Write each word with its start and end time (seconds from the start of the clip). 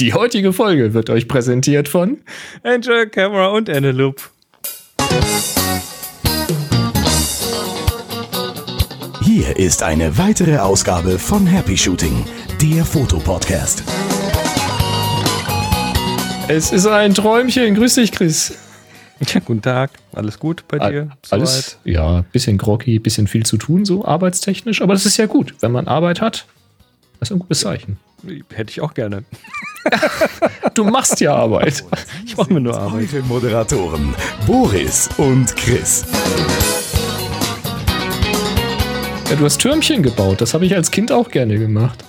Die 0.00 0.14
heutige 0.14 0.54
Folge 0.54 0.94
wird 0.94 1.10
euch 1.10 1.28
präsentiert 1.28 1.86
von 1.86 2.22
Angel, 2.62 3.06
Camera 3.10 3.48
und 3.48 3.68
Eneloop. 3.68 4.30
Hier 9.22 9.58
ist 9.58 9.82
eine 9.82 10.16
weitere 10.16 10.56
Ausgabe 10.56 11.18
von 11.18 11.46
Happy 11.46 11.76
Shooting, 11.76 12.24
der 12.62 12.86
Fotopodcast. 12.86 13.84
Es 16.48 16.72
ist 16.72 16.86
ein 16.86 17.12
Träumchen. 17.12 17.74
Grüß 17.74 17.96
dich, 17.96 18.10
Chris. 18.10 18.56
Ja, 19.20 19.40
guten 19.40 19.60
Tag. 19.60 19.90
Alles 20.14 20.38
gut 20.38 20.64
bei 20.66 20.78
dir? 20.78 21.10
Alles, 21.28 21.76
ja, 21.84 22.22
bisschen 22.32 22.56
groggy, 22.56 22.98
bisschen 22.98 23.26
viel 23.26 23.44
zu 23.44 23.58
tun, 23.58 23.84
so 23.84 24.06
arbeitstechnisch. 24.06 24.80
Aber 24.80 24.94
das 24.94 25.04
ist 25.04 25.18
ja 25.18 25.26
gut. 25.26 25.54
Wenn 25.60 25.72
man 25.72 25.88
Arbeit 25.88 26.22
hat, 26.22 26.46
das 27.18 27.28
ist 27.28 27.36
ein 27.36 27.40
gutes 27.40 27.60
Zeichen. 27.60 27.98
Hätte 28.52 28.70
ich 28.70 28.80
auch 28.80 28.94
gerne. 28.94 29.24
Du 30.74 30.84
machst 30.84 31.20
ja 31.20 31.34
Arbeit. 31.34 31.84
Ich 32.24 32.36
mache 32.36 32.52
mir 32.52 32.60
nur 32.60 32.78
Arbeit. 32.78 33.08
Heute 33.12 33.22
Moderatoren 33.22 34.14
Boris 34.46 35.08
und 35.16 35.56
Chris. 35.56 36.04
Ja, 39.28 39.36
du 39.36 39.44
hast 39.44 39.58
Türmchen 39.58 40.02
gebaut. 40.02 40.40
Das 40.40 40.54
habe 40.54 40.66
ich 40.66 40.74
als 40.74 40.90
Kind 40.90 41.10
auch 41.10 41.30
gerne 41.30 41.58
gemacht. 41.58 42.04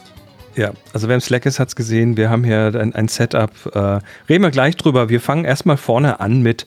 Ja, 0.55 0.73
also 0.94 1.08
wer 1.08 1.16
im 1.16 1.21
Slack 1.21 1.45
ist, 1.45 1.59
hat 1.59 1.70
es 1.70 1.76
gesehen. 1.76 2.18
Wir 2.18 2.30
haben 2.30 2.43
hier 2.43 2.76
ein, 2.76 2.93
ein 2.93 3.07
Setup. 3.07 3.52
Äh, 3.73 3.99
reden 4.30 4.43
wir 4.43 4.52
gleich 4.52 4.76
drüber. 4.76 5.09
Wir 5.09 5.21
fangen 5.21 5.46
erstmal 5.46 5.77
vorne 5.77 6.20
an 6.20 6.41
mit, 6.41 6.66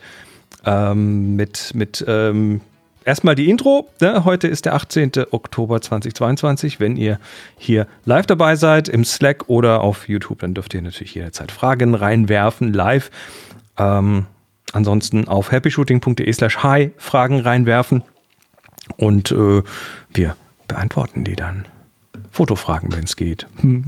ähm, 0.64 1.36
mit, 1.36 1.72
mit 1.74 2.04
ähm, 2.08 2.62
erstmal 3.04 3.34
die 3.34 3.48
Intro. 3.48 3.88
Ne? 4.00 4.24
Heute 4.24 4.48
ist 4.48 4.64
der 4.64 4.74
18. 4.74 5.12
Oktober 5.30 5.80
2022. 5.80 6.80
Wenn 6.80 6.96
ihr 6.96 7.18
hier 7.56 7.86
live 8.04 8.26
dabei 8.26 8.56
seid, 8.56 8.88
im 8.88 9.04
Slack 9.04 9.48
oder 9.48 9.82
auf 9.82 10.08
YouTube, 10.08 10.40
dann 10.40 10.54
dürft 10.54 10.74
ihr 10.74 10.82
natürlich 10.82 11.14
jederzeit 11.14 11.52
Fragen 11.52 11.94
reinwerfen, 11.94 12.72
live. 12.72 13.10
Ähm, 13.78 14.26
ansonsten 14.72 15.28
auf 15.28 15.52
happyshooting.de 15.52 16.32
slash 16.32 16.62
hi 16.62 16.92
Fragen 16.96 17.40
reinwerfen. 17.40 18.02
Und 18.96 19.32
äh, 19.32 19.62
wir 20.12 20.36
beantworten 20.68 21.24
die 21.24 21.36
dann. 21.36 21.66
Fotofragen, 22.30 22.92
wenn 22.92 23.04
es 23.04 23.16
geht. 23.16 23.46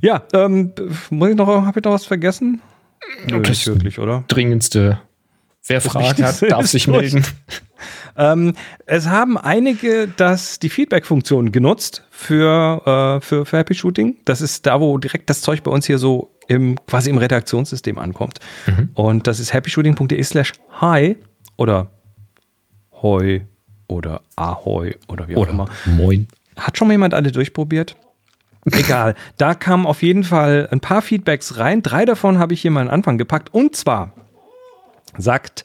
ja, 0.00 0.22
ähm, 0.32 0.72
muss 1.10 1.30
ich 1.30 1.36
noch, 1.36 1.48
habe 1.48 1.80
ich 1.80 1.84
noch 1.84 1.92
was 1.92 2.04
vergessen? 2.04 2.60
Nö, 3.26 3.40
nicht 3.40 3.66
wirklich, 3.66 3.98
oder? 3.98 4.24
Dringendste. 4.28 5.00
Wer 5.66 5.80
Fragen 5.80 6.24
hat, 6.24 6.42
darf 6.42 6.66
sich 6.66 6.88
melden. 6.88 7.24
Ähm, 8.16 8.54
es 8.86 9.06
haben 9.06 9.38
einige 9.38 10.08
das, 10.08 10.58
die 10.58 10.68
Feedback-Funktion 10.68 11.52
genutzt 11.52 12.04
für, 12.10 12.82
äh, 13.18 13.24
für, 13.24 13.46
für 13.46 13.56
Happy 13.56 13.74
Shooting. 13.74 14.18
Das 14.26 14.42
ist 14.42 14.66
da, 14.66 14.80
wo 14.80 14.98
direkt 14.98 15.30
das 15.30 15.40
Zeug 15.40 15.62
bei 15.62 15.70
uns 15.70 15.86
hier 15.86 15.96
so 15.96 16.30
im, 16.48 16.76
quasi 16.86 17.08
im 17.08 17.16
Redaktionssystem 17.18 17.98
ankommt. 17.98 18.38
Mhm. 18.66 18.90
Und 18.94 19.26
das 19.26 19.40
ist 19.40 19.54
happyshooting.de 19.54 20.22
slash 20.22 20.52
hi 20.80 21.16
oder 21.56 21.90
hoi 22.92 23.42
oder 23.88 24.20
ahoi 24.36 24.96
oder 25.08 25.28
wie 25.28 25.36
auch 25.36 25.42
Oder 25.42 25.52
immer. 25.52 25.68
moin. 25.86 26.26
Hat 26.56 26.76
schon 26.76 26.88
mal 26.88 26.94
jemand 26.94 27.14
alle 27.14 27.32
durchprobiert? 27.32 27.96
Egal. 28.70 29.14
Da 29.38 29.54
kamen 29.54 29.86
auf 29.86 30.02
jeden 30.02 30.24
Fall 30.24 30.68
ein 30.70 30.80
paar 30.80 31.00
Feedbacks 31.00 31.56
rein. 31.56 31.82
Drei 31.82 32.04
davon 32.04 32.38
habe 32.38 32.52
ich 32.52 32.60
hier 32.60 32.70
mal 32.70 32.82
an 32.82 32.90
Anfang 32.90 33.16
gepackt. 33.16 33.54
Und 33.54 33.74
zwar 33.74 34.12
sagt 35.18 35.64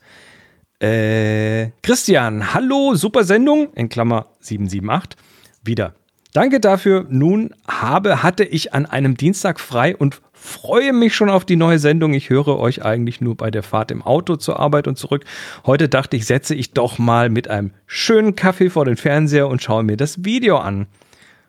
äh, 0.79 1.71
Christian, 1.81 2.53
hallo, 2.53 2.95
super 2.95 3.23
Sendung, 3.23 3.73
in 3.73 3.89
Klammer 3.89 4.27
778, 4.39 5.17
wieder. 5.63 5.95
Danke 6.33 6.59
dafür. 6.59 7.05
Nun 7.09 7.55
habe, 7.65 8.21
hatte 8.21 8.43
ich 8.43 8.73
an 8.73 8.85
einem 8.85 9.15
Dienstag 9.15 9.57
frei 9.61 9.95
und 9.95 10.21
freue 10.33 10.91
mich 10.91 11.15
schon 11.15 11.29
auf 11.29 11.45
die 11.45 11.55
neue 11.55 11.79
Sendung. 11.79 12.13
Ich 12.13 12.29
höre 12.29 12.59
euch 12.59 12.83
eigentlich 12.83 13.21
nur 13.21 13.35
bei 13.35 13.49
der 13.49 13.63
Fahrt 13.63 13.89
im 13.89 14.01
Auto 14.01 14.35
zur 14.35 14.59
Arbeit 14.59 14.89
und 14.89 14.97
zurück. 14.97 15.23
Heute 15.65 15.87
dachte 15.87 16.17
ich, 16.17 16.25
setze 16.25 16.53
ich 16.53 16.73
doch 16.73 16.99
mal 16.99 17.29
mit 17.29 17.47
einem 17.47 17.71
schönen 17.87 18.35
Kaffee 18.35 18.69
vor 18.69 18.83
den 18.83 18.97
Fernseher 18.97 19.47
und 19.47 19.63
schaue 19.63 19.83
mir 19.83 19.95
das 19.95 20.25
Video 20.25 20.57
an. 20.57 20.87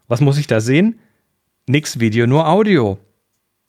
Was 0.06 0.20
muss 0.20 0.38
ich 0.38 0.46
da 0.46 0.60
sehen? 0.60 1.00
Nix 1.66 1.98
Video, 1.98 2.28
nur 2.28 2.46
Audio. 2.46 2.98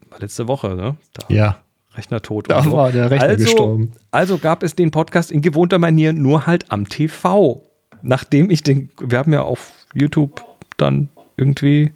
War 0.09 0.19
letzte 0.19 0.47
Woche, 0.47 0.75
ne? 0.75 0.97
Da 1.13 1.25
Ja. 1.33 1.57
Rechner 1.97 2.21
tot. 2.21 2.49
Da 2.49 2.63
so. 2.63 2.71
war 2.71 2.91
der 2.91 3.09
Rechner 3.09 3.27
also, 3.29 3.43
gestorben. 3.43 3.91
Also 4.11 4.37
gab 4.37 4.63
es 4.63 4.75
den 4.75 4.91
Podcast 4.91 5.31
in 5.31 5.41
gewohnter 5.41 5.79
Manier 5.79 6.13
nur 6.13 6.45
halt 6.45 6.71
am 6.71 6.87
TV. 6.87 7.63
Nachdem 8.01 8.49
ich 8.51 8.63
den, 8.63 8.91
wir 8.99 9.17
haben 9.17 9.33
ja 9.33 9.41
auf 9.41 9.71
YouTube 9.93 10.43
dann 10.77 11.09
irgendwie, 11.35 11.91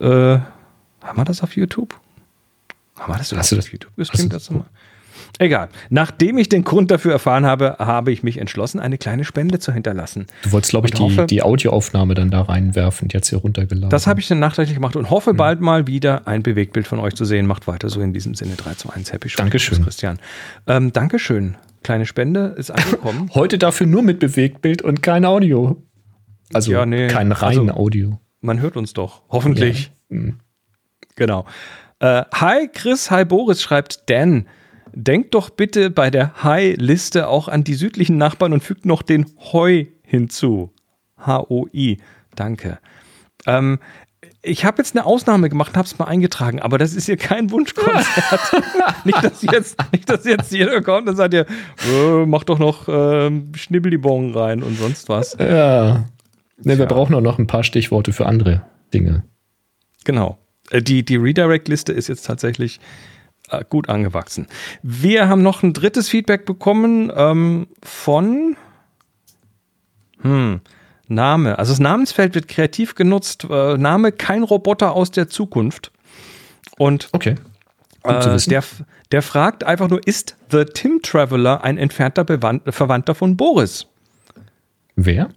äh, 0.00 0.06
haben 0.06 1.16
wir 1.16 1.24
das 1.24 1.42
auf 1.42 1.56
YouTube? 1.56 1.94
Haben 2.98 3.12
wir 3.12 3.18
das 3.18 3.32
Hast 3.32 3.52
du 3.52 3.56
das- 3.56 3.64
auf 3.66 3.72
YouTube 3.72 3.94
gestreamt? 3.96 4.32
Das 4.32 4.50
mal? 4.50 4.66
Egal. 5.38 5.68
Nachdem 5.88 6.36
ich 6.38 6.48
den 6.48 6.64
Grund 6.64 6.90
dafür 6.90 7.12
erfahren 7.12 7.46
habe, 7.46 7.76
habe 7.78 8.12
ich 8.12 8.22
mich 8.22 8.38
entschlossen, 8.38 8.78
eine 8.80 8.98
kleine 8.98 9.24
Spende 9.24 9.58
zu 9.58 9.72
hinterlassen. 9.72 10.26
Du 10.42 10.52
wolltest, 10.52 10.70
glaube 10.70 10.88
ich, 10.88 10.92
die, 10.94 11.02
hoffe- 11.02 11.26
die 11.26 11.42
Audioaufnahme 11.42 12.14
dann 12.14 12.30
da 12.30 12.42
reinwerfen. 12.42 13.08
Die 13.08 13.16
hat 13.16 13.24
sie 13.24 13.36
runtergeladen. 13.36 13.90
Das 13.90 14.06
habe 14.06 14.20
ich 14.20 14.28
dann 14.28 14.38
nachträglich 14.38 14.74
gemacht 14.74 14.96
und 14.96 15.08
hoffe 15.10 15.32
bald 15.32 15.60
mal 15.60 15.86
wieder 15.86 16.26
ein 16.26 16.42
Bewegtbild 16.42 16.86
von 16.86 16.98
euch 16.98 17.14
zu 17.14 17.24
sehen. 17.24 17.46
Macht 17.46 17.66
weiter 17.66 17.88
so 17.88 18.00
in 18.00 18.12
diesem 18.12 18.34
Sinne 18.34 18.54
3 18.56 18.74
zu 18.74 18.90
1. 18.90 19.12
Happy 19.12 19.28
Shooting, 19.30 19.46
Dankeschön. 19.46 19.82
Christian. 19.84 20.18
Ähm, 20.66 20.92
Dankeschön. 20.92 21.56
Kleine 21.82 22.04
Spende 22.04 22.54
ist 22.58 22.70
angekommen. 22.70 23.30
Heute 23.34 23.56
dafür 23.56 23.86
nur 23.86 24.02
mit 24.02 24.18
Bewegtbild 24.18 24.82
und 24.82 25.02
kein 25.02 25.24
Audio. 25.24 25.82
Also 26.52 26.72
Ja, 26.72 26.84
nee. 26.84 27.06
kein 27.08 27.32
rein 27.32 27.58
Also- 27.60 27.70
Audio. 27.70 28.20
Man 28.42 28.60
hört 28.60 28.76
uns 28.76 28.92
doch. 28.92 29.22
Hoffentlich. 29.30 29.92
Ja. 30.10 30.16
Mhm. 30.18 30.40
Genau. 31.16 31.46
Äh, 32.00 32.24
hi 32.34 32.68
Chris, 32.72 33.10
hi 33.10 33.24
Boris, 33.24 33.62
schreibt 33.62 34.08
Dan. 34.10 34.46
Denkt 34.92 35.34
doch 35.34 35.50
bitte 35.50 35.90
bei 35.90 36.10
der 36.10 36.42
Hi-Liste 36.42 37.28
auch 37.28 37.48
an 37.48 37.64
die 37.64 37.74
südlichen 37.74 38.16
Nachbarn 38.16 38.52
und 38.52 38.62
fügt 38.62 38.86
noch 38.86 39.02
den 39.02 39.26
Hoi 39.52 39.88
hinzu. 40.02 40.72
H-O-I. 41.18 41.98
Danke. 42.34 42.78
Ähm, 43.46 43.78
ich 44.42 44.64
habe 44.64 44.78
jetzt 44.78 44.96
eine 44.96 45.04
Ausnahme 45.04 45.48
gemacht 45.48 45.72
und 45.72 45.76
habe 45.76 45.86
es 45.86 45.98
mal 45.98 46.06
eingetragen, 46.06 46.60
aber 46.60 46.78
das 46.78 46.94
ist 46.94 47.06
hier 47.06 47.16
kein 47.16 47.50
Wunschkonzert. 47.50 48.40
nicht, 49.04 49.22
dass 49.22 49.42
jetzt, 49.42 49.76
nicht, 49.92 50.08
dass 50.08 50.24
jetzt 50.24 50.50
jeder 50.52 50.80
kommt 50.80 51.08
und 51.08 51.16
sagt, 51.16 51.34
ja, 51.34 51.42
äh, 51.42 52.26
mach 52.26 52.44
doch 52.44 52.58
noch 52.58 52.88
ähm, 52.88 53.52
Schnibbelibong 53.54 54.34
rein 54.34 54.62
und 54.62 54.78
sonst 54.78 55.08
was. 55.08 55.36
Ja. 55.38 56.06
Ne, 56.62 56.78
wir 56.78 56.86
brauchen 56.86 57.14
auch 57.14 57.20
noch 57.20 57.38
ein 57.38 57.46
paar 57.46 57.64
Stichworte 57.64 58.12
für 58.12 58.26
andere 58.26 58.62
Dinge. 58.92 59.24
Genau. 60.04 60.38
Äh, 60.70 60.82
Die, 60.82 61.04
die 61.04 61.16
Redirect-Liste 61.16 61.92
ist 61.92 62.08
jetzt 62.08 62.26
tatsächlich 62.26 62.76
äh, 62.76 62.80
gut 63.68 63.88
angewachsen. 63.88 64.46
Wir 64.82 65.28
haben 65.28 65.42
noch 65.42 65.62
ein 65.62 65.72
drittes 65.72 66.08
Feedback 66.08 66.44
bekommen 66.46 67.12
ähm, 67.14 67.68
von 67.82 68.56
hm, 70.22 70.60
Name. 71.08 71.58
Also 71.58 71.72
das 71.72 71.80
Namensfeld 71.80 72.34
wird 72.34 72.48
kreativ 72.48 72.94
genutzt. 72.94 73.46
Äh, 73.48 73.76
Name 73.76 74.12
kein 74.12 74.42
Roboter 74.42 74.92
aus 74.92 75.10
der 75.10 75.28
Zukunft. 75.28 75.90
Und 76.78 77.08
Okay. 77.12 77.34
Äh, 78.02 78.38
der, 78.48 78.64
der 79.12 79.22
fragt 79.22 79.64
einfach 79.64 79.90
nur, 79.90 80.06
ist 80.06 80.36
The 80.50 80.64
Tim 80.64 81.02
Traveler 81.02 81.62
ein 81.62 81.76
entfernter 81.76 82.24
Bewan 82.24 82.62
Verwandter 82.66 83.14
von 83.14 83.36
Boris? 83.36 83.86
Wer? 84.96 85.30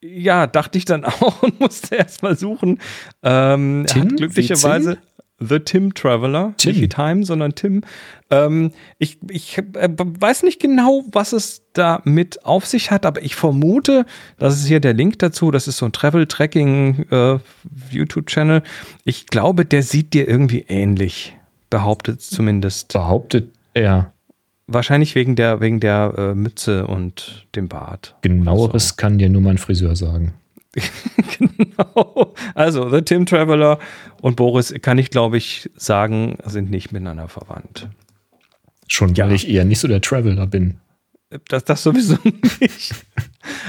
Ja, 0.00 0.46
dachte 0.46 0.78
ich 0.78 0.84
dann 0.84 1.04
auch 1.04 1.42
und 1.42 1.60
musste 1.60 1.96
erst 1.96 2.22
mal 2.22 2.36
suchen. 2.36 2.80
Ähm, 3.22 3.82
er 3.82 3.86
Tim? 3.86 4.02
hat 4.02 4.16
glücklicherweise 4.16 4.98
The 5.38 5.60
Tim 5.60 5.92
Traveler, 5.92 6.54
Tim. 6.56 6.76
nicht 6.76 6.92
Time, 6.92 7.24
sondern 7.24 7.54
Tim. 7.54 7.82
Ähm, 8.30 8.72
ich 8.98 9.18
ich 9.28 9.58
äh, 9.58 9.88
weiß 9.96 10.42
nicht 10.44 10.60
genau, 10.60 11.04
was 11.12 11.32
es 11.32 11.62
damit 11.74 12.44
auf 12.44 12.64
sich 12.64 12.90
hat, 12.90 13.04
aber 13.04 13.22
ich 13.22 13.36
vermute, 13.36 14.06
das 14.38 14.56
ist 14.56 14.66
hier 14.66 14.80
der 14.80 14.94
Link 14.94 15.18
dazu, 15.18 15.50
das 15.50 15.68
ist 15.68 15.76
so 15.76 15.86
ein 15.86 15.92
Travel-Tracking 15.92 17.06
äh, 17.10 17.38
YouTube-Channel. 17.90 18.62
Ich 19.04 19.26
glaube, 19.26 19.66
der 19.66 19.82
sieht 19.82 20.14
dir 20.14 20.26
irgendwie 20.26 20.64
ähnlich, 20.68 21.36
behauptet 21.68 22.22
zumindest. 22.22 22.94
Behauptet 22.94 23.52
er. 23.74 24.12
Wahrscheinlich 24.68 25.14
wegen 25.14 25.36
der, 25.36 25.60
wegen 25.60 25.80
der 25.80 26.14
äh, 26.16 26.34
Mütze 26.34 26.86
und 26.86 27.46
dem 27.54 27.68
Bart. 27.68 28.16
Genaueres 28.22 28.96
kann 28.96 29.18
dir 29.18 29.28
nur 29.28 29.42
mein 29.42 29.58
Friseur 29.58 29.94
sagen. 29.94 30.34
genau. 31.38 32.34
Also, 32.54 32.88
The 32.90 33.02
Tim 33.02 33.26
Traveler 33.26 33.78
und 34.20 34.36
Boris, 34.36 34.74
kann 34.82 34.98
ich 34.98 35.10
glaube 35.10 35.36
ich 35.36 35.70
sagen, 35.76 36.38
sind 36.44 36.70
nicht 36.70 36.92
miteinander 36.92 37.28
verwandt. 37.28 37.88
Schon 38.88 39.14
Ja. 39.14 39.26
weil 39.26 39.34
ich 39.34 39.48
eher 39.48 39.64
nicht 39.64 39.80
so 39.80 39.88
der 39.88 40.00
Traveler 40.00 40.46
bin. 40.46 40.78
Das, 41.48 41.64
das 41.64 41.82
sowieso 41.82 42.16
nicht. 42.60 42.94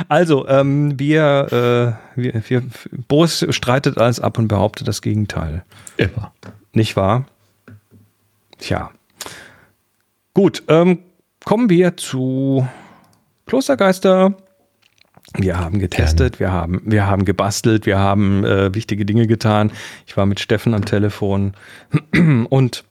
Also, 0.08 0.48
ähm, 0.48 1.00
wir, 1.00 1.98
äh, 2.16 2.22
wir, 2.22 2.44
wir, 2.48 2.64
Boris 3.08 3.46
streitet 3.50 3.98
alles 3.98 4.20
ab 4.20 4.38
und 4.38 4.48
behauptet 4.48 4.88
das 4.88 5.02
Gegenteil. 5.02 5.64
Immer. 5.98 6.34
Nicht 6.74 6.96
wahr? 6.96 7.26
Tja. 8.60 8.92
Gut, 10.34 10.64
ähm, 10.68 11.00
kommen 11.46 11.70
wir 11.70 11.98
zu 11.98 12.68
Klostergeister. 13.48 14.36
Wir 15.36 15.60
haben 15.60 15.80
getestet, 15.80 16.40
wir 16.40 16.52
haben, 16.52 16.82
wir 16.86 17.06
haben 17.06 17.26
gebastelt, 17.26 17.86
wir 17.86 18.00
haben 18.00 18.46
äh, 18.46 18.74
wichtige 18.74 19.06
Dinge 19.06 19.28
getan. 19.28 19.72
Ich 20.06 20.16
war 20.16 20.26
mit 20.26 20.40
Steffen 20.40 20.74
am 20.74 20.86
Telefon 20.86 21.54
und 22.50 22.86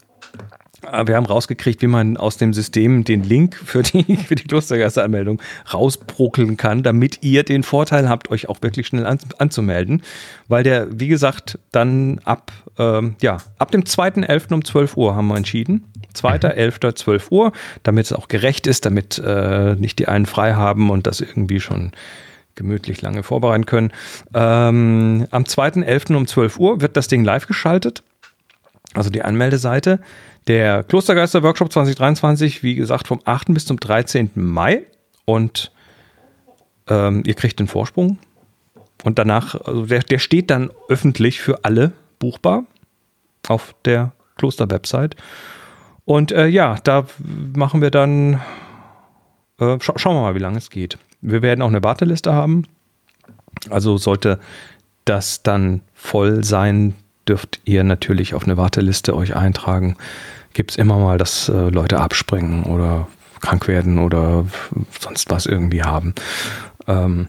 äh, 0.93 1.07
wir 1.07 1.17
haben 1.17 1.27
rausgekriegt, 1.27 1.83
wie 1.83 1.87
man 1.87 2.17
aus 2.17 2.37
dem 2.37 2.53
System 2.53 3.05
den 3.05 3.23
Link 3.23 3.57
für 3.57 3.83
die, 3.83 4.17
für 4.29 4.35
die 4.35 4.45
Klostergeisteranmeldung 4.45 5.41
rausbruckeln 5.73 6.57
kann, 6.57 6.83
damit 6.83 7.23
ihr 7.23 7.43
den 7.43 7.63
Vorteil 7.63 8.09
habt, 8.09 8.31
euch 8.31 8.49
auch 8.49 8.63
wirklich 8.63 8.87
schnell 8.87 9.07
an, 9.07 9.19
anzumelden. 9.39 10.03
Weil 10.49 10.63
der, 10.63 10.89
wie 10.91 11.09
gesagt, 11.09 11.59
dann 11.73 12.21
ab, 12.25 12.53
ähm, 12.79 13.17
ja, 13.21 13.39
ab 13.59 13.71
dem 13.71 13.85
2.11. 13.85 14.53
um 14.53 14.65
12 14.65 14.97
Uhr 14.97 15.17
haben 15.17 15.29
wir 15.29 15.37
entschieden. 15.37 15.85
2.11. 16.15 16.95
12 16.95 17.27
Uhr, 17.31 17.53
damit 17.83 18.07
es 18.07 18.13
auch 18.13 18.29
gerecht 18.29 18.67
ist, 18.67 18.85
damit 18.85 19.19
äh, 19.19 19.75
nicht 19.75 19.99
die 19.99 20.09
einen 20.09 20.27
frei 20.27 20.55
haben 20.55 20.91
und 20.91 21.07
das 21.07 21.21
irgendwie 21.21 21.61
schon 21.61 21.93
gemütlich 22.57 23.03
lange 23.03 23.23
vorbereiten 23.23 23.67
können. 23.67 23.93
Ähm, 24.35 25.27
am 25.31 25.45
2.11. 25.45 26.17
um 26.17 26.27
12 26.27 26.59
Uhr 26.59 26.81
wird 26.81 26.97
das 26.97 27.09
Ding 27.09 27.25
live 27.25 27.47
geschaltet. 27.47 28.03
Also 28.95 29.11
die 29.11 29.23
Anmeldeseite. 29.23 30.01
Der 30.49 30.85
Klostergeister-Workshop 30.85 31.73
2023, 31.73 32.63
wie 32.63 32.75
gesagt, 32.75 33.09
vom 33.09 33.21
8. 33.25 33.53
bis 33.53 33.67
zum 33.67 33.79
13. 33.79 34.31
Mai. 34.35 34.83
Und 35.25 35.73
ähm, 36.89 37.23
ihr 37.27 37.35
kriegt 37.35 37.59
den 37.59 37.69
Vorsprung. 37.69 38.19
Und 39.05 39.19
danach, 39.19 39.55
also 39.55 39.87
der, 39.87 40.01
der 40.01 40.19
steht 40.19 40.51
dann 40.51 40.71
öffentlich 40.89 41.41
für 41.41 41.65
alle 41.65 41.93
buchbar 42.19 42.65
auf 43.49 43.75
der 43.85 44.13
Kloster-Website. 44.37 45.17
Und 46.05 46.33
äh, 46.33 46.47
ja, 46.47 46.77
da 46.85 47.07
machen 47.55 47.83
wir 47.83 47.91
dann, 47.91 48.41
äh, 49.59 49.79
scha 49.81 49.99
schauen 49.99 50.17
wir 50.17 50.23
mal, 50.23 50.35
wie 50.35 50.41
lange 50.41 50.59
es 50.59 50.71
geht. 50.71 50.99
Wir 51.27 51.43
werden 51.43 51.63
auch 51.63 51.69
eine 51.69 51.85
Warteliste 51.85 52.33
haben. 52.33 52.65
Also 53.71 53.99
sollte 53.99 54.39
das 55.05 55.43
dann 55.43 55.83
voll 55.95 56.45
sein, 56.45 56.95
dürft 57.29 57.61
ihr 57.65 57.85
natürlich 57.85 58.35
auf 58.35 58.45
eine 58.45 58.57
Warteliste 58.57 59.15
euch 59.17 59.37
eintragen 59.37 59.97
gibt 60.57 60.71
es 60.71 60.77
immer 60.79 60.99
mal, 60.99 61.19
dass 61.19 61.51
äh, 61.51 61.69
Leute 61.69 62.01
abspringen 62.01 62.65
oder 62.65 63.07
krank 63.41 63.69
werden 63.69 63.99
oder 63.99 64.47
sonst 64.99 65.31
was 65.31 65.45
irgendwie 65.45 65.83
haben. 65.83 66.15
Ähm, 66.89 67.29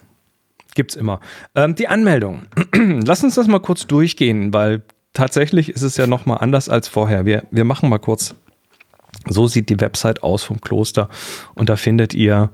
gibt 0.74 0.92
es 0.92 0.96
immer. 0.96 1.20
Ähm, 1.54 1.76
die 1.76 1.90
Anmeldung. 1.90 2.44
Lass 2.74 3.24
uns 3.24 3.36
das 3.36 3.48
mal 3.48 3.60
kurz 3.60 3.86
durchgehen, 3.86 4.54
weil 4.54 4.82
tatsächlich 5.12 5.70
ist 5.70 5.82
es 5.82 5.98
ja 5.98 6.08
nochmal 6.08 6.38
anders 6.40 6.70
als 6.70 6.88
vorher. 6.88 7.26
Wir, 7.26 7.44
wir 7.52 7.66
machen 7.66 7.90
mal 7.90 8.00
kurz. 8.00 8.34
So 9.28 9.48
sieht 9.48 9.70
die 9.70 9.82
Website 9.82 10.24
aus 10.24 10.44
vom 10.44 10.62
Kloster 10.62 11.10
und 11.54 11.68
da 11.68 11.76
findet 11.76 12.14
ihr 12.14 12.50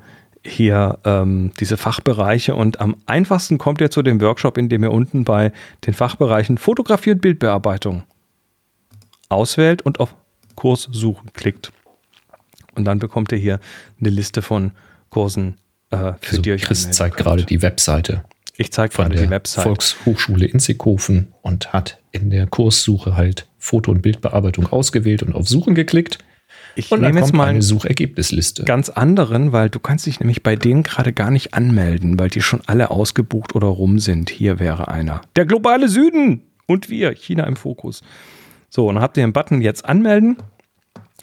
hier 0.46 1.00
ähm, 1.06 1.52
diese 1.60 1.78
Fachbereiche 1.78 2.56
und 2.56 2.82
am 2.82 2.98
einfachsten 3.06 3.58
kommt 3.58 3.82
ihr 3.82 3.92
zu 3.92 4.02
dem 4.02 4.20
Workshop, 4.22 4.58
in 4.58 4.70
dem 4.70 4.84
ihr 4.84 4.92
unten 4.92 5.24
bei 5.24 5.52
den 5.86 5.94
Fachbereichen 5.94 6.58
Fotografie 6.58 7.12
und 7.12 7.22
Bildbearbeitung 7.22 8.04
auswählt 9.30 9.82
und 9.82 10.00
auf 10.00 10.16
Kurs 10.56 10.88
suchen 10.92 11.32
klickt. 11.34 11.72
Und 12.76 12.86
dann 12.86 13.00
bekommt 13.00 13.32
ihr 13.32 13.38
hier 13.38 13.60
eine 14.00 14.10
Liste 14.10 14.42
von 14.42 14.72
Kursen, 15.10 15.58
äh, 15.92 16.14
für 16.20 16.32
also 16.32 16.42
die 16.42 16.52
euch 16.52 16.64
Chris 16.64 16.90
zeigt 16.92 17.18
gerade 17.18 17.44
die 17.44 17.62
Webseite. 17.62 18.24
Ich 18.56 18.72
zeige 18.72 18.94
gerade 18.94 19.16
die 19.16 19.30
Webseite. 19.30 19.68
Volkshochschule 19.68 20.46
Inzighofen 20.46 21.34
und 21.42 21.74
hat 21.74 22.00
in 22.12 22.30
der 22.30 22.48
Kurssuche 22.48 23.16
halt 23.16 23.48
Foto- 23.58 23.92
und 23.92 24.02
Bildbearbeitung 24.02 24.68
ausgewählt 24.72 25.24
und 25.24 25.34
auf 25.34 25.48
Suchen 25.48 25.74
geklickt. 25.74 26.20
Ich 26.76 26.92
und 26.92 27.02
nehme 27.02 27.20
jetzt 27.20 27.34
mal 27.34 27.48
eine 27.48 27.62
Suchergebnisliste. 27.62 28.64
Ganz 28.64 28.90
anderen, 28.90 29.52
weil 29.52 29.70
du 29.70 29.80
kannst 29.80 30.06
dich 30.06 30.20
nämlich 30.20 30.44
bei 30.44 30.56
denen 30.56 30.84
gerade 30.84 31.14
gar 31.14 31.32
nicht 31.32 31.54
anmelden, 31.54 32.18
weil 32.20 32.30
die 32.30 32.42
schon 32.42 32.62
alle 32.66 32.92
ausgebucht 32.92 33.56
oder 33.56 33.68
rum 33.68 34.00
sind. 34.00 34.30
Hier 34.30 34.60
wäre 34.60 34.88
einer. 34.88 35.22
Der 35.36 35.46
globale 35.46 35.88
Süden 35.88 36.42
und 36.66 36.90
wir, 36.90 37.14
China 37.14 37.46
im 37.46 37.56
Fokus. 37.56 38.02
So, 38.70 38.88
und 38.88 38.96
dann 38.96 39.04
habt 39.04 39.18
ihr 39.18 39.24
den 39.24 39.34
Button 39.34 39.62
jetzt 39.62 39.86
anmelden. 39.86 40.38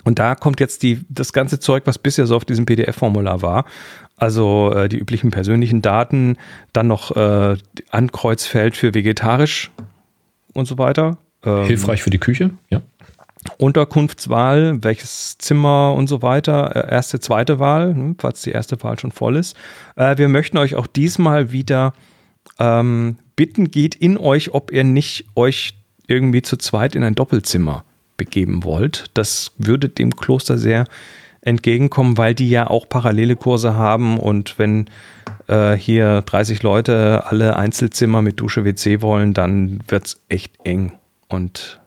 Und 0.05 0.19
da 0.19 0.35
kommt 0.35 0.61
jetzt 0.61 0.82
die, 0.82 1.00
das 1.08 1.32
ganze 1.32 1.58
Zeug, 1.61 1.82
was 1.87 1.99
bisher 1.99 2.26
so 2.26 2.37
auf 2.37 2.44
diesem 2.44 2.64
PDF-Formular 2.64 3.43
war. 3.43 3.64
Also 4.17 4.73
äh, 4.75 4.88
die 4.88 4.99
üblichen 4.99 5.31
persönlichen 5.31 5.82
Daten, 5.82 6.37
dann 6.73 6.87
noch 6.87 7.17
äh, 7.17 7.56
Ankreuzfeld 7.91 8.76
für 8.76 8.94
vegetarisch 8.94 9.70
und 10.52 10.67
so 10.67 10.79
weiter. 10.79 11.19
Ähm, 11.44 11.64
Hilfreich 11.64 12.02
für 12.02 12.11
die 12.11 12.19
Küche, 12.19 12.50
ja. 12.69 12.82
Unterkunftswahl, 13.59 14.83
welches 14.83 15.39
Zimmer 15.39 15.95
und 15.95 16.09
so 16.09 16.23
weiter, 16.23 16.77
äh, 16.77 16.93
erste, 16.93 17.21
zweite 17.21 17.59
Wahl, 17.59 17.95
ne, 17.95 18.15
falls 18.19 18.43
die 18.43 18.51
erste 18.51 18.83
Wahl 18.83 18.99
schon 18.99 19.13
voll 19.13 19.37
ist. 19.37 19.57
Äh, 19.97 20.19
wir 20.19 20.29
möchten 20.29 20.59
euch 20.59 20.75
auch 20.75 20.87
diesmal 20.87 21.53
wieder 21.53 21.95
ähm, 22.59 23.17
bitten, 23.37 23.71
geht 23.71 23.95
in 23.95 24.19
euch, 24.19 24.53
ob 24.53 24.73
ihr 24.73 24.85
nicht 24.85 25.27
euch 25.37 25.75
irgendwie 26.07 26.43
zu 26.43 26.57
zweit 26.57 26.95
in 26.95 27.05
ein 27.05 27.15
Doppelzimmer 27.15 27.85
begeben 28.17 28.65
wollt. 28.65 29.07
Das 29.15 29.53
würde 29.57 29.89
dem 29.89 30.15
Kloster 30.17 30.59
sehr 30.59 30.85
entgegenkommen, 31.41 32.19
weil 32.19 32.35
die 32.35 32.51
ja 32.51 32.69
auch 32.69 32.89
parallele 32.89 33.37
Kurse 33.37 33.75
haben 33.75 34.19
und 34.19 34.59
wenn 34.59 34.91
äh, 35.47 35.73
hier 35.73 36.23
30 36.23 36.63
Leute 36.63 37.25
alle 37.27 37.57
Einzelzimmer 37.57 38.21
mit 38.21 38.41
Dusche, 38.41 38.65
WC 38.65 39.01
wollen, 39.01 39.33
dann 39.33 39.81
wird 39.89 40.07
es 40.07 40.21
echt 40.29 40.53
eng. 40.65 40.93
Und 41.29 41.80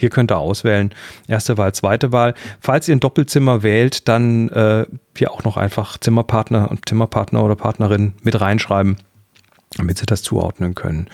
hier 0.00 0.10
könnt 0.10 0.32
ihr 0.32 0.38
auswählen. 0.38 0.92
Erste 1.28 1.58
Wahl, 1.58 1.72
zweite 1.74 2.10
Wahl. 2.10 2.34
Falls 2.60 2.88
ihr 2.88 2.96
ein 2.96 3.00
Doppelzimmer 3.00 3.62
wählt, 3.62 4.08
dann 4.08 4.48
äh, 4.48 4.86
hier 5.16 5.30
auch 5.30 5.44
noch 5.44 5.56
einfach 5.56 5.98
Zimmerpartner 5.98 6.70
und 6.70 6.88
Zimmerpartner 6.88 7.44
oder 7.44 7.54
Partnerin 7.54 8.14
mit 8.22 8.40
reinschreiben, 8.40 8.96
damit 9.76 9.98
sie 9.98 10.06
das 10.06 10.22
zuordnen 10.22 10.74
können 10.74 11.08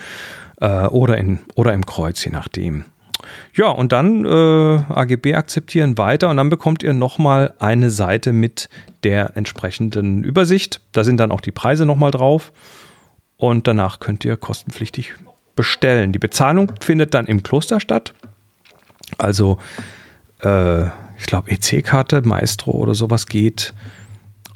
äh, 0.61 0.87
oder, 0.87 1.17
in, 1.17 1.39
oder 1.55 1.73
im 1.73 1.85
Kreuz, 1.85 2.23
je 2.23 2.31
nachdem. 2.31 2.85
Ja, 3.53 3.69
und 3.69 3.91
dann 3.91 4.25
äh, 4.25 4.29
AGB 4.29 5.35
akzeptieren 5.35 5.97
weiter 5.97 6.29
und 6.29 6.37
dann 6.37 6.49
bekommt 6.49 6.83
ihr 6.83 6.93
nochmal 6.93 7.53
eine 7.59 7.89
Seite 7.89 8.31
mit 8.31 8.69
der 9.03 9.35
entsprechenden 9.35 10.23
Übersicht. 10.23 10.81
Da 10.91 11.03
sind 11.03 11.17
dann 11.17 11.31
auch 11.31 11.41
die 11.41 11.51
Preise 11.51 11.85
nochmal 11.85 12.11
drauf 12.11 12.53
und 13.35 13.67
danach 13.67 13.99
könnt 13.99 14.23
ihr 14.23 14.37
kostenpflichtig 14.37 15.13
bestellen. 15.55 16.13
Die 16.13 16.19
Bezahlung 16.19 16.71
findet 16.79 17.13
dann 17.13 17.25
im 17.25 17.43
Kloster 17.43 17.81
statt. 17.81 18.13
Also, 19.17 19.59
äh, 20.41 20.85
ich 21.17 21.25
glaube, 21.25 21.51
EC-Karte, 21.51 22.21
Maestro 22.21 22.71
oder 22.71 22.93
sowas 22.93 23.25
geht 23.25 23.73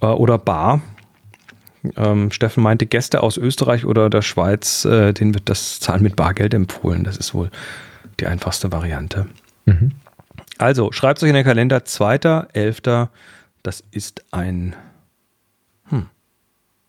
äh, 0.01 0.07
oder 0.07 0.37
Bar. 0.37 0.81
Ähm, 1.95 2.31
Steffen 2.31 2.61
meinte, 2.61 2.85
Gäste 2.85 3.23
aus 3.23 3.37
Österreich 3.37 3.85
oder 3.85 4.09
der 4.09 4.21
Schweiz, 4.21 4.85
äh, 4.85 5.13
denen 5.13 5.33
wird 5.33 5.49
das 5.49 5.79
Zahlen 5.79 6.03
mit 6.03 6.15
Bargeld 6.15 6.53
empfohlen. 6.53 7.03
Das 7.03 7.17
ist 7.17 7.33
wohl 7.33 7.49
die 8.19 8.27
einfachste 8.27 8.71
Variante. 8.71 9.27
Mhm. 9.65 9.93
Also, 10.57 10.91
schreibt 10.91 11.17
es 11.17 11.23
euch 11.23 11.29
in 11.29 11.35
den 11.35 11.45
Kalender, 11.45 11.77
2.11. 11.79 13.09
Das 13.63 13.83
ist 13.91 14.23
ein. 14.31 14.75
Hm. 15.85 16.07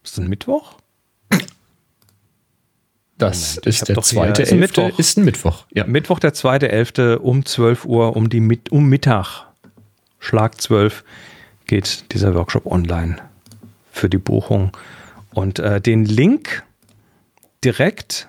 Ist 0.04 0.18
das 0.18 0.24
ein 0.24 0.28
Mittwoch? 0.28 0.76
Das 3.22 3.56
Moment, 3.56 3.66
ist 3.66 3.88
der 3.88 4.02
zweite 4.02 4.42
ist, 4.42 4.52
Mittwoch. 4.52 4.98
ist 4.98 5.16
ein 5.16 5.24
Mittwoch. 5.24 5.64
Ja. 5.72 5.86
Mittwoch, 5.86 6.18
der 6.18 6.34
zweite 6.34 6.70
Elfte 6.70 7.20
um 7.20 7.44
12 7.44 7.84
Uhr, 7.84 8.16
um, 8.16 8.28
die, 8.28 8.60
um 8.70 8.88
Mittag, 8.88 9.46
Schlag 10.18 10.60
12, 10.60 11.04
geht 11.66 12.12
dieser 12.12 12.34
Workshop 12.34 12.66
online 12.66 13.16
für 13.90 14.08
die 14.08 14.18
Buchung. 14.18 14.76
Und 15.34 15.58
äh, 15.58 15.80
den 15.80 16.04
Link 16.04 16.64
direkt 17.64 18.28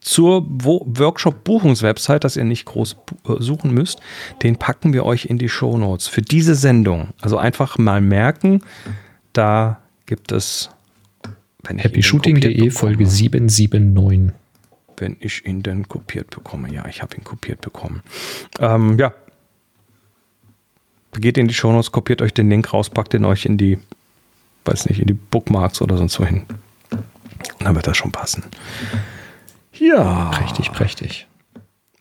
zur 0.00 0.46
Workshop-Buchungswebsite, 0.48 2.20
dass 2.20 2.36
ihr 2.36 2.44
nicht 2.44 2.64
groß 2.64 2.96
äh, 3.28 3.34
suchen 3.38 3.72
müsst, 3.72 4.00
den 4.42 4.56
packen 4.56 4.92
wir 4.92 5.04
euch 5.04 5.26
in 5.26 5.38
die 5.38 5.48
Show 5.48 5.76
Notes 5.76 6.08
für 6.08 6.22
diese 6.22 6.54
Sendung. 6.54 7.08
Also 7.20 7.36
einfach 7.38 7.76
mal 7.78 8.00
merken, 8.00 8.62
da 9.32 9.80
gibt 10.06 10.32
es 10.32 10.70
happyshooting.de 11.68 12.70
Folge 12.70 13.06
779. 13.06 14.34
Wenn 14.98 15.16
ich 15.20 15.44
ihn 15.44 15.62
denn 15.62 15.88
kopiert 15.88 16.30
bekomme. 16.30 16.72
Ja, 16.72 16.86
ich 16.86 17.02
habe 17.02 17.16
ihn 17.16 17.24
kopiert 17.24 17.60
bekommen. 17.60 18.02
Ähm, 18.60 18.98
ja. 18.98 19.12
Geht 21.12 21.38
in 21.38 21.48
die 21.48 21.54
Show 21.54 21.72
Notes, 21.72 21.92
kopiert 21.92 22.22
euch 22.22 22.32
den 22.32 22.48
Link 22.48 22.72
raus, 22.72 22.90
packt 22.90 23.12
den 23.12 23.24
euch 23.24 23.44
in 23.46 23.58
die 23.58 23.78
weiß 24.66 24.86
nicht, 24.86 25.00
in 25.00 25.06
die 25.06 25.14
Bookmarks 25.14 25.80
oder 25.80 25.96
sonst 25.96 26.18
wohin. 26.20 26.46
Dann 27.60 27.74
wird 27.74 27.86
das 27.86 27.96
schon 27.96 28.12
passen. 28.12 28.44
Ja. 29.72 30.30
Prächtig, 30.30 30.72
prächtig. 30.72 31.26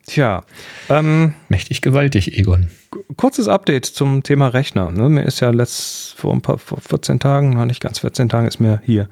Tja. 0.07 0.43
Ähm, 0.89 1.33
Mächtig 1.49 1.81
gewaltig, 1.81 2.37
Egon. 2.37 2.69
Kurzes 3.17 3.47
Update 3.47 3.85
zum 3.85 4.23
Thema 4.23 4.49
Rechner. 4.49 4.91
Ne? 4.91 5.09
Mir 5.09 5.23
ist 5.23 5.39
ja 5.39 5.49
letzt, 5.49 6.13
vor 6.13 6.33
ein 6.33 6.41
paar 6.41 6.57
vor 6.57 6.79
14 6.79 7.19
Tagen, 7.19 7.65
nicht 7.67 7.81
ganz 7.81 7.99
14 7.99 8.29
Tagen, 8.29 8.47
ist 8.47 8.59
mir 8.59 8.81
hier 8.85 9.09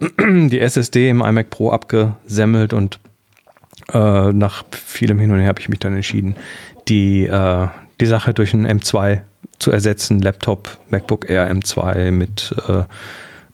die 0.20 0.60
SSD 0.60 1.08
im 1.08 1.22
iMac 1.22 1.50
Pro 1.50 1.70
abgesemmelt 1.70 2.72
und 2.72 2.98
äh, 3.92 4.32
nach 4.32 4.64
vielem 4.70 5.18
Hin 5.18 5.30
und 5.30 5.38
Her 5.40 5.48
habe 5.48 5.60
ich 5.60 5.68
mich 5.68 5.78
dann 5.78 5.94
entschieden, 5.94 6.36
die, 6.88 7.26
äh, 7.26 7.68
die 8.00 8.06
Sache 8.06 8.34
durch 8.34 8.54
einen 8.54 8.66
M2 8.66 9.22
zu 9.58 9.70
ersetzen. 9.70 10.20
Laptop, 10.20 10.78
MacBook 10.90 11.28
Air 11.28 11.50
M2 11.50 12.10
mit 12.10 12.54
äh, 12.68 12.84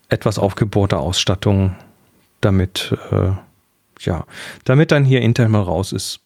etwas 0.08 0.38
aufgebohrte 0.38 0.98
Ausstattung, 0.98 1.76
damit, 2.40 2.96
äh, 3.10 3.32
ja, 4.00 4.24
damit 4.64 4.90
dann 4.90 5.04
hier 5.04 5.22
Intel 5.22 5.48
mal 5.48 5.62
raus 5.62 5.92
ist. 5.92 6.20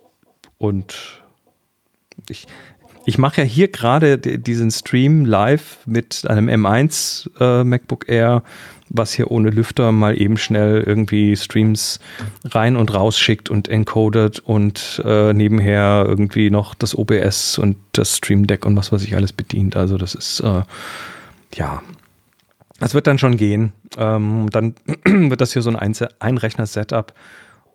Und 0.59 1.23
ich, 2.29 2.47
ich 3.05 3.19
mache 3.19 3.43
ja 3.43 3.47
hier 3.47 3.69
gerade 3.69 4.19
diesen 4.19 4.71
Stream 4.71 5.25
live 5.25 5.79
mit 5.87 6.27
einem 6.27 6.49
M1 6.49 7.31
äh, 7.41 7.65
MacBook 7.65 8.09
Air, 8.09 8.43
was 8.89 9.13
hier 9.13 9.31
ohne 9.31 9.51
Lüfter 9.51 9.93
mal 9.93 10.21
eben 10.21 10.37
schnell 10.37 10.83
irgendwie 10.87 11.37
Streams 11.37 12.01
rein 12.45 12.77
und 12.77 12.95
raus 12.95 13.19
schickt 13.19 13.51
und 13.51 13.69
encodet 13.69 14.39
und 14.41 15.03
äh, 15.05 15.33
nebenher 15.33 16.05
irgendwie 16.07 16.51
noch 16.51 16.75
das 16.75 16.97
OBS 16.97 17.59
und 17.59 17.77
das 17.93 18.17
Stream 18.17 18.47
Deck 18.47 18.65
und 18.65 18.77
was 18.77 18.93
weiß 18.93 19.03
ich 19.03 19.17
alles 19.17 19.33
bedient. 19.33 19.77
Also 19.77 19.99
das 19.99 20.15
ist 20.15 20.41
äh, 20.41 20.63
ja, 21.55 21.83
es 22.81 22.95
wird 22.95 23.07
dann 23.07 23.19
schon 23.19 23.37
gehen. 23.37 23.73
Ähm, 23.97 24.49
dann 24.51 24.75
wird 25.05 25.41
das 25.41 25.53
hier 25.53 25.63
so 25.63 25.71
ein 25.71 25.97
Einrechner-Setup. 26.19 27.13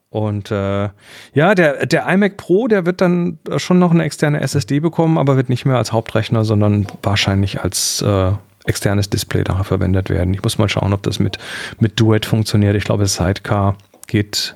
Und 0.09 0.51
äh, 0.51 0.89
ja, 1.33 1.55
der, 1.55 1.85
der 1.85 2.07
iMac 2.07 2.35
Pro, 2.35 2.67
der 2.67 2.85
wird 2.85 2.99
dann 2.99 3.39
schon 3.57 3.79
noch 3.79 3.91
eine 3.91 4.03
externe 4.03 4.41
SSD 4.41 4.81
bekommen, 4.81 5.17
aber 5.17 5.37
wird 5.37 5.47
nicht 5.47 5.65
mehr 5.65 5.77
als 5.77 5.93
Hauptrechner, 5.93 6.43
sondern 6.43 6.85
wahrscheinlich 7.01 7.61
als 7.61 8.01
äh, 8.01 8.33
externes 8.65 9.09
Display 9.09 9.43
da 9.43 9.63
verwendet 9.63 10.09
werden. 10.09 10.33
Ich 10.33 10.43
muss 10.43 10.57
mal 10.57 10.69
schauen, 10.69 10.93
ob 10.93 11.03
das 11.03 11.19
mit, 11.19 11.37
mit 11.79 11.99
Duet 11.99 12.25
funktioniert. 12.25 12.75
Ich 12.75 12.83
glaube, 12.83 13.07
Sidecar 13.07 13.77
geht 14.07 14.55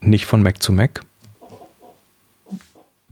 nicht 0.00 0.26
von 0.26 0.42
Mac 0.42 0.62
zu 0.62 0.72
Mac. 0.72 1.00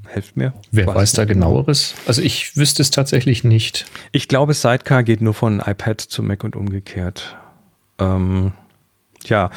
Helft 0.06 0.36
mir. 0.36 0.52
Wer 0.70 0.86
weiß, 0.86 0.94
weiß 0.94 1.12
da 1.12 1.24
genaueres? 1.24 1.94
Also 2.06 2.20
ich 2.20 2.56
wüsste 2.56 2.82
es 2.82 2.90
tatsächlich 2.90 3.44
nicht. 3.44 3.86
Ich 4.12 4.28
glaube, 4.28 4.52
Sidecar 4.52 5.02
geht 5.02 5.22
nur 5.22 5.32
von 5.32 5.60
iPad 5.60 6.00
zu 6.00 6.22
Mac 6.22 6.44
und 6.44 6.54
umgekehrt. 6.54 7.36
Ähm, 7.98 8.52
ja, 9.24 9.50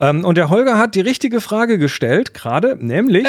ähm, 0.00 0.24
und 0.24 0.36
der 0.36 0.50
Holger 0.50 0.78
hat 0.78 0.94
die 0.94 1.00
richtige 1.00 1.40
Frage 1.40 1.78
gestellt, 1.78 2.34
gerade, 2.34 2.76
nämlich, 2.78 3.26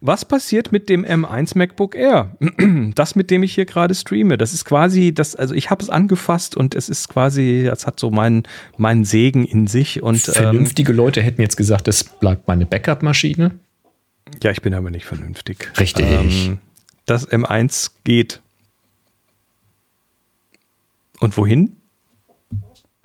was 0.00 0.24
passiert 0.24 0.72
mit 0.72 0.88
dem 0.88 1.04
M1 1.04 1.56
MacBook 1.56 1.94
Air? 1.94 2.36
Das, 2.94 3.14
mit 3.14 3.30
dem 3.30 3.42
ich 3.42 3.54
hier 3.54 3.64
gerade 3.66 3.94
streame. 3.94 4.38
Das 4.38 4.52
ist 4.52 4.64
quasi, 4.64 5.12
das, 5.12 5.34
also 5.34 5.54
ich 5.54 5.70
habe 5.70 5.82
es 5.82 5.90
angefasst 5.90 6.56
und 6.56 6.74
es 6.74 6.88
ist 6.88 7.08
quasi, 7.08 7.64
das 7.66 7.86
hat 7.86 7.98
so 7.98 8.10
meinen 8.10 8.44
mein 8.76 9.04
Segen 9.04 9.44
in 9.44 9.66
sich. 9.66 10.02
Und, 10.02 10.28
ähm, 10.28 10.34
Vernünftige 10.34 10.92
ähm, 10.92 10.96
Leute 10.96 11.22
hätten 11.22 11.40
jetzt 11.40 11.56
gesagt, 11.56 11.88
das 11.88 12.04
bleibt 12.04 12.48
meine 12.48 12.66
Backup-Maschine. 12.66 13.58
Ja, 14.42 14.50
ich 14.50 14.62
bin 14.62 14.74
aber 14.74 14.90
nicht 14.90 15.06
vernünftig. 15.06 15.70
Richtig. 15.78 16.06
Ähm, 16.06 16.58
das 17.06 17.28
M1 17.28 17.92
geht. 18.04 18.40
Und 21.20 21.36
wohin? 21.36 21.76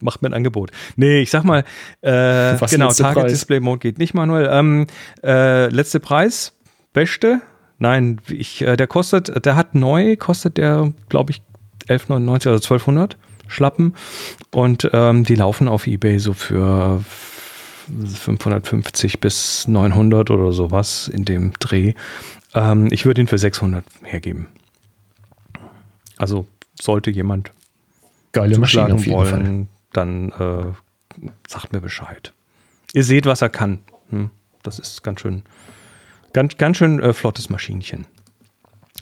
macht 0.01 0.21
mir 0.21 0.29
ein 0.29 0.33
Angebot. 0.33 0.71
Nee, 0.95 1.21
ich 1.21 1.29
sag 1.29 1.43
mal, 1.43 1.63
äh, 2.01 2.57
genau, 2.69 2.91
Target 2.91 3.23
Preis? 3.23 3.31
Display 3.31 3.59
Mode 3.59 3.79
geht 3.79 3.99
nicht 3.99 4.13
manuell. 4.13 4.49
Ähm, 4.51 4.87
äh, 5.23 5.67
letzte 5.67 5.99
Preis, 5.99 6.53
beste. 6.93 7.41
Nein, 7.79 8.19
ich, 8.29 8.61
äh, 8.61 8.77
der 8.77 8.87
kostet, 8.87 9.45
der 9.45 9.55
hat 9.55 9.75
neu, 9.75 10.15
kostet 10.15 10.57
der, 10.57 10.93
glaube 11.09 11.31
ich, 11.31 11.41
11,99 11.87 12.47
oder 12.47 12.55
1200 12.55 13.17
Schlappen. 13.47 13.95
Und 14.51 14.89
ähm, 14.93 15.23
die 15.23 15.35
laufen 15.35 15.67
auf 15.67 15.87
Ebay 15.87 16.19
so 16.19 16.33
für 16.33 17.03
550 17.87 19.19
bis 19.19 19.67
900 19.67 20.29
oder 20.29 20.51
sowas 20.51 21.07
in 21.07 21.25
dem 21.25 21.53
Dreh. 21.59 21.93
Ähm, 22.53 22.87
ich 22.91 23.05
würde 23.05 23.21
ihn 23.21 23.27
für 23.27 23.37
600 23.37 23.83
hergeben. 24.03 24.47
Also 26.17 26.45
sollte 26.79 27.09
jemand 27.11 27.51
geile 28.31 28.57
Maschine 28.57 28.93
auf 28.93 29.05
jeden 29.05 29.17
wollen, 29.17 29.29
Fall 29.29 29.67
dann 29.93 30.29
äh, 30.29 31.27
sagt 31.47 31.73
mir 31.73 31.81
Bescheid. 31.81 32.33
Ihr 32.93 33.03
seht, 33.03 33.25
was 33.25 33.41
er 33.41 33.49
kann. 33.49 33.79
Hm? 34.09 34.29
Das 34.63 34.79
ist 34.79 35.03
ganz 35.03 35.21
schön, 35.21 35.43
ganz, 36.33 36.57
ganz 36.57 36.77
schön 36.77 36.99
äh, 36.99 37.13
flottes 37.13 37.49
Maschinchen. 37.49 38.05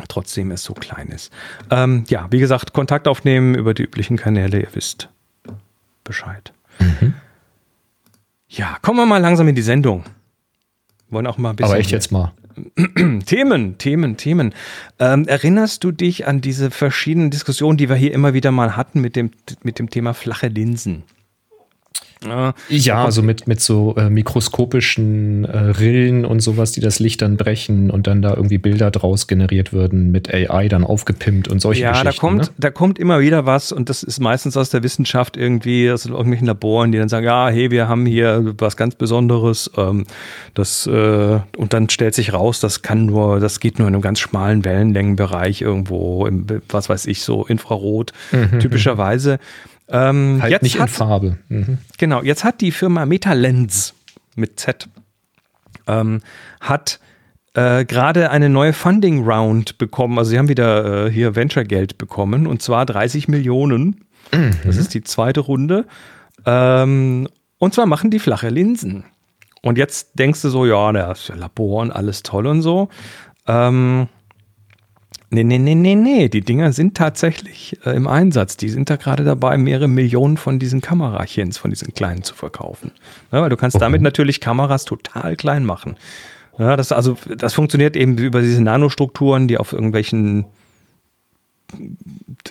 Trotzdem 0.07 0.51
es 0.51 0.63
so 0.63 0.73
klein 0.73 1.07
ist. 1.07 1.31
Ähm, 1.69 2.05
ja, 2.07 2.27
wie 2.31 2.39
gesagt, 2.39 2.73
Kontakt 2.73 3.07
aufnehmen 3.07 3.55
über 3.55 3.73
die 3.73 3.83
üblichen 3.83 4.17
Kanäle, 4.17 4.61
ihr 4.61 4.69
wisst 4.73 5.09
Bescheid. 6.03 6.53
Mhm. 6.79 7.13
Ja, 8.47 8.77
kommen 8.81 8.97
wir 8.97 9.05
mal 9.05 9.19
langsam 9.19 9.47
in 9.47 9.55
die 9.55 9.61
Sendung. 9.61 10.05
Wollen 11.09 11.27
auch 11.27 11.37
mal 11.37 11.51
ein 11.51 11.55
bisschen. 11.55 11.71
Aber 11.71 11.79
echt 11.79 11.91
jetzt 11.91 12.11
mal. 12.11 12.33
Themen, 13.25 13.77
Themen, 13.77 14.17
Themen. 14.17 14.53
Ähm, 14.99 15.27
erinnerst 15.27 15.83
du 15.83 15.91
dich 15.91 16.27
an 16.27 16.41
diese 16.41 16.71
verschiedenen 16.71 17.29
Diskussionen, 17.29 17.77
die 17.77 17.89
wir 17.89 17.95
hier 17.95 18.13
immer 18.13 18.33
wieder 18.33 18.51
mal 18.51 18.75
hatten 18.75 19.01
mit 19.01 19.15
dem, 19.15 19.31
mit 19.63 19.79
dem 19.79 19.89
Thema 19.89 20.13
flache 20.13 20.47
Linsen? 20.47 21.03
Ja, 22.25 22.53
ja 22.67 23.05
also 23.05 23.21
mit, 23.21 23.47
mit 23.47 23.61
so 23.61 23.95
äh, 23.95 24.09
mikroskopischen 24.09 25.45
äh, 25.45 25.57
Rillen 25.57 26.25
und 26.25 26.41
sowas, 26.41 26.73
die 26.73 26.81
das 26.81 26.99
Licht 26.99 27.21
dann 27.21 27.37
brechen 27.37 27.89
und 27.89 28.07
dann 28.07 28.21
da 28.21 28.33
irgendwie 28.33 28.57
Bilder 28.57 28.91
draus 28.91 29.27
generiert 29.27 29.71
würden, 29.71 30.11
mit 30.11 30.33
AI 30.33 30.67
dann 30.67 30.83
aufgepimpt 30.83 31.47
und 31.47 31.61
solche 31.61 31.83
ja, 31.83 31.91
Geschichten. 31.91 32.07
Ja, 32.07 32.11
da 32.11 32.19
kommt, 32.19 32.41
ne? 32.41 32.49
da 32.57 32.71
kommt 32.71 32.99
immer 32.99 33.21
wieder 33.21 33.45
was 33.45 33.71
und 33.71 33.89
das 33.89 34.03
ist 34.03 34.19
meistens 34.19 34.57
aus 34.57 34.69
der 34.69 34.83
Wissenschaft 34.83 35.37
irgendwie, 35.37 35.89
aus 35.89 36.05
irgendwelchen 36.05 36.47
Laboren, 36.47 36.91
die 36.91 36.97
dann 36.97 37.07
sagen, 37.07 37.25
ja, 37.25 37.47
hey, 37.47 37.71
wir 37.71 37.87
haben 37.87 38.05
hier 38.05 38.53
was 38.57 38.75
ganz 38.75 38.95
Besonderes. 38.95 39.71
Ähm, 39.77 40.05
das, 40.55 40.87
äh, 40.87 41.39
und 41.55 41.73
dann 41.73 41.89
stellt 41.89 42.15
sich 42.15 42.33
raus, 42.33 42.59
das 42.59 42.81
kann 42.81 43.05
nur, 43.05 43.39
das 43.39 43.61
geht 43.61 43.79
nur 43.79 43.87
in 43.87 43.93
einem 43.93 44.01
ganz 44.01 44.19
schmalen 44.19 44.65
Wellenlängenbereich 44.65 45.61
irgendwo, 45.61 46.25
im, 46.25 46.45
was 46.67 46.89
weiß 46.89 47.05
ich, 47.05 47.21
so 47.21 47.45
Infrarot, 47.45 48.11
mhm. 48.33 48.59
typischerweise. 48.59 49.39
Ähm, 49.89 50.39
halt 50.41 50.51
jetzt 50.51 50.63
nicht 50.63 50.79
hat, 50.79 50.89
in 50.89 50.93
Farbe. 50.93 51.37
Mhm. 51.47 51.77
Genau, 51.97 52.21
jetzt 52.21 52.43
hat 52.43 52.61
die 52.61 52.71
Firma 52.71 53.05
MetaLens 53.05 53.93
mit 54.35 54.59
Z 54.59 54.87
ähm, 55.89 56.21
hat 56.61 56.99
äh, 57.55 57.83
gerade 57.83 58.29
eine 58.29 58.49
neue 58.49 58.73
Funding 58.73 59.27
Round 59.27 59.77
bekommen. 59.77 60.17
Also 60.17 60.31
sie 60.31 60.37
haben 60.37 60.47
wieder 60.47 61.07
äh, 61.07 61.11
hier 61.11 61.35
Venture 61.35 61.65
Geld 61.65 61.97
bekommen 61.97 62.47
und 62.47 62.61
zwar 62.61 62.85
30 62.85 63.27
Millionen. 63.27 64.05
Mhm. 64.31 64.51
Das 64.63 64.77
ist 64.77 64.93
die 64.93 65.01
zweite 65.01 65.41
Runde. 65.41 65.85
Ähm, 66.45 67.27
und 67.57 67.73
zwar 67.73 67.87
machen 67.87 68.11
die 68.11 68.19
flache 68.19 68.49
Linsen. 68.49 69.03
Und 69.61 69.77
jetzt 69.77 70.11
denkst 70.17 70.41
du 70.41 70.49
so, 70.49 70.65
ja, 70.65 70.93
das 70.93 71.21
ist 71.21 71.29
ja 71.29 71.35
Labor 71.35 71.81
und 71.81 71.91
alles 71.91 72.23
toll 72.23 72.47
und 72.47 72.61
so. 72.61 72.87
Ähm, 73.47 74.07
Nee, 75.31 75.43
nee, 75.43 75.59
nee, 75.59 75.75
nee, 75.75 75.95
nee. 75.95 76.27
Die 76.27 76.41
Dinger 76.41 76.73
sind 76.73 76.97
tatsächlich 76.97 77.77
äh, 77.85 77.91
im 77.91 78.07
Einsatz. 78.07 78.57
Die 78.57 78.69
sind 78.69 78.89
da 78.89 78.95
gerade 78.95 79.23
dabei, 79.23 79.57
mehrere 79.57 79.87
Millionen 79.87 80.37
von 80.37 80.57
diesen 80.57 80.81
Kamerachens, 80.81 81.59
von 81.59 81.69
diesen 81.69 81.93
kleinen 81.93 82.23
zu 82.23 82.33
verkaufen. 82.33 82.91
Ja, 83.31 83.41
weil 83.41 83.49
du 83.49 83.57
kannst 83.57 83.75
okay. 83.75 83.85
damit 83.85 84.01
natürlich 84.01 84.41
Kameras 84.41 84.85
total 84.85 85.35
klein 85.35 85.65
machen. 85.65 85.97
Ja, 86.57 86.75
das, 86.75 86.91
also, 86.91 87.15
das 87.37 87.53
funktioniert 87.53 87.95
eben 87.95 88.17
über 88.17 88.41
diese 88.41 88.61
Nanostrukturen, 88.61 89.47
die 89.47 89.59
auf 89.59 89.71
irgendwelchen 89.71 90.45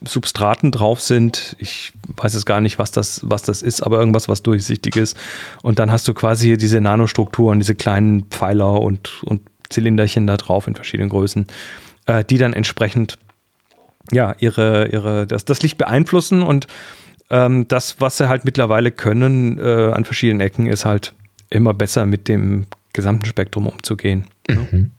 Substraten 0.07 0.71
drauf 0.71 1.01
sind. 1.01 1.57
Ich 1.59 1.93
weiß 2.17 2.35
jetzt 2.35 2.47
gar 2.47 2.61
nicht, 2.61 2.79
was 2.79 2.93
das, 2.93 3.21
was 3.25 3.43
das 3.43 3.63
ist, 3.63 3.83
aber 3.83 3.99
irgendwas, 3.99 4.29
was 4.29 4.45
durchsichtig 4.45 4.95
ist. 4.95 5.17
Und 5.63 5.81
dann 5.81 5.91
hast 5.91 6.07
du 6.07 6.15
quasi 6.15 6.57
diese 6.57 6.81
Nanostrukturen, 6.81 7.59
diese 7.59 7.75
kleinen 7.75 8.27
Pfeiler 8.27 8.81
und, 8.81 9.23
und 9.25 9.43
Zylinderchen 9.69 10.29
da 10.29 10.37
drauf 10.37 10.69
in 10.69 10.77
verschiedenen 10.77 11.11
Größen 11.11 11.49
äh, 12.09 12.25
die 12.25 12.39
dann 12.39 12.55
entsprechend 12.55 13.19
ja 14.11 14.35
ihre, 14.41 14.89
ihre, 14.89 15.27
das, 15.27 15.45
das 15.45 15.63
Licht 15.63 15.79
beeinflussen 15.79 16.43
und 16.43 16.67
ähm, 17.31 17.69
das, 17.69 18.01
was 18.01 18.17
sie 18.17 18.29
halt 18.29 18.45
mittlerweile 18.45 18.91
können 18.91 19.59
äh, 19.59 19.93
an 19.93 20.05
verschiedenen 20.05 20.41
Ecken, 20.41 20.67
ist 20.67 20.85
halt 20.85 21.13
immer 21.51 21.75
besser 21.75 22.07
mit 22.07 22.27
dem 22.27 22.67
gesamten 22.95 23.27
Spektrum 23.27 23.67
umzugehen. 23.67 24.25
Mhm. 24.49 24.93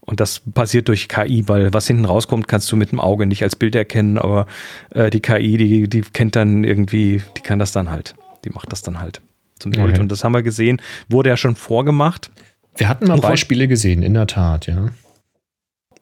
Und 0.00 0.20
das 0.20 0.40
passiert 0.52 0.88
durch 0.88 1.08
KI, 1.08 1.48
weil 1.48 1.72
was 1.72 1.86
hinten 1.86 2.04
rauskommt, 2.04 2.46
kannst 2.46 2.70
du 2.70 2.76
mit 2.76 2.92
dem 2.92 3.00
Auge 3.00 3.24
nicht 3.24 3.42
als 3.42 3.56
Bild 3.56 3.74
erkennen, 3.74 4.18
aber 4.18 4.46
äh, 4.90 5.08
die 5.08 5.20
KI, 5.20 5.56
die, 5.56 5.88
die 5.88 6.02
kennt 6.02 6.36
dann 6.36 6.62
irgendwie, 6.62 7.22
die 7.38 7.40
kann 7.40 7.58
das 7.58 7.72
dann 7.72 7.90
halt. 7.90 8.14
Die 8.44 8.50
macht 8.50 8.70
das 8.70 8.82
dann 8.82 9.00
halt 9.00 9.22
zum 9.58 9.72
Bild. 9.72 9.94
Mhm. 9.94 10.02
Und 10.02 10.12
das 10.12 10.22
haben 10.22 10.32
wir 10.32 10.42
gesehen, 10.42 10.82
wurde 11.08 11.30
ja 11.30 11.38
schon 11.38 11.56
vorgemacht. 11.56 12.30
Wir 12.76 12.90
hatten 12.90 13.06
mal 13.06 13.18
Beispiele 13.18 13.66
gesehen, 13.66 14.02
in 14.02 14.12
der 14.12 14.26
Tat, 14.26 14.66
ja. 14.66 14.90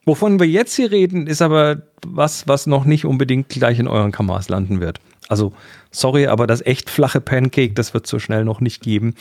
Wovon 0.04 0.40
wir 0.40 0.48
jetzt 0.48 0.74
hier 0.74 0.90
reden, 0.90 1.26
ist 1.26 1.42
aber 1.42 1.82
was, 2.04 2.48
was 2.48 2.66
noch 2.66 2.84
nicht 2.84 3.04
unbedingt 3.04 3.48
gleich 3.48 3.78
in 3.78 3.86
euren 3.86 4.10
Kameras 4.10 4.48
landen 4.48 4.80
wird. 4.80 5.00
Also, 5.28 5.52
sorry, 5.92 6.26
aber 6.26 6.46
das 6.48 6.60
echt 6.66 6.90
flache 6.90 7.20
Pancake, 7.20 7.72
das 7.74 7.94
wird 7.94 8.06
so 8.06 8.18
schnell 8.18 8.44
noch 8.44 8.60
nicht 8.60 8.82
geben. 8.82 9.14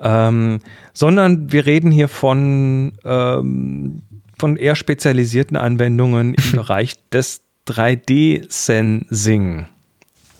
Ähm, 0.00 0.58
sondern 0.92 1.52
wir 1.52 1.64
reden 1.64 1.92
hier 1.92 2.08
von, 2.08 2.92
ähm, 3.04 4.02
von 4.38 4.56
eher 4.56 4.74
spezialisierten 4.74 5.56
Anwendungen 5.56 6.34
im 6.34 6.52
Bereich 6.52 6.94
des 7.12 7.42
3D-Sensing. 7.68 9.66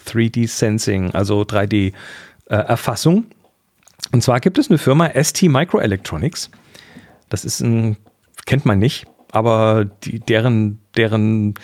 3D-Sensing, 0.07 1.12
also 1.12 1.43
3D-Erfassung. 1.43 3.19
Äh, 3.19 4.12
Und 4.12 4.23
zwar 4.23 4.40
gibt 4.40 4.59
es 4.59 4.69
eine 4.69 4.78
Firma 4.78 5.11
ST 5.14 5.45
Microelectronics. 5.45 6.50
Das 7.28 7.45
ist 7.45 7.61
ein, 7.61 7.97
kennt 8.45 8.66
man 8.66 8.78
nicht, 8.78 9.07
aber 9.37 9.85
die, 9.85 10.19
deren, 10.19 10.78
deren 10.97 11.55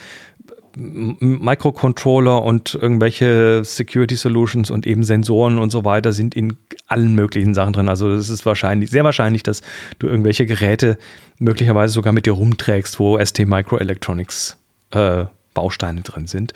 Microcontroller 0.76 2.42
und 2.42 2.74
irgendwelche 2.74 3.64
Security 3.64 4.14
Solutions 4.16 4.70
und 4.70 4.86
eben 4.86 5.04
Sensoren 5.04 5.58
und 5.58 5.70
so 5.70 5.84
weiter 5.84 6.12
sind 6.12 6.34
in 6.34 6.56
allen 6.86 7.14
möglichen 7.14 7.54
Sachen 7.54 7.72
drin. 7.72 7.88
Also 7.88 8.10
es 8.10 8.28
ist 8.28 8.44
wahrscheinlich, 8.46 8.90
sehr 8.90 9.04
wahrscheinlich, 9.04 9.42
dass 9.42 9.62
du 9.98 10.06
irgendwelche 10.06 10.46
Geräte 10.46 10.98
möglicherweise 11.38 11.92
sogar 11.92 12.12
mit 12.12 12.26
dir 12.26 12.32
rumträgst, 12.32 12.98
wo 12.98 13.18
ST 13.22 13.40
Microelectronics 13.46 14.56
äh, 14.90 15.24
Bausteine 15.54 16.00
drin 16.02 16.26
sind. 16.26 16.54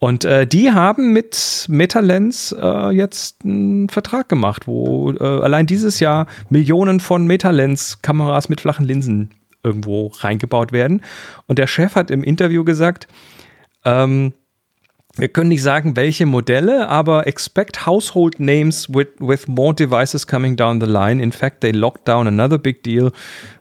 Und 0.00 0.24
äh, 0.24 0.46
die 0.46 0.72
haben 0.72 1.12
mit 1.12 1.66
Metalens 1.68 2.54
äh, 2.60 2.90
jetzt 2.90 3.44
einen 3.44 3.88
Vertrag 3.88 4.28
gemacht, 4.28 4.66
wo 4.66 5.12
äh, 5.12 5.22
allein 5.22 5.66
dieses 5.66 6.00
Jahr 6.00 6.26
Millionen 6.50 7.00
von 7.00 7.26
Metalens-Kameras 7.26 8.48
mit 8.48 8.60
flachen 8.60 8.84
Linsen 8.84 9.30
irgendwo 9.64 10.12
reingebaut 10.18 10.72
werden. 10.72 11.02
Und 11.46 11.58
der 11.58 11.66
Chef 11.66 11.94
hat 11.94 12.10
im 12.10 12.22
Interview 12.22 12.64
gesagt, 12.64 13.08
ähm, 13.84 14.32
wir 15.16 15.28
können 15.28 15.48
nicht 15.48 15.62
sagen, 15.62 15.94
welche 15.94 16.26
Modelle, 16.26 16.88
aber 16.88 17.28
expect 17.28 17.86
household 17.86 18.40
names 18.40 18.88
with, 18.88 19.08
with 19.20 19.46
more 19.46 19.72
devices 19.72 20.26
coming 20.26 20.56
down 20.56 20.80
the 20.80 20.86
line. 20.86 21.22
In 21.22 21.30
fact, 21.30 21.60
they 21.60 21.70
locked 21.70 22.08
down 22.08 22.26
another 22.26 22.58
big 22.58 22.82
deal, 22.82 23.12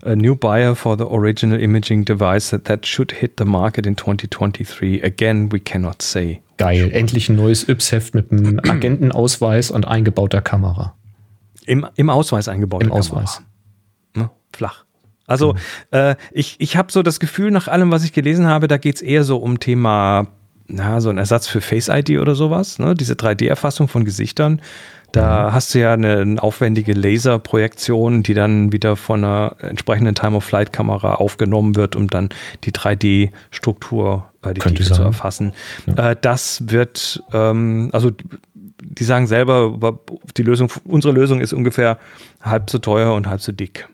a 0.03 0.15
new 0.15 0.35
buyer 0.35 0.75
for 0.75 0.97
the 0.97 1.05
original 1.05 1.59
imaging 1.59 2.05
device 2.05 2.49
that, 2.49 2.65
that 2.65 2.87
should 2.87 3.11
hit 3.11 3.37
the 3.37 3.45
market 3.45 3.85
in 3.85 3.95
2023. 3.95 5.01
Again, 5.03 5.51
we 5.51 5.59
cannot 5.59 6.01
say. 6.01 6.41
Geil, 6.57 6.89
endlich 6.91 7.29
ein 7.29 7.35
neues 7.35 7.67
Yps-Heft 7.67 8.15
mit 8.15 8.31
einem 8.31 8.59
Agentenausweis 8.67 9.69
und 9.69 9.87
eingebauter 9.87 10.41
Kamera. 10.41 10.95
Im, 11.65 11.85
im 11.95 12.09
Ausweis 12.09 12.47
eingebaut. 12.47 12.81
Im 12.81 12.91
Ausweis. 12.91 13.43
Ne? 14.15 14.31
Flach. 14.51 14.82
Also 15.27 15.53
mhm. 15.53 15.57
äh, 15.91 16.15
ich, 16.31 16.55
ich 16.59 16.77
habe 16.77 16.91
so 16.91 17.01
das 17.03 17.19
Gefühl, 17.19 17.51
nach 17.51 17.67
allem, 17.67 17.91
was 17.91 18.03
ich 18.03 18.13
gelesen 18.13 18.47
habe, 18.47 18.67
da 18.67 18.77
geht 18.77 18.95
es 18.95 19.01
eher 19.01 19.23
so 19.23 19.37
um 19.37 19.59
Thema 19.59 20.27
na, 20.67 21.01
so 21.01 21.09
ein 21.09 21.17
Ersatz 21.17 21.47
für 21.47 21.61
Face 21.61 21.89
ID 21.89 22.19
oder 22.19 22.35
sowas, 22.35 22.79
ne? 22.79 22.95
diese 22.95 23.13
3D-Erfassung 23.13 23.87
von 23.87 24.05
Gesichtern. 24.05 24.61
Da 25.11 25.49
mhm. 25.49 25.53
hast 25.53 25.73
du 25.73 25.79
ja 25.79 25.93
eine, 25.93 26.17
eine, 26.19 26.41
aufwendige 26.41 26.93
Laserprojektion, 26.93 28.23
die 28.23 28.33
dann 28.33 28.71
wieder 28.71 28.95
von 28.95 29.23
einer 29.23 29.55
entsprechenden 29.59 30.15
Time-of-Flight-Kamera 30.15 31.15
aufgenommen 31.15 31.75
wird, 31.75 31.95
um 31.95 32.07
dann 32.07 32.29
die 32.63 32.71
3D-Struktur, 32.71 34.25
äh, 34.41 34.53
die 34.53 34.61
Tiefe 34.61 34.91
zu 34.91 35.03
erfassen. 35.03 35.53
Ja. 35.85 36.11
Äh, 36.11 36.15
das 36.19 36.63
wird, 36.67 37.23
ähm, 37.31 37.89
also 37.93 38.11
die 38.81 39.03
sagen 39.03 39.27
selber, 39.27 39.99
die 40.35 40.43
Lösung, 40.43 40.71
unsere 40.83 41.13
Lösung 41.13 41.41
ist 41.41 41.53
ungefähr 41.53 41.99
halb 42.41 42.69
so 42.69 42.79
teuer 42.79 43.13
und 43.13 43.27
halb 43.27 43.41
so 43.41 43.51
dick. 43.51 43.87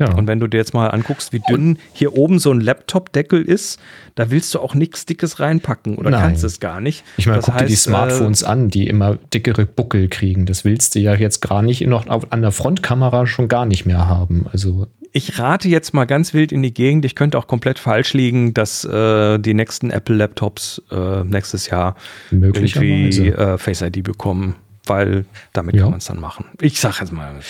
Ja. 0.00 0.14
Und 0.14 0.26
wenn 0.26 0.40
du 0.40 0.46
dir 0.46 0.56
jetzt 0.56 0.72
mal 0.72 0.88
anguckst, 0.88 1.32
wie 1.34 1.40
dünn 1.40 1.78
hier 1.92 2.16
oben 2.16 2.38
so 2.38 2.50
ein 2.50 2.60
Laptop-Deckel 2.60 3.42
ist, 3.42 3.78
da 4.14 4.30
willst 4.30 4.54
du 4.54 4.58
auch 4.58 4.74
nichts 4.74 5.04
Dickes 5.04 5.40
reinpacken 5.40 5.96
oder 5.96 6.10
Nein. 6.10 6.22
kannst 6.22 6.42
es 6.42 6.58
gar 6.58 6.80
nicht. 6.80 7.04
Ich 7.18 7.26
meine, 7.26 7.42
guck 7.42 7.52
heißt, 7.52 7.64
dir 7.64 7.68
die 7.68 7.76
Smartphones 7.76 8.42
äh, 8.42 8.46
an, 8.46 8.70
die 8.70 8.86
immer 8.86 9.18
dickere 9.32 9.66
Buckel 9.66 10.08
kriegen. 10.08 10.46
Das 10.46 10.64
willst 10.64 10.94
du 10.94 11.00
ja 11.00 11.14
jetzt 11.14 11.40
gar 11.40 11.60
nicht 11.60 11.86
noch 11.86 12.06
an 12.08 12.40
der 12.40 12.50
Frontkamera 12.50 13.26
schon 13.26 13.48
gar 13.48 13.66
nicht 13.66 13.84
mehr 13.84 14.08
haben. 14.08 14.46
Also 14.50 14.86
ich 15.12 15.38
rate 15.38 15.68
jetzt 15.68 15.92
mal 15.92 16.06
ganz 16.06 16.32
wild 16.32 16.50
in 16.50 16.62
die 16.62 16.72
Gegend. 16.72 17.04
Ich 17.04 17.14
könnte 17.14 17.36
auch 17.36 17.46
komplett 17.46 17.78
falsch 17.78 18.14
liegen, 18.14 18.54
dass 18.54 18.84
äh, 18.84 19.38
die 19.38 19.54
nächsten 19.54 19.90
Apple-Laptops 19.90 20.82
äh, 20.90 21.24
nächstes 21.24 21.68
Jahr 21.68 21.96
irgendwie 22.30 23.28
äh, 23.28 23.58
Face 23.58 23.82
ID 23.82 24.02
bekommen 24.02 24.54
weil 24.86 25.24
damit 25.52 25.74
ja. 25.74 25.82
kann 25.82 25.90
man 25.90 25.98
es 25.98 26.06
dann 26.06 26.20
machen. 26.20 26.46
Ich 26.60 26.80
sage 26.80 26.96
jetzt 27.00 27.12
mal. 27.12 27.40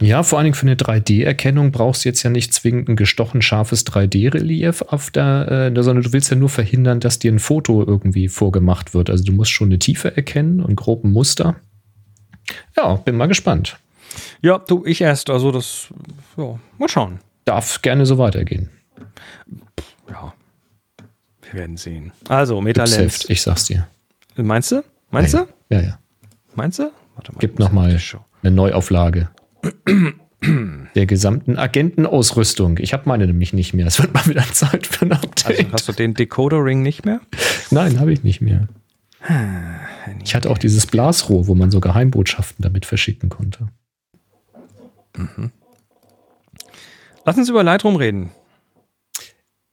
Ja, 0.00 0.22
vor 0.22 0.38
allen 0.38 0.44
Dingen 0.44 0.54
für 0.54 0.66
eine 0.66 0.76
3D-Erkennung 0.76 1.72
brauchst 1.72 2.04
du 2.04 2.08
jetzt 2.08 2.22
ja 2.22 2.30
nicht 2.30 2.54
zwingend 2.54 2.88
ein 2.88 2.96
gestochen 2.96 3.42
scharfes 3.42 3.86
3D-Relief 3.86 4.82
auf 4.82 5.10
der, 5.10 5.72
äh, 5.74 5.82
sondern 5.82 6.04
du 6.04 6.12
willst 6.12 6.30
ja 6.30 6.36
nur 6.36 6.48
verhindern, 6.48 7.00
dass 7.00 7.18
dir 7.18 7.32
ein 7.32 7.38
Foto 7.38 7.84
irgendwie 7.84 8.28
vorgemacht 8.28 8.94
wird. 8.94 9.10
Also 9.10 9.24
du 9.24 9.32
musst 9.32 9.50
schon 9.50 9.68
eine 9.68 9.78
Tiefe 9.78 10.16
erkennen 10.16 10.60
und 10.60 10.76
groben 10.76 11.10
Muster. 11.12 11.56
Ja, 12.76 12.94
bin 12.96 13.16
mal 13.16 13.26
gespannt. 13.26 13.78
Ja, 14.42 14.58
du, 14.58 14.84
ich 14.86 15.00
erst. 15.00 15.30
Also 15.30 15.52
das, 15.52 15.88
ja, 16.36 16.58
mal 16.78 16.88
schauen. 16.88 17.20
Darf 17.44 17.82
gerne 17.82 18.06
so 18.06 18.18
weitergehen. 18.18 18.70
Ja, 20.08 20.32
wir 21.42 21.60
werden 21.60 21.76
sehen. 21.76 22.12
Also, 22.28 22.60
Metalens. 22.60 23.28
Ich 23.28 23.42
sag's 23.42 23.64
dir. 23.64 23.86
Meinst 24.36 24.72
du? 24.72 24.82
Meinst 25.10 25.34
ja, 25.34 25.46
du? 25.68 25.74
Ja, 25.74 25.80
ja. 25.82 25.98
Meinst 26.54 26.78
du? 26.78 26.90
Warte 27.14 27.32
mal, 27.32 27.38
Gibt 27.38 27.58
nochmal 27.58 27.98
eine 28.42 28.50
Neuauflage 28.50 29.28
der 30.94 31.06
gesamten 31.06 31.58
Agentenausrüstung. 31.58 32.78
Ich 32.78 32.92
habe 32.92 33.02
meine 33.06 33.26
nämlich 33.26 33.52
nicht 33.52 33.74
mehr. 33.74 33.86
Es 33.86 34.00
wird 34.00 34.14
mal 34.14 34.26
wieder 34.26 34.44
Zeit 34.52 34.86
für 34.86 35.06
ein 35.06 35.12
Update. 35.12 35.58
Also 35.58 35.72
hast 35.72 35.88
du 35.88 35.92
den 35.92 36.14
Decoder-Ring 36.14 36.82
nicht 36.82 37.04
mehr? 37.04 37.20
Nein, 37.70 38.00
habe 38.00 38.12
ich 38.12 38.24
nicht 38.24 38.40
mehr. 38.40 38.68
Ich 40.24 40.34
hatte 40.34 40.50
auch 40.50 40.58
dieses 40.58 40.86
Blasrohr, 40.86 41.46
wo 41.46 41.54
man 41.54 41.70
so 41.70 41.80
Geheimbotschaften 41.80 42.62
damit 42.62 42.86
verschicken 42.86 43.28
konnte. 43.28 43.68
Mhm. 45.16 45.52
Lass 47.24 47.36
uns 47.36 47.48
über 47.48 47.62
Lightroom 47.62 47.96
reden. 47.96 48.30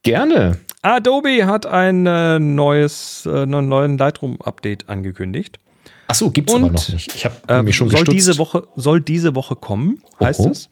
Gerne. 0.04 0.58
Adobe 0.82 1.46
hat 1.46 1.66
ein 1.66 2.06
äh, 2.06 2.40
neues, 2.40 3.26
äh, 3.26 3.44
einen 3.44 3.68
neuen 3.68 3.98
Lightroom-Update 3.98 4.90
angekündigt. 4.90 5.60
Ach 6.08 6.16
so, 6.16 6.32
gibt's 6.32 6.54
und, 6.54 6.64
aber 6.64 6.74
noch 6.74 6.90
nicht. 6.90 7.14
Ich 7.16 7.26
habe 7.26 7.36
äh, 7.48 7.62
mich 7.62 7.76
schon 7.76 7.90
soll 7.90 8.00
gestutzt. 8.00 8.16
diese 8.16 8.38
Woche 8.38 8.68
soll 8.76 9.02
diese 9.02 9.36
Woche 9.36 9.56
kommen, 9.56 10.02
heißt 10.20 10.42
Oho. 10.42 10.50
es. 10.52 10.70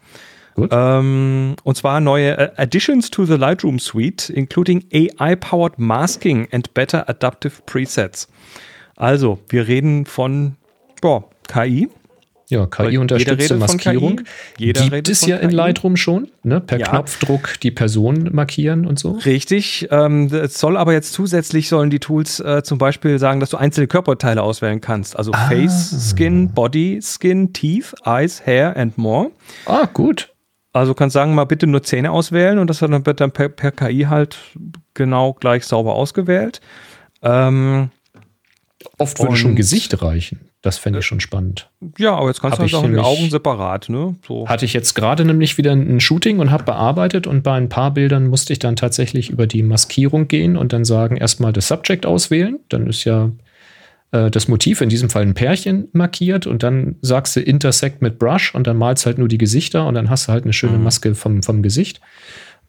Ähm, 0.72 1.56
und 1.64 1.76
zwar 1.76 2.00
neue 2.00 2.38
uh, 2.38 2.62
Additions 2.62 3.12
to 3.12 3.26
the 3.26 3.34
Lightroom 3.34 3.78
Suite, 3.78 4.30
including 4.30 4.86
AI-powered 4.94 5.78
Masking 5.78 6.48
and 6.52 6.74
better 6.74 7.10
adaptive 7.10 7.62
presets. 7.66 8.30
Also, 8.96 9.40
wir 9.50 9.68
reden 9.68 10.06
von 10.06 10.56
boah, 11.02 11.26
KI, 11.50 11.90
ja, 12.50 12.68
KI-unterstützte 12.68 13.56
Maskierung. 13.56 14.22
KI, 14.58 14.74
Gibt 14.74 15.10
es 15.10 15.26
ja 15.26 15.38
in 15.38 15.50
Lightroom 15.50 15.98
schon, 15.98 16.30
ne? 16.44 16.62
per 16.62 16.80
ja. 16.80 16.88
Knopfdruck 16.88 17.60
die 17.62 17.72
Person 17.72 18.30
markieren 18.32 18.86
und 18.86 19.00
so. 19.00 19.12
Richtig. 19.12 19.88
Ähm, 19.90 20.28
es 20.28 20.60
soll 20.60 20.78
aber 20.78 20.94
jetzt 20.94 21.14
zusätzlich 21.14 21.70
sollen 21.70 21.90
die 21.90 22.00
Tools 22.00 22.40
äh, 22.40 22.62
zum 22.64 22.78
Beispiel 22.78 23.18
sagen, 23.18 23.40
dass 23.40 23.50
du 23.50 23.58
einzelne 23.58 23.88
Körperteile 23.88 24.44
auswählen 24.44 24.80
kannst. 24.80 25.18
Also 25.18 25.32
ah. 25.34 25.48
Face, 25.48 26.12
Skin, 26.12 26.54
Body, 26.54 27.00
Skin, 27.02 27.52
Teeth, 27.52 27.96
Eyes, 28.06 28.46
Hair 28.46 28.78
and 28.78 28.98
more. 28.98 29.32
Ah, 29.66 29.88
gut. 29.92 30.32
Also 30.72 30.92
du 30.92 30.96
kannst 30.96 31.14
sagen, 31.14 31.34
mal 31.34 31.46
bitte 31.46 31.68
nur 31.68 31.84
Zähne 31.84 32.12
auswählen 32.12 32.60
und 32.60 32.70
das 32.70 32.82
wird 32.82 33.22
dann 33.22 33.32
per, 33.32 33.50
per 33.50 33.72
KI 33.72 34.08
halt 34.10 34.38
genau 34.94 35.34
gleich 35.34 35.66
sauber 35.66 35.96
ausgewählt. 35.96 36.60
Ähm, 37.24 37.90
Oft 38.98 39.20
würde 39.20 39.36
schon 39.36 39.56
Gesicht 39.56 40.02
reichen. 40.02 40.42
Das 40.66 40.80
fände 40.80 40.98
ich 40.98 41.06
schon 41.06 41.20
spannend. 41.20 41.70
Ja, 42.00 42.16
aber 42.16 42.30
jetzt 42.30 42.42
kannst 42.42 42.58
hab 42.58 42.66
du 42.66 42.76
halt 42.76 42.86
auch 42.86 42.90
die 42.90 42.98
Augen 42.98 43.30
separat, 43.30 43.88
ne? 43.88 44.16
So. 44.28 44.50
Hatte 44.50 44.66
ich 44.66 44.74
jetzt 44.74 44.96
gerade 44.96 45.24
nämlich 45.24 45.60
wieder 45.60 45.74
ein 45.74 46.00
Shooting 46.00 46.40
und 46.40 46.50
habe 46.50 46.64
bearbeitet 46.64 47.28
und 47.28 47.44
bei 47.44 47.54
ein 47.54 47.70
paar 47.70 47.92
Bildern 47.92 48.26
musste 48.26 48.52
ich 48.52 48.58
dann 48.58 48.76
tatsächlich 48.76 49.30
über 49.30 49.46
die 49.46 49.62
Maskierung 49.62 50.28
gehen 50.28 50.58
und 50.58 50.74
dann 50.74 50.84
sagen, 50.84 51.18
erstmal 51.18 51.54
das 51.54 51.68
Subject 51.68 52.08
auswählen. 52.08 52.58
Dann 52.70 52.88
ist 52.88 53.04
ja 53.04 53.30
äh, 54.10 54.32
das 54.32 54.48
Motiv, 54.48 54.82
in 54.82 54.90
diesem 54.90 55.12
Fall 55.12 55.22
ein 55.22 55.36
Pärchen, 55.36 55.88
markiert 55.92 56.48
und 56.48 56.64
dann 56.64 56.96
sagst 57.02 57.36
du 57.36 57.42
Intersect 57.42 58.02
mit 58.02 58.18
Brush 58.18 58.56
und 58.56 58.66
dann 58.66 58.78
malst 58.78 59.06
halt 59.06 59.20
nur 59.20 59.28
die 59.28 59.38
Gesichter 59.38 59.86
und 59.86 59.94
dann 59.94 60.10
hast 60.10 60.28
du 60.28 60.32
halt 60.32 60.46
eine 60.46 60.54
schöne 60.54 60.80
mhm. 60.80 60.84
Maske 60.86 61.14
vom, 61.14 61.44
vom 61.44 61.62
Gesicht. 61.62 62.02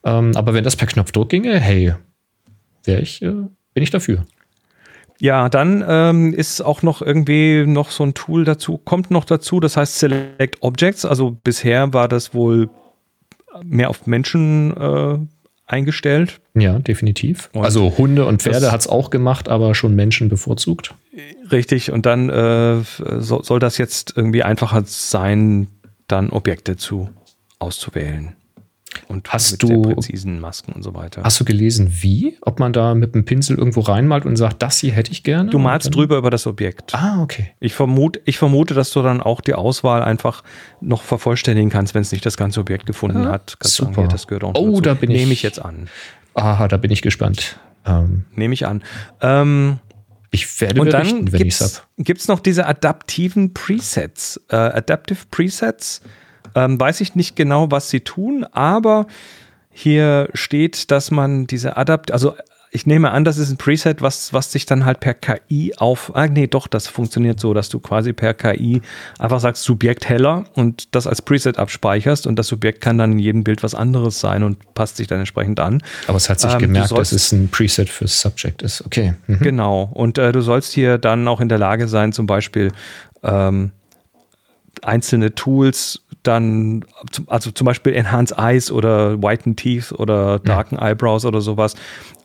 Ähm, 0.04 0.32
aber 0.34 0.52
wenn 0.52 0.64
das 0.64 0.76
per 0.76 0.86
Knopfdruck 0.86 1.30
ginge, 1.30 1.58
hey, 1.58 1.94
wäre 2.84 3.00
ich, 3.00 3.22
äh, 3.22 3.30
bin 3.72 3.82
ich 3.82 3.90
dafür. 3.90 4.26
Ja, 5.18 5.48
dann 5.48 5.84
ähm, 5.86 6.34
ist 6.34 6.60
auch 6.60 6.82
noch 6.82 7.00
irgendwie 7.00 7.64
noch 7.66 7.90
so 7.90 8.04
ein 8.04 8.14
Tool 8.14 8.44
dazu, 8.44 8.78
kommt 8.78 9.10
noch 9.10 9.24
dazu, 9.24 9.60
das 9.60 9.76
heißt 9.76 9.98
Select 9.98 10.58
Objects. 10.60 11.04
Also 11.04 11.30
bisher 11.42 11.92
war 11.92 12.08
das 12.08 12.34
wohl 12.34 12.68
mehr 13.64 13.88
auf 13.90 14.06
Menschen 14.06 14.76
äh, 14.76 15.18
eingestellt. 15.66 16.40
Ja, 16.54 16.78
definitiv. 16.78 17.50
Und 17.52 17.64
also 17.64 17.96
Hunde 17.98 18.26
und 18.26 18.42
Pferde 18.42 18.70
hat 18.70 18.80
es 18.80 18.88
auch 18.88 19.10
gemacht, 19.10 19.48
aber 19.48 19.74
schon 19.74 19.94
Menschen 19.94 20.28
bevorzugt. 20.28 20.94
Richtig, 21.50 21.90
und 21.90 22.06
dann 22.06 22.30
äh, 22.30 22.82
so, 23.18 23.42
soll 23.42 23.58
das 23.58 23.78
jetzt 23.78 24.14
irgendwie 24.16 24.42
einfacher 24.42 24.82
sein, 24.84 25.68
dann 26.08 26.30
Objekte 26.30 26.76
zu 26.76 27.10
auszuwählen. 27.58 28.36
Und 29.08 29.32
hast 29.32 29.62
du 29.62 29.82
präzisen 29.82 30.40
Masken 30.40 30.72
und 30.72 30.82
so 30.82 30.94
weiter. 30.94 31.22
Hast 31.22 31.40
du 31.40 31.44
gelesen, 31.44 31.90
wie? 32.00 32.36
Ob 32.40 32.58
man 32.60 32.72
da 32.72 32.94
mit 32.94 33.14
einem 33.14 33.24
Pinsel 33.24 33.58
irgendwo 33.58 33.80
reinmalt 33.80 34.24
und 34.26 34.36
sagt, 34.36 34.62
das 34.62 34.78
hier 34.78 34.92
hätte 34.92 35.12
ich 35.12 35.22
gerne? 35.22 35.50
Du 35.50 35.58
malst 35.58 35.94
drüber 35.94 36.18
über 36.18 36.30
das 36.30 36.46
Objekt. 36.46 36.94
Ah, 36.94 37.22
okay. 37.22 37.52
Ich 37.60 37.74
vermute, 37.74 38.20
ich 38.24 38.38
vermute, 38.38 38.74
dass 38.74 38.90
du 38.90 39.02
dann 39.02 39.20
auch 39.20 39.40
die 39.40 39.54
Auswahl 39.54 40.02
einfach 40.02 40.42
noch 40.80 41.02
vervollständigen 41.02 41.70
kannst, 41.70 41.94
wenn 41.94 42.02
es 42.02 42.12
nicht 42.12 42.26
das 42.26 42.36
ganze 42.36 42.60
Objekt 42.60 42.86
gefunden 42.86 43.26
ah, 43.26 43.32
hat. 43.32 43.56
Kannst 43.58 43.76
super. 43.76 43.94
Sagen, 43.94 44.08
das 44.08 44.26
gehört 44.26 44.44
auch 44.44 44.54
oh, 44.54 44.70
dazu. 44.70 44.80
da 44.82 44.94
bin 44.94 45.10
ich. 45.10 45.18
Nehme 45.18 45.32
ich 45.32 45.42
jetzt 45.42 45.64
an. 45.64 45.88
Aha, 46.34 46.68
da 46.68 46.76
bin 46.76 46.90
ich 46.90 47.02
gespannt. 47.02 47.58
Ähm, 47.86 48.24
Nehme 48.34 48.54
ich 48.54 48.66
an. 48.66 48.82
Ähm, 49.20 49.78
ich 50.30 50.60
werde 50.60 50.80
und 50.80 50.92
dann 50.92 51.32
wenn 51.32 51.46
ich 51.46 51.54
es 51.60 51.78
habe. 51.78 51.86
Gibt 52.04 52.20
es 52.20 52.28
noch 52.28 52.40
diese 52.40 52.66
adaptiven 52.66 53.54
Presets? 53.54 54.40
Äh, 54.48 54.56
Adaptive 54.56 55.20
Presets 55.30 56.02
ähm, 56.56 56.80
weiß 56.80 57.02
ich 57.02 57.14
nicht 57.14 57.36
genau, 57.36 57.70
was 57.70 57.90
sie 57.90 58.00
tun, 58.00 58.44
aber 58.50 59.06
hier 59.70 60.30
steht, 60.32 60.90
dass 60.90 61.10
man 61.10 61.46
diese 61.46 61.76
Adapt, 61.76 62.10
also 62.10 62.34
ich 62.72 62.86
nehme 62.86 63.10
an, 63.10 63.24
das 63.24 63.38
ist 63.38 63.50
ein 63.50 63.58
Preset, 63.58 64.02
was, 64.02 64.32
was 64.32 64.52
sich 64.52 64.66
dann 64.66 64.84
halt 64.84 65.00
per 65.00 65.14
KI 65.14 65.74
auf, 65.76 66.14
ah 66.14 66.26
nee, 66.26 66.46
doch, 66.46 66.66
das 66.66 66.88
funktioniert 66.88 67.38
so, 67.40 67.54
dass 67.54 67.68
du 67.68 67.78
quasi 67.78 68.12
per 68.12 68.34
KI 68.34 68.80
einfach 69.18 69.38
sagst, 69.38 69.64
Subjekt 69.64 70.08
heller 70.08 70.44
und 70.54 70.94
das 70.94 71.06
als 71.06 71.22
Preset 71.22 71.58
abspeicherst 71.58 72.26
und 72.26 72.36
das 72.36 72.48
Subjekt 72.48 72.80
kann 72.80 72.98
dann 72.98 73.12
in 73.12 73.18
jedem 73.18 73.44
Bild 73.44 73.62
was 73.62 73.74
anderes 73.74 74.18
sein 74.20 74.42
und 74.42 74.74
passt 74.74 74.96
sich 74.96 75.06
dann 75.06 75.20
entsprechend 75.20 75.60
an. 75.60 75.82
Aber 76.06 76.16
es 76.16 76.28
hat 76.28 76.40
sich 76.40 76.52
ähm, 76.52 76.58
gemerkt, 76.58 76.88
sollst, 76.88 77.12
dass 77.12 77.22
es 77.22 77.32
ein 77.32 77.48
Preset 77.48 77.88
fürs 77.88 78.20
Subject 78.20 78.62
ist. 78.62 78.84
Okay. 78.84 79.14
Mhm. 79.26 79.38
Genau. 79.40 79.90
Und 79.92 80.18
äh, 80.18 80.32
du 80.32 80.40
sollst 80.40 80.72
hier 80.72 80.98
dann 80.98 81.28
auch 81.28 81.40
in 81.40 81.48
der 81.48 81.58
Lage 81.58 81.86
sein, 81.86 82.12
zum 82.12 82.26
Beispiel 82.26 82.72
ähm, 83.22 83.72
einzelne 84.82 85.34
Tools 85.34 86.02
dann, 86.22 86.84
also 87.26 87.50
zum 87.50 87.64
Beispiel 87.64 87.94
Enhance 87.94 88.34
Eyes 88.36 88.70
oder 88.70 89.22
Whiten 89.22 89.56
Teeth 89.56 89.92
oder 89.92 90.38
Darken 90.38 90.76
ja. 90.76 90.88
Eyebrows 90.88 91.24
oder 91.24 91.40
sowas, 91.40 91.74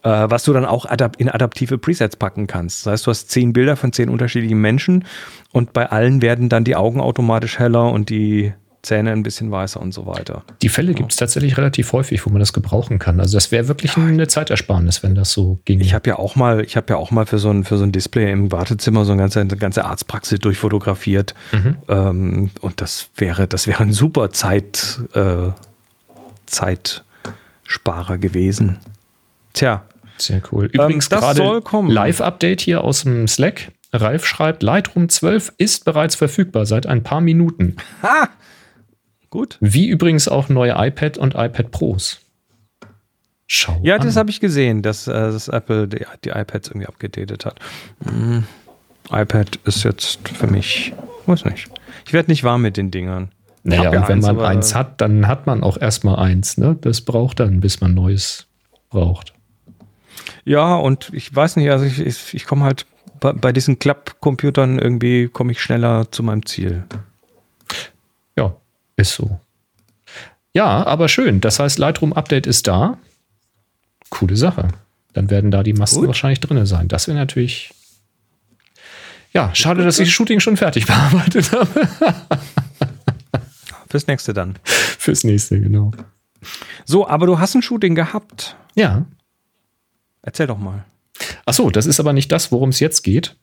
äh, 0.04 0.10
was 0.10 0.43
du 0.43 0.54
dann 0.54 0.65
auch 0.65 0.86
adap 0.86 1.17
in 1.17 1.30
adaptive 1.30 1.77
Presets 1.77 2.15
packen 2.15 2.47
kannst. 2.47 2.86
Das 2.86 2.93
heißt, 2.93 3.08
du 3.08 3.12
hast 3.12 3.30
zehn 3.30 3.54
Bilder 3.54 3.75
von 3.75 3.93
zehn 3.93 4.10
unterschiedlichen 4.10 4.60
Menschen 4.60 5.06
und 5.51 5.73
bei 5.73 5.89
allen 5.89 6.21
werden 6.21 6.49
dann 6.49 6.63
die 6.63 6.75
Augen 6.75 6.99
automatisch 7.01 7.60
heller 7.60 7.91
und 7.91 8.10
die 8.10 8.54
Zähne 8.82 9.12
ein 9.12 9.22
bisschen 9.22 9.52
weißer 9.52 9.80
und 9.80 9.94
so 9.94 10.08
weiter. 10.08 10.44
Die 10.62 10.70
Fälle 10.70 10.94
gibt 10.94 11.12
es 11.12 11.17
tatsächlich 11.17 11.58
relativ 11.58 11.94
häufig, 11.94 12.26
wo 12.26 12.32
man 12.32 12.39
das 12.39 12.52
gebrauchen 12.52 12.98
kann. 12.98 13.20
Also 13.20 13.38
das 13.38 13.52
wäre 13.52 13.67
wirklich 13.67 13.96
eine 13.96 14.28
Zeitersparnis, 14.28 15.04
wenn 15.04 15.13
das 15.13 15.32
so 15.32 15.60
ging. 15.65 15.82
Ich 15.82 15.94
habe 15.94 16.10
ja 16.10 16.17
auch 16.17 16.36
mal, 16.36 16.63
ich 16.63 16.76
habe 16.78 16.88
ja 16.89 16.98
auch 16.98 17.12
mal 17.12 17.28
für 17.28 17.38
so 17.38 17.52
ein 17.52 17.63
für 17.63 17.78
so 17.78 17.84
ein 17.84 17.91
Display 17.91 18.32
im 18.32 18.52
Wartezimmer 18.52 19.06
so 19.06 19.12
eine 19.12 19.22
ganze, 19.22 19.39
eine 19.41 19.56
ganze 19.56 19.86
Arztpraxis 19.86 20.39
durchfotografiert. 20.39 21.36
Mhm. 21.52 21.78
Ähm, 21.88 22.50
und 22.62 22.82
das 22.82 23.10
wäre, 23.15 23.48
das 23.48 23.67
wäre 23.67 23.84
ein 23.84 23.94
super 23.94 24.32
Zeit, 24.32 25.00
äh, 25.13 25.50
Zeitsparer 26.48 28.17
gewesen. 28.17 28.80
Tja. 29.54 29.84
Sehr 30.17 30.41
cool. 30.52 30.65
Ähm, 30.65 30.72
Übrigens 30.82 31.10
ähm, 31.12 31.20
gerade 31.20 31.62
Live-Update 31.88 32.62
hier 32.62 32.84
aus 32.84 33.04
dem 33.04 33.28
Slack. 33.28 33.72
Ralf 33.94 34.26
schreibt, 34.26 34.63
Lightroom 34.63 35.10
12 35.10 35.54
ist 35.58 35.84
bereits 35.86 36.15
verfügbar 36.15 36.65
seit 36.65 36.88
ein 36.88 37.04
paar 37.04 37.22
Minuten. 37.22 37.76
Ha! 38.02 38.30
Gut. 39.32 39.58
Wie 39.62 39.88
übrigens 39.88 40.28
auch 40.28 40.50
neue 40.50 40.76
iPad 40.78 41.17
und 41.17 41.34
iPad 41.36 41.72
Pros. 41.72 42.20
Schau 43.48 43.80
ja, 43.82 43.96
an. 43.96 44.02
das 44.02 44.17
habe 44.17 44.30
ich 44.30 44.39
gesehen, 44.39 44.82
dass, 44.82 45.08
äh, 45.08 45.13
dass 45.13 45.48
Apple 45.48 45.88
die, 45.88 46.06
die, 46.24 46.30
iPads 46.30 46.67
irgendwie 46.70 46.88
abgedatet 46.88 47.46
hat. 47.46 47.60
Hm. 48.04 48.44
iPad 49.10 49.60
ist 49.65 49.84
jetzt 49.84 50.28
für 50.28 50.48
mich, 50.48 50.94
weiß 51.26 51.46
nicht. 51.46 51.70
Ich 52.06 52.13
werde 52.13 52.30
nicht 52.30 52.44
warm 52.44 52.62
mit 52.62 52.78
den 52.78 52.91
Dingern. 52.91 53.32
Naja, 53.63 53.89
und 53.89 53.94
ja 53.94 54.08
wenn 54.08 54.15
eins, 54.17 54.26
man 54.26 54.39
eins 54.39 54.76
hat, 54.76 55.02
dann 55.02 55.28
hat 55.28 55.48
man 55.48 55.63
auch 55.63 55.80
erstmal 55.80 56.17
eins. 56.17 56.58
Ne? 56.58 56.78
Das 56.82 57.02
braucht 57.02 57.39
dann, 57.39 57.62
bis 57.62 57.80
man 57.80 57.94
neues 57.94 58.48
braucht. 58.89 59.34
Ja, 60.44 60.76
und 60.76 61.10
ich 61.13 61.34
weiß 61.34 61.56
nicht, 61.56 61.70
also 61.72 61.86
ich, 61.86 62.00
ich, 62.00 62.34
ich 62.34 62.46
komme 62.46 62.65
halt 62.65 62.86
bei, 63.20 63.32
bei 63.32 63.54
diesen 63.54 63.80
Klappcomputern 63.80 64.80
irgendwie 64.80 65.30
komme 65.30 65.54
ich 65.54 65.62
schneller 65.62 66.12
zu 66.12 66.22
meinem 66.22 66.46
Ziel. 66.46 66.84
Ja, 69.01 69.03
ist 69.03 69.15
so. 69.15 69.39
Ja, 70.53 70.85
aber 70.85 71.07
schön. 71.09 71.41
Das 71.41 71.59
heißt, 71.59 71.79
Lightroom 71.79 72.13
Update 72.13 72.45
ist 72.45 72.67
da. 72.67 72.97
Coole 74.09 74.35
Sache. 74.35 74.67
Dann 75.13 75.29
werden 75.29 75.49
da 75.51 75.63
die 75.63 75.73
Masten 75.73 76.01
Gut. 76.01 76.07
wahrscheinlich 76.07 76.39
drin 76.39 76.65
sein. 76.65 76.87
Das 76.87 77.07
wäre 77.07 77.17
natürlich. 77.17 77.73
Ja, 79.33 79.55
schade, 79.55 79.83
dass 79.83 79.99
ich 79.99 80.09
das 80.09 80.13
Shooting 80.13 80.39
schon 80.39 80.57
fertig 80.57 80.85
bearbeitet 80.87 81.51
habe. 81.51 81.87
Fürs 83.89 84.07
nächste 84.07 84.33
dann. 84.33 84.59
Fürs 84.63 85.23
nächste, 85.23 85.59
genau. 85.59 85.91
So, 86.85 87.07
aber 87.07 87.25
du 87.25 87.39
hast 87.39 87.55
ein 87.55 87.61
Shooting 87.61 87.95
gehabt. 87.95 88.55
Ja. 88.75 89.05
Erzähl 90.21 90.47
doch 90.47 90.57
mal. 90.57 90.85
Ach 91.45 91.53
so, 91.53 91.69
das 91.69 91.85
ist 91.85 91.99
aber 91.99 92.13
nicht 92.13 92.31
das, 92.31 92.51
worum 92.51 92.69
es 92.69 92.79
jetzt 92.79 93.01
geht. 93.03 93.35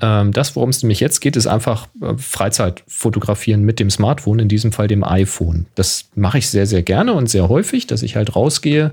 Ähm, 0.00 0.32
das, 0.32 0.56
worum 0.56 0.70
es 0.70 0.82
nämlich 0.82 1.00
jetzt 1.00 1.20
geht, 1.20 1.36
ist 1.36 1.46
einfach 1.46 1.88
äh, 2.00 2.16
Freizeitfotografieren 2.16 3.62
mit 3.62 3.80
dem 3.80 3.90
Smartphone, 3.90 4.38
in 4.38 4.48
diesem 4.48 4.72
Fall 4.72 4.88
dem 4.88 5.04
iPhone. 5.04 5.66
Das 5.74 6.06
mache 6.14 6.38
ich 6.38 6.48
sehr, 6.48 6.66
sehr 6.66 6.82
gerne 6.82 7.12
und 7.12 7.28
sehr 7.28 7.48
häufig, 7.48 7.86
dass 7.86 8.02
ich 8.02 8.16
halt 8.16 8.34
rausgehe. 8.34 8.92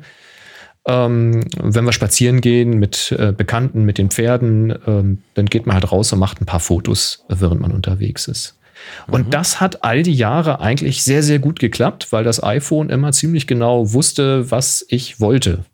Ähm, 0.87 1.45
wenn 1.61 1.85
wir 1.85 1.91
spazieren 1.91 2.41
gehen 2.41 2.79
mit 2.79 3.15
äh, 3.17 3.31
Bekannten, 3.31 3.83
mit 3.83 3.97
den 3.97 4.09
Pferden, 4.09 4.73
ähm, 4.87 5.19
dann 5.35 5.45
geht 5.45 5.67
man 5.67 5.75
halt 5.75 5.91
raus 5.91 6.11
und 6.11 6.19
macht 6.19 6.41
ein 6.41 6.45
paar 6.45 6.59
Fotos, 6.59 7.23
während 7.29 7.61
man 7.61 7.71
unterwegs 7.71 8.27
ist. 8.27 8.57
Und 9.07 9.27
mhm. 9.27 9.31
das 9.31 9.61
hat 9.61 9.83
all 9.83 10.01
die 10.01 10.13
Jahre 10.13 10.59
eigentlich 10.59 11.03
sehr, 11.03 11.21
sehr 11.21 11.37
gut 11.37 11.59
geklappt, 11.59 12.11
weil 12.11 12.23
das 12.23 12.43
iPhone 12.43 12.89
immer 12.89 13.11
ziemlich 13.11 13.45
genau 13.45 13.93
wusste, 13.93 14.49
was 14.49 14.83
ich 14.89 15.19
wollte. 15.19 15.65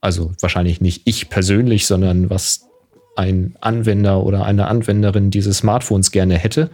Also 0.00 0.32
wahrscheinlich 0.40 0.80
nicht 0.80 1.02
ich 1.06 1.28
persönlich, 1.28 1.86
sondern 1.86 2.30
was 2.30 2.68
ein 3.16 3.56
Anwender 3.60 4.24
oder 4.24 4.44
eine 4.44 4.68
Anwenderin 4.68 5.30
dieses 5.30 5.58
Smartphones 5.58 6.10
gerne 6.10 6.38
hätte. 6.38 6.70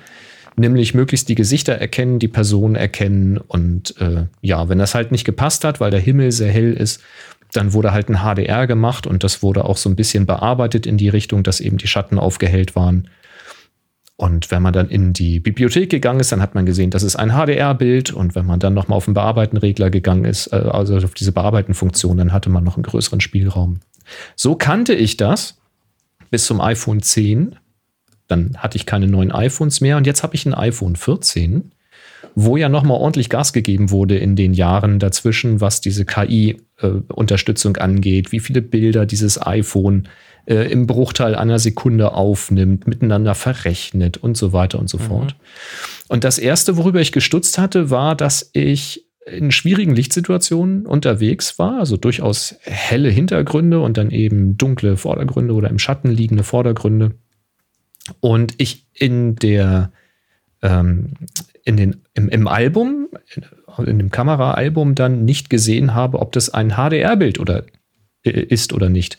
Nämlich 0.56 0.94
möglichst 0.94 1.28
die 1.28 1.34
Gesichter 1.34 1.74
erkennen, 1.74 2.18
die 2.18 2.28
Personen 2.28 2.74
erkennen. 2.74 3.38
Und 3.38 4.00
äh, 4.00 4.24
ja, 4.40 4.68
wenn 4.68 4.78
das 4.78 4.94
halt 4.94 5.12
nicht 5.12 5.24
gepasst 5.24 5.64
hat, 5.64 5.80
weil 5.80 5.90
der 5.90 6.00
Himmel 6.00 6.32
sehr 6.32 6.50
hell 6.50 6.72
ist, 6.72 7.00
dann 7.52 7.72
wurde 7.72 7.92
halt 7.92 8.08
ein 8.08 8.18
HDR 8.18 8.66
gemacht 8.66 9.06
und 9.06 9.24
das 9.24 9.42
wurde 9.42 9.64
auch 9.64 9.76
so 9.76 9.88
ein 9.88 9.96
bisschen 9.96 10.26
bearbeitet 10.26 10.86
in 10.86 10.98
die 10.98 11.08
Richtung, 11.08 11.42
dass 11.42 11.60
eben 11.60 11.78
die 11.78 11.86
Schatten 11.86 12.18
aufgehellt 12.18 12.76
waren. 12.76 13.08
Und 14.16 14.50
wenn 14.50 14.62
man 14.62 14.72
dann 14.72 14.88
in 14.88 15.12
die 15.12 15.38
Bibliothek 15.38 15.90
gegangen 15.90 16.18
ist, 16.18 16.32
dann 16.32 16.42
hat 16.42 16.56
man 16.56 16.66
gesehen, 16.66 16.90
das 16.90 17.04
ist 17.04 17.14
ein 17.14 17.30
HDR-Bild. 17.30 18.12
Und 18.12 18.34
wenn 18.34 18.46
man 18.46 18.58
dann 18.58 18.74
nochmal 18.74 18.96
auf 18.96 19.04
den 19.04 19.14
Bearbeiten-Regler 19.14 19.90
gegangen 19.90 20.24
ist, 20.24 20.48
äh, 20.48 20.56
also 20.56 20.96
auf 20.96 21.14
diese 21.14 21.30
Bearbeiten-Funktion, 21.30 22.16
dann 22.16 22.32
hatte 22.32 22.50
man 22.50 22.64
noch 22.64 22.76
einen 22.76 22.82
größeren 22.82 23.20
Spielraum. 23.20 23.78
So 24.34 24.56
kannte 24.56 24.92
ich 24.92 25.16
das 25.16 25.57
bis 26.30 26.46
zum 26.46 26.60
iPhone 26.60 27.02
10. 27.02 27.56
Dann 28.26 28.56
hatte 28.58 28.76
ich 28.76 28.86
keine 28.86 29.06
neuen 29.06 29.32
iPhones 29.32 29.80
mehr 29.80 29.96
und 29.96 30.06
jetzt 30.06 30.22
habe 30.22 30.34
ich 30.34 30.44
ein 30.44 30.54
iPhone 30.54 30.96
14, 30.96 31.72
wo 32.34 32.56
ja 32.56 32.68
nochmal 32.68 32.98
ordentlich 32.98 33.30
Gas 33.30 33.52
gegeben 33.52 33.90
wurde 33.90 34.18
in 34.18 34.36
den 34.36 34.52
Jahren 34.52 34.98
dazwischen, 34.98 35.60
was 35.60 35.80
diese 35.80 36.04
KI-Unterstützung 36.04 37.76
äh, 37.76 37.80
angeht, 37.80 38.32
wie 38.32 38.40
viele 38.40 38.60
Bilder 38.60 39.06
dieses 39.06 39.44
iPhone 39.44 40.08
äh, 40.44 40.70
im 40.70 40.86
Bruchteil 40.86 41.34
einer 41.34 41.58
Sekunde 41.58 42.12
aufnimmt, 42.12 42.86
miteinander 42.86 43.34
verrechnet 43.34 44.18
und 44.18 44.36
so 44.36 44.52
weiter 44.52 44.78
und 44.78 44.88
so 44.88 44.98
mhm. 44.98 45.02
fort. 45.02 45.36
Und 46.08 46.24
das 46.24 46.38
Erste, 46.38 46.76
worüber 46.76 47.00
ich 47.00 47.12
gestutzt 47.12 47.58
hatte, 47.58 47.90
war, 47.90 48.14
dass 48.14 48.50
ich 48.52 49.07
in 49.30 49.50
schwierigen 49.50 49.94
Lichtsituationen 49.94 50.86
unterwegs 50.86 51.58
war, 51.58 51.78
also 51.78 51.96
durchaus 51.96 52.56
helle 52.62 53.10
Hintergründe 53.10 53.80
und 53.80 53.96
dann 53.96 54.10
eben 54.10 54.56
dunkle 54.56 54.96
Vordergründe 54.96 55.54
oder 55.54 55.68
im 55.68 55.78
Schatten 55.78 56.10
liegende 56.10 56.44
Vordergründe. 56.44 57.12
Und 58.20 58.54
ich 58.58 58.86
in 58.94 59.36
der 59.36 59.92
ähm, 60.62 61.12
in 61.64 61.76
den, 61.76 61.96
im, 62.14 62.28
im 62.30 62.48
Album, 62.48 63.08
in, 63.76 63.98
dem 63.98 64.10
Kameraalbum 64.10 64.94
dann 64.94 65.26
nicht 65.26 65.50
gesehen 65.50 65.94
habe, 65.94 66.18
ob 66.18 66.32
das 66.32 66.48
ein 66.48 66.70
HDR-Bild 66.70 67.38
oder 67.38 67.64
äh, 68.24 68.30
ist 68.30 68.72
oder 68.72 68.88
nicht. 68.88 69.18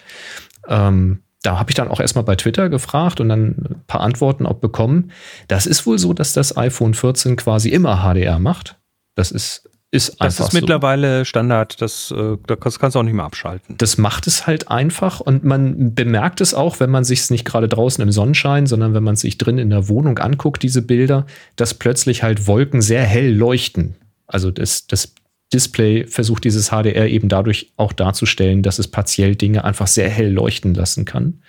Ähm, 0.68 1.20
da 1.44 1.60
habe 1.60 1.70
ich 1.70 1.76
dann 1.76 1.88
auch 1.88 2.00
erstmal 2.00 2.24
bei 2.26 2.36
Twitter 2.36 2.68
gefragt 2.70 3.22
und 3.22 3.30
dann 3.30 3.50
ein 3.50 3.84
paar 3.88 4.02
Antworten 4.02 4.46
auch 4.46 4.56
bekommen. 4.56 5.12
Das 5.48 5.68
ist 5.68 5.86
wohl 5.86 6.00
so, 6.00 6.14
dass 6.14 6.34
das 6.34 6.58
iPhone 6.58 6.94
14 6.94 7.36
quasi 7.36 7.70
immer 7.70 7.98
HDR 7.98 8.40
macht. 8.40 8.78
Das 9.16 9.32
ist 9.32 9.69
ist 9.92 10.18
das 10.20 10.40
ist 10.40 10.54
mittlerweile 10.54 11.26
Standard, 11.26 11.82
das, 11.82 12.12
äh, 12.12 12.38
das 12.46 12.80
kannst 12.80 12.96
du 12.96 13.00
auch 13.00 13.04
nicht 13.04 13.16
mehr 13.16 13.26
abschalten. 13.26 13.76
Das 13.78 13.98
macht 13.98 14.28
es 14.28 14.46
halt 14.46 14.70
einfach 14.70 15.20
und 15.20 15.44
man 15.44 15.96
bemerkt 15.96 16.42
es 16.42 16.54
auch, 16.54 16.80
wenn 16.80 16.92
man 16.92 17.04
sich 17.04 17.22
es 17.22 17.32
nicht 17.32 17.44
gerade 17.44 17.68
draußen 17.68 18.02
im 18.02 18.12
Sonnenschein, 18.12 18.68
sondern 18.68 18.94
wenn 18.94 19.04
man 19.04 19.16
sich 19.16 19.40
drin 19.40 19.58
in 19.58 19.72
der 19.72 19.88
Wohnung 19.88 20.20
anguckt, 20.20 20.62
diese 20.62 20.84
Bilder, 20.84 21.26
dass 21.56 21.74
plötzlich 21.74 22.22
halt 22.22 22.46
Wolken 22.46 22.82
sehr 22.82 23.04
hell 23.04 23.34
leuchten. 23.34 23.96
Also 24.28 24.52
das, 24.52 24.86
das 24.86 25.14
Display 25.52 26.06
versucht 26.06 26.44
dieses 26.44 26.70
HDR 26.70 27.08
eben 27.08 27.28
dadurch 27.28 27.74
auch 27.76 27.94
darzustellen, 27.94 28.62
dass 28.62 28.78
es 28.78 28.88
partiell 28.88 29.36
Dinge 29.36 29.64
einfach 29.64 29.88
sehr 29.88 30.10
hell 30.10 30.32
leuchten 30.32 30.76
lassen 30.76 31.06
kann. 31.06 31.42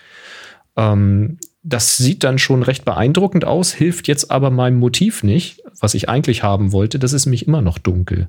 Ähm, 0.76 1.38
das 1.62 1.98
sieht 1.98 2.24
dann 2.24 2.38
schon 2.38 2.62
recht 2.62 2.86
beeindruckend 2.86 3.44
aus, 3.44 3.72
hilft 3.72 4.08
jetzt 4.08 4.30
aber 4.30 4.50
meinem 4.50 4.78
Motiv 4.78 5.22
nicht, 5.22 5.62
was 5.78 5.94
ich 5.94 6.08
eigentlich 6.08 6.42
haben 6.42 6.72
wollte. 6.72 6.98
Das 6.98 7.12
ist 7.12 7.26
nämlich 7.26 7.46
immer 7.46 7.60
noch 7.60 7.76
dunkel. 7.76 8.28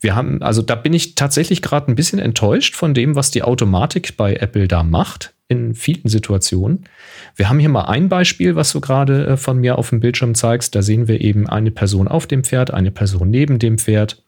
Wir 0.00 0.14
haben, 0.14 0.42
also 0.42 0.62
da 0.62 0.74
bin 0.74 0.94
ich 0.94 1.14
tatsächlich 1.14 1.60
gerade 1.60 1.92
ein 1.92 1.94
bisschen 1.94 2.18
enttäuscht 2.18 2.74
von 2.74 2.94
dem, 2.94 3.16
was 3.16 3.30
die 3.30 3.42
Automatik 3.42 4.16
bei 4.16 4.34
Apple 4.36 4.66
da 4.66 4.82
macht 4.82 5.34
in 5.48 5.74
vielen 5.74 6.08
Situationen. 6.08 6.84
Wir 7.36 7.50
haben 7.50 7.58
hier 7.58 7.68
mal 7.68 7.84
ein 7.84 8.08
Beispiel, 8.08 8.56
was 8.56 8.72
du 8.72 8.80
gerade 8.80 9.26
äh, 9.26 9.36
von 9.36 9.58
mir 9.58 9.76
auf 9.76 9.90
dem 9.90 10.00
Bildschirm 10.00 10.34
zeigst. 10.34 10.74
Da 10.74 10.80
sehen 10.80 11.06
wir 11.06 11.20
eben 11.20 11.46
eine 11.46 11.70
Person 11.70 12.08
auf 12.08 12.26
dem 12.26 12.44
Pferd, 12.44 12.72
eine 12.72 12.90
Person 12.90 13.28
neben 13.28 13.58
dem 13.58 13.76
Pferd. 13.76 14.23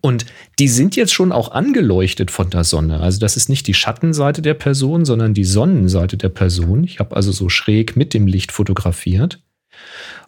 Und 0.00 0.24
die 0.58 0.68
sind 0.68 0.94
jetzt 0.96 1.12
schon 1.12 1.32
auch 1.32 1.50
angeleuchtet 1.52 2.30
von 2.30 2.48
der 2.50 2.64
Sonne. 2.64 3.00
Also 3.00 3.18
das 3.18 3.36
ist 3.36 3.48
nicht 3.48 3.66
die 3.66 3.74
Schattenseite 3.74 4.40
der 4.40 4.54
Person, 4.54 5.04
sondern 5.04 5.34
die 5.34 5.44
Sonnenseite 5.44 6.16
der 6.16 6.28
Person. 6.28 6.84
Ich 6.84 7.00
habe 7.00 7.16
also 7.16 7.32
so 7.32 7.48
schräg 7.48 7.96
mit 7.96 8.14
dem 8.14 8.26
Licht 8.26 8.52
fotografiert. 8.52 9.42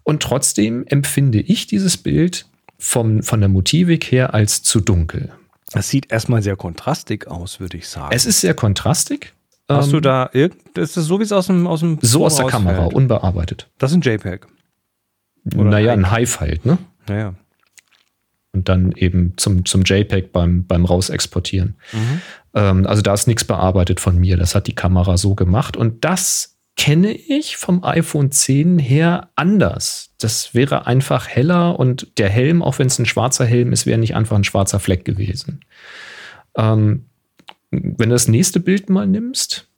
Und 0.02 0.22
trotzdem 0.22 0.84
empfinde 0.86 1.40
ich 1.40 1.66
dieses 1.66 1.96
Bild 1.96 2.46
vom, 2.78 3.22
von 3.22 3.40
der 3.40 3.48
Motivik 3.48 4.10
her 4.10 4.34
als 4.34 4.62
zu 4.62 4.80
dunkel. 4.80 5.30
Das 5.72 5.88
sieht 5.88 6.10
erstmal 6.12 6.42
sehr 6.42 6.56
kontrastig 6.56 7.28
aus, 7.28 7.60
würde 7.60 7.76
ich 7.76 7.88
sagen. 7.88 8.14
Es 8.14 8.26
ist 8.26 8.40
sehr 8.40 8.54
kontrastig. 8.54 9.32
Hast 9.68 9.86
Ähm, 9.86 9.92
du 9.92 10.00
da 10.00 10.28
irgend, 10.32 10.76
ist 10.76 10.96
das 10.96 11.04
so 11.06 11.18
wie 11.20 11.22
es 11.22 11.32
aus 11.32 11.46
dem 11.46 11.66
aus 11.66 11.80
dem 11.80 11.98
so 12.02 12.26
aus 12.26 12.36
der 12.36 12.46
Kamera, 12.46 12.76
rausfällt? 12.78 12.94
unbearbeitet. 12.94 13.70
Das 13.78 13.92
ist 13.92 13.96
ein 13.98 14.02
JPEG. 14.02 14.46
Oder 15.54 15.64
naja, 15.70 15.92
ein 15.92 16.04
ein 16.04 16.14
Hive 16.16 16.40
halt, 16.40 16.66
ne? 16.66 16.78
Naja. 17.08 17.34
Und 18.52 18.68
dann 18.68 18.92
eben 18.92 19.32
zum, 19.36 19.64
zum 19.64 19.82
JPEG 19.82 20.30
beim, 20.30 20.66
beim 20.66 20.84
Rausexportieren. 20.84 21.76
Ähm, 22.54 22.86
also 22.86 23.00
da 23.00 23.14
ist 23.14 23.26
nichts 23.26 23.44
bearbeitet 23.44 23.98
von 23.98 24.18
mir. 24.18 24.36
Das 24.36 24.54
hat 24.54 24.66
die 24.66 24.74
Kamera 24.74 25.16
so 25.16 25.34
gemacht. 25.34 25.76
Und 25.76 26.04
das 26.04 26.52
kenne 26.76 27.12
ich 27.12 27.56
vom 27.56 27.84
iPhone 27.84 28.30
10 28.30 28.78
her 28.78 29.30
anders. 29.36 30.10
Das 30.18 30.54
wäre 30.54 30.86
einfach 30.86 31.28
heller 31.28 31.78
und 31.78 32.18
der 32.18 32.28
Helm, 32.28 32.62
auch 32.62 32.78
wenn 32.78 32.86
es 32.86 32.98
ein 32.98 33.06
schwarzer 33.06 33.44
Helm 33.44 33.72
ist, 33.72 33.86
wäre 33.86 33.98
nicht 33.98 34.14
einfach 34.14 34.36
ein 34.36 34.44
schwarzer 34.44 34.80
Fleck 34.80 35.04
gewesen. 35.04 35.60
Ähm, 36.56 37.06
wenn 37.70 38.08
du 38.08 38.14
das 38.14 38.28
nächste 38.28 38.60
Bild 38.60 38.90
mal 38.90 39.06
nimmst, 39.06 39.68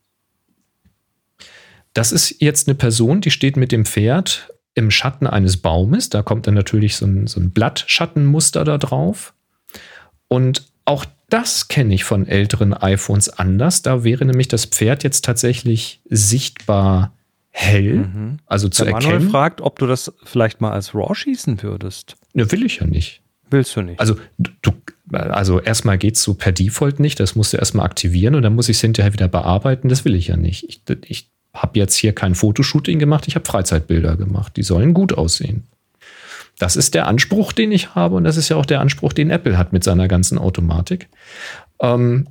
das 1.93 2.11
ist 2.11 2.41
jetzt 2.41 2.69
eine 2.69 2.75
Person, 2.75 3.21
die 3.21 3.31
steht 3.31 3.57
mit 3.57 3.71
dem 3.71 3.85
Pferd 3.85 4.54
im 4.75 4.91
Schatten 4.91 5.27
eines 5.27 5.57
Baumes. 5.57 6.11
Da 6.11 6.23
kommt 6.23 6.47
dann 6.47 6.55
natürlich 6.55 6.97
so 6.97 7.07
ein, 7.07 7.27
so 7.27 7.41
ein 7.41 7.51
Blattschattenmuster 7.51 8.65
da 8.65 8.79
drauf. 8.79 9.35
Und 10.29 10.65
auch 10.85 11.05
das 11.31 11.69
kenne 11.69 11.95
ich 11.95 12.05
von 12.05 12.27
älteren 12.27 12.75
iPhones 12.75 13.29
anders. 13.29 13.83
Da 13.83 14.05
wäre 14.05 14.25
nämlich 14.25 14.49
das 14.49 14.67
Pferd 14.67 15.05
jetzt 15.05 15.25
tatsächlich 15.25 16.01
sichtbar 16.09 17.13
hell, 17.51 18.09
also 18.47 18.69
zu 18.69 18.85
Der 18.85 18.95
Manuel 18.95 19.13
erkennen. 19.15 19.31
fragt, 19.31 19.61
ob 19.61 19.79
du 19.79 19.87
das 19.87 20.13
vielleicht 20.25 20.61
mal 20.61 20.73
als 20.73 20.95
RAW 20.95 21.15
schießen 21.15 21.63
würdest. 21.63 22.17
Ne, 22.33 22.51
will 22.51 22.65
ich 22.65 22.79
ja 22.79 22.87
nicht. 22.87 23.23
Willst 23.49 23.77
du 23.77 23.83
nicht? 23.83 24.01
Also, 24.01 24.17
du, 24.39 24.73
also 25.13 25.61
erstmal 25.61 25.97
geht 25.97 26.17
es 26.17 26.23
so 26.25 26.35
per 26.35 26.51
Default 26.51 26.99
nicht. 26.99 27.21
Das 27.21 27.37
musst 27.37 27.53
du 27.53 27.57
erstmal 27.57 27.87
aktivieren 27.87 28.35
und 28.35 28.43
dann 28.43 28.55
muss 28.55 28.69
ich 28.69 28.77
es 28.79 28.81
hinterher 28.81 29.13
wieder 29.13 29.29
bearbeiten. 29.29 29.89
Das 29.89 30.05
will 30.05 30.17
ich 30.17 30.29
ja 30.29 30.37
nicht. 30.37 30.69
Ich, 30.69 30.83
ich 31.07 31.31
habe 31.55 31.79
jetzt 31.79 31.95
hier 31.95 32.12
kein 32.12 32.35
Fotoshooting 32.35 32.99
gemacht, 32.99 33.27
ich 33.29 33.37
habe 33.37 33.47
Freizeitbilder 33.47 34.17
gemacht. 34.17 34.57
Die 34.57 34.62
sollen 34.62 34.93
gut 34.93 35.12
aussehen. 35.12 35.64
Das 36.59 36.77
ist 36.77 36.95
der 36.95 37.07
Anspruch, 37.07 37.53
den 37.53 37.73
ich 37.73 37.95
habe 37.95 38.17
und 38.17 38.25
das 38.25 38.37
ist 38.37 38.49
ja 38.49 38.57
auch 38.57 38.67
der 38.67 38.81
Anspruch, 38.81 39.12
den 39.12 39.31
Apple 39.31 39.59
hat 39.59 39.73
mit 39.73 39.83
seiner 39.85 40.09
ganzen 40.09 40.38
Automatik. 40.38 41.09
Ähm, 41.81 42.27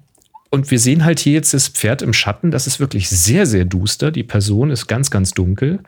und 0.49 0.69
wir 0.69 0.79
sehen 0.79 1.03
halt 1.03 1.19
hier 1.19 1.33
jetzt 1.33 1.53
das 1.53 1.67
Pferd 1.67 2.03
im 2.03 2.13
Schatten. 2.13 2.51
Das 2.51 2.67
ist 2.67 2.79
wirklich 2.79 3.09
sehr, 3.09 3.47
sehr 3.47 3.65
duster. 3.65 4.12
Die 4.12 4.21
Person 4.23 4.69
ist 4.69 4.86
ganz, 4.86 5.09
ganz 5.09 5.31
dunkel. 5.31 5.79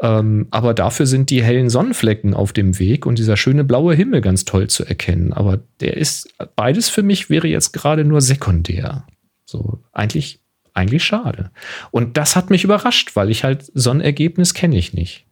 Ähm, 0.00 0.46
aber 0.50 0.72
dafür 0.72 1.06
sind 1.06 1.30
die 1.30 1.42
hellen 1.42 1.68
Sonnenflecken 1.68 2.32
auf 2.32 2.52
dem 2.52 2.78
Weg 2.78 3.06
und 3.06 3.18
dieser 3.18 3.36
schöne 3.36 3.64
blaue 3.64 3.94
Himmel 3.94 4.20
ganz 4.20 4.44
toll 4.44 4.68
zu 4.68 4.84
erkennen. 4.84 5.32
Aber 5.32 5.58
der 5.80 5.96
ist, 5.96 6.28
beides 6.54 6.88
für 6.88 7.02
mich 7.02 7.28
wäre 7.28 7.48
jetzt 7.48 7.72
gerade 7.72 8.04
nur 8.04 8.20
sekundär. 8.20 9.04
So, 9.46 9.80
eigentlich, 9.92 10.40
eigentlich 10.74 11.04
schade. 11.04 11.50
Und 11.90 12.16
das 12.16 12.36
hat 12.36 12.50
mich 12.50 12.64
überrascht, 12.64 13.16
weil 13.16 13.30
ich 13.30 13.44
halt 13.44 13.70
so 13.74 13.90
ein 13.90 14.00
Ergebnis 14.00 14.54
kenne 14.54 14.76
ich 14.76 14.92
nicht. 14.92 15.26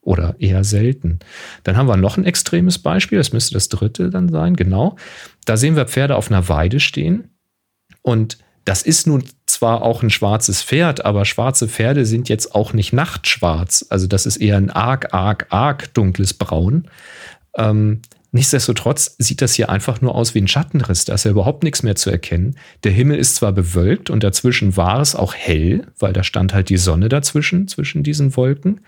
Oder 0.00 0.36
eher 0.38 0.64
selten. 0.64 1.18
Dann 1.64 1.76
haben 1.76 1.88
wir 1.88 1.96
noch 1.96 2.16
ein 2.16 2.24
extremes 2.24 2.78
Beispiel, 2.78 3.18
das 3.18 3.32
müsste 3.32 3.54
das 3.54 3.68
dritte 3.68 4.08
dann 4.08 4.28
sein, 4.28 4.56
genau. 4.56 4.96
Da 5.44 5.56
sehen 5.56 5.76
wir 5.76 5.86
Pferde 5.86 6.16
auf 6.16 6.30
einer 6.30 6.48
Weide 6.48 6.80
stehen. 6.80 7.30
Und 8.02 8.38
das 8.64 8.82
ist 8.82 9.06
nun 9.06 9.24
zwar 9.46 9.82
auch 9.82 10.02
ein 10.02 10.10
schwarzes 10.10 10.62
Pferd, 10.62 11.04
aber 11.04 11.24
schwarze 11.24 11.68
Pferde 11.68 12.06
sind 12.06 12.28
jetzt 12.28 12.54
auch 12.54 12.72
nicht 12.72 12.92
nachtschwarz. 12.92 13.86
Also 13.90 14.06
das 14.06 14.24
ist 14.26 14.36
eher 14.36 14.56
ein 14.56 14.70
arg, 14.70 15.12
arg, 15.12 15.46
arg 15.50 15.92
dunkles 15.94 16.34
Braun. 16.34 16.88
Ähm, 17.56 18.02
nichtsdestotrotz 18.32 19.16
sieht 19.18 19.42
das 19.42 19.54
hier 19.54 19.68
einfach 19.68 20.00
nur 20.00 20.14
aus 20.14 20.34
wie 20.34 20.40
ein 20.40 20.48
Schattenriss. 20.48 21.04
Da 21.04 21.14
ist 21.14 21.24
ja 21.24 21.30
überhaupt 21.30 21.62
nichts 21.62 21.82
mehr 21.82 21.96
zu 21.96 22.10
erkennen. 22.10 22.56
Der 22.84 22.92
Himmel 22.92 23.18
ist 23.18 23.36
zwar 23.36 23.52
bewölkt 23.52 24.10
und 24.10 24.22
dazwischen 24.22 24.76
war 24.76 25.00
es 25.00 25.14
auch 25.14 25.34
hell, 25.34 25.86
weil 25.98 26.12
da 26.12 26.22
stand 26.22 26.54
halt 26.54 26.68
die 26.68 26.76
Sonne 26.76 27.08
dazwischen, 27.08 27.68
zwischen 27.68 28.02
diesen 28.02 28.36
Wolken. 28.36 28.80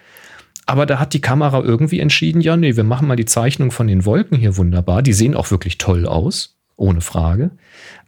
Aber 0.66 0.86
da 0.86 0.98
hat 0.98 1.14
die 1.14 1.20
Kamera 1.20 1.60
irgendwie 1.60 2.00
entschieden, 2.00 2.40
ja, 2.40 2.56
nee, 2.56 2.76
wir 2.76 2.84
machen 2.84 3.08
mal 3.08 3.16
die 3.16 3.24
Zeichnung 3.24 3.70
von 3.70 3.88
den 3.88 4.04
Wolken 4.04 4.38
hier 4.38 4.56
wunderbar. 4.56 5.02
Die 5.02 5.12
sehen 5.12 5.34
auch 5.34 5.50
wirklich 5.50 5.78
toll 5.78 6.06
aus, 6.06 6.56
ohne 6.76 7.00
Frage. 7.00 7.50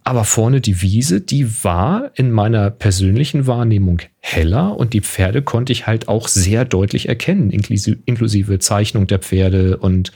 Aber 0.04 0.24
vorne 0.24 0.60
die 0.60 0.82
Wiese, 0.82 1.20
die 1.20 1.64
war 1.64 2.10
in 2.14 2.30
meiner 2.30 2.70
persönlichen 2.70 3.46
Wahrnehmung 3.46 4.00
heller 4.20 4.76
und 4.76 4.92
die 4.92 5.00
Pferde 5.00 5.42
konnte 5.42 5.72
ich 5.72 5.86
halt 5.86 6.08
auch 6.08 6.28
sehr 6.28 6.64
deutlich 6.64 7.08
erkennen, 7.08 7.50
inklusive, 7.50 8.58
Zeichnung 8.58 9.06
der 9.06 9.20
Pferde 9.20 9.76
und 9.76 10.12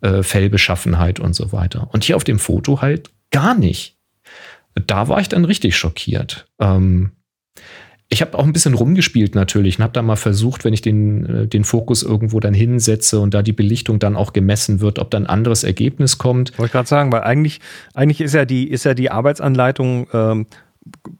äh, 0.00 0.22
Fellbeschaffenheit 0.22 1.20
und 1.20 1.34
so 1.34 1.52
weiter. 1.52 1.88
Und 1.92 2.04
hier 2.04 2.16
auf 2.16 2.24
dem 2.24 2.38
Foto 2.38 2.80
halt 2.80 3.10
gar 3.30 3.54
nicht. 3.54 3.96
Da 4.74 5.08
war 5.08 5.20
ich 5.20 5.28
dann 5.28 5.44
richtig 5.44 5.76
schockiert. 5.76 6.46
Ähm, 6.60 7.12
ich 8.10 8.22
habe 8.22 8.38
auch 8.38 8.44
ein 8.44 8.54
bisschen 8.54 8.74
rumgespielt 8.74 9.34
natürlich 9.34 9.78
und 9.78 9.82
habe 9.82 9.92
da 9.92 10.00
mal 10.00 10.16
versucht, 10.16 10.64
wenn 10.64 10.72
ich 10.72 10.80
den, 10.80 11.26
äh, 11.26 11.46
den 11.46 11.64
Fokus 11.64 12.02
irgendwo 12.02 12.40
dann 12.40 12.54
hinsetze 12.54 13.20
und 13.20 13.34
da 13.34 13.42
die 13.42 13.52
Belichtung 13.52 13.98
dann 13.98 14.16
auch 14.16 14.32
gemessen 14.32 14.80
wird, 14.80 14.98
ob 14.98 15.10
dann 15.10 15.24
ein 15.24 15.30
anderes 15.30 15.62
Ergebnis 15.62 16.16
kommt. 16.16 16.58
Wollte 16.58 16.68
ich 16.68 16.72
gerade 16.72 16.88
sagen, 16.88 17.12
weil 17.12 17.22
eigentlich, 17.22 17.60
eigentlich 17.94 18.22
ist 18.22 18.34
ja 18.34 18.46
die, 18.46 18.68
ist 18.70 18.84
ja 18.84 18.94
die 18.94 19.10
Arbeitsanleitung 19.10 20.08
ähm, 20.12 20.46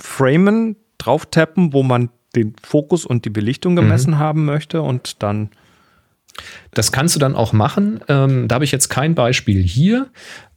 framen, 0.01 0.77
drauf 0.97 1.27
tappen, 1.27 1.75
wo 1.75 1.83
man 1.83 2.09
den 2.35 2.55
Fokus 2.62 3.05
und 3.05 3.25
die 3.25 3.31
Belichtung 3.31 3.77
gemessen 3.77 4.19
haben 4.19 4.45
möchte 4.45 4.83
und 4.83 5.23
dann 5.23 5.51
Das 6.72 6.92
kannst 6.92 7.14
du 7.14 7.20
dann 7.20 7.35
auch 7.35 7.53
machen. 7.53 8.01
Ähm, 8.09 8.48
da 8.48 8.55
habe 8.55 8.64
ich 8.64 8.72
jetzt 8.72 8.88
kein 8.88 9.14
Beispiel 9.14 9.62
hier. 9.62 10.07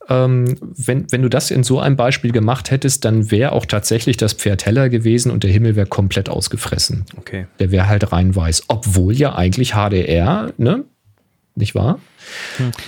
Ähm, 0.08 0.56
wenn, 0.60 1.10
wenn 1.10 1.22
du 1.22 1.28
das 1.28 1.50
in 1.50 1.62
so 1.62 1.78
einem 1.78 1.96
Beispiel 1.96 2.32
gemacht 2.32 2.70
hättest, 2.70 3.04
dann 3.04 3.30
wäre 3.30 3.52
auch 3.52 3.66
tatsächlich 3.66 4.16
das 4.16 4.32
Pferd 4.32 4.66
heller 4.66 4.88
gewesen 4.88 5.30
und 5.30 5.44
der 5.44 5.50
Himmel 5.50 5.76
wäre 5.76 5.86
komplett 5.86 6.28
ausgefressen. 6.28 7.04
okay. 7.16 7.46
Der 7.60 7.70
wäre 7.70 7.88
halt 7.88 8.12
rein 8.12 8.34
weiß. 8.34 8.64
Obwohl 8.68 9.14
ja 9.14 9.34
eigentlich 9.34 9.74
HDR, 9.74 10.52
ne? 10.58 10.84
Nicht 11.54 11.74
wahr? 11.74 11.98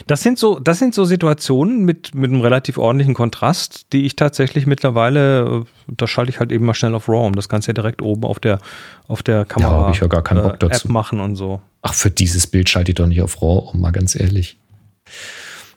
Das 0.07 0.23
sind 0.23 0.39
so, 0.39 0.59
das 0.59 0.79
sind 0.79 0.95
so 0.95 1.05
Situationen 1.05 1.85
mit, 1.85 2.15
mit 2.15 2.31
einem 2.31 2.41
relativ 2.41 2.79
ordentlichen 2.79 3.13
Kontrast, 3.13 3.93
die 3.93 4.07
ich 4.07 4.17
tatsächlich 4.17 4.67
mittlerweile, 4.67 5.65
äh, 5.65 5.65
da 5.89 6.07
schalte 6.07 6.31
ich 6.31 6.41
halt 6.41 6.51
eben 6.51 6.65
mal 6.65 6.75
schnell 6.75 6.95
auf 6.95 7.09
RAW 7.09 7.27
um. 7.27 7.35
Das 7.35 7.49
du 7.67 7.71
ja 7.71 7.75
direkt 7.75 8.01
oben 8.01 8.25
auf 8.25 8.41
der, 8.41 8.59
auf 9.07 9.23
der 9.23 9.45
Kamera 9.45 9.87
hab 9.87 9.95
ich 9.95 10.01
ja 10.01 10.07
gar 10.07 10.23
keinen 10.23 10.43
Bock 10.43 10.55
äh, 10.55 10.59
dazu. 10.61 10.87
App 10.87 10.93
machen 10.93 11.21
und 11.21 11.37
so. 11.37 11.61
Ach, 11.83 11.93
für 11.93 12.11
dieses 12.11 12.47
Bild 12.47 12.71
schalte 12.71 12.93
ich 12.93 12.95
doch 12.95 13.07
nicht 13.07 13.21
auf 13.21 13.43
RAW 13.43 13.71
um, 13.73 13.81
mal 13.81 13.91
ganz 13.91 14.15
ehrlich. 14.15 14.57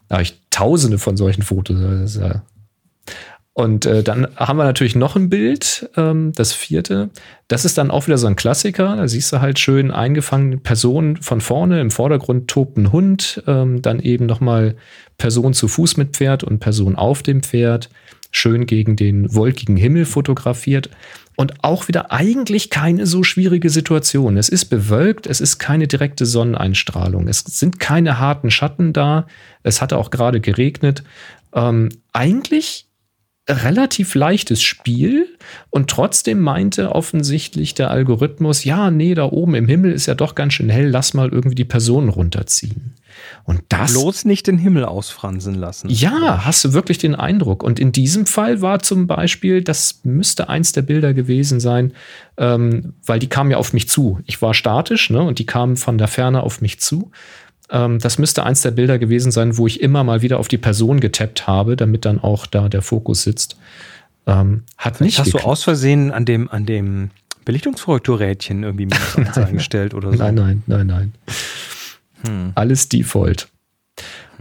Da 0.08 0.16
habe 0.16 0.24
ich 0.24 0.40
tausende 0.50 0.98
von 0.98 1.18
solchen 1.18 1.42
Fotos. 1.42 2.16
Ja 2.16 2.44
und 3.58 3.88
äh, 3.88 4.04
dann 4.04 4.28
haben 4.36 4.58
wir 4.58 4.66
natürlich 4.66 4.96
noch 4.96 5.16
ein 5.16 5.32
Bild, 5.32 5.90
ähm, 5.98 6.32
das 6.36 6.54
vierte. 6.54 7.10
Das 7.48 7.66
ist 7.66 7.80
dann 7.80 7.90
auch 7.90 8.06
wieder 8.06 8.20
so 8.20 8.28
ein 8.28 8.36
Klassiker. 8.36 8.98
Da 8.98 9.08
siehst 9.08 9.34
du 9.34 9.42
halt 9.42 9.58
schön 9.58 9.90
eingefangene 9.90 10.58
Person 10.58 11.18
von 11.18 11.42
vorne. 11.42 11.82
Im 11.82 11.90
Vordergrund 11.90 12.48
tobt 12.50 12.78
ein 12.78 12.92
Hund. 12.92 13.42
Ähm, 13.48 13.82
dann 13.82 14.00
eben 14.00 14.28
nochmal 14.28 14.76
Person 15.18 15.56
zu 15.56 15.68
Fuß 15.68 15.98
mit 15.98 16.16
Pferd 16.16 16.44
und 16.44 16.60
Person 16.60 16.96
auf 16.96 17.24
dem 17.24 17.42
Pferd. 17.42 17.90
Schön 18.30 18.68
gegen 18.68 18.96
den 18.96 19.34
wolkigen 19.34 19.76
Himmel 19.76 20.06
fotografiert. 20.06 20.92
Und 21.36 21.64
auch 21.64 21.88
wieder 21.88 22.12
eigentlich 22.12 22.70
keine 22.70 23.08
so 23.08 23.24
schwierige 23.24 23.72
Situation. 23.72 24.38
Es 24.38 24.50
ist 24.50 24.66
bewölkt, 24.66 25.26
es 25.26 25.42
ist 25.42 25.58
keine 25.58 25.88
direkte 25.88 26.28
Sonneneinstrahlung. 26.28 27.28
Es 27.28 27.40
sind 27.40 27.80
keine 27.80 28.20
harten 28.20 28.52
Schatten 28.52 28.94
da. 28.94 29.26
Es 29.64 29.82
hatte 29.82 29.98
auch 29.98 30.12
gerade 30.12 30.42
geregnet. 30.42 31.04
Ähm, 31.56 31.90
eigentlich 32.14 32.87
relativ 33.48 34.16
leichtes 34.16 34.62
Spiel 34.62 35.28
und 35.70 35.90
trotzdem 35.90 36.42
meinte 36.42 36.94
offensichtlich 36.94 37.74
der 37.74 37.92
Algorithmus, 37.92 38.64
ja, 38.64 38.92
nee, 38.92 39.14
da 39.14 39.26
oben 39.26 39.56
im 39.56 39.68
Himmel 39.68 39.94
ist 39.94 40.06
ja 40.06 40.16
doch 40.16 40.36
ganz 40.36 40.54
schön 40.54 40.70
hell, 40.70 40.90
lass 40.90 41.14
mal 41.14 41.30
irgendwie 41.30 41.56
die 41.56 41.66
Personen 41.66 42.10
runterziehen. 42.10 42.96
Und 43.44 43.62
das. 43.70 43.94
Bloß 43.94 44.26
nicht 44.26 44.48
den 44.48 44.58
Himmel 44.58 44.86
ausfransen 44.86 45.56
lassen. 45.56 45.90
Ja, 45.90 46.46
hast 46.46 46.64
du 46.66 46.74
wirklich 46.74 46.98
den 46.98 47.16
Eindruck. 47.16 47.64
Und 47.64 47.80
in 47.80 47.92
diesem 47.92 48.26
Fall 48.26 48.62
war 48.62 48.80
zum 48.80 49.08
Beispiel, 49.08 49.64
das 49.64 50.02
müsste 50.04 50.50
eins 50.50 50.72
der 50.72 50.84
Bilder 50.84 51.14
gewesen 51.14 51.60
sein, 51.60 51.94
ähm, 52.38 52.94
weil 53.06 53.20
die 53.20 53.30
kamen 53.30 53.52
ja 53.52 53.58
auf 53.58 53.74
mich 53.74 53.90
zu. 53.90 54.20
Ich 54.26 54.42
war 54.42 54.54
statisch, 54.54 55.10
ne, 55.10 55.22
und 55.22 55.40
die 55.40 55.46
kamen 55.46 55.78
von 55.78 55.98
der 55.98 56.08
Ferne 56.08 56.44
auf 56.44 56.62
mich 56.62 56.80
zu. 56.80 57.12
Ähm, 57.70 58.00
das 58.00 58.18
müsste 58.18 58.44
eins 58.44 58.62
der 58.62 58.72
Bilder 58.72 58.98
gewesen 59.00 59.32
sein, 59.32 59.58
wo 59.58 59.68
ich 59.68 59.82
immer 59.82 60.04
mal 60.04 60.22
wieder 60.22 60.40
auf 60.40 60.48
die 60.48 60.58
Person 60.58 61.00
getappt 61.00 61.48
habe, 61.48 61.76
damit 61.76 62.06
dann 62.06 62.20
auch 62.20 62.46
da 62.46 62.70
der 62.70 62.82
Fokus 62.82 63.24
sitzt. 63.24 63.58
Ähm, 64.26 64.64
hat 64.78 65.02
nicht 65.02 65.20
Hast 65.20 65.28
du 65.28 65.32
geklappt. 65.32 65.48
aus 65.48 65.64
Versehen 65.64 66.12
an 66.12 66.26
dem, 66.26 66.50
an 66.50 66.66
dem 66.66 67.12
Belichtungskorrekturrädchen 67.46 68.64
irgendwie 68.64 68.86
minus 68.86 69.16
eins 69.18 69.38
eingestellt 69.38 69.94
oder 69.94 70.12
so? 70.12 70.18
Nein, 70.18 70.36
nein, 70.36 70.64
nein, 70.68 70.88
nein. 70.88 72.52
Alles 72.56 72.90
Default. 72.90 73.48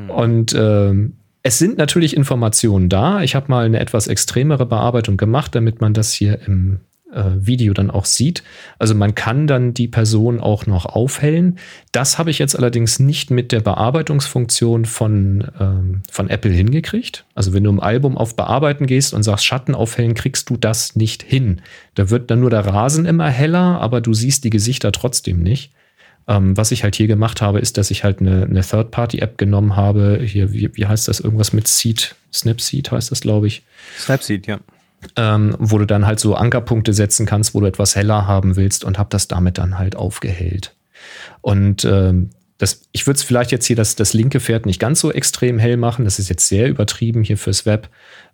Und 0.08 0.54
ähm, 0.58 1.14
es 1.42 1.58
sind 1.58 1.78
natürlich 1.78 2.16
Informationen 2.16 2.88
da. 2.88 3.22
Ich 3.22 3.34
habe 3.34 3.46
mal 3.48 3.66
eine 3.66 3.78
etwas 3.78 4.08
extremere 4.08 4.66
Bearbeitung 4.66 5.16
gemacht, 5.16 5.54
damit 5.54 5.80
man 5.80 5.94
das 5.94 6.12
hier 6.12 6.40
im, 6.46 6.80
Video 7.14 7.72
dann 7.72 7.90
auch 7.90 8.04
sieht. 8.04 8.42
Also 8.78 8.94
man 8.94 9.14
kann 9.14 9.46
dann 9.46 9.72
die 9.74 9.88
Person 9.88 10.40
auch 10.40 10.66
noch 10.66 10.86
aufhellen. 10.86 11.58
Das 11.92 12.18
habe 12.18 12.30
ich 12.30 12.38
jetzt 12.38 12.56
allerdings 12.56 12.98
nicht 12.98 13.30
mit 13.30 13.52
der 13.52 13.60
Bearbeitungsfunktion 13.60 14.84
von, 14.84 15.46
ähm, 15.58 16.02
von 16.10 16.28
Apple 16.28 16.50
hingekriegt. 16.50 17.24
Also 17.34 17.52
wenn 17.52 17.64
du 17.64 17.70
im 17.70 17.80
Album 17.80 18.18
auf 18.18 18.34
Bearbeiten 18.34 18.86
gehst 18.86 19.14
und 19.14 19.22
sagst 19.22 19.46
Schatten 19.46 19.74
aufhellen, 19.74 20.14
kriegst 20.14 20.50
du 20.50 20.56
das 20.56 20.96
nicht 20.96 21.22
hin. 21.22 21.62
Da 21.94 22.10
wird 22.10 22.30
dann 22.30 22.40
nur 22.40 22.50
der 22.50 22.66
Rasen 22.66 23.06
immer 23.06 23.30
heller, 23.30 23.80
aber 23.80 24.00
du 24.00 24.12
siehst 24.12 24.44
die 24.44 24.50
Gesichter 24.50 24.90
trotzdem 24.92 25.42
nicht. 25.42 25.72
Ähm, 26.28 26.56
was 26.56 26.72
ich 26.72 26.82
halt 26.82 26.96
hier 26.96 27.06
gemacht 27.06 27.40
habe, 27.40 27.60
ist, 27.60 27.78
dass 27.78 27.90
ich 27.92 28.02
halt 28.02 28.20
eine, 28.20 28.44
eine 28.44 28.62
Third-Party-App 28.62 29.38
genommen 29.38 29.76
habe. 29.76 30.20
Hier, 30.24 30.52
wie, 30.52 30.74
wie 30.74 30.86
heißt 30.86 31.06
das? 31.06 31.20
Irgendwas 31.20 31.52
mit 31.52 31.68
Seed, 31.68 32.16
Snapseed 32.32 32.90
heißt 32.90 33.12
das, 33.12 33.20
glaube 33.20 33.46
ich. 33.46 33.62
Snapseed, 33.98 34.46
ja. 34.48 34.58
Ähm, 35.16 35.54
wo 35.58 35.78
du 35.78 35.86
dann 35.86 36.06
halt 36.06 36.18
so 36.18 36.34
Ankerpunkte 36.34 36.92
setzen 36.92 37.26
kannst, 37.26 37.54
wo 37.54 37.60
du 37.60 37.66
etwas 37.66 37.94
heller 37.94 38.26
haben 38.26 38.56
willst 38.56 38.84
und 38.84 38.98
habe 38.98 39.10
das 39.10 39.28
damit 39.28 39.58
dann 39.58 39.78
halt 39.78 39.94
aufgehellt. 39.94 40.74
Und 41.42 41.84
ähm, 41.84 42.30
das, 42.58 42.82
ich 42.92 43.06
würde 43.06 43.18
es 43.18 43.22
vielleicht 43.22 43.52
jetzt 43.52 43.66
hier 43.66 43.76
das, 43.76 43.96
das 43.96 44.14
linke 44.14 44.40
Pferd 44.40 44.64
nicht 44.64 44.80
ganz 44.80 45.00
so 45.00 45.12
extrem 45.12 45.58
hell 45.58 45.76
machen. 45.76 46.04
Das 46.06 46.18
ist 46.18 46.30
jetzt 46.30 46.48
sehr 46.48 46.68
übertrieben 46.68 47.22
hier 47.22 47.36
fürs 47.36 47.66
Web. 47.66 47.90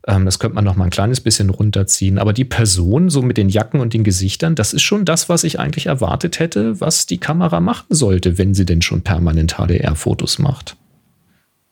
Ähm, 0.06 0.24
das 0.24 0.38
könnte 0.38 0.54
man 0.54 0.64
noch 0.64 0.76
mal 0.76 0.84
ein 0.84 0.90
kleines 0.90 1.20
bisschen 1.20 1.50
runterziehen. 1.50 2.18
Aber 2.18 2.32
die 2.32 2.44
Person, 2.44 3.10
so 3.10 3.22
mit 3.22 3.36
den 3.36 3.48
Jacken 3.48 3.80
und 3.80 3.94
den 3.94 4.04
Gesichtern, 4.04 4.54
das 4.54 4.72
ist 4.72 4.82
schon 4.82 5.04
das, 5.04 5.28
was 5.28 5.42
ich 5.42 5.58
eigentlich 5.58 5.86
erwartet 5.86 6.38
hätte, 6.38 6.80
was 6.80 7.06
die 7.06 7.18
Kamera 7.18 7.58
machen 7.60 7.86
sollte, 7.90 8.38
wenn 8.38 8.54
sie 8.54 8.64
denn 8.64 8.82
schon 8.82 9.02
permanent 9.02 9.56
HDR-Fotos 9.56 10.38
macht. 10.38 10.76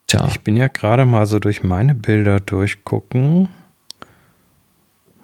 Tja. 0.08 0.26
Ich 0.28 0.40
bin 0.40 0.56
ja 0.56 0.66
gerade 0.66 1.04
mal 1.04 1.26
so 1.26 1.38
durch 1.38 1.62
meine 1.62 1.94
Bilder 1.94 2.40
durchgucken. 2.40 3.48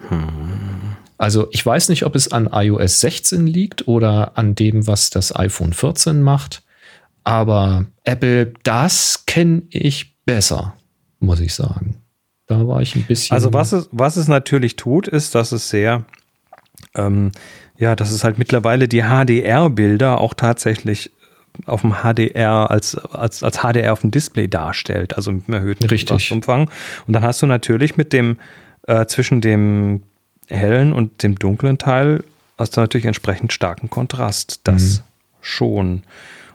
Hm. 0.09 0.97
Also 1.19 1.49
ich 1.51 1.65
weiß 1.65 1.89
nicht, 1.89 2.05
ob 2.05 2.15
es 2.15 2.31
an 2.31 2.49
iOS 2.53 3.01
16 3.01 3.47
liegt 3.47 3.89
oder 3.89 4.37
an 4.37 4.55
dem, 4.55 4.87
was 4.87 5.11
das 5.11 5.35
iPhone 5.35 5.73
14 5.73 6.23
macht. 6.23 6.63
Aber 7.25 7.87
Apple, 8.05 8.53
das 8.63 9.25
kenne 9.27 9.63
ich 9.71 10.17
besser, 10.25 10.75
muss 11.19 11.41
ich 11.41 11.55
sagen. 11.55 12.03
Da 12.47 12.67
war 12.69 12.83
ich 12.83 12.95
ein 12.95 13.03
bisschen. 13.03 13.35
Also 13.35 13.53
was 13.53 13.73
es, 13.73 13.89
was 13.91 14.17
es 14.17 14.29
natürlich 14.29 14.77
tut, 14.77 15.09
ist, 15.09 15.35
dass 15.35 15.53
es 15.53 15.69
sehr, 15.69 16.05
ähm, 16.95 17.33
ja, 17.79 17.97
dass 17.97 18.13
es 18.13 18.23
halt 18.23 18.39
mittlerweile 18.39 18.87
die 18.87 19.03
HDR-Bilder 19.03 20.21
auch 20.21 20.35
tatsächlich 20.35 21.11
auf 21.65 21.81
dem 21.81 21.95
HDR 22.03 22.71
als, 22.71 22.97
als, 22.97 23.43
als 23.43 23.59
HDR 23.59 23.93
auf 23.93 24.03
dem 24.03 24.11
Display 24.11 24.47
darstellt, 24.47 25.17
also 25.17 25.33
mit 25.33 25.49
einem 25.49 25.55
erhöhten 25.55 25.89
Richtig. 25.89 26.31
Umfang. 26.31 26.71
Und 27.07 27.15
dann 27.15 27.23
hast 27.23 27.43
du 27.43 27.47
natürlich 27.47 27.97
mit 27.97 28.13
dem 28.13 28.37
äh, 28.87 29.07
zwischen 29.07 29.41
dem 29.41 30.03
hellen 30.49 30.93
und 30.93 31.23
dem 31.23 31.37
dunklen 31.39 31.79
Teil 31.79 32.25
hast 32.59 32.77
du 32.77 32.81
natürlich 32.81 33.07
entsprechend 33.07 33.53
starken 33.53 33.91
Kontrast. 33.91 34.61
Das 34.65 34.99
mhm. 34.99 35.03
schon. 35.41 36.03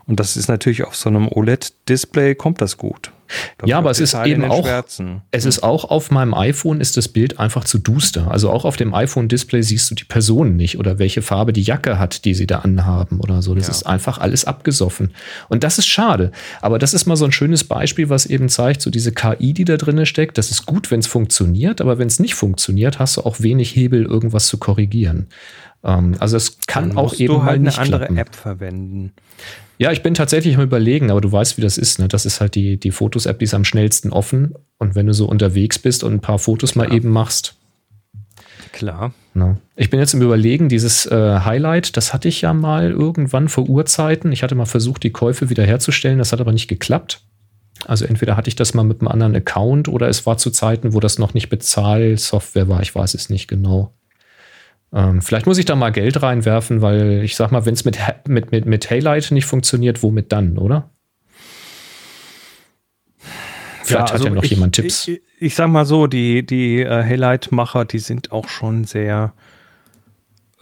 Und 0.06 0.20
das 0.20 0.36
ist 0.36 0.48
natürlich 0.48 0.84
auf 0.84 0.96
so 0.96 1.10
einem 1.10 1.28
OLED-Display 1.28 2.36
kommt 2.36 2.62
das 2.62 2.78
gut. 2.78 3.12
Das 3.58 3.70
ja, 3.70 3.78
aber 3.78 3.92
es 3.92 4.00
ist 4.00 4.16
eben 4.26 4.46
auch, 4.46 4.66
Schwärzen. 4.66 5.22
es 5.32 5.46
ist 5.46 5.64
auch 5.64 5.86
auf 5.86 6.12
meinem 6.12 6.34
iPhone 6.34 6.82
ist 6.82 6.98
das 6.98 7.08
Bild 7.08 7.40
einfach 7.40 7.64
zu 7.64 7.78
duster. 7.78 8.30
Also 8.32 8.50
auch 8.50 8.66
auf 8.66 8.78
dem 8.78 8.94
iPhone-Display 8.94 9.62
siehst 9.62 9.90
du 9.92 9.96
die 9.96 10.04
Person 10.04 10.56
nicht 10.56 10.78
oder 10.78 11.00
welche 11.00 11.22
Farbe 11.22 11.54
die 11.54 11.62
Jacke 11.62 12.00
hat, 12.00 12.26
die 12.26 12.34
sie 12.34 12.48
da 12.48 12.60
anhaben 12.60 13.20
oder 13.20 13.42
so. 13.42 13.56
Das 13.56 13.68
ja. 13.68 13.72
ist 13.72 13.84
einfach 13.84 14.18
alles 14.18 14.46
abgesoffen. 14.46 15.12
Und 15.50 15.64
das 15.64 15.78
ist 15.78 15.88
schade. 15.88 16.32
Aber 16.62 16.80
das 16.80 16.94
ist 16.94 17.06
mal 17.06 17.16
so 17.16 17.26
ein 17.26 17.32
schönes 17.32 17.64
Beispiel, 17.64 18.10
was 18.10 18.26
eben 18.26 18.50
zeigt, 18.50 18.82
so 18.82 18.90
diese 18.90 19.12
KI, 19.12 19.54
die 19.54 19.66
da 19.66 19.78
drin 19.78 20.06
steckt. 20.06 20.38
Das 20.38 20.52
ist 20.52 20.66
gut, 20.66 20.92
wenn 20.92 21.00
es 21.00 21.08
funktioniert, 21.08 21.82
aber 21.82 21.98
wenn 21.98 22.08
es 22.08 22.20
nicht 22.20 22.36
funktioniert, 22.36 23.00
hast 23.00 23.18
du 23.18 23.22
auch 23.22 23.42
wenig 23.42 23.76
Hebel, 23.76 24.06
irgendwas 24.06 24.48
zu 24.48 24.58
korrigieren. 24.58 25.28
Ähm, 25.84 26.16
also 26.20 26.38
es 26.38 26.58
kann 26.68 26.90
Dann 26.90 26.98
auch 26.98 27.14
eben 27.14 27.34
du 27.34 27.44
halt 27.44 27.60
eine 27.60 27.78
andere 27.78 28.00
klappen. 28.00 28.18
App 28.18 28.36
verwenden. 28.36 29.14
Ja, 29.78 29.92
ich 29.92 30.04
bin 30.04 30.14
tatsächlich 30.14 30.56
am 30.58 30.62
überlegen, 30.62 31.10
aber 31.10 31.22
du 31.22 31.32
weißt, 31.32 31.58
wie 31.58 31.62
das 31.62 31.80
ist. 31.80 31.98
Ne? 31.98 32.08
Das 32.08 32.28
ist 32.28 32.40
halt 32.40 32.54
die, 32.54 32.78
die 32.78 32.92
Fotos-App, 33.22 33.40
die 33.40 33.46
ist 33.46 33.54
am 33.54 33.66
schnellsten 33.66 34.12
offen. 34.12 34.56
Und 34.78 34.96
wenn 34.96 35.08
du 35.08 35.14
so 35.14 35.28
unterwegs 35.28 35.80
bist 35.80 36.04
und 36.04 36.14
ein 36.14 36.22
paar 36.22 36.40
Fotos 36.40 36.74
Klar. 36.74 36.88
mal 36.88 36.96
eben 36.96 37.10
machst. 37.10 37.56
Klar. 38.74 39.14
Ne? 39.34 39.58
Ich 39.76 39.90
bin 39.90 40.00
jetzt 40.00 40.14
im 40.14 40.22
Überlegen, 40.22 40.70
dieses 40.70 41.06
äh, 41.06 41.40
Highlight, 41.40 41.98
das 41.98 42.14
hatte 42.14 42.28
ich 42.28 42.42
ja 42.42 42.54
mal 42.54 42.92
irgendwann 42.92 43.48
vor 43.48 43.70
Urzeiten. 43.70 44.32
Ich 44.32 44.44
hatte 44.44 44.56
mal 44.56 44.66
versucht, 44.66 45.04
die 45.04 45.12
Käufe 45.12 45.50
wiederherzustellen, 45.50 46.18
das 46.18 46.32
hat 46.32 46.42
aber 46.42 46.52
nicht 46.52 46.68
geklappt. 46.68 47.22
Also 47.86 48.06
entweder 48.06 48.38
hatte 48.38 48.48
ich 48.48 48.56
das 48.56 48.74
mal 48.74 48.84
mit 48.84 49.02
einem 49.02 49.08
anderen 49.08 49.36
Account 49.36 49.88
oder 49.88 50.08
es 50.08 50.26
war 50.26 50.38
zu 50.38 50.52
Zeiten, 50.52 50.94
wo 50.94 51.00
das 51.00 51.18
noch 51.18 51.34
nicht 51.34 51.50
Bezahlsoftware 51.50 52.70
war. 52.70 52.82
Ich 52.82 52.94
weiß 52.94 53.14
es 53.14 53.30
nicht 53.30 53.48
genau. 53.48 53.94
Ähm, 54.94 55.22
vielleicht 55.22 55.48
muss 55.48 55.58
ich 55.58 55.66
da 55.66 55.76
mal 55.76 55.92
Geld 55.92 56.22
reinwerfen, 56.22 56.82
weil 56.82 57.24
ich 57.24 57.36
sag 57.36 57.52
mal, 57.52 57.66
wenn 57.66 57.74
es 57.74 57.86
mit, 57.86 57.98
mit, 58.28 58.52
mit, 58.52 58.66
mit 58.66 58.90
Haylight 58.90 59.32
nicht 59.32 59.46
funktioniert, 59.46 60.04
womit 60.04 60.32
dann, 60.32 60.58
oder? 60.58 60.90
Vielleicht 63.92 64.10
ja, 64.10 64.14
also 64.14 64.26
hat 64.26 64.32
ja 64.32 64.36
noch 64.36 64.44
ich, 64.44 64.52
jemand 64.52 64.76
Tipps. 64.76 65.08
Ich, 65.08 65.22
ich, 65.40 65.56
sag 65.56 65.70
mal 65.70 65.86
so, 65.86 66.08
die, 66.08 66.46
die 66.46 66.86
uh, 66.86 66.90
Haylight-Macher, 66.90 67.86
die 67.86 68.00
sind 68.00 68.32
auch 68.32 68.48
schon 68.48 68.86
sehr, 68.86 69.34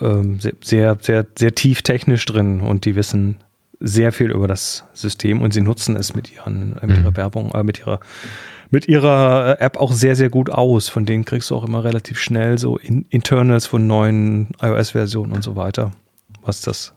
ähm, 0.02 0.40
sehr, 0.40 0.54
sehr, 0.64 0.98
sehr, 1.02 1.26
sehr 1.38 1.56
tief 1.56 1.82
technisch 1.82 2.26
drin 2.26 2.62
und 2.62 2.86
die 2.86 2.96
wissen 2.96 3.38
sehr 3.80 4.12
viel 4.12 4.32
über 4.32 4.48
das 4.48 4.86
System 4.94 5.42
und 5.42 5.54
sie 5.54 5.62
nutzen 5.62 5.96
es 5.96 6.14
mit, 6.16 6.34
ihren, 6.34 6.76
mit 6.82 6.98
ihrer 6.98 7.12
mhm. 7.12 7.18
Werbung, 7.18 7.52
äh, 7.54 7.64
mit 7.64 7.80
ihrer 7.80 8.00
mit 8.72 8.88
ihrer 8.88 9.58
äh, 9.60 9.64
App 9.64 9.78
auch 9.78 9.92
sehr, 9.92 10.16
sehr 10.16 10.30
gut 10.30 10.50
aus. 10.50 10.90
Von 10.90 11.06
denen 11.06 11.26
kriegst 11.26 11.50
du 11.50 11.56
auch 11.56 11.64
immer 11.64 11.84
relativ 11.84 12.20
schnell 12.20 12.58
so 12.58 12.78
in 12.78 13.06
Internals 13.10 13.66
von 13.66 13.88
neuen 13.88 14.50
iOS-Versionen 14.62 15.32
und 15.32 15.44
so 15.44 15.56
weiter, 15.56 15.92
was 16.44 16.62
das, 16.62 16.94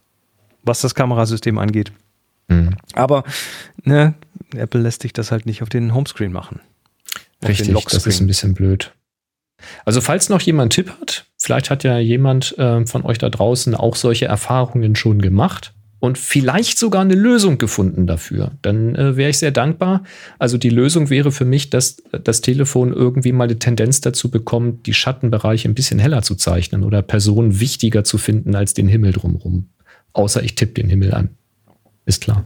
was 0.62 0.82
das 0.82 0.94
Kamerasystem 0.94 1.58
angeht. 1.58 1.92
Mhm. 2.48 2.76
Aber 2.94 3.24
ne, 3.84 4.14
Apple 4.54 4.80
lässt 4.80 5.02
sich 5.02 5.12
das 5.12 5.30
halt 5.30 5.46
nicht 5.46 5.62
auf 5.62 5.68
den 5.68 5.94
Homescreen 5.94 6.32
machen. 6.32 6.60
Richtig, 7.46 7.74
das 7.84 8.06
ist 8.06 8.20
ein 8.20 8.26
bisschen 8.26 8.54
blöd. 8.54 8.92
Also 9.84 10.00
falls 10.00 10.28
noch 10.28 10.40
jemand 10.40 10.72
Tipp 10.72 10.90
hat, 11.00 11.26
vielleicht 11.38 11.70
hat 11.70 11.84
ja 11.84 11.98
jemand 11.98 12.56
äh, 12.58 12.84
von 12.86 13.04
euch 13.04 13.18
da 13.18 13.28
draußen 13.28 13.74
auch 13.74 13.96
solche 13.96 14.26
Erfahrungen 14.26 14.96
schon 14.96 15.20
gemacht 15.22 15.72
und 16.00 16.18
vielleicht 16.18 16.78
sogar 16.78 17.02
eine 17.02 17.14
Lösung 17.14 17.58
gefunden 17.58 18.08
dafür, 18.08 18.52
dann 18.62 18.96
äh, 18.96 19.16
wäre 19.16 19.30
ich 19.30 19.38
sehr 19.38 19.52
dankbar. 19.52 20.02
Also 20.38 20.58
die 20.58 20.68
Lösung 20.68 21.10
wäre 21.10 21.30
für 21.30 21.44
mich, 21.44 21.70
dass 21.70 22.02
das 22.24 22.40
Telefon 22.40 22.92
irgendwie 22.92 23.30
mal 23.30 23.46
die 23.46 23.58
Tendenz 23.58 24.00
dazu 24.00 24.28
bekommt, 24.30 24.86
die 24.86 24.94
Schattenbereiche 24.94 25.68
ein 25.68 25.74
bisschen 25.74 26.00
heller 26.00 26.22
zu 26.22 26.34
zeichnen 26.34 26.82
oder 26.82 27.02
Personen 27.02 27.60
wichtiger 27.60 28.02
zu 28.02 28.18
finden 28.18 28.56
als 28.56 28.74
den 28.74 28.88
Himmel 28.88 29.12
drumherum. 29.12 29.68
Außer 30.12 30.42
ich 30.42 30.56
tippe 30.56 30.74
den 30.74 30.88
Himmel 30.88 31.14
an. 31.14 31.30
Ist 32.04 32.22
klar. 32.22 32.44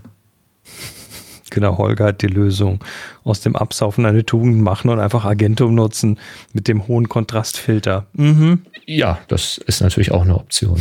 Genau, 1.51 1.79
Holger 1.79 2.07
hat 2.07 2.23
die 2.23 2.27
Lösung. 2.27 2.85
Aus 3.25 3.41
dem 3.41 3.57
Absaufen 3.57 4.05
eine 4.05 4.25
Tugend 4.25 4.61
machen 4.61 4.91
und 4.91 4.99
einfach 4.99 5.25
Agentum 5.25 5.75
nutzen 5.75 6.19
mit 6.53 6.69
dem 6.69 6.87
hohen 6.89 7.09
Kontrastfilter. 7.09 8.07
Mhm. 8.15 8.63
Ja, 8.85 9.19
das 9.29 9.59
ist 9.59 9.81
natürlich 9.81 10.13
auch 10.13 10.23
eine 10.23 10.35
Option. 10.35 10.81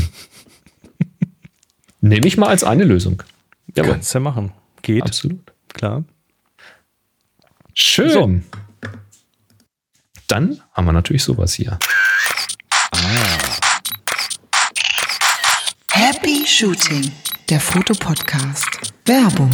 Nehme 2.01 2.27
ich 2.27 2.37
mal 2.37 2.49
als 2.49 2.63
eine 2.63 2.83
Lösung. 2.83 3.23
Jawohl. 3.75 3.93
Kannst 3.93 4.13
du 4.15 4.19
machen. 4.19 4.51
Geht. 4.81 5.03
Absolut. 5.03 5.53
Klar. 5.73 6.03
Schön. 7.73 8.09
So. 8.09 8.31
Dann 10.27 10.61
haben 10.73 10.85
wir 10.85 10.93
natürlich 10.93 11.23
sowas 11.23 11.53
hier. 11.53 11.77
Ah. 12.91 12.97
Happy 15.91 16.45
Shooting, 16.45 17.11
der 17.49 17.59
Fotopodcast. 17.59 18.93
Werbung. 19.05 19.51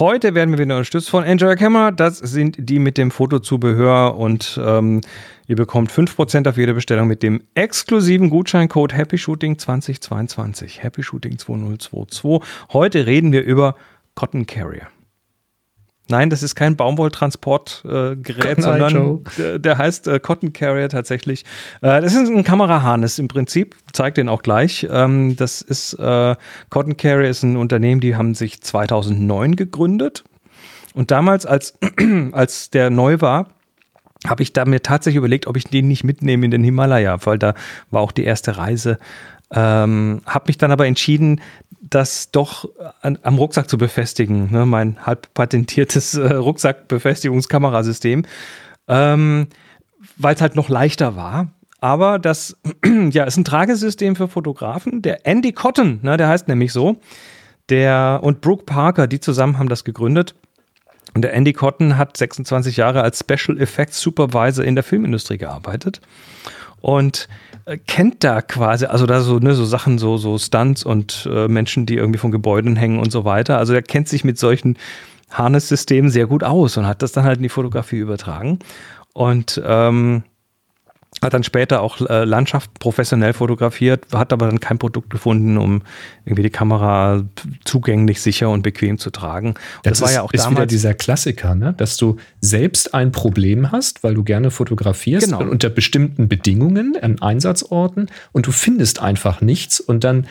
Heute 0.00 0.34
werden 0.34 0.50
wir 0.50 0.58
wieder 0.58 0.74
unterstützt 0.74 1.08
von 1.08 1.22
Enjoy 1.22 1.54
Camera. 1.54 1.92
Das 1.92 2.18
sind 2.18 2.56
die 2.58 2.80
mit 2.80 2.98
dem 2.98 3.12
Fotozubehör 3.12 4.16
und 4.16 4.60
ähm, 4.60 5.02
ihr 5.46 5.54
bekommt 5.54 5.92
5% 5.92 6.48
auf 6.48 6.56
jede 6.56 6.74
Bestellung 6.74 7.06
mit 7.06 7.22
dem 7.22 7.44
exklusiven 7.54 8.28
Gutscheincode 8.28 8.92
Happy 8.92 9.18
Shooting 9.18 9.56
2022. 9.56 10.82
Happy 10.82 11.04
Shooting 11.04 11.38
2022. 11.38 12.40
Heute 12.72 13.06
reden 13.06 13.30
wir 13.30 13.44
über 13.44 13.76
Cotton 14.16 14.46
Carrier. 14.46 14.88
Nein, 16.08 16.28
das 16.28 16.42
ist 16.42 16.54
kein 16.54 16.76
Baumwolltransportgerät, 16.76 18.58
äh, 18.58 18.62
sondern 18.62 19.24
der, 19.38 19.58
der, 19.58 19.78
heißt 19.78 20.06
äh, 20.06 20.20
Cotton 20.20 20.52
Carrier 20.52 20.90
tatsächlich. 20.90 21.44
Äh, 21.80 22.02
das 22.02 22.14
ist 22.14 22.28
ein 22.28 22.44
Kameraharness 22.44 23.18
im 23.18 23.28
Prinzip, 23.28 23.74
zeigt 23.92 24.18
den 24.18 24.28
auch 24.28 24.42
gleich. 24.42 24.86
Ähm, 24.90 25.34
das 25.36 25.62
ist 25.62 25.94
äh, 25.94 26.36
Cotton 26.68 26.98
Carrier 26.98 27.30
ist 27.30 27.42
ein 27.42 27.56
Unternehmen, 27.56 28.02
die 28.02 28.16
haben 28.16 28.34
sich 28.34 28.60
2009 28.60 29.56
gegründet 29.56 30.24
und 30.94 31.10
damals, 31.10 31.44
als 31.44 31.78
als 32.32 32.70
der 32.70 32.90
neu 32.90 33.20
war, 33.20 33.48
habe 34.26 34.42
ich 34.42 34.52
da 34.52 34.64
mir 34.64 34.80
tatsächlich 34.80 35.18
überlegt, 35.18 35.46
ob 35.46 35.56
ich 35.56 35.64
den 35.64 35.88
nicht 35.88 36.04
mitnehme 36.04 36.46
in 36.46 36.50
den 36.50 36.64
Himalaya, 36.64 37.18
weil 37.26 37.38
da 37.38 37.54
war 37.90 38.00
auch 38.00 38.12
die 38.12 38.24
erste 38.24 38.56
Reise. 38.56 38.98
Ähm, 39.52 40.20
habe 40.26 40.44
mich 40.48 40.58
dann 40.58 40.70
aber 40.72 40.86
entschieden, 40.86 41.40
das 41.80 42.30
doch 42.30 42.68
an, 43.02 43.18
am 43.22 43.36
Rucksack 43.36 43.68
zu 43.68 43.78
befestigen, 43.78 44.50
ne? 44.50 44.66
mein 44.66 45.04
halb 45.04 45.32
patentiertes 45.34 46.14
äh, 46.14 46.34
Rucksackbefestigungskamerasystem, 46.34 48.24
ähm, 48.88 49.48
weil 50.16 50.34
es 50.34 50.40
halt 50.40 50.56
noch 50.56 50.68
leichter 50.68 51.14
war. 51.16 51.48
Aber 51.80 52.18
das 52.18 52.56
ja, 53.10 53.24
ist 53.24 53.36
ein 53.36 53.44
Tragesystem 53.44 54.16
für 54.16 54.28
Fotografen. 54.28 55.02
Der 55.02 55.26
Andy 55.26 55.52
Cotton, 55.52 56.00
ne, 56.02 56.16
der 56.16 56.28
heißt 56.28 56.48
nämlich 56.48 56.72
so, 56.72 56.96
der 57.68 58.20
und 58.22 58.40
Brooke 58.40 58.64
Parker, 58.64 59.06
die 59.06 59.20
zusammen 59.20 59.58
haben 59.58 59.68
das 59.68 59.84
gegründet. 59.84 60.34
Und 61.14 61.22
der 61.22 61.32
Andy 61.34 61.52
Cotton 61.52 61.96
hat 61.96 62.16
26 62.16 62.76
Jahre 62.76 63.02
als 63.02 63.20
Special 63.20 63.60
Effects 63.60 64.00
Supervisor 64.00 64.64
in 64.64 64.74
der 64.74 64.82
Filmindustrie 64.82 65.38
gearbeitet 65.38 66.00
und 66.80 67.28
äh, 67.66 67.78
kennt 67.78 68.24
da 68.24 68.42
quasi, 68.42 68.86
also 68.86 69.06
da 69.06 69.20
so, 69.20 69.38
ne, 69.38 69.54
so 69.54 69.64
Sachen, 69.64 69.98
so, 69.98 70.16
so 70.16 70.38
Stunts 70.38 70.84
und 70.84 71.28
äh, 71.30 71.48
Menschen, 71.48 71.86
die 71.86 71.96
irgendwie 71.96 72.18
von 72.18 72.30
Gebäuden 72.30 72.76
hängen 72.76 72.98
und 72.98 73.10
so 73.10 73.24
weiter. 73.24 73.58
Also 73.58 73.74
er 73.74 73.82
kennt 73.82 74.08
sich 74.08 74.24
mit 74.24 74.38
solchen 74.38 74.76
Harness-Systemen 75.30 76.10
sehr 76.10 76.26
gut 76.26 76.44
aus 76.44 76.76
und 76.76 76.86
hat 76.86 77.02
das 77.02 77.12
dann 77.12 77.24
halt 77.24 77.38
in 77.38 77.42
die 77.42 77.48
Fotografie 77.48 77.98
übertragen. 77.98 78.58
Und 79.12 79.60
ähm, 79.64 80.24
hat 81.22 81.34
dann 81.34 81.42
später 81.42 81.80
auch 81.80 82.00
äh, 82.00 82.24
Landschaften 82.24 82.74
professionell 82.78 83.32
fotografiert, 83.32 84.06
hat 84.12 84.32
aber 84.32 84.46
dann 84.46 84.60
kein 84.60 84.78
Produkt 84.78 85.10
gefunden, 85.10 85.56
um 85.56 85.82
irgendwie 86.24 86.42
die 86.42 86.50
Kamera 86.50 87.24
zugänglich, 87.64 88.20
sicher 88.20 88.50
und 88.50 88.62
bequem 88.62 88.98
zu 88.98 89.10
tragen. 89.10 89.54
das, 89.82 89.92
das 89.92 90.00
war 90.00 90.08
ist, 90.08 90.14
ja 90.14 90.22
auch 90.22 90.32
ist 90.32 90.50
wieder 90.50 90.66
dieser 90.66 90.94
Klassiker, 90.94 91.54
ne? 91.54 91.74
dass 91.76 91.96
du 91.96 92.16
selbst 92.40 92.94
ein 92.94 93.12
Problem 93.12 93.72
hast, 93.72 94.04
weil 94.04 94.14
du 94.14 94.24
gerne 94.24 94.50
fotografierst 94.50 95.26
genau. 95.26 95.40
unter 95.40 95.70
bestimmten 95.70 96.28
Bedingungen 96.28 96.96
an 97.00 97.20
Einsatzorten 97.20 98.08
und 98.32 98.46
du 98.46 98.52
findest 98.52 99.00
einfach 99.00 99.40
nichts 99.40 99.80
und 99.80 100.04
dann 100.04 100.26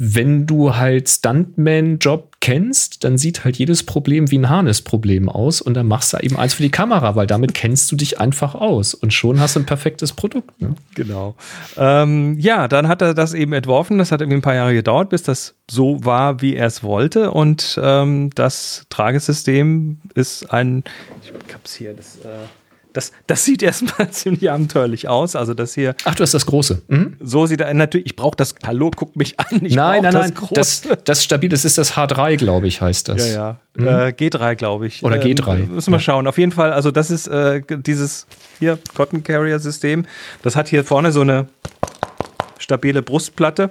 wenn 0.00 0.46
du 0.46 0.76
halt 0.76 1.08
Stuntman-Job 1.08 2.27
kennst, 2.40 3.04
dann 3.04 3.18
sieht 3.18 3.44
halt 3.44 3.56
jedes 3.56 3.82
Problem 3.82 4.30
wie 4.30 4.38
ein 4.38 4.48
Harness-Problem 4.48 5.28
aus 5.28 5.60
und 5.60 5.74
dann 5.74 5.86
machst 5.86 6.12
du 6.12 6.18
eben 6.18 6.36
eins 6.36 6.54
für 6.54 6.62
die 6.62 6.70
Kamera, 6.70 7.16
weil 7.16 7.26
damit 7.26 7.54
kennst 7.54 7.90
du 7.90 7.96
dich 7.96 8.20
einfach 8.20 8.54
aus 8.54 8.94
und 8.94 9.12
schon 9.12 9.40
hast 9.40 9.56
du 9.56 9.60
ein 9.60 9.66
perfektes 9.66 10.12
Produkt. 10.12 10.60
Ne? 10.60 10.74
Genau. 10.94 11.34
Ähm, 11.76 12.38
ja, 12.38 12.68
dann 12.68 12.88
hat 12.88 13.02
er 13.02 13.14
das 13.14 13.34
eben 13.34 13.52
entworfen. 13.52 13.98
Das 13.98 14.12
hat 14.12 14.20
irgendwie 14.20 14.38
ein 14.38 14.42
paar 14.42 14.54
Jahre 14.54 14.74
gedauert, 14.74 15.10
bis 15.10 15.22
das 15.22 15.56
so 15.70 16.04
war, 16.04 16.40
wie 16.40 16.54
er 16.54 16.66
es 16.66 16.82
wollte. 16.82 17.30
Und 17.32 17.78
ähm, 17.82 18.30
das 18.34 18.86
Tragesystem 18.88 19.98
ist 20.14 20.52
ein, 20.52 20.84
ich 21.22 21.54
hab's 21.54 21.74
hier, 21.74 21.94
das. 21.94 22.16
Äh 22.18 22.46
das, 22.98 23.12
das 23.28 23.44
sieht 23.44 23.62
erstmal 23.62 24.10
ziemlich 24.10 24.50
abenteuerlich 24.50 25.06
aus. 25.06 25.36
Also 25.36 25.54
das 25.54 25.72
hier. 25.72 25.94
Ach, 26.04 26.16
du 26.16 26.24
hast 26.24 26.34
das 26.34 26.46
große. 26.46 26.82
Mhm. 26.88 27.16
So 27.20 27.46
sieht 27.46 27.60
er 27.60 27.72
natürlich. 27.72 28.06
Ich 28.06 28.16
brauche 28.16 28.36
das. 28.36 28.56
Hallo, 28.66 28.90
guck 28.94 29.14
mich 29.14 29.38
an. 29.38 29.64
Ich 29.64 29.76
nein, 29.76 30.02
nein, 30.02 30.12
nein. 30.12 30.32
Das, 30.50 30.80
das, 30.80 30.98
das 31.04 31.22
stabil, 31.22 31.48
das 31.48 31.64
ist 31.64 31.78
das 31.78 31.92
H3, 31.92 32.36
glaube 32.36 32.66
ich, 32.66 32.80
heißt 32.80 33.08
das. 33.08 33.28
Ja, 33.28 33.34
ja. 33.34 33.56
Mhm. 33.76 33.86
Äh, 33.86 33.90
G3, 34.08 34.56
glaube 34.56 34.88
ich. 34.88 35.04
Oder 35.04 35.18
G3. 35.18 35.58
Ähm, 35.58 35.74
müssen 35.76 35.92
wir 35.92 35.98
ja. 35.98 36.00
schauen. 36.00 36.26
Auf 36.26 36.38
jeden 36.38 36.50
Fall, 36.50 36.72
also 36.72 36.90
das 36.90 37.12
ist 37.12 37.28
äh, 37.28 37.62
dieses 37.68 38.26
hier 38.58 38.80
Cotton 38.96 39.22
Carrier 39.22 39.60
System. 39.60 40.04
Das 40.42 40.56
hat 40.56 40.66
hier 40.66 40.82
vorne 40.82 41.12
so 41.12 41.20
eine 41.20 41.46
stabile 42.58 43.02
Brustplatte 43.02 43.70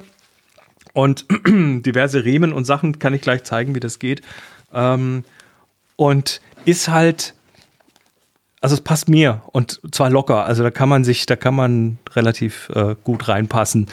und 0.94 1.26
diverse 1.46 2.24
Riemen 2.24 2.54
und 2.54 2.64
Sachen. 2.64 2.98
Kann 2.98 3.14
ich 3.14 3.22
gleich 3.22 3.44
zeigen, 3.44 3.76
wie 3.76 3.82
das 3.82 4.00
geht. 4.00 4.22
Ähm, 4.74 5.26
und 5.98 6.40
ist 6.64 6.88
halt 6.88 7.34
also 8.62 8.76
es 8.76 8.82
passt 8.82 9.10
mir 9.10 9.42
und 9.52 9.80
zwar 9.92 10.10
locker. 10.10 10.46
Also 10.46 10.64
da 10.64 10.72
kann 10.72 10.90
man 10.90 11.04
sich, 11.04 11.26
da 11.26 11.36
kann 11.36 11.56
man 11.56 12.00
relativ 12.16 12.70
äh, 12.74 12.96
gut 13.04 13.28
reinpassen. 13.28 13.88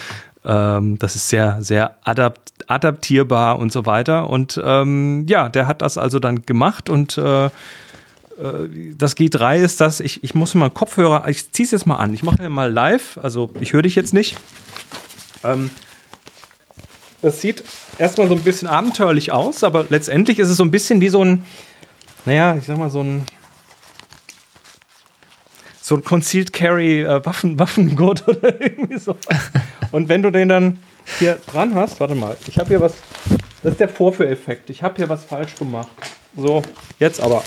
Ähm, 0.44 0.98
das 0.98 1.16
ist 1.16 1.28
sehr, 1.28 1.58
sehr 1.60 1.96
adapt 2.04 2.40
adaptierbar 2.66 3.58
und 3.58 3.72
so 3.72 3.84
weiter. 3.84 4.30
Und 4.30 4.60
ähm, 4.64 5.26
ja, 5.28 5.48
der 5.48 5.66
hat 5.66 5.82
das 5.82 5.98
also 5.98 6.18
dann 6.18 6.46
gemacht 6.46 6.88
und 6.88 7.18
äh, 7.18 7.46
äh 7.46 7.50
das 8.96 9.16
G3 9.18 9.58
ist 9.58 9.82
das, 9.82 10.00
ich, 10.00 10.24
ich 10.24 10.34
muss 10.34 10.54
mal 10.54 10.70
Kopfhörer, 10.70 11.28
ich 11.28 11.52
ziehe 11.52 11.66
es 11.66 11.72
jetzt 11.72 11.86
mal 11.86 11.96
an. 11.96 12.14
Ich 12.14 12.22
mache 12.22 12.48
mal 12.48 12.72
live, 12.72 13.18
also 13.22 13.50
ich 13.60 13.74
höre 13.74 13.82
dich 13.82 13.96
jetzt 13.96 14.14
nicht. 14.14 14.36
Ähm, 15.42 15.70
das 17.20 17.40
sieht 17.40 17.64
erstmal 17.98 18.28
so 18.28 18.34
ein 18.34 18.42
bisschen 18.42 18.68
abenteuerlich 18.68 19.30
aus, 19.30 19.62
aber 19.62 19.86
letztendlich 19.88 20.38
ist 20.38 20.48
es 20.48 20.56
so 20.56 20.64
ein 20.64 20.70
bisschen 20.70 21.00
wie 21.02 21.08
so 21.10 21.22
ein, 21.22 21.44
naja, 22.24 22.56
ich 22.56 22.64
sag 22.64 22.78
mal 22.78 22.90
so 22.90 23.02
ein 23.02 23.26
so 25.84 25.96
ein 25.96 26.02
Concealed 26.02 26.54
Carry 26.54 27.02
äh, 27.02 27.24
Waffen, 27.26 27.58
Waffengurt 27.58 28.26
oder 28.26 28.58
irgendwie 28.58 28.98
so. 28.98 29.16
Und 29.92 30.08
wenn 30.08 30.22
du 30.22 30.30
den 30.30 30.48
dann 30.48 30.78
hier 31.18 31.38
dran 31.46 31.74
hast, 31.74 32.00
warte 32.00 32.14
mal, 32.14 32.38
ich 32.46 32.58
habe 32.58 32.68
hier 32.68 32.80
was, 32.80 32.94
das 33.62 33.72
ist 33.72 33.80
der 33.80 33.90
Vorführeffekt. 33.90 34.70
Ich 34.70 34.82
habe 34.82 34.96
hier 34.96 35.10
was 35.10 35.24
falsch 35.24 35.54
gemacht. 35.56 35.90
So, 36.34 36.62
jetzt 36.98 37.20
aber. 37.20 37.44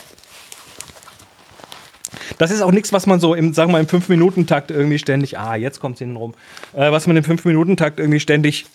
Das 2.38 2.52
ist 2.52 2.62
auch 2.62 2.72
nichts, 2.72 2.94
was 2.94 3.08
man 3.08 3.20
so 3.20 3.34
im, 3.34 3.56
sagen 3.56 3.72
wir 3.72 3.74
mal, 3.74 3.80
im 3.80 3.88
5-Minuten-Takt 3.88 4.70
irgendwie 4.70 5.00
ständig, 5.00 5.40
ah, 5.40 5.56
jetzt 5.56 5.80
kommt 5.80 5.96
es 5.96 6.00
hinten 6.00 6.18
rum, 6.18 6.36
äh, 6.74 6.92
was 6.92 7.08
man 7.08 7.18
im 7.18 7.24
5-Minuten-Takt 7.24 8.00
irgendwie 8.00 8.20
ständig 8.20 8.68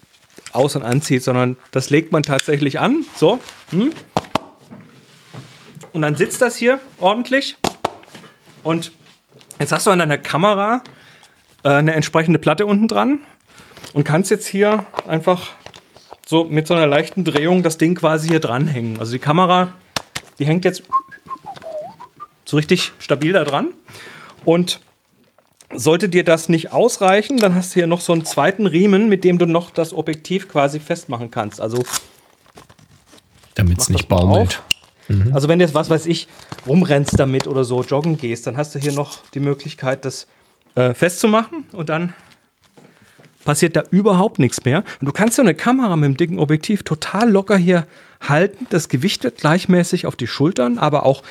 aus- 0.51 0.75
und 0.75 0.83
anzieht, 0.83 1.23
sondern 1.23 1.57
das 1.71 1.89
legt 1.89 2.11
man 2.11 2.25
tatsächlich 2.25 2.81
an, 2.81 3.05
so. 3.15 3.39
Hm? 3.71 3.93
Und 5.93 6.03
dann 6.03 6.17
sitzt 6.17 6.43
das 6.43 6.57
hier 6.57 6.81
ordentlich 6.99 7.57
und 8.65 8.91
Jetzt 9.59 9.73
hast 9.73 9.87
du 9.87 9.91
an 9.91 9.99
deiner 9.99 10.19
Kamera 10.19 10.83
äh, 11.65 11.69
eine 11.69 11.95
entsprechende 11.95 12.39
Platte 12.39 12.67
unten 12.67 12.89
dran 12.89 13.21
und 13.93 14.05
kannst 14.05 14.31
jetzt 14.31 14.47
hier 14.47 14.87
einfach 15.07 15.51
so 16.27 16.45
mit 16.45 16.67
so 16.67 16.75
einer 16.75 16.87
leichten 16.87 17.25
Drehung 17.25 17.63
das 17.63 17.79
Ding 17.79 17.95
quasi 17.95 18.29
hier 18.29 18.41
dranhängen. 18.41 18.99
Also 18.99 19.13
die 19.13 19.19
Kamera, 19.19 19.73
die 20.39 20.47
hängt 20.47 20.65
jetzt 20.65 20.83
so 22.45 22.57
richtig 22.57 22.93
stabil 22.99 23.33
da 23.33 23.45
dran. 23.45 23.69
Und 24.45 24.81
sollte 25.75 26.09
dir 26.09 26.25
das 26.25 26.49
nicht 26.49 26.73
ausreichen, 26.73 27.39
dann 27.39 27.55
hast 27.55 27.75
du 27.75 27.81
hier 27.81 27.87
noch 27.87 28.01
so 28.01 28.13
einen 28.13 28.25
zweiten 28.25 28.67
Riemen, 28.67 29.09
mit 29.09 29.25
dem 29.25 29.39
du 29.39 29.47
noch 29.47 29.71
das 29.71 29.95
Objektiv 29.95 30.49
quasi 30.49 30.81
festmachen 30.81 31.31
kannst. 31.31 31.61
Also 31.61 31.83
damit 33.55 33.81
es 33.81 33.89
nicht 33.89 34.09
baumelt. 34.09 34.63
Mhm. 35.13 35.35
Also 35.35 35.49
wenn 35.49 35.59
du 35.59 35.65
jetzt, 35.65 35.75
was 35.75 35.91
weiß 35.91 36.07
ich, 36.07 36.29
rumrennst 36.67 37.19
damit 37.19 37.47
oder 37.47 37.65
so, 37.65 37.83
joggen 37.83 38.17
gehst, 38.17 38.47
dann 38.47 38.57
hast 38.57 38.75
du 38.75 38.79
hier 38.79 38.93
noch 38.93 39.19
die 39.35 39.41
Möglichkeit, 39.41 40.05
das 40.05 40.27
äh, 40.75 40.95
festzumachen 40.95 41.65
und 41.73 41.89
dann 41.89 42.15
passiert 43.45 43.77
da 43.77 43.83
überhaupt 43.91 44.39
nichts 44.39 44.65
mehr. 44.65 44.85
Und 45.01 45.07
du 45.07 45.13
kannst 45.13 45.37
so 45.37 45.43
eine 45.43 45.55
Kamera 45.55 45.97
mit 45.97 46.05
dem 46.05 46.17
dicken 46.17 46.39
Objektiv 46.39 46.83
total 46.83 47.31
locker 47.31 47.57
hier 47.57 47.87
halten. 48.21 48.67
Das 48.71 48.89
Gewicht 48.89 49.25
wird 49.25 49.39
gleichmäßig 49.39 50.07
auf 50.07 50.17
die 50.17 50.27
Schultern, 50.27 50.79
aber 50.79 51.05
auch 51.05 51.23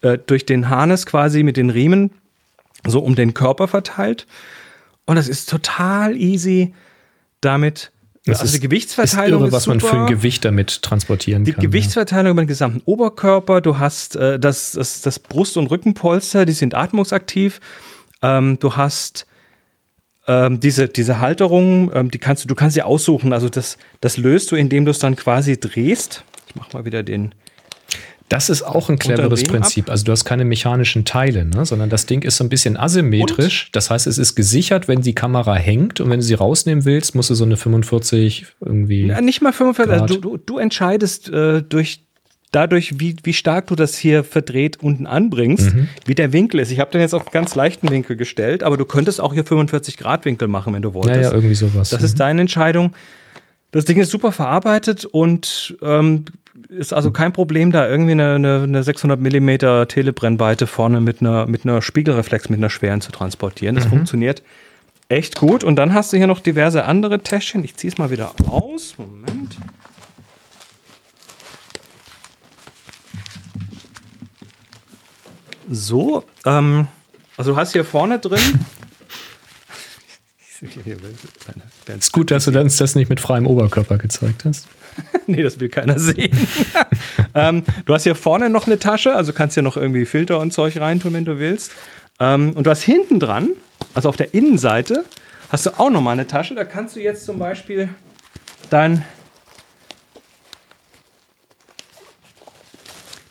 äh, 0.00 0.18
durch 0.18 0.44
den 0.44 0.68
Harness 0.68 1.06
quasi 1.06 1.42
mit 1.42 1.56
den 1.56 1.70
Riemen 1.70 2.10
so 2.86 3.00
um 3.00 3.14
den 3.14 3.32
Körper 3.32 3.68
verteilt. 3.68 4.26
Und 5.06 5.16
das 5.16 5.28
ist 5.28 5.48
total 5.48 6.16
easy 6.16 6.74
damit 7.40 7.92
das 8.24 8.40
also 8.40 8.44
ist, 8.50 8.54
die 8.54 8.60
Gewichtsverteilung 8.60 9.42
ist, 9.42 9.46
irre, 9.46 9.52
was 9.52 9.62
ist 9.64 9.66
man 9.66 9.80
für 9.80 10.00
ein 10.00 10.06
Gewicht 10.06 10.44
damit 10.44 10.82
transportieren 10.82 11.44
die 11.44 11.52
kann. 11.52 11.60
Die 11.60 11.66
Gewichtsverteilung 11.66 12.26
ja. 12.26 12.30
über 12.32 12.42
den 12.42 12.48
gesamten 12.48 12.80
Oberkörper. 12.84 13.60
Du 13.60 13.78
hast 13.78 14.14
äh, 14.14 14.38
das, 14.38 14.72
das, 14.72 15.02
das 15.02 15.18
Brust- 15.18 15.56
und 15.56 15.66
Rückenpolster, 15.68 16.46
die 16.46 16.52
sind 16.52 16.74
atmungsaktiv. 16.74 17.60
Ähm, 18.22 18.58
du 18.60 18.76
hast 18.76 19.26
ähm, 20.28 20.60
diese, 20.60 20.88
diese 20.88 21.18
Halterung, 21.18 21.90
ähm, 21.94 22.10
die 22.12 22.18
kannst 22.18 22.44
du, 22.44 22.48
du 22.48 22.54
kannst 22.54 22.74
sie 22.74 22.82
aussuchen. 22.82 23.32
Also 23.32 23.48
das, 23.48 23.76
das 24.00 24.16
löst 24.16 24.52
du, 24.52 24.56
indem 24.56 24.84
du 24.84 24.92
es 24.92 25.00
dann 25.00 25.16
quasi 25.16 25.58
drehst. 25.58 26.24
Ich 26.46 26.54
mach 26.54 26.72
mal 26.72 26.84
wieder 26.84 27.02
den, 27.02 27.34
das 28.28 28.48
ist 28.48 28.62
auch 28.62 28.88
ein 28.88 28.98
cleveres 28.98 29.44
Prinzip. 29.44 29.90
Also 29.90 30.04
du 30.04 30.12
hast 30.12 30.24
keine 30.24 30.44
mechanischen 30.44 31.04
Teile, 31.04 31.44
ne? 31.44 31.66
sondern 31.66 31.90
das 31.90 32.06
Ding 32.06 32.22
ist 32.22 32.36
so 32.36 32.44
ein 32.44 32.48
bisschen 32.48 32.76
asymmetrisch. 32.76 33.66
Und? 33.66 33.76
Das 33.76 33.90
heißt, 33.90 34.06
es 34.06 34.18
ist 34.18 34.34
gesichert, 34.34 34.88
wenn 34.88 35.02
die 35.02 35.14
Kamera 35.14 35.54
hängt 35.54 36.00
und 36.00 36.10
wenn 36.10 36.20
du 36.20 36.24
sie 36.24 36.34
rausnehmen 36.34 36.84
willst, 36.84 37.14
musst 37.14 37.30
du 37.30 37.34
so 37.34 37.44
eine 37.44 37.56
45 37.56 38.46
irgendwie. 38.60 39.06
Ja, 39.06 39.20
nicht 39.20 39.42
mal 39.42 39.52
45, 39.52 39.92
also 39.92 40.14
du, 40.14 40.20
du, 40.20 40.36
du, 40.38 40.58
entscheidest 40.58 41.28
äh, 41.28 41.62
durch 41.62 42.04
dadurch, 42.52 43.00
wie, 43.00 43.16
wie 43.22 43.32
stark 43.32 43.66
du 43.66 43.74
das 43.74 43.96
hier 43.96 44.24
verdreht 44.24 44.82
unten 44.82 45.06
anbringst, 45.06 45.74
mhm. 45.74 45.88
wie 46.04 46.14
der 46.14 46.32
Winkel 46.32 46.60
ist. 46.60 46.70
Ich 46.70 46.80
habe 46.80 46.90
den 46.90 47.00
jetzt 47.00 47.14
auf 47.14 47.22
einen 47.22 47.32
ganz 47.32 47.54
leichten 47.54 47.90
Winkel 47.90 48.16
gestellt, 48.16 48.62
aber 48.62 48.76
du 48.76 48.84
könntest 48.84 49.20
auch 49.20 49.32
hier 49.32 49.44
45 49.44 49.96
Grad 49.96 50.24
Winkel 50.24 50.48
machen, 50.48 50.72
wenn 50.74 50.82
du 50.82 50.94
wolltest. 50.94 51.16
Ja, 51.16 51.22
ja, 51.22 51.32
irgendwie 51.32 51.54
sowas. 51.54 51.90
Das 51.90 52.00
mhm. 52.00 52.06
ist 52.06 52.20
deine 52.20 52.40
Entscheidung. 52.42 52.92
Das 53.72 53.86
Ding 53.86 53.98
ist 53.98 54.10
super 54.10 54.32
verarbeitet 54.32 55.06
und 55.06 55.76
ähm, 55.82 56.26
ist 56.76 56.92
also 56.92 57.10
kein 57.10 57.32
Problem, 57.32 57.70
da 57.70 57.88
irgendwie 57.88 58.12
eine, 58.12 58.34
eine, 58.34 58.62
eine 58.62 58.82
600 58.82 59.20
mm 59.20 59.86
Telebrennweite 59.88 60.66
vorne 60.66 61.00
mit 61.00 61.20
einer, 61.20 61.46
mit 61.46 61.64
einer 61.64 61.82
Spiegelreflex, 61.82 62.48
mit 62.48 62.58
einer 62.58 62.70
schweren 62.70 63.00
zu 63.00 63.12
transportieren. 63.12 63.74
Das 63.74 63.84
mhm. 63.86 63.90
funktioniert 63.90 64.42
echt 65.08 65.36
gut. 65.36 65.62
Und 65.62 65.76
dann 65.76 65.94
hast 65.94 66.12
du 66.12 66.16
hier 66.16 66.26
noch 66.26 66.40
diverse 66.40 66.84
andere 66.84 67.20
Täschchen. 67.20 67.62
Ich 67.64 67.76
ziehe 67.76 67.92
es 67.92 67.98
mal 67.98 68.10
wieder 68.10 68.34
aus. 68.48 68.94
Moment. 68.98 69.56
So, 75.70 76.24
ähm, 76.44 76.88
also 77.36 77.52
du 77.52 77.56
hast 77.56 77.72
hier 77.72 77.84
vorne 77.84 78.18
drin. 78.18 78.40
ist 81.98 82.12
gut, 82.12 82.30
dass 82.30 82.44
du 82.44 82.60
uns 82.60 82.76
das 82.76 82.94
nicht 82.94 83.08
mit 83.08 83.20
freiem 83.20 83.46
Oberkörper 83.46 83.98
gezeigt 83.98 84.44
hast. 84.44 84.68
nee, 85.26 85.42
das 85.42 85.60
will 85.60 85.68
keiner 85.68 85.98
sehen. 85.98 86.36
ähm, 87.34 87.62
du 87.86 87.94
hast 87.94 88.04
hier 88.04 88.14
vorne 88.14 88.50
noch 88.50 88.66
eine 88.66 88.78
Tasche, 88.78 89.14
also 89.14 89.32
kannst 89.32 89.54
hier 89.54 89.62
noch 89.62 89.76
irgendwie 89.76 90.04
Filter 90.04 90.38
und 90.40 90.52
Zeug 90.52 90.78
reintun, 90.78 91.12
wenn 91.12 91.24
du 91.24 91.38
willst. 91.38 91.72
Ähm, 92.20 92.52
und 92.54 92.66
du 92.66 92.70
hast 92.70 92.82
hinten 92.82 93.20
dran 93.20 93.50
also 93.94 94.08
auf 94.08 94.16
der 94.16 94.34
Innenseite, 94.34 95.04
hast 95.50 95.66
du 95.66 95.70
auch 95.78 95.90
nochmal 95.90 96.14
eine 96.14 96.26
Tasche. 96.26 96.54
Da 96.54 96.64
kannst 96.64 96.96
du 96.96 97.00
jetzt 97.00 97.24
zum 97.24 97.38
Beispiel 97.38 97.88
dein 98.70 99.04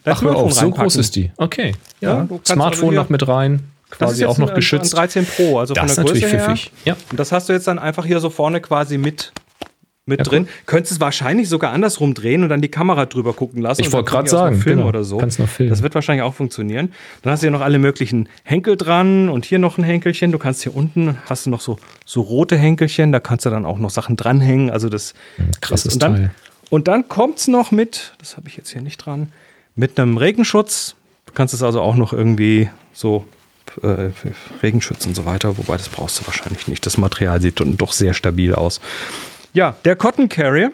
dein 0.03 0.13
Ach, 0.15 0.21
hör 0.21 0.35
auf, 0.35 0.53
so 0.53 0.69
groß 0.69 0.95
ist 0.97 1.15
die. 1.15 1.31
Okay. 1.37 1.73
Ja, 1.99 2.19
Ja, 2.19 2.27
kannst 2.27 2.47
Smartphone 2.47 2.89
also 2.89 3.01
noch 3.01 3.09
mit 3.09 3.27
rein. 3.27 3.71
Ist 3.89 3.97
Quasi 3.97 4.25
auch 4.25 4.37
noch 4.37 4.49
ein, 4.49 4.55
geschützt. 4.55 4.93
Ein 4.93 4.99
13 4.99 5.25
Pro, 5.25 5.59
also 5.59 5.73
das 5.73 5.85
ist 5.85 5.95
von 5.95 6.05
der 6.05 6.13
natürlich 6.13 6.31
Größe 6.31 6.37
her. 6.37 6.55
pfiffig. 6.55 6.71
Ja. 6.85 6.95
Und 7.09 7.19
das 7.19 7.31
hast 7.31 7.49
du 7.49 7.53
jetzt 7.53 7.67
dann 7.67 7.77
einfach 7.77 8.05
hier 8.05 8.19
so 8.19 8.29
vorne 8.29 8.61
quasi 8.61 8.97
mit, 8.97 9.33
mit 10.05 10.19
Ja, 10.19 10.23
drin. 10.23 10.47
Könntest 10.65 10.93
es 10.93 10.99
wahrscheinlich 10.99 11.47
sogar 11.47 11.71
andersrum 11.73 12.13
drehen 12.13 12.43
und 12.43 12.49
dann 12.49 12.61
die 12.61 12.69
Kamera 12.69 13.05
drüber 13.05 13.33
gucken 13.33 13.61
lassen. 13.61 13.81
Ich 13.81 13.87
und 13.87 13.93
wollte 13.93 14.09
gerade 14.09 14.29
sagen, 14.29 14.57
Film 14.57 14.77
genau. 14.77 14.89
oder 14.89 15.03
so. 15.03 15.17
Kannst 15.17 15.39
noch 15.39 15.47
filmen. 15.47 15.69
Das 15.69 15.83
wird 15.83 15.93
wahrscheinlich 15.93 16.23
auch 16.23 16.33
funktionieren. 16.33 16.91
Dann 17.21 17.33
hast 17.33 17.41
du 17.41 17.45
hier 17.45 17.51
noch 17.51 17.61
alle 17.61 17.77
möglichen 17.77 18.27
Henkel 18.43 18.77
dran 18.77 19.29
und 19.29 19.45
hier 19.45 19.59
noch 19.59 19.77
ein 19.77 19.83
Henkelchen. 19.83 20.31
Du 20.31 20.39
kannst 20.39 20.63
hier 20.63 20.75
unten 20.75 21.17
hast 21.25 21.45
du 21.45 21.49
noch 21.51 21.61
so, 21.61 21.77
so 22.05 22.21
rote 22.21 22.57
Henkelchen. 22.57 23.11
Da 23.11 23.19
kannst 23.19 23.45
du 23.45 23.51
dann 23.51 23.65
auch 23.65 23.77
noch 23.77 23.91
Sachen 23.91 24.17
dranhängen. 24.17 24.71
Also 24.71 24.89
das 24.89 25.13
krasses 25.61 25.93
und 25.93 26.03
dann, 26.03 26.15
Teil. 26.15 26.31
Und 26.71 26.87
dann 26.87 27.07
kommt 27.07 27.37
es 27.37 27.47
noch 27.47 27.71
mit, 27.71 28.13
das 28.17 28.37
habe 28.37 28.47
ich 28.47 28.57
jetzt 28.57 28.71
hier 28.71 28.81
nicht 28.81 28.97
dran, 28.97 29.31
mit 29.75 29.99
einem 29.99 30.17
Regenschutz. 30.17 30.95
Du 31.27 31.33
kannst 31.33 31.53
es 31.53 31.61
also 31.61 31.79
auch 31.79 31.95
noch 31.95 32.11
irgendwie 32.11 32.69
so 32.91 33.25
äh, 33.83 34.09
Regenschutz 34.63 35.05
und 35.05 35.15
so 35.15 35.25
weiter, 35.25 35.57
wobei 35.57 35.77
das 35.77 35.89
brauchst 35.89 36.19
du 36.19 36.27
wahrscheinlich 36.27 36.67
nicht. 36.67 36.85
Das 36.85 36.97
Material 36.97 37.41
sieht 37.41 37.59
dann 37.59 37.77
doch 37.77 37.93
sehr 37.93 38.13
stabil 38.13 38.55
aus. 38.55 38.81
Ja, 39.53 39.75
der 39.85 39.95
Cotton 39.95 40.29
Carrier 40.29 40.71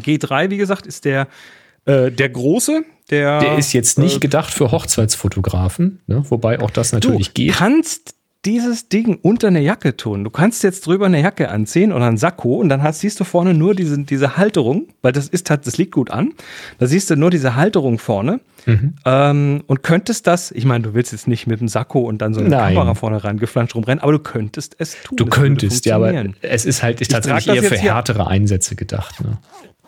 G3, 0.00 0.50
wie 0.50 0.56
gesagt, 0.56 0.86
ist 0.86 1.04
der, 1.04 1.28
äh, 1.84 2.10
der 2.10 2.28
große. 2.28 2.84
Der, 3.10 3.38
Der 3.40 3.58
ist 3.58 3.72
jetzt 3.72 3.98
nicht 3.98 4.16
äh, 4.16 4.20
gedacht 4.20 4.52
für 4.52 4.70
Hochzeitsfotografen, 4.70 6.00
ne? 6.06 6.24
wobei 6.30 6.60
auch 6.60 6.70
das 6.70 6.92
natürlich 6.92 7.28
du 7.28 7.34
geht. 7.34 7.52
kannst 7.54 8.14
dieses 8.44 8.88
Ding 8.88 9.18
unter 9.22 9.48
eine 9.48 9.60
Jacke 9.60 9.96
tun. 9.96 10.24
Du 10.24 10.30
kannst 10.30 10.62
jetzt 10.62 10.86
drüber 10.86 11.06
eine 11.06 11.20
Jacke 11.20 11.48
anziehen 11.48 11.92
oder 11.92 12.06
ein 12.06 12.16
Sakko 12.16 12.56
und 12.56 12.68
dann 12.68 12.82
hast, 12.82 13.00
siehst 13.00 13.18
du 13.20 13.24
vorne 13.24 13.54
nur 13.54 13.74
diese, 13.74 13.98
diese 13.98 14.36
Halterung, 14.36 14.88
weil 15.02 15.12
das 15.12 15.28
ist 15.28 15.50
halt, 15.50 15.66
das 15.66 15.78
liegt 15.78 15.92
gut 15.92 16.10
an. 16.10 16.32
Da 16.78 16.86
siehst 16.86 17.10
du 17.10 17.16
nur 17.16 17.30
diese 17.30 17.56
Halterung 17.56 17.98
vorne 17.98 18.40
Mhm. 18.66 18.94
ähm, 19.04 19.62
und 19.66 19.82
könntest 19.82 20.26
das, 20.26 20.50
ich 20.50 20.64
meine, 20.64 20.84
du 20.84 20.94
willst 20.94 21.12
jetzt 21.12 21.28
nicht 21.28 21.46
mit 21.46 21.60
dem 21.60 21.68
Sakko 21.68 22.00
und 22.00 22.22
dann 22.22 22.32
so 22.32 22.40
eine 22.40 22.48
Nein. 22.48 22.74
Kamera 22.74 22.94
vorne 22.94 23.22
reingeflanscht 23.22 23.74
rumrennen, 23.74 24.02
aber 24.02 24.12
du 24.12 24.18
könntest 24.20 24.76
es 24.78 24.96
tun. 25.02 25.16
Du 25.16 25.24
Das 25.24 25.34
könntest, 25.38 25.84
ja, 25.84 25.96
aber 25.96 26.12
es 26.40 26.64
ist 26.64 26.82
halt 26.82 26.98
trag 26.98 27.08
tatsächlich 27.08 27.56
eher 27.56 27.62
für 27.62 27.76
härtere 27.76 28.26
Einsätze 28.26 28.74
gedacht. 28.74 29.22
Ne? 29.22 29.38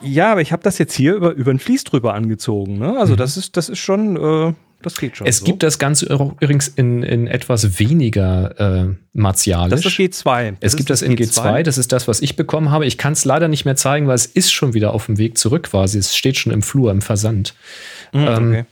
Ja, 0.02 0.32
aber 0.32 0.42
ich 0.42 0.52
habe 0.52 0.62
das 0.62 0.78
jetzt 0.78 0.94
hier 0.94 1.14
über, 1.14 1.32
über 1.32 1.50
ein 1.50 1.58
Vlies 1.58 1.84
drüber 1.84 2.12
angezogen. 2.14 2.78
Ne? 2.78 2.98
Also 2.98 3.16
das 3.16 3.36
ist, 3.36 3.56
das 3.56 3.68
ist 3.70 3.78
schon, 3.78 4.16
äh, 4.16 4.52
das 4.86 4.98
geht 4.98 5.16
schon. 5.16 5.26
Es 5.26 5.38
so. 5.38 5.44
gibt 5.44 5.62
das 5.62 5.78
Ganze 5.78 6.06
übrigens 6.06 6.68
in, 6.68 7.02
in 7.02 7.26
etwas 7.26 7.78
weniger 7.78 8.86
äh, 8.86 8.94
martialisch. 9.12 9.70
das 9.70 9.84
ist 9.84 9.98
das 9.98 10.24
G2. 10.24 10.54
Es 10.60 10.72
ist 10.72 10.76
gibt 10.76 10.90
das 10.90 11.02
in 11.02 11.16
G2, 11.16 11.62
das 11.62 11.76
ist 11.76 11.92
das, 11.92 12.06
was 12.06 12.22
ich 12.22 12.36
bekommen 12.36 12.70
habe. 12.70 12.86
Ich 12.86 12.96
kann 12.96 13.12
es 13.12 13.24
leider 13.24 13.48
nicht 13.48 13.64
mehr 13.64 13.76
zeigen, 13.76 14.06
weil 14.06 14.14
es 14.14 14.26
ist 14.26 14.52
schon 14.52 14.74
wieder 14.74 14.94
auf 14.94 15.06
dem 15.06 15.18
Weg 15.18 15.38
zurück 15.38 15.64
quasi. 15.64 15.98
Es 15.98 16.16
steht 16.16 16.36
schon 16.36 16.52
im 16.52 16.62
Flur, 16.62 16.92
im 16.92 17.02
Versand. 17.02 17.54
Mhm, 18.12 18.20
Ähm, 18.20 18.48
okay. 18.50 18.64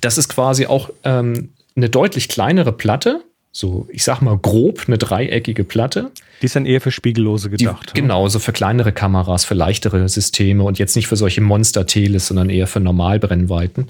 Das 0.00 0.16
ist 0.16 0.28
quasi 0.28 0.66
auch 0.66 0.90
ähm, 1.04 1.50
eine 1.76 1.90
deutlich 1.90 2.28
kleinere 2.28 2.72
Platte. 2.72 3.22
So, 3.52 3.88
ich 3.90 4.04
sag 4.04 4.20
mal 4.20 4.38
grob 4.38 4.84
eine 4.86 4.96
dreieckige 4.96 5.64
Platte. 5.64 6.12
Die 6.40 6.46
ist 6.46 6.54
dann 6.54 6.66
eher 6.66 6.80
für 6.80 6.92
Spiegellose 6.92 7.50
Die, 7.50 7.64
gedacht. 7.64 7.86
ne? 7.88 8.00
genau, 8.00 8.28
so 8.28 8.38
für 8.38 8.52
kleinere 8.52 8.92
Kameras, 8.92 9.44
für 9.44 9.54
leichtere 9.54 10.08
Systeme 10.08 10.62
und 10.62 10.78
jetzt 10.78 10.94
nicht 10.94 11.08
für 11.08 11.16
solche 11.16 11.40
Monster-Teles, 11.40 12.28
sondern 12.28 12.48
eher 12.48 12.68
für 12.68 12.78
Normalbrennweiten. 12.78 13.88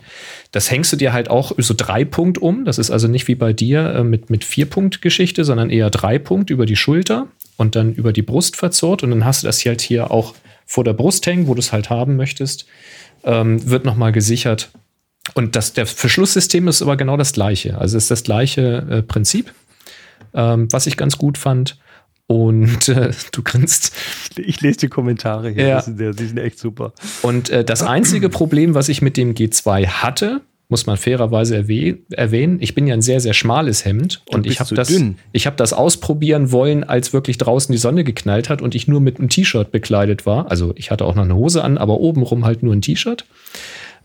Das 0.50 0.70
hängst 0.70 0.92
du 0.92 0.96
dir 0.96 1.12
halt 1.12 1.28
auch 1.28 1.52
so 1.58 1.74
drei 1.76 2.06
Punkt 2.06 2.38
um. 2.38 2.64
Das 2.64 2.78
ist 2.78 2.90
also 2.90 3.06
nicht 3.06 3.28
wie 3.28 3.34
bei 3.34 3.52
dir 3.52 3.96
äh, 3.96 4.04
mit, 4.04 4.30
mit 4.30 4.44
vier 4.44 4.64
Punkt 4.64 5.02
Geschichte, 5.02 5.44
sondern 5.44 5.68
eher 5.68 5.90
drei 5.90 6.18
Punkt 6.18 6.48
über 6.48 6.64
die 6.64 6.76
Schulter 6.76 7.26
und 7.58 7.76
dann 7.76 7.92
über 7.92 8.14
die 8.14 8.22
Brust 8.22 8.56
verzurrt. 8.56 9.02
Und 9.02 9.10
dann 9.10 9.26
hast 9.26 9.42
du 9.42 9.46
das 9.46 9.62
halt 9.66 9.82
hier 9.82 10.10
auch 10.10 10.34
vor 10.64 10.84
der 10.84 10.94
Brust 10.94 11.26
hängen, 11.26 11.46
wo 11.46 11.52
du 11.52 11.60
es 11.60 11.72
halt 11.72 11.90
haben 11.90 12.16
möchtest. 12.16 12.64
Ähm, 13.24 13.68
wird 13.68 13.84
nochmal 13.84 14.12
gesichert. 14.12 14.70
Und 15.34 15.54
das, 15.56 15.72
der 15.74 15.86
Verschlusssystem 15.86 16.66
ist 16.68 16.82
aber 16.82 16.96
genau 16.96 17.16
das 17.16 17.32
gleiche. 17.32 17.78
Also 17.78 17.96
es 17.96 18.04
ist 18.04 18.10
das 18.10 18.22
gleiche 18.24 18.86
äh, 18.90 19.02
Prinzip, 19.02 19.52
ähm, 20.34 20.68
was 20.72 20.86
ich 20.86 20.96
ganz 20.96 21.18
gut 21.18 21.38
fand. 21.38 21.78
Und 22.26 22.88
äh, 22.88 23.10
du 23.32 23.42
grinst. 23.42 23.92
Ich 24.36 24.60
lese 24.60 24.78
die 24.78 24.88
Kommentare 24.88 25.50
hier, 25.50 25.66
Ja. 25.66 25.74
das 25.76 25.86
sind, 25.86 25.98
die 25.98 26.26
sind 26.26 26.38
echt 26.38 26.58
super. 26.58 26.92
Und 27.22 27.50
äh, 27.50 27.64
das 27.64 27.82
einzige 27.82 28.28
Problem, 28.28 28.74
was 28.74 28.88
ich 28.88 29.02
mit 29.02 29.16
dem 29.16 29.34
G2 29.34 29.86
hatte, 29.86 30.40
muss 30.68 30.86
man 30.86 30.96
fairerweise 30.96 31.56
erwäh 31.56 31.96
erwähnen, 32.12 32.58
ich 32.60 32.76
bin 32.76 32.86
ja 32.86 32.94
ein 32.94 33.02
sehr, 33.02 33.18
sehr 33.20 33.34
schmales 33.34 33.84
Hemd 33.84 34.22
und 34.30 34.46
ich 34.46 34.60
habe 34.60 34.72
das, 34.76 34.86
dünn. 34.86 35.18
ich 35.32 35.48
hab 35.48 35.56
das 35.56 35.72
ausprobieren 35.72 36.52
wollen, 36.52 36.84
als 36.84 37.12
wirklich 37.12 37.38
draußen 37.38 37.72
die 37.72 37.78
Sonne 37.78 38.04
geknallt 38.04 38.48
hat 38.48 38.62
und 38.62 38.76
ich 38.76 38.86
nur 38.86 39.00
mit 39.00 39.18
einem 39.18 39.28
T-Shirt 39.28 39.72
bekleidet 39.72 40.26
war. 40.26 40.48
Also 40.48 40.72
ich 40.76 40.92
hatte 40.92 41.04
auch 41.06 41.16
noch 41.16 41.24
eine 41.24 41.34
Hose 41.34 41.64
an, 41.64 41.76
aber 41.76 41.98
obenrum 41.98 42.44
halt 42.44 42.62
nur 42.62 42.72
ein 42.72 42.82
T-Shirt. 42.82 43.24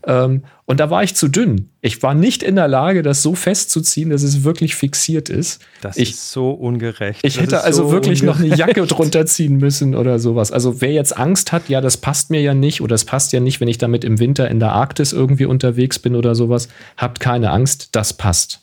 Ähm, 0.08 0.42
und 0.66 0.78
da 0.78 0.88
war 0.88 1.02
ich 1.02 1.16
zu 1.16 1.26
dünn. 1.28 1.70
Ich 1.80 2.02
war 2.02 2.14
nicht 2.14 2.42
in 2.44 2.54
der 2.56 2.68
Lage, 2.68 3.02
das 3.02 3.22
so 3.22 3.34
festzuziehen, 3.34 4.10
dass 4.10 4.22
es 4.22 4.44
wirklich 4.44 4.76
fixiert 4.76 5.28
ist. 5.28 5.60
Das 5.80 5.96
ich, 5.96 6.10
ist 6.12 6.30
so 6.32 6.50
ungerecht. 6.52 7.20
ich 7.24 7.34
Das 7.34 7.42
hätte 7.42 7.60
also 7.64 7.86
so 7.88 7.92
wirklich 7.92 8.22
noch 8.22 8.36
eine 8.36 8.44
ungerecht. 8.50 8.68
Jacke 8.76 8.86
drunter 8.86 9.26
ziehen 9.26 9.56
müssen 9.56 9.94
oder 9.96 10.18
sowas. 10.20 10.52
Also 10.52 10.80
wer 10.80 10.92
jetzt 10.92 11.16
Angst 11.18 11.50
hat, 11.52 11.68
ja, 11.68 11.80
das 11.80 11.96
passt 11.96 12.30
mir 12.30 12.40
ja 12.40 12.54
nicht 12.54 12.80
oder 12.80 12.94
es 12.94 13.04
passt 13.04 13.32
ja 13.32 13.40
nicht, 13.40 13.60
wenn 13.60 13.68
ich 13.68 13.78
damit 13.78 14.04
im 14.04 14.20
Winter 14.20 14.48
in 14.48 14.60
der 14.60 14.72
Arktis 14.72 15.12
irgendwie 15.12 15.46
unterwegs 15.46 15.98
bin 15.98 16.14
oder 16.14 16.34
sowas, 16.36 16.68
habt 16.96 17.18
keine 17.18 17.50
Angst, 17.50 17.88
das 17.92 18.12
passt. 18.12 18.60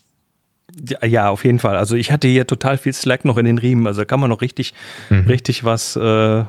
Ja, 0.90 1.06
ja, 1.06 1.30
auf 1.30 1.44
jeden 1.46 1.60
Fall. 1.60 1.76
Also 1.78 1.96
ich 1.96 2.12
hatte 2.12 2.28
hier 2.28 2.48
total 2.48 2.78
viel 2.78 2.94
Slack 2.94 3.26
noch 3.26 3.38
in 3.38 3.46
den 3.46 3.58
Riemen. 3.60 3.86
Also 3.86 4.02
da 4.02 4.06
kann 4.06 4.20
man 4.20 4.30
noch 4.30 4.42
richtig, 4.42 4.74
Mhm. 5.10 5.28
richtig 5.28 5.64
was, 5.64 5.96
äh, 5.98 6.46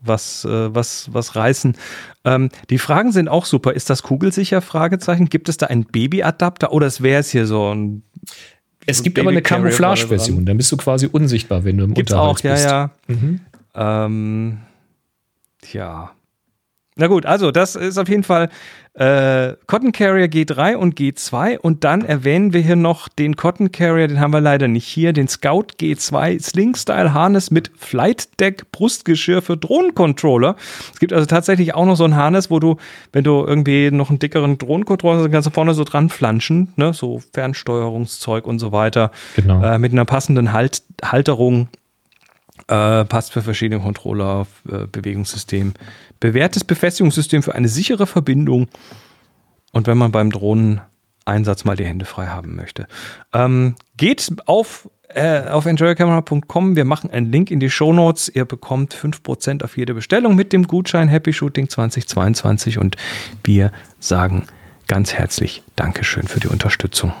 was, 0.00 0.44
äh, 0.44 0.74
was, 0.74 1.12
was 1.12 1.36
reißen. 1.36 1.76
Ähm, 2.24 2.48
die 2.70 2.78
Fragen 2.78 3.12
sind 3.12 3.28
auch 3.28 3.44
super. 3.44 3.72
Ist 3.74 3.90
das 3.90 4.02
kugelsicher? 4.02 4.60
Fragezeichen. 4.62 5.28
Gibt 5.28 5.48
es 5.48 5.56
da 5.56 5.66
einen 5.66 5.84
Babyadapter 5.84 6.72
oder 6.72 6.86
es 6.86 7.02
wäre 7.02 7.20
es 7.20 7.30
hier 7.30 7.46
so 7.46 7.74
ein 7.74 8.02
Es 8.86 8.98
So 8.98 9.04
gibt 9.04 9.18
aber 9.18 9.30
eine 9.30 9.42
Camouflage-Version, 9.42 10.46
dann 10.46 10.56
bist 10.56 10.70
du 10.72 10.76
quasi 10.76 11.06
unsichtbar, 11.10 11.64
wenn 11.64 11.78
du 11.78 11.84
im 11.84 11.94
Gibt's 11.94 12.12
Unterholz 12.12 12.38
auch, 12.40 12.44
ja, 12.44 12.52
bist. 12.52 12.64
ja. 12.66 12.90
Mhm. 13.08 13.40
Ähm, 13.74 14.58
tja. 15.62 16.12
Na 16.98 17.08
gut, 17.08 17.26
also 17.26 17.50
das 17.50 17.76
ist 17.76 17.98
auf 17.98 18.08
jeden 18.08 18.22
Fall 18.22 18.48
äh, 18.96 19.56
Cotton 19.66 19.92
Carrier 19.92 20.26
G3 20.26 20.74
und 20.74 20.98
G2 20.98 21.58
und 21.58 21.84
dann 21.84 22.02
erwähnen 22.02 22.54
wir 22.54 22.62
hier 22.62 22.76
noch 22.76 23.08
den 23.08 23.36
Cotton 23.36 23.70
Carrier, 23.70 24.08
den 24.08 24.20
haben 24.20 24.32
wir 24.32 24.40
leider 24.40 24.68
nicht 24.68 24.86
hier, 24.86 25.12
den 25.12 25.28
Scout 25.28 25.66
G2 25.78 26.42
Sling 26.42 26.74
Style 26.74 27.12
Harness 27.12 27.50
mit 27.50 27.70
Flight 27.76 28.40
Deck 28.40 28.72
Brustgeschirr 28.72 29.42
für 29.42 29.58
Drohnencontroller. 29.58 30.56
Es 30.94 30.98
gibt 30.98 31.12
also 31.12 31.26
tatsächlich 31.26 31.74
auch 31.74 31.84
noch 31.84 31.96
so 31.96 32.04
ein 32.04 32.16
Harness, 32.16 32.50
wo 32.50 32.58
du, 32.58 32.76
wenn 33.12 33.24
du 33.24 33.44
irgendwie 33.44 33.90
noch 33.90 34.08
einen 34.08 34.18
dickeren 34.18 34.56
Drohnencontroller 34.56 35.22
hast, 35.22 35.30
kannst 35.30 35.46
du 35.46 35.52
vorne 35.52 35.74
so 35.74 35.84
dran 35.84 36.08
flanschen, 36.08 36.72
ne, 36.76 36.94
so 36.94 37.22
Fernsteuerungszeug 37.34 38.46
und 38.46 38.58
so 38.58 38.72
weiter. 38.72 39.10
Genau. 39.36 39.62
Äh, 39.62 39.78
mit 39.78 39.92
einer 39.92 40.06
passenden 40.06 40.54
halt 40.54 40.82
Halterung 41.04 41.68
äh, 42.68 43.04
passt 43.04 43.32
für 43.32 43.42
verschiedene 43.42 43.80
Controller, 43.80 44.46
äh, 44.68 44.86
Bewegungssystem. 44.86 45.74
Bewährtes 46.20 46.64
Befestigungssystem 46.64 47.42
für 47.42 47.54
eine 47.54 47.68
sichere 47.68 48.06
Verbindung. 48.06 48.68
Und 49.72 49.86
wenn 49.86 49.98
man 49.98 50.12
beim 50.12 50.30
Drohneneinsatz 50.30 51.64
mal 51.64 51.76
die 51.76 51.84
Hände 51.84 52.04
frei 52.04 52.26
haben 52.26 52.56
möchte. 52.56 52.86
Ähm, 53.32 53.76
geht 53.96 54.32
auf, 54.46 54.88
äh, 55.08 55.42
auf 55.42 55.66
enjoycamera.com. 55.66 56.76
Wir 56.76 56.84
machen 56.84 57.10
einen 57.10 57.30
Link 57.30 57.50
in 57.50 57.60
die 57.60 57.70
Show 57.70 57.92
Notes. 57.92 58.28
Ihr 58.28 58.46
bekommt 58.46 58.94
5% 58.94 59.62
auf 59.62 59.76
jede 59.76 59.94
Bestellung 59.94 60.34
mit 60.34 60.52
dem 60.52 60.66
Gutschein 60.66 61.08
Happy 61.08 61.32
Shooting 61.32 61.68
2022. 61.68 62.78
Und 62.78 62.96
wir 63.44 63.70
sagen 64.00 64.46
ganz 64.88 65.14
herzlich 65.14 65.62
Dankeschön 65.76 66.26
für 66.26 66.40
die 66.40 66.48
Unterstützung. 66.48 67.12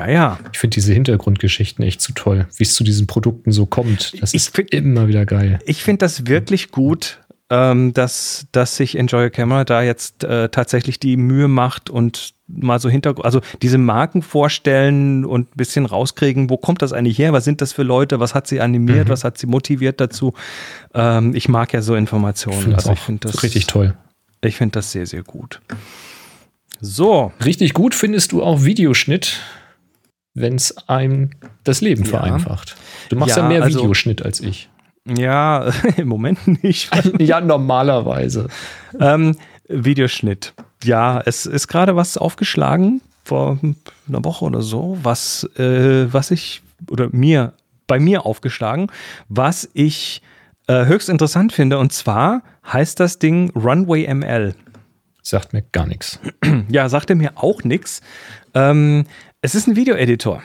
Ja, 0.00 0.08
ja. 0.10 0.38
Ich 0.52 0.58
finde 0.58 0.74
diese 0.74 0.92
Hintergrundgeschichten 0.92 1.84
echt 1.84 2.00
zu 2.00 2.12
toll, 2.12 2.46
wie 2.56 2.62
es 2.64 2.74
zu 2.74 2.84
diesen 2.84 3.06
Produkten 3.06 3.52
so 3.52 3.66
kommt. 3.66 4.14
Das 4.20 4.30
Ich 4.30 4.42
ist 4.42 4.54
find- 4.56 4.70
immer 4.72 5.08
wieder 5.08 5.26
geil. 5.26 5.58
Ich 5.66 5.82
finde 5.82 5.98
das 5.98 6.26
wirklich 6.26 6.70
gut, 6.70 7.18
ähm, 7.50 7.92
dass, 7.92 8.46
dass 8.52 8.76
sich 8.76 8.96
Enjoy 8.96 9.24
Your 9.24 9.30
Camera 9.30 9.64
da 9.64 9.82
jetzt 9.82 10.24
äh, 10.24 10.48
tatsächlich 10.48 11.00
die 11.00 11.16
Mühe 11.16 11.48
macht 11.48 11.90
und 11.90 12.34
mal 12.46 12.78
so 12.80 12.88
Hintergrund, 12.88 13.24
also 13.24 13.40
diese 13.62 13.78
Marken 13.78 14.22
vorstellen 14.22 15.24
und 15.24 15.48
ein 15.52 15.56
bisschen 15.56 15.86
rauskriegen, 15.86 16.48
wo 16.50 16.56
kommt 16.56 16.80
das 16.82 16.92
eigentlich 16.92 17.18
her? 17.18 17.32
Was 17.32 17.44
sind 17.44 17.60
das 17.60 17.72
für 17.72 17.82
Leute? 17.82 18.20
Was 18.20 18.34
hat 18.34 18.46
sie 18.46 18.60
animiert? 18.60 19.06
Mhm. 19.06 19.10
Was 19.12 19.24
hat 19.24 19.38
sie 19.38 19.46
motiviert 19.46 20.00
dazu? 20.00 20.32
Ähm, 20.94 21.34
ich 21.34 21.48
mag 21.48 21.72
ja 21.72 21.82
so 21.82 21.94
Ich 21.94 21.98
Informationen. 22.00 22.70
das 22.70 22.86
Also 22.86 22.92
ich 22.92 23.00
finde 23.00 23.28
das 23.28 23.42
richtig 23.42 23.66
toll. 23.66 23.94
Ich 24.42 24.56
finde 24.56 24.72
das 24.74 24.90
sehr, 24.92 25.06
sehr 25.06 25.22
gut. 25.22 25.60
So, 26.80 27.32
Richtig 27.44 27.74
gut 27.74 27.94
findest 27.94 28.32
du 28.32 28.42
auch 28.42 28.64
Videoschnitt, 28.64 29.40
wenn 30.34 30.54
es 30.54 30.76
einem 30.88 31.30
das 31.64 31.80
Leben 31.80 32.04
Ja. 32.04 32.10
vereinfacht. 32.10 32.76
Du 33.08 33.16
machst 33.16 33.36
ja, 33.36 33.42
Ja, 33.42 33.48
mehr 33.48 33.62
also- 33.62 33.80
Videoschnitt 33.80 34.22
als 34.24 34.40
ich. 34.40 34.68
ja, 35.06 35.70
im 35.96 36.08
Moment 36.08 36.62
nicht. 36.62 36.90
ja, 37.18 37.40
normalerweise. 37.40 38.48
Ähm, 38.98 39.36
Videoschnitt. 39.68 40.54
Ja, 40.84 41.20
es 41.24 41.46
ist 41.46 41.68
gerade 41.68 41.94
was 41.96 42.16
aufgeschlagen 42.18 43.02
vor 43.24 43.58
einer 44.08 44.24
Woche 44.24 44.44
oder 44.44 44.62
so, 44.62 44.98
was, 45.02 45.44
äh, 45.58 46.12
was 46.12 46.30
ich 46.30 46.62
oder 46.90 47.08
mir 47.12 47.52
bei 47.86 47.98
mir 48.00 48.24
aufgeschlagen, 48.24 48.86
was 49.28 49.68
ich 49.74 50.22
äh, 50.68 50.86
höchst 50.86 51.08
interessant 51.08 51.52
finde. 51.52 51.78
Und 51.78 51.92
zwar 51.92 52.42
heißt 52.72 52.98
das 53.00 53.18
Ding 53.18 53.50
Runway 53.56 54.12
ML. 54.12 54.54
Sagt 55.22 55.52
mir 55.52 55.62
gar 55.72 55.86
nichts. 55.86 56.18
Ja, 56.68 56.88
sagte 56.88 57.14
mir 57.14 57.32
auch 57.36 57.62
nichts. 57.64 58.00
Ähm, 58.54 59.04
es 59.42 59.54
ist 59.54 59.66
ein 59.66 59.76
Videoeditor. 59.76 60.42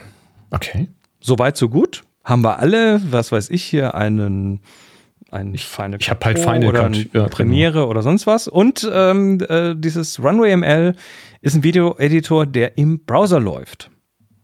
Okay. 0.52 0.88
Soweit, 1.20 1.58
so 1.58 1.70
gut. 1.70 2.04
Haben 2.24 2.44
wir 2.44 2.60
alle, 2.60 3.02
was 3.12 3.32
weiß 3.32 3.50
ich 3.50 3.64
hier, 3.64 3.96
einen 3.96 4.62
ein 5.32 5.58
Final 5.58 5.98
ich 6.00 6.10
hab 6.10 6.24
halt 6.24 6.40
Final 6.40 6.66
oder 6.66 6.84
Cut, 6.84 7.14
ja, 7.14 7.28
Premiere 7.28 7.88
oder 7.88 8.02
sonst 8.02 8.26
was. 8.26 8.48
Und 8.48 8.90
ähm, 8.92 9.40
äh, 9.50 9.76
dieses 9.76 10.24
Runway 10.24 10.56
ML 10.56 10.96
ist 11.42 11.56
ein 11.56 11.64
Videoeditor, 11.64 12.46
der 12.46 12.78
im 12.78 13.00
Browser 13.00 13.40
läuft. 13.40 13.92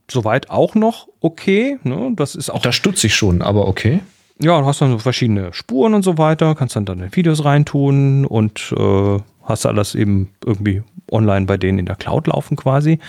Soweit 0.09 0.49
auch 0.49 0.75
noch 0.75 1.07
okay. 1.21 1.79
Ne? 1.83 2.11
Das 2.15 2.35
ist 2.35 2.49
auch 2.49 2.61
Da 2.61 2.71
stutze 2.71 3.07
ich 3.07 3.15
schon, 3.15 3.41
aber 3.41 3.67
okay. 3.67 4.01
ja, 4.39 4.59
du 4.59 4.65
hast 4.65 4.81
dann 4.81 4.91
so 4.91 4.97
verschiedene 4.97 5.53
Spuren 5.53 5.93
und 5.93 6.03
so 6.03 6.17
weiter, 6.17 6.55
kannst 6.55 6.75
dann 6.75 6.85
deine 6.85 7.15
Videos 7.15 7.45
reintun 7.45 8.25
und 8.25 8.73
äh, 8.77 9.19
hast 9.43 9.65
alles 9.65 9.95
eben 9.95 10.29
irgendwie 10.45 10.83
online 11.09 11.45
bei 11.45 11.57
denen 11.57 11.79
in 11.79 11.85
der 11.85 11.95
Cloud 11.95 12.27
laufen 12.27 12.57
quasi. 12.57 12.99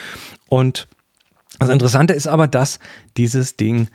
Und 0.49 0.86
das 1.63 1.71
Interessante 1.71 2.15
ist 2.15 2.27
aber, 2.27 2.49
dass 2.49 2.79
dieses 3.17 3.57
Ding 3.57 3.89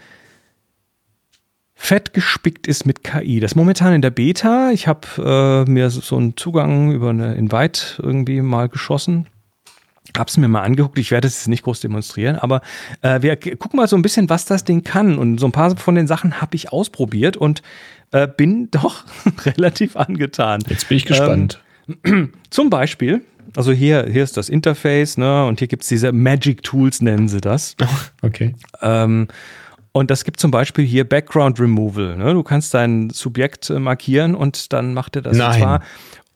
fett 1.78 2.14
gespickt 2.14 2.68
ist 2.68 2.86
mit 2.86 3.04
KI. 3.04 3.40
Das 3.40 3.52
ist 3.52 3.56
momentan 3.56 3.94
in 3.94 4.02
der 4.02 4.10
Beta. 4.10 4.72
Ich 4.72 4.88
habe 4.88 5.66
äh, 5.68 5.70
mir 5.70 5.90
so 5.90 6.18
einen 6.18 6.36
Zugang 6.36 6.92
über 6.92 7.12
eine 7.12 7.36
Invite 7.36 8.02
irgendwie 8.02 8.42
mal 8.42 8.68
geschossen. 8.68 9.28
Hab's 10.18 10.38
mir 10.38 10.48
mal 10.48 10.64
angeguckt. 10.64 10.98
Ich 10.98 11.12
werde 11.12 11.28
es 11.28 11.36
jetzt 11.36 11.48
nicht 11.48 11.64
groß 11.64 11.82
demonstrieren, 11.82 12.36
aber 12.36 12.62
äh, 13.02 13.22
wir 13.22 13.36
gucken 13.36 13.78
mal 13.78 13.88
so 13.88 13.96
ein 13.96 14.02
bisschen, 14.02 14.30
was 14.30 14.46
das 14.46 14.64
Ding 14.64 14.84
kann. 14.84 15.20
Und 15.20 15.38
so 15.38 15.46
ein 15.46 15.52
paar 15.52 15.78
von 15.78 15.96
den 15.96 16.08
Sachen 16.08 16.42
habe 16.42 16.56
ich 16.56 16.74
ausprobiert 16.74 17.38
und 17.38 17.62
äh, 18.12 18.28
bin 18.28 18.72
doch 18.72 19.06
relativ 19.46 19.96
angetan. 19.96 20.62
Jetzt 20.68 20.90
bin 20.90 20.98
ich 20.98 21.06
gespannt. 21.06 21.62
Zum 22.50 22.70
Beispiel, 22.70 23.24
also 23.56 23.72
hier, 23.72 24.08
hier 24.12 24.24
ist 24.24 24.38
das 24.38 24.50
Interface, 24.50 25.18
ne, 25.18 25.46
und 25.46 25.60
hier 25.60 25.68
gibt's 25.68 25.88
diese 25.88 26.12
Magic 26.12 26.64
Tools, 26.64 27.02
nennen 27.02 27.28
sie 27.28 27.42
das. 27.42 27.76
okay. 28.22 28.56
Ähm, 28.82 29.28
und 29.92 30.12
das 30.12 30.24
gibt 30.24 30.40
zum 30.40 30.52
Beispiel 30.52 30.86
hier 30.86 31.10
Background 31.10 31.60
Removal. 31.60 32.18
Ne? 32.18 32.34
Du 32.34 32.44
kannst 32.44 32.74
dein 32.74 33.10
Subjekt 33.10 33.70
äh, 33.72 33.80
markieren 33.80 34.36
und 34.36 34.72
dann 34.72 34.94
macht 34.94 35.16
er 35.16 35.24
das. 35.24 35.36
Nein. 35.36 35.54
Und 35.54 35.60
zwar, 35.60 35.82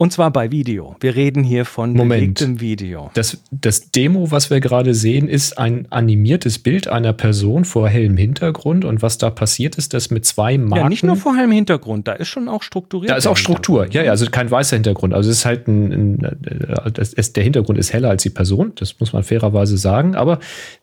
und 0.01 0.11
zwar 0.11 0.31
bei 0.31 0.49
Video. 0.49 0.95
Wir 0.99 1.15
reden 1.15 1.43
hier 1.43 1.63
von 1.63 1.93
Moment. 1.93 2.39
bewegtem 2.39 2.59
Video. 2.59 3.11
Das, 3.13 3.37
das 3.51 3.91
Demo, 3.91 4.31
was 4.31 4.49
wir 4.49 4.59
gerade 4.59 4.95
sehen, 4.95 5.29
ist 5.29 5.59
ein 5.59 5.85
animiertes 5.91 6.57
Bild 6.57 6.87
einer 6.87 7.13
Person 7.13 7.65
vor 7.65 7.87
hellem 7.87 8.17
Hintergrund. 8.17 8.83
Und 8.83 9.03
was 9.03 9.19
da 9.19 9.29
passiert 9.29 9.75
ist, 9.75 9.93
dass 9.93 10.09
mit 10.09 10.25
zwei 10.25 10.57
Marken. 10.57 10.85
Ja, 10.85 10.89
nicht 10.89 11.03
nur 11.03 11.17
vor 11.17 11.35
allem 11.35 11.51
Hintergrund, 11.51 12.07
da 12.07 12.13
ist 12.13 12.29
schon 12.29 12.49
auch 12.49 12.63
strukturiert. 12.63 13.11
Da 13.11 13.15
ist 13.15 13.27
auch 13.27 13.37
Struktur, 13.37 13.85
ja, 13.91 14.01
ja, 14.01 14.09
also 14.09 14.25
kein 14.25 14.49
weißer 14.49 14.75
Hintergrund. 14.75 15.13
Also 15.13 15.29
es 15.29 15.37
ist 15.37 15.45
halt 15.45 15.67
ein, 15.67 15.91
ein 15.91 16.23
äh, 16.23 16.99
ist, 16.99 17.35
der 17.35 17.43
Hintergrund 17.43 17.77
ist 17.77 17.93
heller 17.93 18.09
als 18.09 18.23
die 18.23 18.31
Person, 18.31 18.71
das 18.77 18.99
muss 18.99 19.13
man 19.13 19.21
fairerweise 19.21 19.77
sagen, 19.77 20.15
aber 20.15 20.39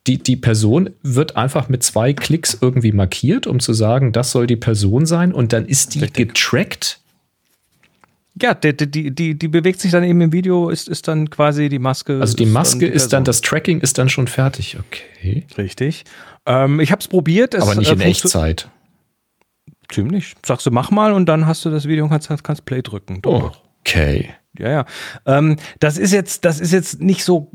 die, 0.07 0.19
die 0.19 0.37
Person 0.37 0.91
wird 1.03 1.37
einfach 1.37 1.69
mit 1.69 1.83
zwei 1.83 2.13
Klicks 2.13 2.57
irgendwie 2.61 2.93
markiert, 2.93 3.49
um 3.49 3.59
zu 3.59 3.73
sagen, 3.73 4.13
das 4.13 4.31
soll 4.31 4.47
die 4.47 4.55
Person 4.55 5.07
sein 5.07 5.33
und 5.33 5.53
dann 5.53 5.67
ist 5.67 5.97
die 5.97 6.07
getrackt. 6.13 7.01
Ja, 8.41 8.55
die, 8.55 8.77
die, 8.77 9.11
die, 9.15 9.39
die 9.39 9.49
bewegt 9.49 9.81
sich 9.81 9.91
dann 9.91 10.05
eben 10.05 10.21
im 10.21 10.33
Video, 10.33 10.69
ist, 10.69 10.89
ist 10.89 11.09
dann 11.09 11.31
quasi 11.31 11.69
die 11.69 11.79
Maske. 11.79 12.21
Also 12.21 12.37
die 12.37 12.45
ist 12.45 12.53
Maske 12.53 12.79
dann 12.79 12.91
die 12.91 12.97
ist 12.97 13.13
dann, 13.13 13.25
das 13.25 13.41
Tracking 13.41 13.81
ist 13.81 13.99
dann 13.99 14.09
schon 14.09 14.29
fertig, 14.29 14.77
okay. 14.79 15.47
Richtig. 15.57 16.05
Ähm, 16.47 16.81
ich 16.81 16.93
habe 16.93 17.01
es 17.01 17.09
probiert. 17.09 17.55
Es, 17.55 17.63
Aber 17.63 17.75
nicht 17.75 17.91
äh, 17.91 17.95
in 17.95 18.01
Echtzeit. 18.01 18.69
Ziemlich. 19.91 20.35
Sagst 20.45 20.67
du, 20.67 20.71
mach 20.71 20.91
mal 20.91 21.13
und 21.13 21.27
dann 21.27 21.47
hast 21.47 21.65
du 21.65 21.71
das 21.71 21.87
Video 21.87 22.05
und 22.05 22.11
kannst, 22.11 22.29
kannst 22.45 22.65
Play 22.65 22.83
drücken. 22.83 23.23
Doch. 23.23 23.63
Okay. 23.81 24.31
Ja, 24.59 24.71
ja. 24.71 24.85
Ähm, 25.27 25.57
das 25.81 25.99
ist 25.99 26.13
jetzt, 26.13 26.45
das 26.45 26.61
ist 26.61 26.73
jetzt 26.73 27.01
nicht 27.01 27.25
so, 27.25 27.51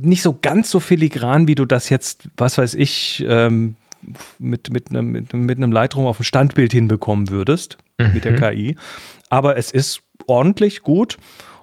nicht 0.00 0.22
so 0.22 0.36
ganz 0.40 0.70
so 0.70 0.80
filigran, 0.80 1.46
wie 1.46 1.54
du 1.54 1.64
das 1.64 1.88
jetzt, 1.88 2.28
was 2.36 2.58
weiß 2.58 2.74
ich, 2.74 3.24
ähm, 3.26 3.76
mit, 4.38 4.70
mit, 4.70 4.90
einem, 4.90 5.10
mit, 5.10 5.32
mit 5.32 5.56
einem 5.56 5.72
Lightroom 5.72 6.06
auf 6.06 6.20
ein 6.20 6.24
Standbild 6.24 6.72
hinbekommen 6.72 7.30
würdest, 7.30 7.78
mit 7.98 8.24
der 8.24 8.36
KI. 8.36 8.76
Aber 9.28 9.56
es 9.56 9.70
ist 9.70 10.02
ordentlich 10.28 10.82
gut. 10.82 11.16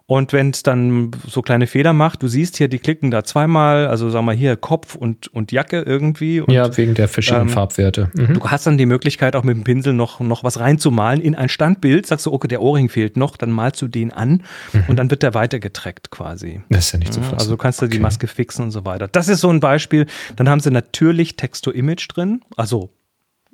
Und 0.07 0.33
wenn 0.33 0.51
es 0.51 0.61
dann 0.61 1.09
so 1.27 1.41
kleine 1.41 1.65
Fehler 1.65 1.91
macht, 1.91 2.21
du 2.21 2.27
siehst 2.27 2.57
hier, 2.57 2.67
die 2.67 2.77
klicken 2.77 3.09
da 3.09 3.23
zweimal, 3.23 3.87
also 3.87 4.11
sag 4.11 4.21
mal 4.21 4.35
hier 4.35 4.55
Kopf 4.55 4.93
und, 4.93 5.29
und 5.33 5.51
Jacke 5.51 5.81
irgendwie. 5.81 6.41
Und 6.41 6.53
ja, 6.53 6.77
wegen 6.77 6.93
der 6.93 7.07
verschiedenen 7.07 7.47
ähm, 7.47 7.53
Farbwerte. 7.55 8.11
Mhm. 8.13 8.35
Du 8.35 8.47
hast 8.47 8.67
dann 8.67 8.77
die 8.77 8.85
Möglichkeit, 8.85 9.35
auch 9.35 9.41
mit 9.41 9.57
dem 9.57 9.63
Pinsel 9.63 9.93
noch, 9.93 10.19
noch 10.19 10.43
was 10.43 10.59
reinzumalen 10.59 11.21
in 11.21 11.33
ein 11.33 11.49
Standbild. 11.49 12.05
Sagst 12.05 12.27
du, 12.27 12.33
okay, 12.33 12.47
der 12.47 12.61
Ohrring 12.61 12.87
fehlt 12.89 13.17
noch, 13.17 13.35
dann 13.35 13.49
malst 13.49 13.81
du 13.81 13.87
den 13.87 14.11
an 14.13 14.43
und 14.87 14.97
dann 14.99 15.09
wird 15.09 15.23
der 15.23 15.33
weitergetrackt 15.33 16.11
quasi. 16.11 16.61
Das 16.69 16.85
ist 16.85 16.91
ja 16.91 16.99
nicht 16.99 17.11
zu 17.11 17.21
Ja, 17.21 17.25
fassen. 17.25 17.39
also 17.39 17.51
du 17.53 17.57
kannst 17.57 17.81
du 17.81 17.87
die 17.87 17.95
Okay. 17.95 18.03
Maske 18.03 18.27
fixen 18.27 18.63
und 18.65 18.69
so 18.71 18.85
weiter. 18.85 19.07
Das 19.07 19.27
ist 19.27 19.41
so 19.41 19.49
ein 19.49 19.59
Beispiel. 19.59 20.05
Dann 20.35 20.47
haben 20.49 20.59
sie 20.59 20.69
natürlich 20.69 21.35
Text-to-Image 21.35 22.07
drin. 22.13 22.41
Also 22.55 22.91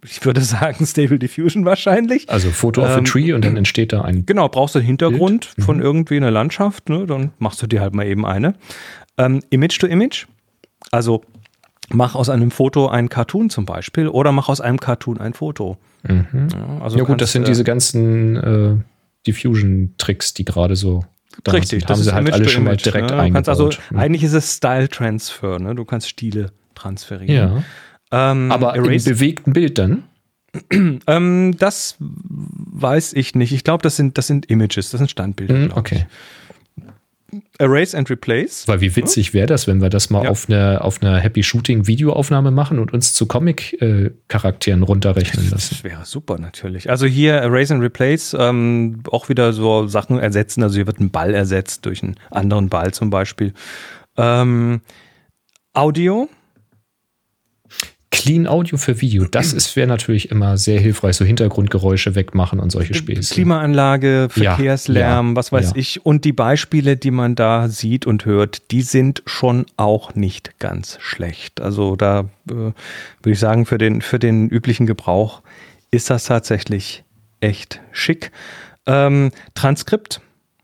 ich 0.03 0.25
würde 0.25 0.41
sagen 0.41 0.85
Stable 0.85 1.19
Diffusion 1.19 1.65
wahrscheinlich. 1.65 2.29
Also 2.29 2.49
Foto 2.49 2.81
of 2.81 2.89
a 2.89 2.97
Ähm, 2.99 3.05
Tree 3.05 3.33
und 3.33 3.45
dann 3.45 3.57
entsteht 3.57 3.93
da 3.93 4.01
ein 4.01 4.25
Genau, 4.25 4.47
brauchst 4.49 4.75
du 4.75 4.79
einen 4.79 4.87
Hintergrund 4.87 5.53
Bild. 5.55 5.65
von 5.65 5.81
irgendwie 5.81 6.17
einer 6.17 6.31
Landschaft, 6.31 6.89
ne? 6.89 7.05
dann 7.05 7.31
machst 7.39 7.61
du 7.61 7.67
dir 7.67 7.81
halt 7.81 7.93
mal 7.93 8.05
eben 8.07 8.25
eine. 8.25 8.55
Ähm, 9.17 9.41
Image 9.49 9.79
to 9.79 9.87
Image, 9.87 10.25
also 10.91 11.21
mach 11.89 12.15
aus 12.15 12.29
einem 12.29 12.51
Foto 12.51 12.87
ein 12.87 13.09
Cartoon 13.09 13.49
zum 13.49 13.65
Beispiel 13.65 14.07
oder 14.07 14.31
mach 14.31 14.49
aus 14.49 14.61
einem 14.61 14.79
Cartoon 14.79 15.19
ein 15.19 15.33
Foto. 15.33 15.77
Ja, 16.07 16.25
also 16.81 16.97
Ja 16.97 17.03
gut, 17.03 17.07
kannst, 17.09 17.21
das 17.21 17.31
sind 17.33 17.43
äh, 17.43 17.47
diese 17.47 17.63
ganzen 17.63 18.35
äh, 18.37 18.75
Diffusion-Tricks, 19.27 20.33
die 20.33 20.45
gerade 20.45 20.75
so 20.75 21.03
da 21.43 21.51
Richtig, 21.51 21.69
sind. 21.69 21.83
Haben 21.83 21.87
das 21.89 21.99
sie 21.99 22.05
ist 22.09 22.13
halt 22.13 22.27
Image 22.27 22.33
alle 22.35 22.49
schon 22.49 22.63
mal 22.63 22.69
Image, 22.71 22.85
direkt 22.85 23.09
ne? 23.11 23.15
Du 23.27 23.33
kannst 23.33 23.49
eingebaut. 23.49 23.79
also, 23.89 23.97
eigentlich 23.97 24.23
ist 24.23 24.33
es 24.33 24.55
Style 24.57 24.89
Transfer, 24.89 25.59
ne? 25.59 25.75
du 25.75 25.85
kannst 25.85 26.09
Stile 26.09 26.51
transferieren. 26.75 27.55
ja, 27.57 27.63
Ähm, 28.11 28.51
aber 28.51 28.75
im 28.75 28.85
Erase, 28.85 29.11
bewegten 29.11 29.53
Bild 29.53 29.77
dann? 29.77 30.03
ähm, 31.07 31.55
das 31.57 31.95
weiß 31.99 33.13
ich 33.13 33.35
nicht. 33.35 33.53
Ich 33.53 33.63
glaube, 33.63 33.83
das 33.83 33.95
sind, 33.95 34.17
das 34.17 34.27
sind 34.27 34.47
Images, 34.47 34.89
das 34.91 34.99
sind 34.99 35.09
Standbilder. 35.09 35.67
Glaub 35.67 35.77
okay. 35.77 36.05
Ich. 36.05 36.05
Erase 37.59 37.97
and 37.97 38.09
Replace. 38.09 38.67
Weil 38.67 38.81
wie 38.81 38.93
witzig 38.97 39.33
wäre 39.33 39.47
das, 39.47 39.65
wenn 39.65 39.81
wir 39.81 39.89
das 39.89 40.09
mal 40.09 40.25
Ja. 40.25 40.29
auf 40.31 40.49
einer 40.49 40.83
auf 40.83 41.01
einer 41.01 41.17
Happy 41.19 41.43
Shooting 41.43 41.87
Videoaufnahme 41.87 42.51
machen 42.51 42.77
und 42.79 42.91
uns 42.91 43.13
zu 43.13 43.25
Comic-Charakteren 43.25 44.83
runterrechnen 44.83 45.49
lassen. 45.49 45.69
Das 45.75 45.83
wäre 45.85 46.03
super 46.03 46.37
natürlich. 46.39 46.89
Also 46.89 47.05
hier 47.05 47.35
Erase 47.35 47.73
and 47.73 47.83
Replace, 47.83 48.35
ähm, 48.37 49.01
auch 49.09 49.29
wieder 49.29 49.53
so 49.53 49.87
Sachen 49.87 50.19
ersetzen. 50.19 50.61
Also 50.63 50.75
hier 50.75 50.87
wird 50.87 50.99
ein 50.99 51.11
Ball 51.11 51.33
ersetzt 51.33 51.85
durch 51.85 52.03
einen 52.03 52.15
anderen 52.31 52.67
Ball 52.67 52.93
zum 52.93 53.09
Beispiel. 53.09 53.53
Ähm, 54.17 54.81
Audio, 55.73 56.27
Clean 58.21 58.45
Audio 58.45 58.77
für 58.77 59.01
Video, 59.01 59.25
das 59.25 59.51
ist 59.53 59.75
wäre 59.75 59.87
natürlich 59.87 60.29
immer 60.29 60.55
sehr 60.55 60.79
hilfreich, 60.79 61.15
so 61.15 61.25
Hintergrundgeräusche 61.25 62.13
wegmachen 62.13 62.59
und 62.59 62.71
solche 62.71 62.93
Späße. 62.93 63.33
Klimaanlage, 63.33 64.29
Ja, 64.35 64.55
Verkehrslärm, 64.55 65.29
ja, 65.29 65.35
was 65.35 65.51
weiß 65.51 65.71
ja. 65.71 65.77
ich. 65.77 66.05
Und 66.05 66.23
die 66.23 66.31
Beispiele, 66.31 66.97
die 66.97 67.09
man 67.09 67.33
da 67.33 67.67
sieht 67.67 68.05
und 68.05 68.25
hört, 68.25 68.69
die 68.69 68.83
sind 68.83 69.23
schon 69.25 69.65
auch 69.75 70.13
nicht 70.13 70.59
ganz 70.59 70.99
schlecht. 71.01 71.61
Also 71.61 71.95
da 71.95 72.29
äh, 72.47 72.53
würde 72.53 72.73
ich 73.25 73.39
sagen, 73.39 73.65
für 73.65 73.79
den, 73.79 74.01
für 74.01 74.19
den 74.19 74.49
üblichen 74.49 74.85
Gebrauch 74.85 75.41
ist 75.89 76.11
das 76.11 76.25
tatsächlich 76.25 77.03
echt 77.39 77.81
schick. 77.91 78.31
Ähm, 78.85 79.31
Transkript. 79.55 80.21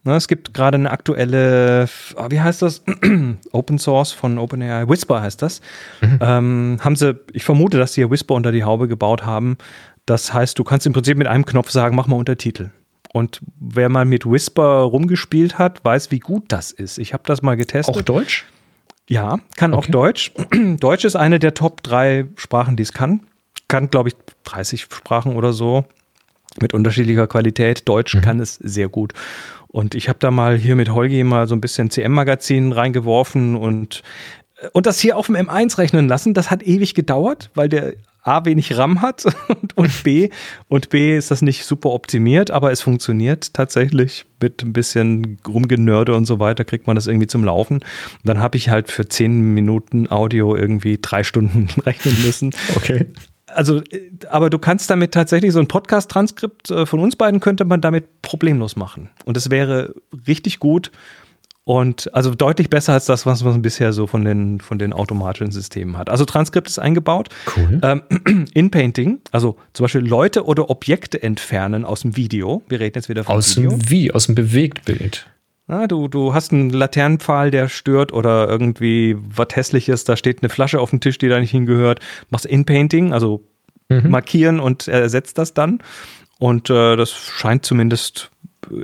Ne, 0.07 0.15
es 0.15 0.29
gibt 0.29 0.53
gerade 0.53 0.75
eine 0.75 0.89
aktuelle, 0.89 1.89
ah, 2.15 2.27
wie 2.29 2.39
heißt 2.39 2.61
das? 2.61 2.81
Open 3.51 3.77
Source 3.77 4.13
von 4.13 4.37
OpenAI, 4.37 4.87
Whisper 4.87 5.21
heißt 5.21 5.41
das. 5.41 5.59
Ähm, 6.01 6.77
haben 6.79 6.95
sie, 6.95 7.19
ich 7.33 7.43
vermute, 7.43 7.77
dass 7.77 7.93
sie 7.93 8.01
hier 8.01 8.09
Whisper 8.09 8.33
unter 8.35 8.53
die 8.53 8.63
Haube 8.63 8.87
gebaut 8.87 9.25
haben. 9.25 9.57
Das 10.05 10.33
heißt, 10.33 10.57
du 10.57 10.63
kannst 10.63 10.87
im 10.87 10.93
Prinzip 10.93 11.17
mit 11.17 11.27
einem 11.27 11.45
Knopf 11.45 11.71
sagen, 11.71 11.95
mach 11.97 12.07
mal 12.07 12.15
Untertitel. 12.15 12.69
Und 13.11 13.41
wer 13.59 13.89
mal 13.89 14.05
mit 14.05 14.25
Whisper 14.25 14.63
rumgespielt 14.83 15.59
hat, 15.59 15.83
weiß, 15.83 16.09
wie 16.11 16.19
gut 16.19 16.45
das 16.47 16.71
ist. 16.71 16.99
Ich 16.99 17.13
habe 17.13 17.23
das 17.25 17.41
mal 17.41 17.57
getestet. 17.57 17.93
Auch 17.95 18.01
Deutsch? 18.01 18.45
Ja, 19.09 19.39
kann 19.57 19.73
auch 19.73 19.79
Okay. 19.79 19.91
Deutsch. 19.91 20.31
Deutsch 20.79 21.03
ist 21.03 21.17
eine 21.17 21.39
der 21.39 21.53
Top 21.53 21.83
drei 21.83 22.27
Sprachen, 22.37 22.77
die 22.77 22.83
es 22.83 22.93
kann. 22.93 23.21
Kann, 23.67 23.89
glaube 23.89 24.07
ich, 24.09 24.15
30 24.45 24.83
Sprachen 24.83 25.35
oder 25.35 25.51
so 25.51 25.83
mit 26.61 26.73
unterschiedlicher 26.73 27.27
Qualität. 27.27 27.87
Deutsch 27.89 28.15
Mhm. 28.15 28.21
kann 28.21 28.39
es 28.39 28.55
sehr 28.55 28.87
gut. 28.87 29.13
Und 29.67 29.95
ich 29.95 30.09
habe 30.09 30.19
da 30.19 30.31
mal 30.31 30.57
hier 30.57 30.75
mit 30.75 30.89
Holgi 30.89 31.23
mal 31.23 31.47
so 31.47 31.55
ein 31.55 31.61
bisschen 31.61 31.89
CM-Magazin 31.89 32.71
reingeworfen 32.71 33.55
und, 33.55 34.01
und 34.73 34.85
das 34.85 34.99
hier 34.99 35.17
auf 35.17 35.27
dem 35.27 35.35
M1 35.35 35.77
rechnen 35.77 36.07
lassen. 36.07 36.33
Das 36.33 36.49
hat 36.49 36.63
ewig 36.63 36.93
gedauert, 36.93 37.51
weil 37.53 37.69
der 37.69 37.93
A 38.27 38.43
wenig 38.43 38.77
RAM 38.77 39.01
hat 39.01 39.25
und, 39.47 39.77
und 39.77 40.03
B 40.03 40.29
und 40.67 40.89
B 40.89 41.17
ist 41.17 41.31
das 41.31 41.41
nicht 41.41 41.63
super 41.65 41.91
optimiert, 41.91 42.51
aber 42.51 42.71
es 42.71 42.81
funktioniert 42.81 43.53
tatsächlich 43.53 44.25
mit 44.41 44.61
ein 44.63 44.73
bisschen 44.73 45.37
Rumgenörde 45.47 46.13
und 46.13 46.25
so 46.25 46.39
weiter 46.39 46.65
kriegt 46.65 46.87
man 46.87 46.95
das 46.95 47.07
irgendwie 47.07 47.27
zum 47.27 47.45
Laufen. 47.45 47.75
Und 47.77 48.25
dann 48.25 48.39
habe 48.39 48.57
ich 48.57 48.69
halt 48.69 48.91
für 48.91 49.07
10 49.07 49.53
Minuten 49.53 50.11
Audio 50.11 50.55
irgendwie 50.55 50.99
drei 51.01 51.23
Stunden 51.23 51.69
rechnen 51.85 52.21
müssen. 52.23 52.51
Okay. 52.75 53.05
Also, 53.57 53.81
äh, 53.81 54.11
aber 54.29 54.49
du 54.49 54.59
kannst 54.59 54.89
damit 54.89 55.13
tatsächlich 55.13 55.51
so 55.51 55.59
ein 55.59 55.67
Podcast-Transkript 55.67 56.71
äh, 56.71 56.85
von 56.85 56.99
uns 56.99 57.15
beiden 57.15 57.39
könnte 57.39 57.65
man 57.65 57.81
damit 57.81 58.21
problemlos 58.21 58.75
machen. 58.75 59.09
Und 59.25 59.35
es 59.35 59.49
wäre 59.49 59.93
richtig 60.27 60.59
gut 60.59 60.91
und 61.63 62.13
also 62.13 62.33
deutlich 62.33 62.69
besser 62.69 62.93
als 62.93 63.07
das, 63.07 63.25
was 63.25 63.43
man 63.43 63.61
bisher 63.61 63.91
so 63.91 64.07
von 64.07 64.23
den, 64.23 64.61
von 64.61 64.79
den 64.79 64.93
automatischen 64.93 65.51
Systemen 65.51 65.97
hat. 65.97 66.09
Also 66.09 66.23
Transkript 66.23 66.69
ist 66.69 66.79
eingebaut. 66.79 67.27
Cool. 67.57 67.81
Ähm, 67.83 68.45
In-Painting, 68.53 69.19
also 69.31 69.57
zum 69.73 69.83
Beispiel 69.83 70.07
Leute 70.07 70.45
oder 70.45 70.69
Objekte 70.69 71.21
entfernen 71.21 71.83
aus 71.83 72.01
dem 72.01 72.15
Video. 72.15 72.63
Wir 72.69 72.79
reden 72.79 72.95
jetzt 72.95 73.09
wieder 73.09 73.25
von 73.25 73.35
Aus 73.35 73.57
Video. 73.57 73.71
dem 73.71 73.89
Wie, 73.89 74.13
aus 74.13 74.27
dem 74.27 74.35
Bewegtbild. 74.35 75.27
Na, 75.67 75.85
du, 75.87 76.07
du 76.07 76.33
hast 76.33 76.53
einen 76.53 76.69
Laternenpfahl, 76.69 77.51
der 77.51 77.67
stört 77.67 78.13
oder 78.13 78.47
irgendwie 78.47 79.17
was 79.19 79.49
Hässliches, 79.53 80.05
da 80.05 80.15
steht 80.15 80.41
eine 80.41 80.49
Flasche 80.49 80.79
auf 80.79 80.91
dem 80.91 81.01
Tisch, 81.01 81.17
die 81.17 81.27
da 81.27 81.39
nicht 81.39 81.51
hingehört. 81.51 81.99
Machst 82.29 82.45
In-Painting, 82.45 83.13
also 83.13 83.43
Mhm. 83.89 84.09
markieren 84.09 84.59
und 84.59 84.87
ersetzt 84.87 85.37
das 85.37 85.53
dann. 85.53 85.79
Und 86.39 86.69
äh, 86.69 86.95
das 86.95 87.11
scheint 87.11 87.65
zumindest 87.65 88.31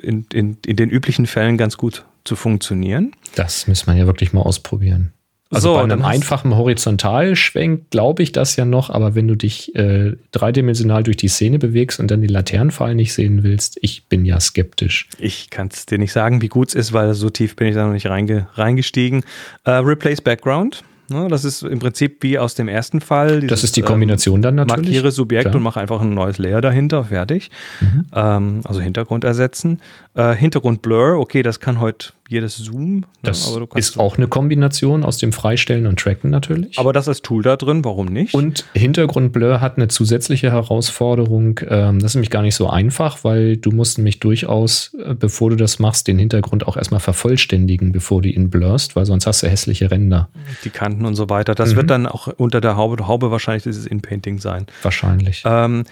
in, 0.02 0.26
in, 0.32 0.58
in 0.66 0.76
den 0.78 0.90
üblichen 0.90 1.26
Fällen 1.28 1.58
ganz 1.58 1.78
gut 1.78 2.06
zu 2.24 2.36
funktionieren. 2.36 3.12
Das 3.36 3.68
muss 3.68 3.86
man 3.86 3.98
ja 3.98 4.06
wirklich 4.06 4.32
mal 4.32 4.42
ausprobieren. 4.42 5.12
Also 5.54 5.70
So, 5.70 5.76
bei 5.76 5.84
einem 5.84 6.04
einfachen 6.04 6.56
Horizontalschwenk 6.56 7.90
glaube 7.90 8.24
ich 8.24 8.32
das 8.32 8.56
ja 8.56 8.66
noch, 8.66 8.90
aber 8.90 9.16
wenn 9.16 9.28
du 9.28 9.36
dich 9.36 9.76
äh, 9.76 10.14
dreidimensional 10.32 11.04
durch 11.04 11.18
die 11.18 11.28
Szene 11.28 11.60
bewegst 11.60 12.00
und 12.00 12.10
dann 12.10 12.22
den 12.22 12.30
Laternenpfahl 12.30 12.96
nicht 12.96 13.14
sehen 13.14 13.44
willst, 13.44 13.78
ich 13.82 14.08
bin 14.08 14.26
ja 14.26 14.40
skeptisch. 14.40 15.08
Ich 15.20 15.50
kann 15.50 15.70
es 15.72 15.86
dir 15.86 15.98
nicht 15.98 16.12
sagen, 16.12 16.42
wie 16.42 16.50
gut 16.50 16.70
es 16.70 16.76
ist, 16.76 16.94
weil 16.94 17.14
so 17.14 17.30
tief 17.30 17.56
bin 17.56 17.68
ich 17.68 17.76
da 17.76 17.86
noch 17.86 17.94
nicht 17.94 18.08
reinge 18.08 18.48
reingestiegen. 18.56 19.24
Äh, 19.64 19.72
Replace 19.72 20.22
Background. 20.22 20.84
Ne, 21.10 21.28
das 21.28 21.44
ist 21.44 21.64
im 21.64 21.80
Prinzip 21.80 22.24
wie 22.24 22.40
aus 22.40 22.56
dem 22.56 22.70
ersten 22.70 23.02
Fall. 23.02 23.42
Das 23.42 23.60
dieses, 23.60 23.64
ist 23.66 23.76
die 23.76 23.82
ähm, 23.82 23.88
Kombination 23.88 24.42
dann 24.42 24.56
natürlich. 24.56 24.86
Markiere 24.86 25.12
Subjekt 25.12 25.44
Klar. 25.44 25.56
und 25.56 25.62
mache 25.62 25.80
einfach 25.80 26.02
ein 26.02 26.14
neues 26.14 26.38
Layer 26.38 26.62
dahinter, 26.62 27.04
fertig. 27.06 27.52
Mhm. 27.82 28.06
Ähm, 28.14 28.62
also 28.64 28.80
Hintergrund 28.80 29.26
ersetzen. 29.26 29.82
Äh, 30.14 30.34
Hintergrund 30.34 30.82
Blur, 30.82 31.20
okay, 31.20 31.44
das 31.44 31.60
kann 31.60 31.82
heute 31.82 32.14
jedes 32.30 32.56
Zoom. 32.58 32.96
ne, 33.02 33.04
Das 33.22 33.54
kannst 33.54 33.76
ist 33.78 34.00
auch 34.00 34.18
eine 34.18 34.28
Kombination 34.28 35.04
aus 35.04 35.18
dem 35.18 35.32
Freistellen 35.34 35.88
und 35.88 36.00
Tracken 36.00 36.30
natürlich. 36.30 36.80
Aber 36.80 36.94
das 36.94 37.08
ist 37.08 37.24
Tool 37.24 37.44
da 37.44 37.58
drin, 37.58 37.84
warum 37.86 38.08
nicht? 38.08 38.34
Und 38.34 38.66
Hintergrundblur 38.74 39.62
hat 39.62 39.78
eine 39.78 39.88
zusätzliche 39.90 40.52
Herausforderung. 40.52 41.60
Ähm, 41.68 42.00
das 42.00 42.12
ist 42.12 42.16
nämlich 42.16 42.30
gar 42.30 42.42
nicht 42.42 42.56
so 42.56 42.70
einfach, 42.70 43.24
weil 43.24 43.58
du 43.58 43.72
musst 43.72 43.98
nämlich 43.98 44.20
durchaus, 44.20 44.94
äh, 45.04 45.14
bevor 45.14 45.50
du 45.50 45.56
das 45.56 45.80
machst, 45.80 46.08
den 46.08 46.18
Hintergrund 46.20 46.68
auch 46.68 46.78
erstmal 46.78 47.00
vervollständigen, 47.00 47.92
bevor 47.92 48.22
du 48.22 48.30
ihn 48.30 48.50
blurst, 48.50 48.96
weil 48.96 49.06
sonst 49.06 49.28
hast 49.28 49.44
du 49.44 49.48
hässliche 49.48 49.92
Ränder. 49.92 50.30
die 50.64 50.70
Kanten 50.70 51.06
und 51.06 51.16
so 51.16 51.30
weiter. 51.30 51.56
Das 51.56 51.72
Mhm. 51.74 51.76
wird 51.78 51.90
dann 51.90 52.06
auch 52.08 52.28
unter 52.38 52.62
der 52.62 52.76
Haube, 52.78 53.08
Haube 53.08 53.32
wahrscheinlich 53.32 53.64
dieses 53.64 53.86
In-Painting 53.86 54.40
sein. 54.40 54.66
Wahrscheinlich. 54.82 55.44
Ähm, 55.46 55.84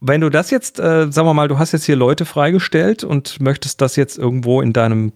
wenn 0.00 0.20
du 0.20 0.30
das 0.30 0.50
jetzt, 0.50 0.80
äh, 0.80 1.10
sagen 1.12 1.28
wir 1.28 1.34
mal, 1.34 1.46
du 1.48 1.58
hast 1.58 1.72
jetzt 1.72 1.84
hier 1.84 1.94
Leute 1.96 2.24
freigestellt 2.24 3.04
und 3.04 3.40
möchtest 3.40 3.80
das 3.80 3.94
jetzt 3.96 4.18
irgendwo 4.18 4.60
in 4.60 4.72
deinem 4.72 5.12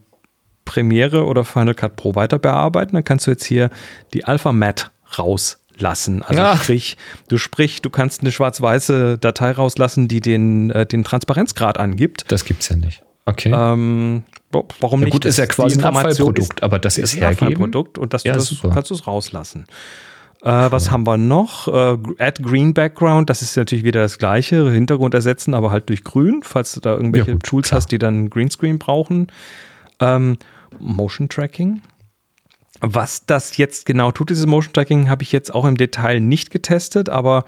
Premiere 0.67 1.25
oder 1.25 1.45
Final 1.47 1.75
Cut 1.75 1.97
Pro 1.97 2.15
weiter 2.15 2.39
bearbeiten, 2.39 2.95
dann 2.95 3.05
kannst 3.05 3.27
du 3.27 3.31
jetzt 3.31 3.45
hier 3.47 3.71
die 4.13 4.27
Alpha 4.27 4.53
Matte 4.53 4.89
rauslassen. 5.19 6.23
Also 6.23 6.41
Ja. 6.43 6.57
sprich, 6.57 6.97
du 7.29 7.39
sprich, 7.39 7.81
du 7.81 7.89
kannst 7.89 8.21
eine 8.21 8.33
schwarz-weiße 8.33 9.17
Datei 9.19 9.53
rauslassen, 9.53 10.09
die 10.09 10.21
den, 10.21 10.71
äh, 10.71 10.85
den 10.85 11.05
Transparenzgrad 11.05 11.79
angibt. 11.79 12.25
Das 12.29 12.45
gibt's 12.45 12.69
ja 12.69 12.77
nicht. 12.77 13.03
Okay. 13.25 13.53
Ähm, 13.55 14.25
warum 14.81 15.01
ja, 15.01 15.05
nicht? 15.07 15.13
gut, 15.13 15.25
ist 15.25 15.39
ja 15.39 15.47
Das- 15.47 15.57
quasi 15.57 15.79
ein 15.79 15.85
Abfallprodukt, 15.85 16.63
aber 16.63 16.79
das 16.79 16.99
ist 16.99 17.15
ein 17.15 17.19
hergeben. 17.21 17.47
Abfallprodukt 17.47 17.99
und 17.99 18.13
das, 18.15 18.25
Ja, 18.25 18.35
das 18.35 18.55
kannst 18.73 18.91
du 18.91 18.95
es 18.95 19.07
rauslassen. 19.07 19.65
Äh, 20.43 20.51
was 20.71 20.91
haben 20.91 21.07
wir 21.07 21.17
noch? 21.17 21.67
Äh, 21.67 21.97
Add 22.19 22.43
Green 22.43 22.73
Background, 22.73 23.29
das 23.31 23.43
ist 23.43 23.57
natürlich 23.57 23.85
wieder 23.85 24.03
das 24.03 24.19
gleiche. 24.19 24.71
Hintergrund 24.71 25.15
ersetzen, 25.15 25.55
aber 25.55 25.71
halt 25.73 25.89
durch 25.89 26.05
Grün, 26.05 26.43
falls 26.45 26.73
du 26.75 26.81
da 26.81 26.93
irgendwelche 26.95 27.29
Ja, 27.29 27.35
gut, 27.35 27.43
Tools 27.45 27.69
klar. 27.69 27.79
hast, 27.79 27.91
die 27.91 27.99
dann 27.99 28.31
Greenscreen 28.31 28.79
brauchen. 28.79 29.27
Ähm, 29.99 30.37
Motion 30.79 31.29
Tracking. 31.29 31.83
Was 32.81 33.25
das 33.25 33.57
jetzt 33.57 33.87
genau 33.87 34.13
tut, 34.13 34.31
dieses 34.31 34.47
Motion 34.47 34.73
Tracking, 34.73 35.09
habe 35.09 35.23
ich 35.23 35.33
jetzt 35.33 35.55
auch 35.55 35.65
im 35.65 35.77
Detail 35.77 36.21
nicht 36.21 36.51
getestet, 36.51 37.09
aber 37.09 37.45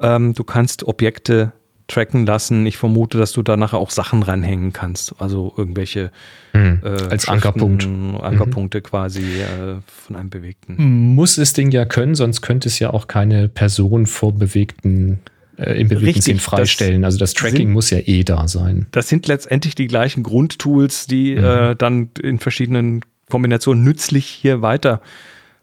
ähm, 0.00 0.34
du 0.34 0.44
kannst 0.44 0.84
Objekte 0.84 1.52
tracken 1.88 2.26
lassen. 2.26 2.66
Ich 2.66 2.76
vermute, 2.76 3.18
dass 3.18 3.32
du 3.32 3.42
da 3.42 3.56
nachher 3.56 3.78
auch 3.78 3.90
Sachen 3.90 4.22
ranhängen 4.22 4.72
kannst. 4.72 5.14
Also 5.20 5.52
irgendwelche 5.56 6.12
Hm, 6.52 6.80
äh, 6.82 6.88
Als 7.10 7.28
Ankerpunkt. 7.28 7.86
Mhm. 7.86 8.16
Ankerpunkte 8.20 8.80
quasi 8.82 9.40
äh, 9.40 9.76
von 9.86 10.16
einem 10.16 10.30
bewegten. 10.30 10.76
Muss 11.14 11.36
das 11.36 11.52
Ding 11.52 11.70
ja 11.70 11.84
können, 11.84 12.14
sonst 12.14 12.42
könnte 12.42 12.68
es 12.68 12.78
ja 12.78 12.90
auch 12.90 13.06
keine 13.06 13.48
Person 13.48 14.06
vor 14.06 14.32
bewegten, 14.32 15.20
äh, 15.58 15.78
im 15.80 15.88
bewegten 15.88 16.36
das 16.36 16.44
freistellen. 16.44 17.04
Also 17.04 17.18
das 17.18 17.34
Tracking 17.34 17.56
sind- 17.66 17.72
muss 17.72 17.90
ja 17.90 17.98
eh 17.98 18.24
da 18.24 18.48
sein. 18.48 18.86
Das 18.92 19.08
sind 19.08 19.26
letztendlich 19.26 19.74
die 19.74 19.86
gleichen 19.88 20.22
Grundtools, 20.22 21.06
die 21.06 21.34
Mhm. 21.34 21.44
äh, 21.44 21.76
dann 21.76 22.10
in 22.22 22.38
verschiedenen 22.38 23.04
Kombinationen 23.28 23.84
nützlich 23.84 24.26
hier 24.26 24.62
weiter 24.62 25.00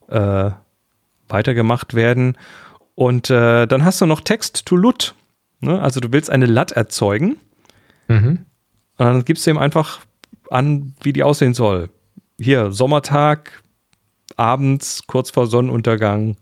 äh, 0.08 0.52
weitergemacht 1.30 1.96
werden. 1.96 2.38
Und 2.94 3.30
äh, 3.32 3.66
dann 3.66 3.84
hast 3.84 4.00
du 4.02 4.06
noch 4.06 4.22
Text 4.22 4.66
to 4.68 4.76
LUT. 4.76 5.16
Ne? 5.62 5.82
Also 5.82 6.00
du 6.00 6.12
willst 6.12 6.30
eine 6.30 6.46
LUT 6.46 6.72
erzeugen. 6.74 7.38
Mhm. 8.08 8.28
Und 8.98 9.06
dann 9.06 9.26
gibst 9.26 9.46
du 9.48 9.50
ihm 9.52 9.58
einfach 9.58 10.02
an, 10.52 10.94
wie 11.02 11.12
die 11.12 11.24
aussehen 11.24 11.54
soll. 11.56 11.90
Hier, 12.40 12.72
Sommertag, 12.72 13.64
abends, 14.36 15.04
kurz 15.08 15.32
vor 15.32 15.48
Sonnenuntergang, 15.48 16.38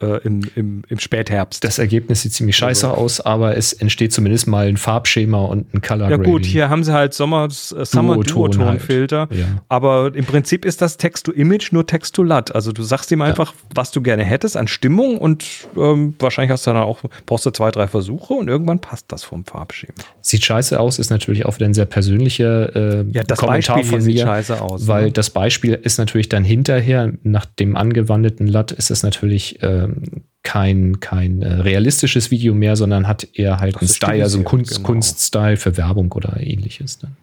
äh, 0.00 0.20
im, 0.24 0.42
im, 0.54 0.82
im 0.88 0.98
Spätherbst. 0.98 1.64
Das 1.64 1.78
Ergebnis 1.78 2.22
sieht 2.22 2.32
ziemlich 2.32 2.56
scheiße 2.56 2.90
aus, 2.90 3.20
aber 3.20 3.56
es 3.56 3.72
entsteht 3.72 4.12
zumindest 4.12 4.46
mal 4.46 4.66
ein 4.66 4.76
Farbschema 4.76 5.38
und 5.44 5.72
ein 5.74 5.80
Color 5.80 6.10
ja 6.10 6.16
Grading. 6.16 6.32
gut, 6.32 6.44
hier 6.44 6.68
haben 6.68 6.84
sie 6.84 6.92
halt 6.92 7.14
Sommer, 7.14 7.46
äh, 7.46 7.84
Summer 7.84 8.14
Duoton 8.16 8.50
Duoton-Filter. 8.52 9.20
halt. 9.30 9.32
Ja. 9.34 9.46
Aber 9.68 10.12
im 10.14 10.24
Prinzip 10.24 10.64
ist 10.64 10.82
das 10.82 10.96
Text-to-Image 10.98 11.72
nur 11.72 11.86
Text-to-LUT. 11.86 12.54
Also 12.54 12.72
du 12.72 12.82
sagst 12.82 13.10
ihm 13.12 13.22
einfach, 13.22 13.54
was 13.74 13.90
du 13.90 14.02
gerne 14.02 14.24
hättest 14.24 14.56
an 14.56 14.68
Stimmung 14.68 15.18
und 15.18 15.44
ähm, 15.76 16.14
wahrscheinlich 16.18 16.50
hast 16.52 16.66
du 16.66 16.72
dann 16.72 16.82
auch, 16.82 17.00
brauchst 17.24 17.46
du 17.46 17.50
zwei, 17.50 17.70
drei 17.70 17.86
Versuche 17.88 18.34
und 18.34 18.48
irgendwann 18.48 18.80
passt 18.80 19.06
das 19.12 19.24
vom 19.24 19.44
Farbschema. 19.44 19.94
Sieht 20.20 20.44
scheiße 20.44 20.78
aus, 20.78 20.98
ist 20.98 21.10
natürlich 21.10 21.46
auch 21.46 21.56
wieder 21.56 21.66
ein 21.66 21.74
sehr 21.74 21.86
persönlicher 21.86 22.74
äh, 22.76 23.04
Ja, 23.12 23.22
das 23.22 23.38
Kommentar 23.38 23.76
Beispiel 23.76 23.90
von 23.92 24.00
sieht 24.02 24.14
mir. 24.16 24.24
scheiße 24.26 24.60
aus, 24.60 24.86
Weil 24.86 25.06
ne? 25.06 25.12
das 25.12 25.30
Beispiel 25.30 25.74
ist 25.74 25.98
natürlich 25.98 26.28
dann 26.28 26.44
hinterher, 26.44 27.12
nach 27.22 27.46
dem 27.46 27.76
angewandten 27.76 28.46
LUT 28.46 28.72
ist 28.72 28.90
es 28.90 29.02
natürlich 29.02 29.62
ähm, 29.86 30.22
kein, 30.42 31.00
kein 31.00 31.42
äh, 31.42 31.54
realistisches 31.54 32.30
Video 32.30 32.54
mehr, 32.54 32.76
sondern 32.76 33.08
hat 33.08 33.26
eher 33.34 33.58
halt 33.58 33.74
Das 33.76 33.82
einen 33.82 33.88
Style, 33.88 34.22
also 34.22 34.38
einen 34.38 34.44
Kunst, 34.44 34.76
genau. 34.76 34.86
Kunststyle 34.86 35.56
für 35.56 35.76
Werbung 35.76 36.12
oder 36.12 36.40
ähnliches. 36.40 36.98
Dann. 36.98 37.16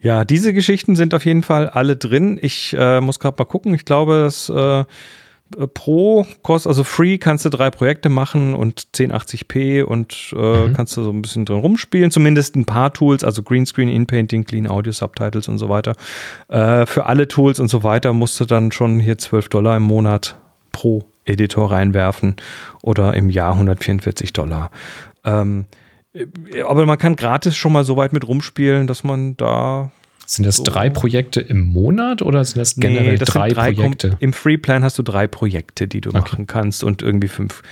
Ja, 0.00 0.24
diese 0.24 0.52
Geschichten 0.54 0.96
sind 0.96 1.12
auf 1.14 1.24
jeden 1.24 1.42
Fall 1.42 1.68
alle 1.68 1.96
drin. 1.96 2.38
Ich 2.40 2.74
äh, 2.78 3.00
muss 3.00 3.18
gerade 3.18 3.36
mal 3.38 3.44
gucken. 3.46 3.74
Ich 3.74 3.84
glaube, 3.84 4.22
das 4.24 4.48
äh, 4.48 4.84
Pro 5.74 6.26
kostet, 6.42 6.68
also 6.70 6.84
Free 6.84 7.18
kannst 7.18 7.44
du 7.44 7.48
drei 7.50 7.70
Projekte 7.70 8.08
machen 8.08 8.54
und 8.54 8.82
1080p 8.94 9.82
und 9.82 10.32
äh, 10.32 10.68
Mhm. 10.68 10.72
kannst 10.74 10.96
du 10.96 11.02
so 11.02 11.10
ein 11.10 11.20
bisschen 11.22 11.44
drin 11.44 11.58
rumspielen. 11.58 12.10
Zumindest 12.12 12.54
ein 12.56 12.66
paar 12.66 12.92
Tools, 12.92 13.24
also 13.24 13.42
Greenscreen, 13.42 13.88
In-Painting, 13.88 14.44
Clean 14.44 14.68
Audio, 14.68 14.92
Subtitles 14.92 15.48
und 15.48 15.58
so 15.58 15.68
weiter. 15.68 15.94
Äh, 16.48 16.86
für 16.86 17.06
alle 17.06 17.26
Tools 17.26 17.58
und 17.58 17.68
so 17.68 17.82
weiter 17.82 18.12
musst 18.12 18.38
du 18.38 18.44
dann 18.44 18.70
schon 18.70 19.00
hier 19.00 19.18
12 19.18 19.48
Dollar 19.48 19.76
im 19.76 19.82
Monat 19.82 20.36
pro 20.72 21.04
Editor 21.24 21.70
reinwerfen 21.70 22.36
oder 22.82 23.14
im 23.14 23.30
Jahr 23.30 23.52
144 23.54 24.32
Dollar. 24.32 24.70
Ähm, 25.24 25.66
äh, 26.12 26.26
aber 26.62 26.86
man 26.86 26.98
kann 26.98 27.16
gratis 27.16 27.56
schon 27.56 27.72
mal 27.72 27.84
so 27.84 27.96
weit 27.96 28.12
mit 28.12 28.26
rumspielen, 28.26 28.86
dass 28.86 29.04
man 29.04 29.36
da 29.36 29.90
Sind 30.26 30.46
das 30.46 30.56
So. 30.56 30.62
drei 30.64 30.90
Projekte 30.90 31.40
im 31.40 31.60
Monat 31.62 32.22
oder 32.22 32.44
sind 32.44 32.58
das 32.58 32.74
generell 32.76 33.18
das 33.18 33.28
drei, 33.28 33.48
sind 33.48 33.56
drei 33.58 33.70
Kom- 33.70 33.74
Projekte? 33.76 34.16
Im 34.20 34.32
Freeplan 34.32 34.82
hast 34.84 34.98
du 34.98 35.02
drei 35.02 35.26
Projekte, 35.26 35.86
die 35.88 36.00
du 36.00 36.10
Okay. 36.10 36.18
machen 36.20 36.46
kannst 36.46 36.82
und 36.84 37.02
irgendwie 37.02 37.28
fünf. 37.28 37.62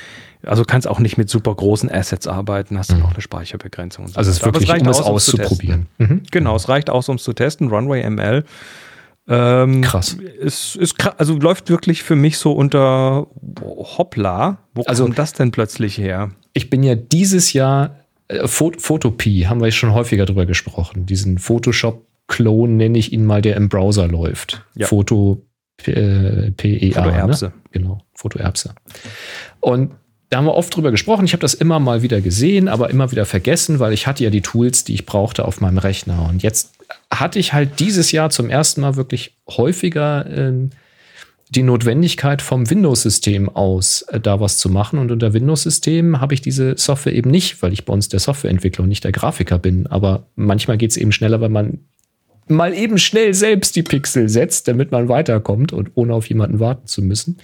Also 0.47 0.65
kannst 0.65 0.87
auch 0.87 1.01
nicht 1.01 1.19
mit 1.19 1.29
super 1.29 1.53
großen 1.53 1.91
Assets 1.91 2.29
arbeiten, 2.29 2.79
hast 2.79 2.91
dann 2.91 2.99
Mhm. 3.01 3.07
auch 3.07 3.13
eine 3.13 3.21
Speicherbegrenzung. 3.23 4.05
Und 4.05 4.13
so 4.13 4.19
Also 4.19 4.31
es 4.31 4.37
ist 4.37 4.43
weiter. 4.43 4.51
Aber 4.57 4.61
wirklich, 4.61 4.83
um 4.83 4.89
es 4.89 5.01
aus, 5.01 5.25
zu 5.27 5.37
auszuprobieren. 5.37 5.87
Mhm. 5.99 6.23
Genau, 6.31 6.55
es 6.55 6.69
reicht 6.69 6.91
aus, 6.91 7.09
um 7.09 7.17
es 7.17 7.25
zu 7.25 7.33
testen. 7.33 7.69
Runway 7.71 8.09
ML. 8.09 8.45
Ähm, 9.29 9.83
Krass. 9.83 10.15
Ist 10.41 10.77
kra- 10.99 11.15
also 11.19 11.37
läuft 11.37 11.69
wirklich 11.71 12.03
für 12.03 12.17
mich 12.17 12.39
so 12.39 12.53
unter 12.53 13.27
Hoppla. 13.63 14.59
Wo 14.75 14.83
Also- 14.83 15.05
kommt 15.05 15.19
das 15.19 15.33
denn 15.35 15.51
plötzlich 15.51 15.99
her? 15.99 16.31
Ich 16.55 16.71
bin 16.71 16.83
ja 16.83 16.95
dieses 16.95 17.53
Jahr, 17.53 17.97
äh, 18.29 18.47
Phot 18.49 18.81
Photopie, 18.81 19.47
haben 19.47 19.61
wir 19.63 19.71
schon 19.71 19.93
häufiger 19.93 20.25
drüber 20.25 20.47
gesprochen. 20.47 21.05
Diesen 21.07 21.39
Photoshop-Klon 21.39 22.77
nenne 22.77 22.99
ich 22.99 23.13
ihn 23.13 23.25
mal, 23.27 23.43
der 23.43 23.57
im 23.57 23.69
Browser 23.69 24.09
läuft. 24.09 24.65
Ja. 24.75 24.87
Foto 24.87 25.43
äh, 25.85 26.51
PEA. 26.53 26.93
Fotoerbse. 27.03 27.47
Ne? 27.47 27.53
Genau, 27.71 27.99
Fotoerbse. 28.15 28.75
Und 29.61 29.93
da 30.31 30.39
haben 30.39 30.45
wir 30.45 30.55
oft 30.55 30.75
drüber 30.75 30.91
gesprochen. 30.91 31.25
Ich 31.25 31.33
habe 31.33 31.41
das 31.41 31.55
immer 31.55 31.81
mal 31.81 32.03
wieder 32.03 32.21
gesehen, 32.21 32.69
aber 32.69 32.91
immer 32.91 33.11
wieder 33.11 33.25
vergessen, 33.25 33.79
weil 33.79 33.93
ich 33.93 34.07
hatte 34.07 34.25
ja 34.25 34.31
die 34.31 34.43
Tools, 34.43 34.85
die 34.85 34.95
ich 34.95 35.07
brauchte 35.07 35.45
auf 35.45 35.61
meinem 35.61 35.79
Rechner. 35.79 36.29
Und 36.29 36.43
jetzt 36.43 36.75
hatte 37.11 37.39
ich 37.39 37.53
halt 37.53 37.81
dieses 37.81 38.13
Jahr 38.13 38.31
zum 38.31 38.51
ersten 38.51 38.83
Mal 38.83 38.97
wirklich 38.97 39.37
häufiger 39.49 40.27
ähm, 40.29 40.71
die 41.51 41.63
Notwendigkeit 41.63 42.43
vom 42.43 42.69
Windows-System 42.69 43.49
aus, 43.49 44.03
äh, 44.03 44.21
da 44.21 44.39
was 44.39 44.59
zu 44.59 44.69
machen. 44.69 44.99
Und 44.99 45.11
unter 45.11 45.33
Windows-System 45.33 46.21
habe 46.21 46.35
ich 46.35 46.43
diese 46.43 46.77
Software 46.77 47.15
eben 47.15 47.31
nicht, 47.31 47.63
weil 47.63 47.73
ich 47.73 47.87
bei 47.87 47.93
uns 47.95 48.09
der 48.09 48.21
Softwareentwickler 48.21 48.83
und 48.83 48.91
nicht 48.91 49.05
der 49.05 49.13
Grafiker 49.13 49.59
bin. 49.59 49.87
Aber 49.87 50.27
manchmal 50.37 50.77
geht 50.77 50.91
es 50.91 50.99
eben 50.99 51.13
schneller, 51.13 51.41
weil 51.41 51.49
man 51.49 51.79
mal 52.49 52.75
eben 52.75 52.99
schnell 52.99 53.35
selbst 53.35 53.77
die 53.77 53.83
Pixel 53.83 54.29
setzt, 54.29 54.69
damit 54.69 54.91
man 54.91 55.09
weiterkommt 55.09 55.73
und 55.73 55.91
ohne 55.95 56.15
auf 56.15 56.29
jemanden 56.29 56.61
warten 56.61 56.87
zu 56.87 57.03
müssen. 57.03 57.39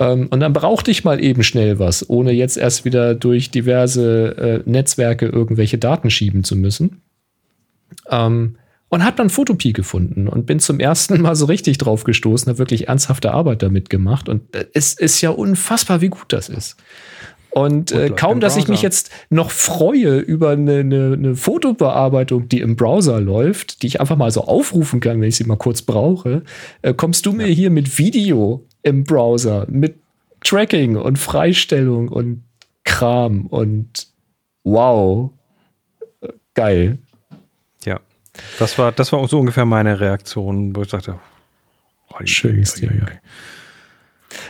Ähm, 0.00 0.28
und 0.30 0.40
dann 0.40 0.52
brauchte 0.52 0.90
ich 0.90 1.04
mal 1.04 1.22
eben 1.22 1.44
schnell 1.44 1.78
was, 1.78 2.08
ohne 2.08 2.32
jetzt 2.32 2.56
erst 2.56 2.84
wieder 2.84 3.14
durch 3.14 3.50
diverse 3.50 4.62
äh, 4.66 4.68
Netzwerke 4.68 5.26
irgendwelche 5.26 5.78
Daten 5.78 6.10
schieben 6.10 6.42
zu 6.42 6.56
müssen. 6.56 7.02
Ähm, 8.08 8.56
und 8.88 9.04
habe 9.04 9.16
dann 9.16 9.30
Photopie 9.30 9.72
gefunden 9.72 10.26
und 10.26 10.46
bin 10.46 10.58
zum 10.58 10.80
ersten 10.80 11.20
Mal 11.22 11.36
so 11.36 11.44
richtig 11.44 11.78
drauf 11.78 12.02
gestoßen, 12.02 12.48
habe 12.48 12.58
wirklich 12.58 12.88
ernsthafte 12.88 13.32
Arbeit 13.32 13.62
damit 13.62 13.88
gemacht. 13.88 14.28
Und 14.28 14.54
äh, 14.56 14.66
es 14.72 14.94
ist 14.94 15.20
ja 15.20 15.30
unfassbar, 15.30 16.00
wie 16.00 16.08
gut 16.08 16.32
das 16.32 16.48
ist. 16.48 16.76
Und 17.50 17.90
äh, 17.90 18.10
kaum, 18.10 18.38
dass 18.38 18.56
ich 18.56 18.68
mich 18.68 18.80
jetzt 18.80 19.10
noch 19.28 19.50
freue 19.50 20.18
über 20.18 20.50
eine, 20.50 20.78
eine, 20.78 21.12
eine, 21.14 21.34
Fotobearbeitung, 21.34 22.48
die 22.48 22.60
im 22.60 22.76
Browser 22.76 23.20
läuft, 23.20 23.82
die 23.82 23.88
ich 23.88 24.00
einfach 24.00 24.16
mal 24.16 24.30
so 24.30 24.42
aufrufen 24.42 25.00
kann, 25.00 25.20
wenn 25.20 25.28
ich 25.28 25.36
sie 25.36 25.44
mal 25.44 25.56
kurz 25.56 25.82
brauche, 25.82 26.44
äh, 26.82 26.94
kommst 26.94 27.26
du 27.26 27.32
mir 27.32 27.48
ja. 27.48 27.54
hier 27.54 27.70
mit 27.70 27.98
Video 27.98 28.64
im 28.82 29.04
Browser, 29.04 29.66
mit 29.68 29.96
Tracking 30.42 30.96
und 30.96 31.18
Freistellung 31.18 32.08
und 32.08 32.42
Kram 32.84 33.46
und 33.46 34.06
wow, 34.64 35.30
geil. 36.54 36.98
Ja, 37.84 38.00
das 38.58 38.78
war, 38.78 38.92
das 38.92 39.12
war 39.12 39.26
so 39.28 39.40
ungefähr 39.40 39.64
meine 39.64 40.00
Reaktion, 40.00 40.74
wo 40.74 40.82
ich 40.82 40.88
dachte, 40.88 41.18
oh, 42.08 42.16
schön. 42.24 42.64
Ja, 42.80 42.92
ja, 42.92 43.06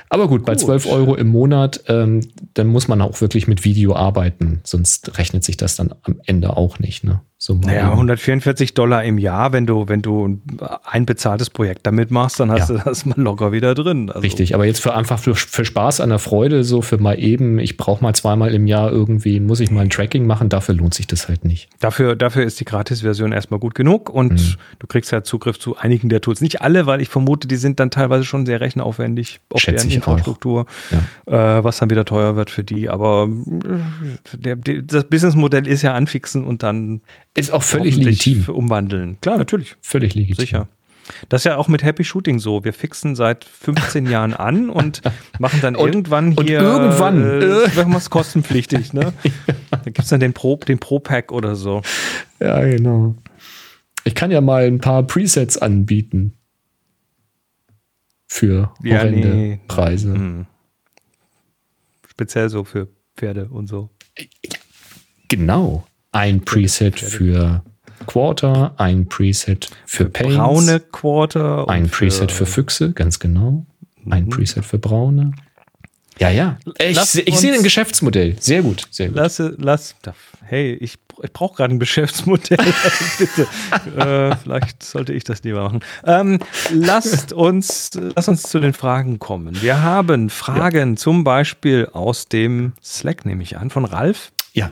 aber 0.08 0.28
gut, 0.28 0.40
gut, 0.40 0.46
bei 0.46 0.56
12 0.56 0.86
Euro 0.86 1.14
im 1.14 1.28
Monat, 1.28 1.84
ähm, 1.86 2.20
dann 2.54 2.66
muss 2.66 2.88
man 2.88 3.00
auch 3.00 3.20
wirklich 3.20 3.46
mit 3.46 3.64
Video 3.64 3.94
arbeiten, 3.94 4.60
sonst 4.64 5.18
rechnet 5.18 5.44
sich 5.44 5.56
das 5.56 5.76
dann 5.76 5.94
am 6.02 6.20
Ende 6.26 6.56
auch 6.56 6.78
nicht. 6.78 7.04
Ne? 7.04 7.20
So 7.42 7.54
naja, 7.54 7.90
144 7.90 8.74
Dollar 8.74 9.02
im 9.02 9.16
Jahr, 9.16 9.54
wenn 9.54 9.64
du, 9.64 9.88
wenn 9.88 10.02
du 10.02 10.42
ein 10.84 11.06
bezahltes 11.06 11.48
Projekt 11.48 11.86
damit 11.86 12.10
machst, 12.10 12.38
dann 12.38 12.50
hast 12.50 12.68
ja. 12.68 12.76
du 12.76 12.82
das 12.84 13.06
mal 13.06 13.18
locker 13.18 13.50
wieder 13.50 13.74
drin. 13.74 14.10
Also 14.10 14.20
Richtig, 14.20 14.54
aber 14.54 14.66
jetzt 14.66 14.82
für 14.82 14.94
einfach 14.94 15.18
für, 15.18 15.34
für 15.34 15.64
Spaß 15.64 16.02
an 16.02 16.10
der 16.10 16.18
Freude, 16.18 16.64
so 16.64 16.82
für 16.82 16.98
mal 16.98 17.18
eben, 17.18 17.58
ich 17.58 17.78
brauche 17.78 18.02
mal 18.02 18.14
zweimal 18.14 18.52
im 18.52 18.66
Jahr 18.66 18.92
irgendwie, 18.92 19.40
muss 19.40 19.60
ich 19.60 19.70
mal 19.70 19.80
ein 19.80 19.88
Tracking 19.88 20.26
machen, 20.26 20.50
dafür 20.50 20.74
lohnt 20.74 20.92
sich 20.92 21.06
das 21.06 21.28
halt 21.28 21.46
nicht. 21.46 21.70
Dafür, 21.78 22.14
dafür 22.14 22.44
ist 22.44 22.60
die 22.60 22.66
Gratis-Version 22.66 23.32
erstmal 23.32 23.58
gut 23.58 23.74
genug 23.74 24.10
und 24.10 24.32
mhm. 24.32 24.56
du 24.78 24.86
kriegst 24.86 25.10
ja 25.10 25.22
Zugriff 25.22 25.58
zu 25.58 25.78
einigen 25.78 26.10
der 26.10 26.20
Tools. 26.20 26.42
Nicht 26.42 26.60
alle, 26.60 26.84
weil 26.84 27.00
ich 27.00 27.08
vermute, 27.08 27.48
die 27.48 27.56
sind 27.56 27.80
dann 27.80 27.90
teilweise 27.90 28.24
schon 28.24 28.44
sehr 28.44 28.60
rechenaufwendig 28.60 29.40
auf 29.48 29.62
Schätze 29.62 29.86
deren 29.86 29.96
Infrastruktur, 29.96 30.66
ja. 31.26 31.58
äh, 31.58 31.64
was 31.64 31.78
dann 31.78 31.88
wieder 31.88 32.04
teuer 32.04 32.36
wird 32.36 32.50
für 32.50 32.64
die. 32.64 32.90
Aber 32.90 33.30
äh, 33.30 34.36
der, 34.36 34.56
der, 34.56 34.82
das 34.82 35.04
Businessmodell 35.04 35.66
ist 35.66 35.80
ja 35.80 35.94
anfixen 35.94 36.44
und 36.44 36.62
dann 36.62 37.00
ist 37.36 37.52
auch 37.52 37.62
völlig 37.62 37.96
legitim. 37.96 38.44
Umwandeln. 38.48 39.20
Klar, 39.20 39.38
natürlich. 39.38 39.76
Völlig 39.80 40.14
legitim. 40.14 40.40
Sicher. 40.40 40.68
Das 41.28 41.40
ist 41.40 41.44
ja 41.44 41.56
auch 41.56 41.68
mit 41.68 41.82
Happy 41.82 42.04
Shooting 42.04 42.38
so. 42.38 42.64
Wir 42.64 42.72
fixen 42.72 43.16
seit 43.16 43.44
15 43.44 44.06
Jahren 44.10 44.34
an 44.34 44.70
und 44.70 45.02
machen 45.38 45.60
dann 45.60 45.76
und, 45.76 45.88
irgendwann 45.88 46.32
hier. 46.32 46.60
Und 46.60 46.66
irgendwann. 46.66 47.42
Äh, 47.42 47.68
machen 47.74 47.92
wir 47.92 47.98
es 47.98 48.10
kostenpflichtig, 48.10 48.92
ne? 48.92 49.12
Da 49.70 49.78
gibt 49.84 50.00
es 50.00 50.08
dann 50.08 50.20
den 50.20 50.34
Pro, 50.34 50.56
den 50.56 50.78
Pro-Pack 50.78 51.32
oder 51.32 51.56
so. 51.56 51.80
Ja, 52.38 52.60
genau. 52.60 53.14
Ich 54.04 54.14
kann 54.14 54.30
ja 54.30 54.40
mal 54.40 54.64
ein 54.64 54.78
paar 54.78 55.04
Presets 55.04 55.56
anbieten. 55.56 56.34
Für 58.26 58.74
horrende 58.84 59.28
ja, 59.28 59.34
nee. 59.34 59.60
Preise. 59.68 60.12
Hm. 60.12 60.46
Speziell 62.08 62.50
so 62.50 62.64
für 62.64 62.88
Pferde 63.16 63.48
und 63.48 63.68
so. 63.68 63.90
Genau 65.28 65.86
ein 66.12 66.44
Preset 66.44 66.98
für 66.98 67.62
Quarter, 68.06 68.74
ein 68.76 69.08
Preset 69.08 69.70
für, 69.86 70.04
für 70.04 70.10
Paints, 70.10 70.36
braune 70.36 70.80
Quarter, 70.80 71.68
ein 71.68 71.88
Preset 71.88 72.32
für 72.32 72.46
Füchse, 72.46 72.92
ganz 72.92 73.18
genau, 73.18 73.66
ein 74.08 74.24
mhm. 74.24 74.30
Preset 74.30 74.64
für 74.64 74.78
braune. 74.78 75.32
Ja, 76.18 76.28
ja. 76.28 76.58
Ich, 76.78 76.98
ich 77.26 77.38
sehe 77.38 77.54
ein 77.54 77.62
Geschäftsmodell. 77.62 78.36
Sehr 78.38 78.60
gut, 78.60 78.86
sehr 78.90 79.08
gut. 79.08 79.16
Lass, 79.16 79.42
lass, 79.56 79.94
hey, 80.42 80.74
ich, 80.74 80.98
ich 81.22 81.32
brauche 81.32 81.56
gerade 81.56 81.74
ein 81.74 81.78
Geschäftsmodell. 81.78 82.58
Bitte. 83.18 83.46
äh, 83.96 84.36
vielleicht 84.36 84.82
sollte 84.82 85.14
ich 85.14 85.24
das 85.24 85.42
lieber 85.44 85.62
machen. 85.62 85.80
Ähm, 86.04 86.38
lasst 86.70 87.32
uns, 87.32 87.92
lass 87.94 88.28
uns 88.28 88.42
zu 88.42 88.60
den 88.60 88.74
Fragen 88.74 89.18
kommen. 89.18 89.62
Wir 89.62 89.80
haben 89.82 90.28
Fragen 90.28 90.90
ja. 90.90 90.96
zum 90.96 91.24
Beispiel 91.24 91.88
aus 91.90 92.26
dem 92.26 92.74
Slack, 92.82 93.24
nehme 93.24 93.42
ich 93.42 93.56
an, 93.56 93.70
von 93.70 93.86
Ralf. 93.86 94.30
Ja, 94.52 94.70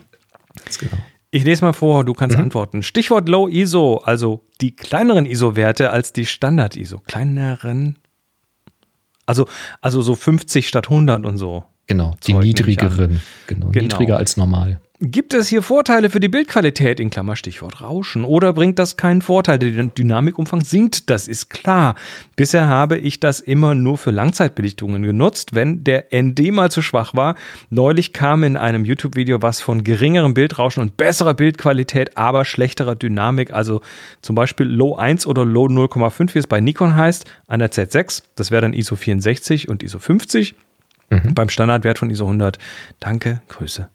ganz 0.62 0.78
genau. 0.78 0.98
Ich 1.30 1.44
lese 1.44 1.64
mal 1.64 1.74
vor, 1.74 2.04
du 2.04 2.14
kannst 2.14 2.36
mhm. 2.36 2.44
antworten. 2.44 2.82
Stichwort 2.82 3.28
Low 3.28 3.48
ISO, 3.48 3.98
also 3.98 4.46
die 4.60 4.74
kleineren 4.74 5.26
ISO-Werte 5.26 5.90
als 5.90 6.12
die 6.12 6.24
Standard-ISO. 6.24 7.00
Kleineren? 7.06 7.98
Also, 9.26 9.46
also 9.82 10.00
so 10.00 10.14
50 10.14 10.66
statt 10.66 10.86
100 10.86 11.26
und 11.26 11.36
so. 11.36 11.64
Genau, 11.86 12.14
die 12.26 12.32
niedrigeren. 12.32 13.20
Genau, 13.46 13.68
genau, 13.70 13.82
niedriger 13.82 14.16
als 14.16 14.36
normal. 14.38 14.80
Gibt 15.00 15.32
es 15.32 15.46
hier 15.46 15.62
Vorteile 15.62 16.10
für 16.10 16.18
die 16.18 16.28
Bildqualität, 16.28 16.98
in 16.98 17.08
Klammer 17.08 17.36
Stichwort 17.36 17.80
Rauschen, 17.80 18.24
oder 18.24 18.52
bringt 18.52 18.80
das 18.80 18.96
keinen 18.96 19.22
Vorteil? 19.22 19.60
Der 19.60 19.70
Dynamikumfang 19.70 20.62
sinkt, 20.62 21.08
das 21.08 21.28
ist 21.28 21.50
klar. 21.50 21.94
Bisher 22.34 22.66
habe 22.66 22.98
ich 22.98 23.20
das 23.20 23.38
immer 23.38 23.76
nur 23.76 23.96
für 23.96 24.10
Langzeitbelichtungen 24.10 25.04
genutzt, 25.04 25.54
wenn 25.54 25.84
der 25.84 26.06
ND 26.12 26.50
mal 26.50 26.72
zu 26.72 26.82
schwach 26.82 27.14
war. 27.14 27.36
Neulich 27.70 28.12
kam 28.12 28.42
in 28.42 28.56
einem 28.56 28.84
YouTube-Video 28.84 29.40
was 29.40 29.60
von 29.60 29.84
geringerem 29.84 30.34
Bildrauschen 30.34 30.82
und 30.82 30.96
besserer 30.96 31.34
Bildqualität, 31.34 32.16
aber 32.16 32.44
schlechterer 32.44 32.96
Dynamik, 32.96 33.52
also 33.52 33.82
zum 34.20 34.34
Beispiel 34.34 34.66
Low 34.66 34.96
1 34.96 35.28
oder 35.28 35.44
Low 35.44 35.66
0,5, 35.66 36.34
wie 36.34 36.40
es 36.40 36.48
bei 36.48 36.60
Nikon 36.60 36.96
heißt, 36.96 37.24
an 37.46 37.60
der 37.60 37.70
Z6. 37.70 38.24
Das 38.34 38.50
wäre 38.50 38.62
dann 38.62 38.72
ISO 38.72 38.96
64 38.96 39.68
und 39.68 39.84
ISO 39.84 40.00
50. 40.00 40.56
Mhm. 41.10 41.34
Beim 41.34 41.50
Standardwert 41.50 42.00
von 42.00 42.10
ISO 42.10 42.24
100. 42.24 42.58
Danke, 42.98 43.42
Grüße. 43.46 43.88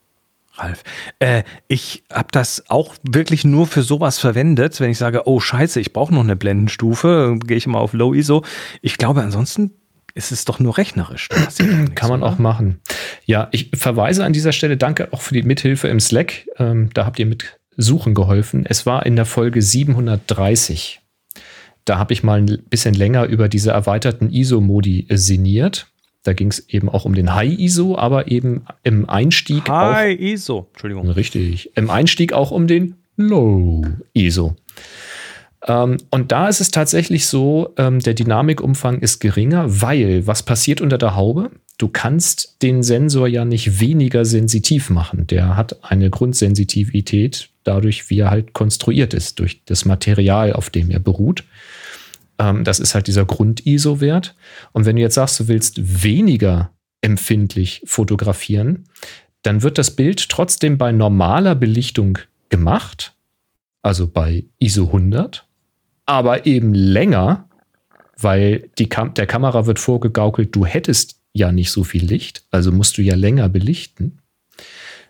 Ralf. 0.56 0.84
Äh, 1.20 1.44
ich 1.68 2.04
habe 2.12 2.28
das 2.32 2.64
auch 2.70 2.96
wirklich 3.04 3.44
nur 3.44 3.68
für 3.68 3.82
sowas 3.82 4.20
verwendet, 4.20 4.80
wenn 4.80 4.92
ich 4.92 4.98
sage, 4.98 5.24
oh 5.26 5.40
scheiße, 5.40 5.80
ich 5.80 5.94
brauche 5.94 6.14
noch 6.14 6.24
eine 6.24 6.36
Blendenstufe, 6.36 7.38
gehe 7.46 7.58
ich 7.58 7.68
mal 7.68 7.80
auf 7.80 7.94
Low 7.94 8.14
ISO. 8.14 8.44
Ich 8.82 8.98
glaube, 8.98 9.22
ansonsten 9.22 9.72
ist 10.16 10.32
es 10.32 10.46
doch 10.46 10.60
nur 10.60 10.78
rechnerisch. 10.78 11.30
Kann 11.96 12.10
man 12.10 12.24
auch 12.24 12.38
machen. 12.38 12.80
Ja, 13.26 13.48
ich 13.52 13.72
verweise 13.74 14.24
an 14.24 14.34
dieser 14.34 14.52
Stelle, 14.52 14.78
danke 14.78 15.12
auch 15.12 15.22
für 15.22 15.34
die 15.34 15.44
Mithilfe 15.44 15.88
im 15.88 16.00
Slack. 16.00 16.48
Ähm, 16.58 16.92
da 16.94 17.06
habt 17.06 17.18
ihr 17.20 17.26
mit 17.26 17.60
Suchen 17.76 18.14
geholfen. 18.14 18.66
Es 18.68 18.86
war 18.86 19.06
in 19.06 19.16
der 19.16 19.26
Folge 19.26 19.62
730. 19.62 21.02
Da 21.86 21.98
habe 21.98 22.14
ich 22.14 22.24
mal 22.24 22.40
ein 22.40 22.64
bisschen 22.70 22.94
länger 22.94 23.26
über 23.26 23.50
diese 23.50 23.72
erweiterten 23.72 24.30
ISO-Modi 24.30 25.08
sinniert. 25.10 25.88
Da 26.24 26.34
ging 26.34 26.48
es 26.48 26.68
eben 26.70 26.90
auch 26.90 27.06
um 27.06 27.14
den 27.14 27.36
High 27.36 27.60
ISO, 27.60 27.98
aber 27.98 28.32
eben 28.32 28.66
im 28.84 29.10
Einstieg 29.10 29.70
High 29.70 30.18
auch, 30.18 30.22
ISO, 30.22 30.68
Entschuldigung. 30.72 31.10
Richtig. 31.10 31.72
Im 31.76 31.90
Einstieg 31.90 32.34
auch 32.34 32.52
um 32.52 32.68
den 32.68 32.96
Low 33.18 33.84
ISO. 34.14 34.56
Ähm, 35.68 35.98
und 36.12 36.32
da 36.32 36.48
ist 36.48 36.62
es 36.62 36.72
tatsächlich 36.72 37.28
so, 37.28 37.74
ähm, 37.78 38.00
der 38.00 38.14
Dynamikumfang 38.14 39.00
ist 39.00 39.20
geringer, 39.20 39.82
weil 39.82 40.28
was 40.28 40.44
passiert 40.44 40.82
unter 40.82 40.98
der 40.98 41.16
Haube? 41.16 41.52
Du 41.78 41.88
kannst 41.88 42.62
den 42.62 42.84
Sensor 42.84 43.28
ja 43.28 43.46
nicht 43.46 43.80
weniger 43.80 44.26
sensitiv 44.26 44.90
machen. 44.90 45.28
Der 45.28 45.56
hat 45.58 45.84
eine 45.84 46.10
Grundsensitivität 46.10 47.50
dadurch, 47.64 48.10
wie 48.10 48.20
er 48.20 48.30
halt 48.30 48.54
konstruiert 48.54 49.14
ist, 49.14 49.40
durch 49.40 49.62
das 49.66 49.86
Material, 49.86 50.54
auf 50.54 50.70
dem 50.70 50.92
er 50.92 51.00
beruht. 51.00 51.44
Ähm, 52.40 52.64
das 52.64 52.80
ist 52.80 52.96
halt 52.96 53.08
dieser 53.08 53.26
Grund-ISO-Wert. 53.26 54.36
Und 54.72 54.86
wenn 54.86 54.96
du 54.96 55.02
jetzt 55.02 55.16
sagst, 55.16 55.40
du 55.40 55.48
willst 55.48 56.04
weniger 56.04 56.72
empfindlich 57.02 57.82
fotografieren, 57.86 58.86
dann 59.44 59.62
wird 59.62 59.78
das 59.78 59.92
Bild 59.92 60.30
trotzdem 60.30 60.78
bei 60.78 60.92
normaler 60.92 61.54
Belichtung 61.54 62.18
gemacht, 62.50 63.16
also 63.82 64.08
bei 64.08 64.46
ISO 64.60 64.86
100, 64.86 65.46
aber 66.06 66.46
eben 66.46 66.74
länger, 66.74 67.50
weil 68.18 68.70
Kam 68.90 69.14
der 69.14 69.28
Kamera 69.28 69.66
wird 69.66 69.80
vorgegaukelt, 69.80 70.56
du 70.56 70.66
hättest 70.66 71.20
ja 71.34 71.52
nicht 71.52 71.72
so 71.72 71.84
viel 71.84 72.06
Licht, 72.06 72.46
also 72.52 72.72
musst 72.72 72.98
du 72.98 73.02
ja 73.02 73.16
länger 73.16 73.50
belichten. 73.50 74.20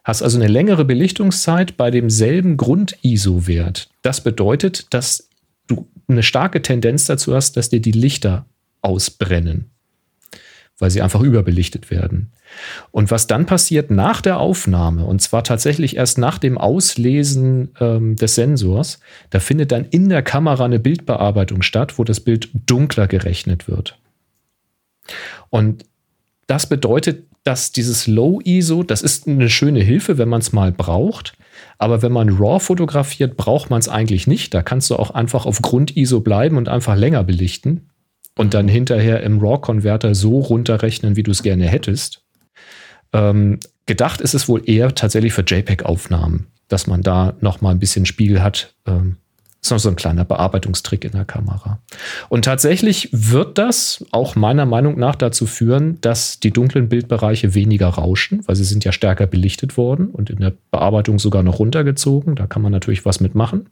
Hast 0.04 0.22
also 0.22 0.38
eine 0.38 0.48
längere 0.48 0.84
Belichtungszeit 0.84 1.78
bei 1.78 1.90
demselben 1.90 2.58
Grund-ISO-Wert. 2.58 3.90
Das 4.02 4.22
bedeutet, 4.22 4.94
dass 4.94 5.30
du 5.76 5.88
eine 6.08 6.24
starke 6.24 6.62
Tendenz 6.62 7.06
dazu 7.06 7.34
hast, 7.34 7.58
dass 7.58 7.70
dir 7.70 7.82
die 7.82 7.92
Lichter 7.92 8.46
ausbrennen, 8.82 9.70
weil 10.78 10.92
sie 10.92 11.02
einfach 11.02 11.22
überbelichtet 11.22 11.92
werden. 11.92 12.32
Und 12.92 13.10
was 13.10 13.28
dann 13.28 13.46
passiert 13.46 13.90
nach 13.90 14.22
der 14.22 14.40
Aufnahme, 14.40 15.06
und 15.06 15.22
zwar 15.22 15.44
tatsächlich 15.44 15.96
erst 15.96 16.18
nach 16.18 16.38
dem 16.38 16.58
Auslesen 16.58 17.70
ähm, 17.80 18.16
des 18.16 18.36
Sensors, 18.36 19.00
da 19.30 19.40
findet 19.40 19.72
dann 19.72 19.86
in 19.86 20.10
der 20.10 20.22
Kamera 20.22 20.66
eine 20.66 20.80
Bildbearbeitung 20.80 21.62
statt, 21.62 21.98
wo 21.98 22.04
das 22.04 22.20
Bild 22.20 22.50
dunkler 22.66 23.08
gerechnet 23.08 23.68
wird. 23.68 23.98
Und 25.50 25.86
das 26.48 26.68
bedeutet, 26.68 27.24
dass 27.44 27.72
dieses 27.72 28.08
Low 28.08 28.40
ISO, 28.44 28.84
das 28.84 29.02
ist 29.02 29.28
eine 29.28 29.50
schöne 29.50 29.82
Hilfe, 29.82 30.18
wenn 30.18 30.30
man 30.30 30.42
es 30.42 30.54
mal 30.54 30.72
braucht. 30.72 31.34
Aber 31.84 32.02
wenn 32.02 32.14
man 32.14 32.30
RAW 32.30 32.62
fotografiert, 32.62 33.36
braucht 33.36 33.70
man 33.70 33.78
es 33.78 33.90
eigentlich 33.90 34.26
nicht. 34.26 34.54
Da 34.54 34.62
kannst 34.64 34.90
du 34.90 34.96
auch 34.96 35.12
einfach 35.12 35.46
auf 35.46 35.62
Grund-ISO 35.62 36.22
bleiben 36.22 36.56
und 36.56 36.70
einfach 36.70 36.96
länger 36.96 37.26
belichten 37.26 37.90
und 38.38 38.54
dann 38.54 38.70
hinterher 38.70 39.22
im 39.22 39.42
RAW-Konverter 39.42 40.16
so 40.16 40.40
runterrechnen, 40.40 41.18
wie 41.18 41.24
du 41.24 41.32
es 41.32 41.44
gerne 41.44 41.68
hättest. 41.68 42.24
Ähm, 43.12 43.60
gedacht 43.86 44.22
ist 44.22 44.34
es 44.34 44.48
wohl 44.48 44.62
eher 44.66 44.96
tatsächlich 44.96 45.34
für 45.34 45.42
JPEG-Aufnahmen, 45.42 46.48
dass 46.70 46.88
man 46.88 47.02
da 47.02 47.36
noch 47.42 47.60
mal 47.60 47.72
ein 47.72 47.80
bisschen 47.80 48.06
Spiegel 48.06 48.42
hat. 48.42 48.76
Ähm, 48.88 49.18
ist 49.64 49.72
noch 49.72 49.80
so 49.80 49.90
ein 49.90 49.96
kleiner 49.96 50.26
Bearbeitungstrick 50.26 51.06
in 51.06 51.14
der 51.14 51.24
Kamera. 51.24 51.80
Und 52.28 52.46
tatsächlich 52.46 53.10
wird 53.14 53.58
das 53.58 54.04
auch 54.12 54.36
meiner 54.36 54.66
Meinung 54.66 55.00
nach 55.00 55.16
dazu 55.16 55.46
führen, 55.46 56.00
dass 56.02 56.40
die 56.40 56.52
dunklen 56.52 56.90
Bildbereiche 56.90 57.56
weniger 57.56 57.88
rauschen, 57.88 58.44
weil 58.46 58.58
sie 58.58 58.66
sind 58.66 58.84
ja 58.84 58.92
stärker 58.92 59.26
belichtet 59.26 59.78
worden 59.78 60.08
und 60.08 60.30
in 60.30 60.40
der 60.40 60.54
Bearbeitung 60.70 61.18
sogar 61.18 61.44
noch 61.44 61.60
runtergezogen. 61.60 62.36
Da 62.36 62.46
kann 62.46 62.62
man 62.62 62.74
natürlich 62.74 63.06
was 63.06 63.22
mitmachen. 63.22 63.70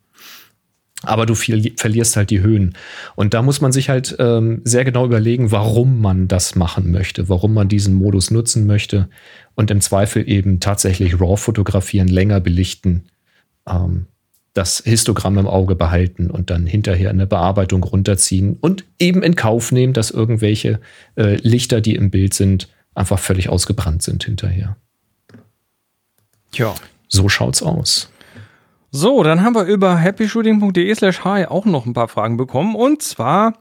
Aber 1.04 1.26
du 1.26 1.34
verlierst 1.34 2.16
halt 2.16 2.30
die 2.30 2.42
Höhen. 2.42 2.76
Und 3.16 3.34
da 3.34 3.42
muss 3.42 3.60
man 3.60 3.72
sich 3.72 3.90
halt 3.90 4.16
ähm, 4.20 4.62
sehr 4.64 4.86
genau 4.86 5.06
überlegen, 5.06 5.52
warum 5.52 6.00
man 6.00 6.28
das 6.28 6.56
machen 6.56 6.92
möchte, 6.92 7.28
warum 7.28 7.54
man 7.54 7.68
diesen 7.68 7.96
Modus 7.96 8.30
nutzen 8.30 8.68
möchte 8.68 9.10
und 9.56 9.72
im 9.72 9.82
Zweifel 9.82 10.30
eben 10.30 10.60
tatsächlich 10.60 11.20
RAW 11.20 11.38
fotografieren, 11.38 12.08
länger 12.08 12.40
belichten. 12.40 13.06
Ähm, 13.68 14.06
das 14.54 14.82
Histogramm 14.86 15.38
im 15.38 15.48
Auge 15.48 15.76
behalten 15.76 16.30
und 16.30 16.50
dann 16.50 16.66
hinterher 16.66 17.10
eine 17.10 17.26
Bearbeitung 17.26 17.84
runterziehen 17.84 18.58
und 18.60 18.86
eben 19.00 19.24
in 19.24 19.36
Kauf 19.36 19.72
nehmen, 19.72 19.94
dass 19.94 20.12
irgendwelche 20.12 20.82
äh, 21.16 21.36
Lichter, 21.38 21.80
die 21.80 21.96
im 21.96 22.12
Bild 22.12 22.34
sind, 22.34 22.68
einfach 22.94 23.20
völlig 23.20 23.50
ausgebrannt 23.50 24.04
sind 24.04 24.26
hinterher. 24.26 24.76
Tja. 26.52 26.76
So 27.08 27.30
schaut's 27.30 27.64
aus. 27.64 28.12
So, 28.92 29.24
dann 29.24 29.42
haben 29.42 29.56
wir 29.56 29.64
über 29.64 29.98
happyshooting.de 29.98 30.94
slash 30.96 31.24
hi 31.24 31.46
auch 31.46 31.66
noch 31.66 31.86
ein 31.86 31.94
paar 31.94 32.10
Fragen 32.10 32.36
bekommen 32.36 32.76
und 32.76 33.02
zwar 33.02 33.54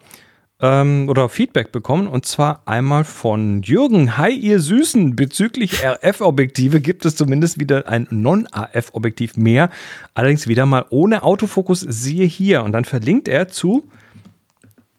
ähm, 0.61 1.09
oder 1.09 1.29
Feedback 1.29 1.73
bekommen 1.73 2.07
und 2.07 2.27
zwar 2.27 2.63
einmal 2.67 3.05
von 3.05 3.63
Jürgen. 3.63 4.17
Hi, 4.17 4.31
ihr 4.31 4.61
Süßen. 4.61 5.17
Bezüglich 5.17 5.85
RF-Objektive 5.85 6.81
gibt 6.81 7.05
es 7.05 7.17
zumindest 7.17 7.59
wieder 7.59 7.89
ein 7.89 8.07
Non-AF-Objektiv 8.11 9.37
mehr. 9.37 9.71
Allerdings 10.15 10.49
wieder 10.49 10.67
mal 10.67 10.85
ohne 10.91 11.23
Autofokus, 11.23 11.81
siehe 11.81 12.27
hier. 12.27 12.63
Und 12.63 12.73
dann 12.73 12.85
verlinkt 12.85 13.29
er 13.29 13.49
zu 13.49 13.89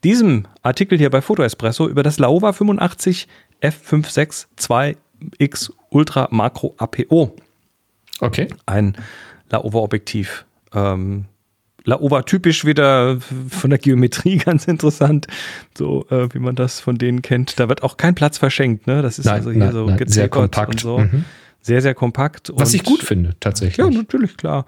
diesem 0.04 0.48
Artikel 0.64 0.98
hier 0.98 1.12
bei 1.12 1.22
Foto 1.22 1.44
Espresso 1.44 1.88
über 1.88 2.04
das 2.04 2.18
Laowa 2.18 2.54
85 2.54 3.28
f562x 3.62 5.72
Ultra 5.90 6.28
Makro 6.32 6.74
APO. 6.78 7.36
Okay. 8.20 8.48
Ein 8.66 8.98
Laowa-Objektiv. 9.50 10.46
Ähm, 10.74 11.26
Laowa 11.84 12.22
typisch 12.24 12.64
wieder 12.66 13.20
von 13.50 13.70
der 13.70 13.80
Geometrie 13.80 14.38
ganz 14.46 14.68
interessant, 14.68 15.28
so 15.76 16.06
äh, 16.10 16.34
wie 16.34 16.40
man 16.40 16.56
das 16.56 16.80
von 16.80 16.98
denen 16.98 17.22
kennt. 17.22 17.60
Da 17.60 17.70
wird 17.70 17.84
auch 17.84 17.98
kein 17.98 18.16
Platz 18.16 18.38
verschenkt, 18.38 18.88
ne? 18.88 19.02
Das 19.02 19.18
ist 19.20 19.26
Nein, 19.26 19.36
also 19.36 19.52
hier 19.52 19.60
nein, 19.60 19.72
so 19.74 19.86
nein, 19.88 20.08
sehr 20.08 20.30
kompakt. 20.30 20.72
und 20.74 20.80
so. 20.80 21.00
Mhm. 21.00 21.26
Sehr, 21.62 21.82
sehr 21.82 21.94
kompakt. 21.94 22.52
Was 22.56 22.74
ich 22.74 22.84
gut 22.84 23.04
finde, 23.04 23.36
tatsächlich. 23.40 23.78
Ja, 23.78 23.90
natürlich, 23.90 24.36
klar. 24.38 24.66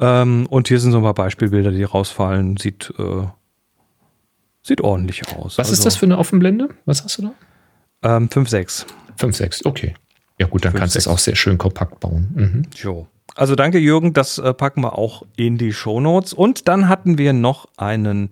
Ähm, 0.00 0.46
und 0.46 0.68
hier 0.68 0.80
sind 0.80 0.90
so 0.92 0.98
ein 0.98 1.04
paar 1.04 1.14
Beispielbilder, 1.14 1.70
die 1.70 1.84
rausfallen. 1.84 2.56
Sieht, 2.56 2.92
äh, 2.98 3.26
sieht 4.62 4.80
ordentlich 4.80 5.22
aus. 5.36 5.58
Was 5.58 5.70
ist 5.70 5.86
das 5.86 5.96
für 5.96 6.06
eine 6.06 6.18
Offenblende? 6.18 6.68
Was 6.84 7.04
hast 7.04 7.18
du 7.18 7.22
da? 8.02 8.16
Ähm, 8.16 8.28
5,6. 8.28 8.86
5,6, 9.18 9.66
okay. 9.66 9.94
Ja 10.38 10.46
gut, 10.48 10.64
dann 10.64 10.72
Fünf, 10.72 10.80
kannst 10.80 10.94
du 10.96 10.98
es 10.98 11.06
auch 11.06 11.18
sehr 11.18 11.36
schön 11.36 11.58
kompakt 11.58 12.00
bauen. 12.00 12.28
Mhm. 12.34 12.62
Jo. 12.74 13.06
Also 13.34 13.54
danke 13.54 13.78
Jürgen, 13.78 14.12
das 14.12 14.38
äh, 14.38 14.52
packen 14.52 14.82
wir 14.82 14.98
auch 14.98 15.22
in 15.36 15.58
die 15.58 15.72
Shownotes. 15.72 16.32
Und 16.32 16.68
dann 16.68 16.88
hatten 16.88 17.18
wir 17.18 17.32
noch 17.32 17.66
einen 17.76 18.30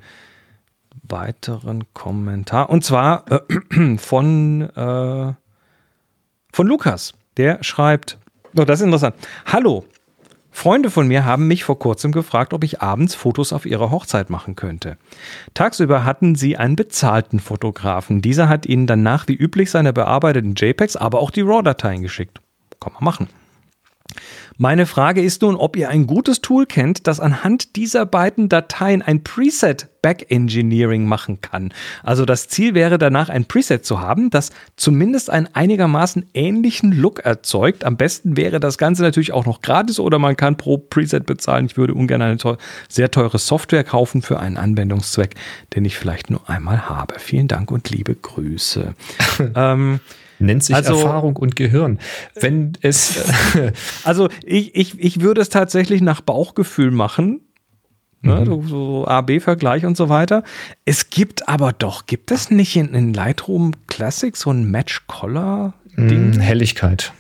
weiteren 1.03 1.85
Kommentar. 1.95 2.71
Und 2.71 2.85
zwar 2.85 3.25
äh, 3.31 3.97
von, 3.99 4.63
äh, 4.63 5.33
von 6.53 6.67
Lukas. 6.67 7.15
Der 7.37 7.63
schreibt, 7.63 8.19
oh, 8.57 8.65
das 8.65 8.81
ist 8.81 8.85
interessant. 8.85 9.15
Hallo, 9.47 9.85
Freunde 10.51 10.91
von 10.91 11.07
mir 11.07 11.25
haben 11.25 11.47
mich 11.47 11.65
vor 11.65 11.79
kurzem 11.79 12.13
gefragt, 12.13 12.53
ob 12.53 12.65
ich 12.65 12.83
abends 12.83 13.15
Fotos 13.15 13.53
auf 13.53 13.67
ihrer 13.67 13.91
Hochzeit 13.91 14.31
machen 14.31 14.57
könnte. 14.57 14.99
Tagsüber 15.55 16.05
hatten 16.05 16.35
sie 16.35 16.57
einen 16.57 16.77
bezahlten 16.77 17.39
Fotografen. 17.39 18.21
Dieser 18.21 18.49
hat 18.49 18.67
ihnen 18.67 18.87
danach 18.87 19.29
wie 19.29 19.35
üblich 19.35 19.71
seine 19.71 19.93
bearbeiteten 19.93 20.55
JPEGs, 20.57 20.97
aber 20.97 21.21
auch 21.21 21.31
die 21.31 21.43
RAW-Dateien 21.43 22.03
geschickt. 22.03 22.41
Kann 22.81 22.93
man 22.95 23.05
machen. 23.05 23.29
Meine 24.63 24.85
Frage 24.85 25.23
ist 25.23 25.41
nun, 25.41 25.57
ob 25.57 25.75
ihr 25.75 25.89
ein 25.89 26.07
gutes 26.07 26.43
Tool 26.43 26.67
kennt, 26.67 27.07
das 27.07 27.19
anhand 27.19 27.77
dieser 27.77 28.05
beiden 28.05 28.51
Dateien 28.51 29.01
ein 29.01 29.25
Preset 29.25 29.89
Backengineering 30.03 31.07
machen 31.07 31.41
kann. 31.41 31.73
Also 32.03 32.27
das 32.27 32.49
Ziel 32.49 32.75
wäre 32.75 32.99
danach 32.99 33.31
ein 33.31 33.47
Preset 33.47 33.87
zu 33.87 34.01
haben, 34.01 34.29
das 34.29 34.51
zumindest 34.77 35.31
einen 35.31 35.49
einigermaßen 35.55 36.29
ähnlichen 36.35 36.93
Look 36.93 37.21
erzeugt. 37.21 37.85
Am 37.85 37.97
besten 37.97 38.37
wäre 38.37 38.61
das 38.61 38.77
Ganze 38.77 39.01
natürlich 39.01 39.33
auch 39.33 39.47
noch 39.47 39.63
gratis 39.63 39.99
oder 39.99 40.19
man 40.19 40.37
kann 40.37 40.59
pro 40.59 40.77
Preset 40.77 41.25
bezahlen. 41.25 41.65
Ich 41.65 41.79
würde 41.79 41.95
ungern 41.95 42.21
eine 42.21 42.37
teu 42.37 42.57
sehr 42.87 43.11
teure 43.11 43.39
Software 43.39 43.85
kaufen 43.85 44.21
für 44.21 44.41
einen 44.41 44.59
Anwendungszweck, 44.59 45.37
den 45.75 45.87
ich 45.87 45.97
vielleicht 45.97 46.29
nur 46.29 46.51
einmal 46.51 46.87
habe. 46.87 47.19
Vielen 47.19 47.49
Dank 47.49 47.71
und 47.71 47.89
liebe 47.89 48.15
Grüße. 48.15 48.95
ähm, 49.55 50.01
Nennt 50.41 50.65
sich 50.65 50.75
Also- 50.75 50.95
Erfahrung 50.95 51.37
und 51.37 51.55
Gehirn. 51.55 51.99
Wenn 52.35 52.73
es. 52.81 53.21
Also 54.05 54.29
ich, 54.45 54.75
ich, 54.75 54.99
ich 54.99 55.21
würde 55.21 55.41
es 55.41 55.49
tatsächlich 55.51 56.01
nach 56.01 56.21
Bauchgefühl 56.21 56.91
machen. 56.91 57.41
Ne, 58.23 58.45
so, 58.45 58.63
so 58.67 59.07
A-B-Vergleich 59.07 59.87
und 59.87 59.97
so 59.97 60.09
weiter. 60.11 60.43
Es 60.85 61.09
gibt 61.09 61.49
aber 61.49 61.73
doch, 61.73 62.05
gibt 62.05 62.31
es 62.31 62.51
nicht 62.51 62.77
in, 62.77 62.93
in 62.95 63.15
Lightroom 63.15 63.73
Classic 63.87 64.37
so 64.37 64.51
ein 64.51 64.71
Match-Color-Ding? 64.71 66.31
Mh, 66.37 66.41
Helligkeit. 66.43 67.13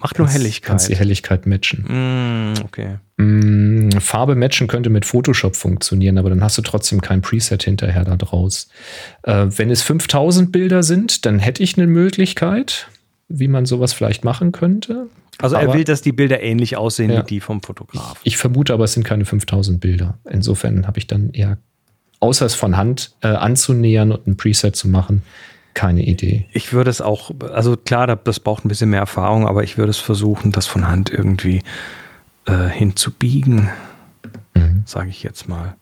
Macht 0.00 0.18
nur 0.18 0.28
Helligkeit. 0.28 0.68
Kannst 0.68 0.88
die 0.90 0.96
Helligkeit 0.96 1.46
matchen. 1.46 1.84
Mm, 1.88 2.62
okay. 2.62 2.96
Mm, 3.16 3.73
Farbe 4.00 4.34
matchen 4.34 4.66
könnte 4.66 4.90
mit 4.90 5.04
Photoshop 5.04 5.56
funktionieren, 5.56 6.18
aber 6.18 6.30
dann 6.30 6.42
hast 6.42 6.56
du 6.58 6.62
trotzdem 6.62 7.00
kein 7.00 7.22
Preset 7.22 7.62
hinterher 7.62 8.04
da 8.04 8.16
draus. 8.16 8.68
Äh, 9.22 9.46
wenn 9.48 9.70
es 9.70 9.82
5000 9.82 10.52
Bilder 10.52 10.82
sind, 10.82 11.26
dann 11.26 11.38
hätte 11.38 11.62
ich 11.62 11.76
eine 11.76 11.86
Möglichkeit, 11.86 12.88
wie 13.28 13.48
man 13.48 13.66
sowas 13.66 13.92
vielleicht 13.92 14.24
machen 14.24 14.52
könnte. 14.52 15.06
Also 15.38 15.56
er 15.56 15.62
Aber- 15.62 15.74
will, 15.74 15.84
dass 15.84 16.00
die 16.02 16.12
Bilder 16.12 16.40
ähnlich 16.42 16.76
aussehen 16.76 17.10
Ja. 17.10 17.22
wie 17.22 17.26
die 17.26 17.40
vom 17.40 17.62
Fotograf. 17.62 18.20
Ich 18.22 18.36
vermute 18.36 18.72
aber, 18.72 18.84
es 18.84 18.92
sind 18.92 19.04
keine 19.04 19.24
5000 19.24 19.80
Bilder. 19.80 20.18
Insofern 20.30 20.86
habe 20.86 20.98
ich 20.98 21.06
dann 21.08 21.30
eher, 21.30 21.58
außer 22.20 22.46
es 22.46 22.54
von 22.54 22.76
Hand 22.76 23.12
äh, 23.22 23.28
anzunähern 23.28 24.12
und 24.12 24.26
ein 24.28 24.36
Preset 24.36 24.76
zu 24.76 24.86
machen, 24.88 25.22
keine 25.74 26.04
Idee. 26.04 26.46
Ich 26.52 26.72
würde 26.72 26.88
es 26.88 27.00
auch, 27.00 27.32
also 27.52 27.76
klar, 27.76 28.06
da- 28.06 28.14
das 28.14 28.38
braucht 28.38 28.64
ein 28.64 28.68
bisschen 28.68 28.90
mehr 28.90 29.00
Erfahrung, 29.00 29.48
aber 29.48 29.64
ich 29.64 29.76
würde 29.76 29.90
es 29.90 29.98
versuchen, 29.98 30.52
das 30.52 30.66
von 30.68 30.86
Hand 30.86 31.10
irgendwie 31.10 31.62
äh, 32.46 32.68
hinzubiegen, 32.68 33.68
Mhm. 34.54 34.82
sage 34.86 35.10
ich 35.10 35.22
jetzt 35.22 35.48
mal. 35.48 35.76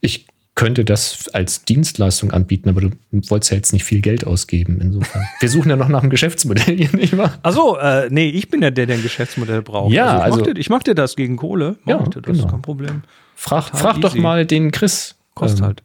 Ich 0.00 0.26
könnte 0.54 0.84
das 0.84 1.28
als 1.28 1.64
Dienstleistung 1.64 2.32
anbieten, 2.32 2.68
aber 2.68 2.80
du 2.82 2.90
wolltest 3.12 3.50
ja 3.50 3.56
jetzt 3.56 3.72
nicht 3.72 3.84
viel 3.84 4.00
Geld 4.00 4.26
ausgeben. 4.26 4.78
Insofern. 4.80 5.24
Wir 5.40 5.48
suchen 5.48 5.70
ja 5.70 5.76
noch 5.76 5.88
nach 5.88 6.00
einem 6.02 6.10
Geschäftsmodell 6.10 6.76
hier, 6.76 6.90
nicht 6.94 7.16
wahr? 7.16 7.38
Achso, 7.42 7.76
äh, 7.78 8.08
nee, 8.10 8.28
ich 8.28 8.50
bin 8.50 8.60
ja 8.62 8.70
der, 8.70 8.86
der 8.86 8.96
ein 8.96 9.02
Geschäftsmodell 9.02 9.62
braucht. 9.62 9.92
Ja, 9.92 10.16
ich 10.26 10.30
mach 10.30 10.38
also- 10.38 10.52
dir, 10.52 10.60
ich 10.60 10.68
mach 10.70 10.82
dir 10.82 10.94
das 10.94 11.16
gegen 11.16 11.36
Kohle. 11.36 11.76
Mach 11.84 11.90
Ja, 11.94 12.02
ich 12.02 12.08
dir 12.10 12.20
das, 12.22 12.36
genau. 12.36 12.48
kein 12.50 12.62
Problem. 12.62 13.02
Frag, 13.36 13.68
frag 13.76 14.00
doch 14.02 14.14
mal 14.16 14.44
den 14.44 14.70
Chris, 14.70 15.14
Kostet 15.34 15.60
ähm, 15.60 15.66
halt. 15.66 15.82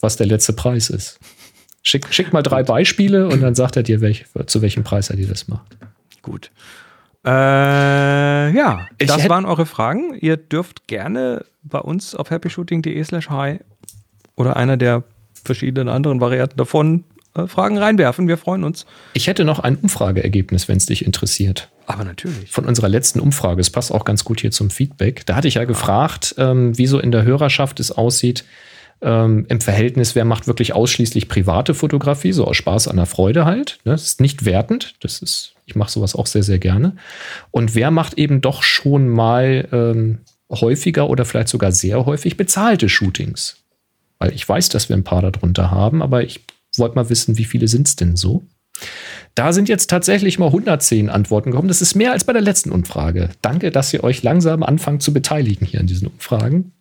was 0.00 0.16
der 0.16 0.26
letzte 0.26 0.52
Preis 0.54 0.90
ist. 0.90 1.20
Schick, 1.82 2.12
schick 2.12 2.32
mal 2.32 2.42
drei 2.42 2.62
Beispiele 2.64 3.28
und 3.28 3.40
dann 3.40 3.54
sagt 3.54 3.76
er 3.76 3.82
dir, 3.84 4.00
welch, 4.00 4.26
zu 4.46 4.60
welchem 4.60 4.82
Preis 4.82 5.08
er 5.10 5.16
dir 5.16 5.28
das 5.28 5.46
macht. 5.46 5.76
Gut. 6.20 6.50
Äh, 7.24 7.30
ja, 7.30 8.86
Ich 8.98 9.08
das 9.08 9.28
waren 9.28 9.44
eure 9.44 9.66
Fragen. 9.66 10.14
Ihr 10.20 10.36
dürft 10.36 10.86
gerne 10.86 11.44
bei 11.62 11.78
uns 11.78 12.14
auf 12.14 12.30
happyshooting.de 12.30 13.02
slash 13.04 13.28
hi 13.28 13.58
oder 14.36 14.56
einer 14.56 14.76
der 14.76 15.04
verschiedenen 15.44 15.88
anderen 15.88 16.20
Varianten 16.20 16.56
davon 16.56 17.04
äh, 17.34 17.46
Fragen 17.46 17.78
reinwerfen. 17.78 18.26
Wir 18.26 18.38
freuen 18.38 18.64
uns. 18.64 18.86
Ich 19.12 19.26
hätte 19.26 19.44
noch 19.44 19.58
ein 19.58 19.76
Umfrageergebnis, 19.76 20.68
wenn 20.68 20.78
es 20.78 20.86
dich 20.86 21.04
interessiert. 21.04 21.70
Aber 21.86 22.04
natürlich. 22.04 22.50
von 22.50 22.64
unserer 22.66 22.88
letzten 22.88 23.20
Umfrage. 23.20 23.60
Es 23.60 23.70
passt 23.70 23.92
auch 23.92 24.04
ganz 24.04 24.24
gut 24.24 24.40
hier 24.40 24.50
zum 24.52 24.70
Feedback. 24.70 25.26
Da 25.26 25.34
hatte 25.36 25.48
ich 25.48 25.54
ja 25.54 25.64
gefragt, 25.64 26.36
ähm, 26.38 26.76
wie 26.78 26.86
so 26.86 26.98
in 27.00 27.10
der 27.10 27.24
Hörerschaft 27.24 27.80
es 27.80 27.90
aussieht. 27.92 28.44
Ähm, 29.02 29.46
Im 29.48 29.60
Verhältnis, 29.60 30.14
wer 30.14 30.24
macht 30.24 30.46
wirklich 30.46 30.74
ausschließlich 30.74 31.28
private 31.28 31.74
Fotografie, 31.74 32.32
so 32.32 32.46
aus 32.46 32.56
Spaß 32.56 32.88
an 32.88 32.96
der 32.96 33.06
Freude 33.06 33.44
halt. 33.44 33.78
Ne? 33.84 33.92
Das 33.92 34.04
ist 34.04 34.20
nicht 34.20 34.44
wertend. 34.44 34.94
Das 35.00 35.22
ist, 35.22 35.54
ich 35.66 35.74
mache 35.74 35.90
sowas 35.90 36.14
auch 36.14 36.26
sehr, 36.26 36.42
sehr 36.42 36.58
gerne. 36.58 36.96
Und 37.50 37.74
wer 37.74 37.90
macht 37.90 38.18
eben 38.18 38.40
doch 38.40 38.62
schon 38.62 39.08
mal 39.08 39.68
ähm, 39.72 40.18
häufiger 40.50 41.08
oder 41.08 41.24
vielleicht 41.24 41.48
sogar 41.48 41.72
sehr 41.72 42.04
häufig 42.04 42.36
bezahlte 42.36 42.88
Shootings? 42.88 43.60
weil 44.20 44.32
ich 44.32 44.48
weiß, 44.48 44.68
dass 44.68 44.88
wir 44.88 44.96
ein 44.96 45.02
paar 45.02 45.22
darunter 45.22 45.72
haben, 45.72 46.02
aber 46.02 46.22
ich 46.22 46.44
wollte 46.76 46.94
mal 46.94 47.10
wissen, 47.10 47.38
wie 47.38 47.44
viele 47.44 47.66
sind 47.66 47.88
es 47.88 47.96
denn 47.96 48.14
so? 48.14 48.44
Da 49.34 49.52
sind 49.52 49.68
jetzt 49.68 49.90
tatsächlich 49.90 50.38
mal 50.38 50.46
110 50.46 51.10
Antworten 51.10 51.50
gekommen. 51.50 51.68
Das 51.68 51.82
ist 51.82 51.94
mehr 51.94 52.12
als 52.12 52.24
bei 52.24 52.32
der 52.32 52.42
letzten 52.42 52.70
Umfrage. 52.70 53.30
Danke, 53.42 53.70
dass 53.70 53.92
ihr 53.92 54.04
euch 54.04 54.22
langsam 54.22 54.62
anfangt 54.62 55.02
zu 55.02 55.12
beteiligen 55.12 55.66
hier 55.66 55.80
an 55.80 55.86
diesen 55.86 56.08
Umfragen. 56.08 56.72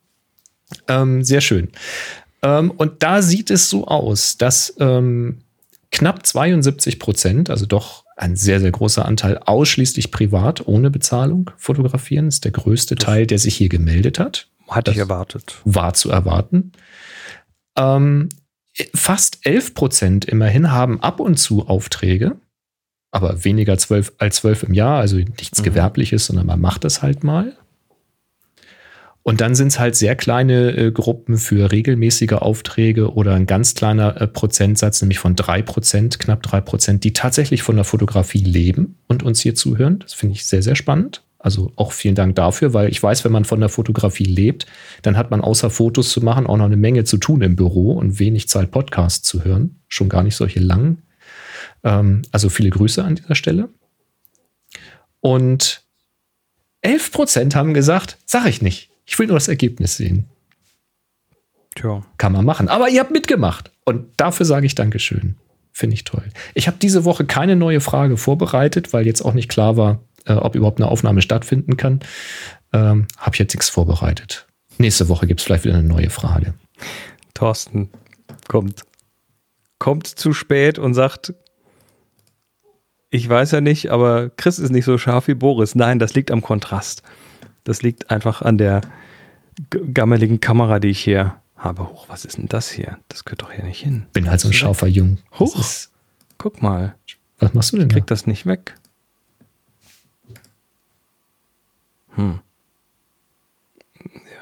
Ähm, 0.88 1.24
sehr 1.24 1.41
schön. 1.41 1.70
Ähm, 2.41 2.72
und 2.72 3.03
da 3.03 3.22
sieht 3.22 3.51
es 3.51 3.70
so 3.70 3.88
aus, 3.88 4.38
dass 4.38 4.76
ähm, 4.80 5.39
knapp 5.91 6.26
72 6.26 6.99
Prozent, 6.99 7.49
also 7.49 7.65
doch 7.65 8.05
ein 8.15 8.36
sehr, 8.36 8.59
sehr 8.59 8.72
großer 8.72 9.05
Anteil, 9.05 9.38
ausschließlich 9.38 10.11
privat 10.11 10.67
ohne 10.67 10.91
Bezahlung 10.91 11.51
fotografieren. 11.57 12.26
Das 12.26 12.36
ist 12.36 12.45
der 12.45 12.51
größte 12.51 12.95
Teil, 12.95 13.26
der 13.26 13.39
sich 13.39 13.55
hier 13.55 13.70
gemeldet 13.70 14.20
hat. 14.20 14.47
Hatte 14.67 14.91
ich 14.91 14.97
erwartet. 14.97 15.57
War 15.63 15.93
zu 15.93 16.11
erwarten. 16.11 16.74
Ähm, 17.78 18.30
fast 18.93 19.39
11 19.45 19.74
Prozent 19.74 20.26
immerhin 20.26 20.72
haben 20.72 21.01
ab 21.01 21.20
und 21.20 21.38
zu 21.38 21.67
Aufträge, 21.67 22.36
aber 23.11 23.43
weniger 23.43 23.78
12, 23.78 24.13
als 24.17 24.38
12 24.38 24.63
im 24.63 24.74
Jahr, 24.74 24.99
also 24.99 25.17
nichts 25.17 25.59
mhm. 25.59 25.63
Gewerbliches, 25.63 26.26
sondern 26.26 26.45
man 26.45 26.59
macht 26.59 26.84
das 26.84 27.01
halt 27.01 27.24
mal. 27.24 27.55
Und 29.30 29.41
dann 29.41 29.53
sind 29.53 29.67
es 29.67 29.77
halt 29.77 29.95
sehr 29.95 30.15
kleine 30.15 30.75
äh, 30.75 30.91
Gruppen 30.91 31.38
für 31.38 31.71
regelmäßige 31.71 32.32
Aufträge 32.32 33.13
oder 33.13 33.36
ein 33.36 33.45
ganz 33.45 33.75
kleiner 33.75 34.19
äh, 34.19 34.25
Prozentsatz, 34.25 35.03
nämlich 35.03 35.19
von 35.19 35.36
drei 35.36 35.61
Prozent, 35.61 36.17
knapp 36.17 36.41
drei 36.41 36.61
Prozent, 36.61 37.03
die 37.03 37.13
tatsächlich 37.13 37.61
von 37.61 37.75
der 37.75 37.86
Fotografie 37.86 38.43
leben 38.43 38.97
und 39.07 39.21
uns 39.21 39.39
hier 39.39 39.53
zuhören. 39.53 39.99
Das 39.99 40.15
finde 40.15 40.34
ich 40.34 40.47
sehr, 40.47 40.63
sehr 40.63 40.75
spannend. 40.75 41.21
Also 41.38 41.71
auch 41.75 41.91
vielen 41.91 42.15
Dank 42.15 42.38
dafür, 42.38 42.73
weil 42.73 42.89
ich 42.89 43.03
weiß, 43.03 43.23
wenn 43.23 43.32
man 43.32 43.45
von 43.45 43.59
der 43.59 43.69
Fotografie 43.69 44.23
lebt, 44.23 44.65
dann 45.03 45.15
hat 45.15 45.30
man 45.30 45.41
außer 45.41 45.69
Fotos 45.69 46.09
zu 46.09 46.21
machen 46.21 46.47
auch 46.47 46.57
noch 46.57 46.65
eine 46.65 46.75
Menge 46.75 47.03
zu 47.03 47.17
tun 47.17 47.43
im 47.43 47.55
Büro 47.55 47.91
und 47.91 48.17
wenig 48.17 48.49
Zeit, 48.49 48.71
Podcasts 48.71 49.27
zu 49.27 49.43
hören. 49.43 49.80
Schon 49.88 50.09
gar 50.09 50.23
nicht 50.23 50.38
solche 50.38 50.59
langen. 50.59 51.03
Ähm, 51.84 52.23
also 52.32 52.49
viele 52.49 52.71
Grüße 52.71 53.03
an 53.03 53.13
dieser 53.13 53.36
Stelle. 53.36 53.69
Und 55.19 55.84
11 56.82 57.11
Prozent 57.11 57.55
haben 57.55 57.75
gesagt, 57.75 58.17
sag 58.25 58.47
ich 58.47 58.63
nicht. 58.63 58.89
Ich 59.10 59.18
will 59.18 59.26
nur 59.26 59.38
das 59.38 59.47
Ergebnis 59.47 59.97
sehen. 59.97 60.28
Tja. 61.74 62.05
Kann 62.20 62.32
man 62.32 62.45
machen. 62.45 62.68
Aber 62.68 62.89
ihr 62.89 62.99
habt 62.99 63.10
mitgemacht. 63.10 63.72
Und 63.84 64.05
dafür 64.18 64.45
sage 64.45 64.68
ich 64.68 64.76
Dankeschön. 64.76 65.36
Finde 65.72 65.95
ich 65.95 66.03
toll. 66.03 66.24
Ich 66.53 66.68
habe 66.68 66.78
diese 66.80 67.05
Woche 67.05 67.26
keine 67.26 67.55
neue 67.55 67.82
Frage 67.82 68.18
vorbereitet, 68.18 68.93
weil 68.93 69.07
jetzt 69.07 69.24
auch 69.24 69.34
nicht 69.34 69.49
klar 69.49 69.78
war, 69.78 69.99
äh, 70.26 70.34
ob 70.34 70.53
überhaupt 70.53 70.80
eine 70.80 70.91
Aufnahme 70.91 71.24
stattfinden 71.24 71.76
kann. 71.76 72.01
Ähm, 72.72 73.07
habe 73.18 73.34
ich 73.34 73.39
jetzt 73.39 73.55
nichts 73.55 73.70
vorbereitet. 73.70 74.45
Nächste 74.78 75.10
Woche 75.10 75.26
gibt 75.26 75.39
es 75.39 75.45
vielleicht 75.45 75.64
wieder 75.64 75.76
eine 75.76 75.88
neue 75.88 76.12
Frage. 76.12 76.53
Thorsten 77.34 77.89
kommt, 78.47 78.84
kommt 79.80 80.05
zu 80.05 80.34
spät 80.34 80.78
und 80.78 80.93
sagt, 80.93 81.34
ich 83.10 83.28
weiß 83.28 83.51
ja 83.51 83.62
nicht, 83.62 83.89
aber 83.89 84.30
Chris 84.30 84.60
ist 84.60 84.70
nicht 84.70 84.86
so 84.86 84.99
scharf 84.99 85.28
wie 85.28 85.34
Boris. 85.34 85.74
Nein, 85.74 85.97
das 85.97 86.14
liegt 86.14 86.30
am 86.30 86.43
Kontrast. 86.43 87.01
Das 87.70 87.84
liegt 87.84 88.09
einfach 88.09 88.41
an 88.41 88.57
der 88.57 88.82
gammeligen 89.70 90.39
Kamera, 90.39 90.80
die 90.80 90.88
ich 90.88 91.01
hier 91.01 91.39
habe. 91.55 91.88
Hoch, 91.88 92.09
was 92.09 92.26
ist 92.26 92.39
denn 92.39 92.47
das 92.47 92.72
hier? 92.72 92.97
Das 93.09 93.26
gehört 93.26 93.43
doch 93.43 93.51
hier 93.51 93.63
nicht 93.63 93.84
hin. 93.84 94.07
Bin 94.11 94.28
halt 94.28 94.39
so 94.39 94.47
ein 94.47 94.53
scharfer 94.53 94.88
Jung. 94.88 95.20
Hoch. 95.38 95.63
Guck 96.39 96.63
mal. 96.63 96.95
Was 97.38 97.53
machst 97.53 97.72
du 97.72 97.78
denn? 97.78 97.86
Ich 97.86 97.93
krieg 97.93 98.07
da? 98.07 98.15
das 98.15 98.26
nicht 98.26 98.47
weg. 98.47 98.74
Hm. 102.15 102.39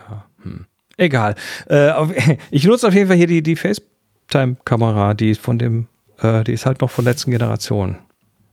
Ja, 0.10 0.26
hm. 0.44 0.66
Egal. 0.96 1.36
Äh, 1.70 2.38
ich 2.50 2.64
nutze 2.64 2.88
auf 2.88 2.94
jeden 2.94 3.10
Fall 3.10 3.18
hier 3.18 3.28
die, 3.28 3.44
die 3.44 3.58
FaceTime-Kamera, 3.58 5.16
die 5.16 5.36
von 5.36 5.60
dem, 5.60 5.88
äh, 6.20 6.46
die 6.46 6.54
ist 6.54 6.66
halt 6.66 6.80
noch 6.80 6.92
von 6.92 7.04
letzten 7.04 7.32
Generation. 7.32 7.98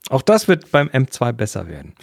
Auch 0.08 0.22
das 0.22 0.48
wird 0.48 0.72
beim 0.72 0.88
M2 0.88 1.30
besser 1.30 1.68
werden. 1.68 1.94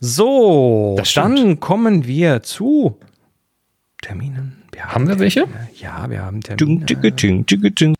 So, 0.00 0.96
dann 1.14 1.58
kommen 1.58 2.06
wir 2.06 2.42
zu 2.42 2.98
Terminen. 4.00 4.62
Wir 4.72 4.84
haben, 4.84 4.94
haben 4.94 5.08
wir 5.08 5.18
welche? 5.18 5.46
Ja, 5.80 6.08
wir 6.08 6.24
haben 6.24 6.40
Termine. 6.40 6.86
Ding, 6.86 7.16
ding, 7.16 7.44
ding, 7.44 7.74
ding, 7.74 7.96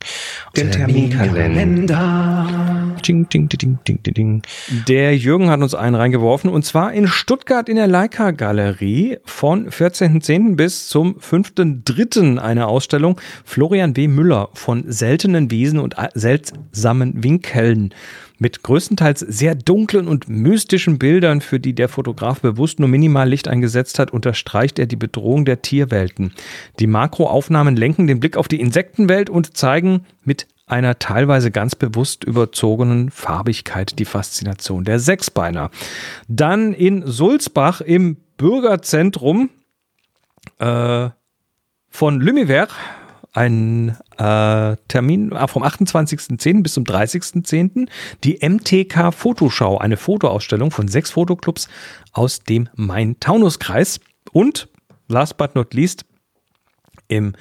Den 0.56 0.70
Terminkalender. 0.70 2.94
Ding, 3.04 3.28
ding, 3.28 3.48
ding, 3.48 3.78
ding, 3.84 4.00
ding, 4.04 4.14
ding. 4.14 4.42
Der 4.86 5.16
Jürgen 5.16 5.50
hat 5.50 5.60
uns 5.60 5.74
einen 5.74 5.96
reingeworfen 5.96 6.50
und 6.50 6.64
zwar 6.64 6.92
in 6.92 7.08
Stuttgart 7.08 7.68
in 7.68 7.74
der 7.74 7.88
Leica 7.88 8.30
Galerie 8.30 9.18
von 9.24 9.68
14.10. 9.68 10.54
bis 10.54 10.86
zum 10.86 11.18
5.3. 11.18 12.38
eine 12.38 12.68
Ausstellung 12.68 13.20
Florian 13.44 13.96
W. 13.96 14.06
Müller 14.06 14.50
von 14.54 14.84
seltenen 14.86 15.50
Wesen 15.50 15.80
und 15.80 15.96
seltsamen 16.14 17.24
Winkeln 17.24 17.92
mit 18.38 18.62
größtenteils 18.62 19.20
sehr 19.20 19.54
dunklen 19.54 20.08
und 20.08 20.28
mystischen 20.28 20.98
Bildern, 20.98 21.40
für 21.40 21.60
die 21.60 21.74
der 21.74 21.88
Fotograf 21.88 22.40
bewusst 22.40 22.78
nur 22.78 22.88
minimal 22.88 23.28
Licht 23.28 23.48
eingesetzt 23.48 23.98
hat, 23.98 24.12
unterstreicht 24.12 24.78
er 24.78 24.86
die 24.86 24.96
Bedrohung 24.96 25.44
der 25.44 25.62
Tierwelten. 25.62 26.32
Die 26.78 26.86
Makroaufnahmen 26.86 27.76
lenken 27.76 28.06
den 28.06 28.20
Blick 28.20 28.36
auf 28.36 28.48
die 28.48 28.60
Insektenwelt 28.60 29.28
und 29.28 29.56
zeigen 29.56 30.06
mit 30.24 30.46
einer 30.66 30.98
teilweise 30.98 31.50
ganz 31.50 31.74
bewusst 31.74 32.24
überzogenen 32.24 33.10
Farbigkeit 33.10 33.98
die 33.98 34.04
Faszination 34.04 34.84
der 34.84 35.00
Sechsbeiner. 35.00 35.70
Dann 36.28 36.74
in 36.74 37.06
Sulzbach 37.06 37.80
im 37.80 38.18
Bürgerzentrum 38.36 39.50
äh, 40.58 41.08
von 41.90 42.22
Lumière 42.22 42.68
ein 43.38 43.96
äh, 44.18 44.76
Termin 44.88 45.32
ah, 45.32 45.46
vom 45.46 45.62
28.10. 45.62 46.62
bis 46.64 46.74
zum 46.74 46.82
30.10. 46.82 47.88
die 48.24 48.40
MTK 48.42 49.14
Fotoschau, 49.14 49.78
eine 49.78 49.96
Fotoausstellung 49.96 50.72
von 50.72 50.88
sechs 50.88 51.12
Fotoclubs 51.12 51.68
aus 52.12 52.40
dem 52.40 52.68
Main-Taunus-Kreis. 52.74 54.00
Und 54.32 54.68
last 55.06 55.36
but 55.36 55.54
not 55.54 55.72
least 55.72 56.04
im 57.06 57.34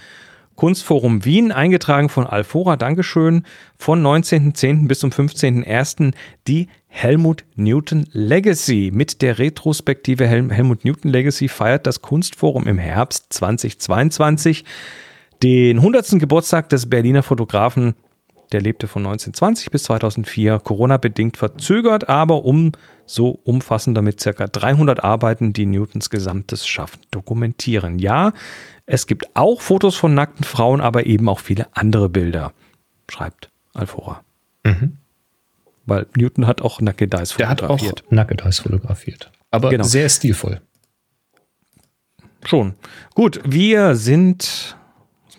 Kunstforum 0.55 1.25
Wien, 1.25 1.51
eingetragen 1.51 2.09
von 2.09 2.27
Alfora, 2.27 2.77
Dankeschön, 2.77 3.43
von 3.77 4.01
19.10. 4.03 4.87
bis 4.87 4.99
zum 4.99 5.09
15.01. 5.09 6.13
die 6.47 6.67
Helmut 6.87 7.43
Newton 7.55 8.07
Legacy. 8.11 8.91
Mit 8.93 9.23
der 9.23 9.39
Retrospektive 9.39 10.27
Hel 10.27 10.51
Helmut 10.51 10.85
Newton 10.85 11.11
Legacy 11.11 11.47
feiert 11.47 11.87
das 11.87 12.01
Kunstforum 12.03 12.67
im 12.67 12.77
Herbst 12.77 13.33
2022 13.33 14.63
den 15.43 15.77
100. 15.77 16.19
Geburtstag 16.19 16.69
des 16.69 16.89
Berliner 16.89 17.23
Fotografen. 17.23 17.95
Der 18.51 18.61
lebte 18.61 18.88
von 18.88 19.01
1920 19.05 19.71
bis 19.71 19.83
2004, 19.83 20.59
Corona-bedingt 20.59 21.35
verzögert, 21.35 22.07
aber 22.07 22.45
umso 22.45 23.39
umfassender 23.43 24.01
mit 24.01 24.21
circa 24.21 24.47
300 24.47 25.03
Arbeiten, 25.03 25.51
die 25.51 25.65
Newtons 25.65 26.09
gesamtes 26.09 26.65
Schaffen 26.65 27.01
dokumentieren. 27.11 27.99
Ja, 27.99 28.31
es 28.85 29.05
gibt 29.05 29.35
auch 29.35 29.59
Fotos 29.59 29.97
von 29.97 30.13
nackten 30.13 30.45
Frauen, 30.45 30.79
aber 30.79 31.05
eben 31.05 31.27
auch 31.27 31.39
viele 31.39 31.67
andere 31.73 32.07
Bilder, 32.07 32.53
schreibt 33.09 33.49
Alfora. 33.73 34.23
Mhm. 34.63 34.97
Weil 35.85 36.07
Newton 36.15 36.47
hat 36.47 36.61
auch 36.61 36.79
Naked 36.79 37.13
Eyes 37.13 37.33
fotografiert. 37.33 37.61
Der 37.61 37.69
hat 37.69 38.03
auch 38.03 38.11
Naked 38.11 38.41
Eyes 38.45 38.59
fotografiert. 38.59 39.31
Aber 39.51 39.69
genau. 39.69 39.83
sehr 39.83 40.07
stilvoll. 40.07 40.61
Schon. 42.45 42.75
Gut, 43.13 43.41
wir 43.43 43.95
sind 43.95 44.76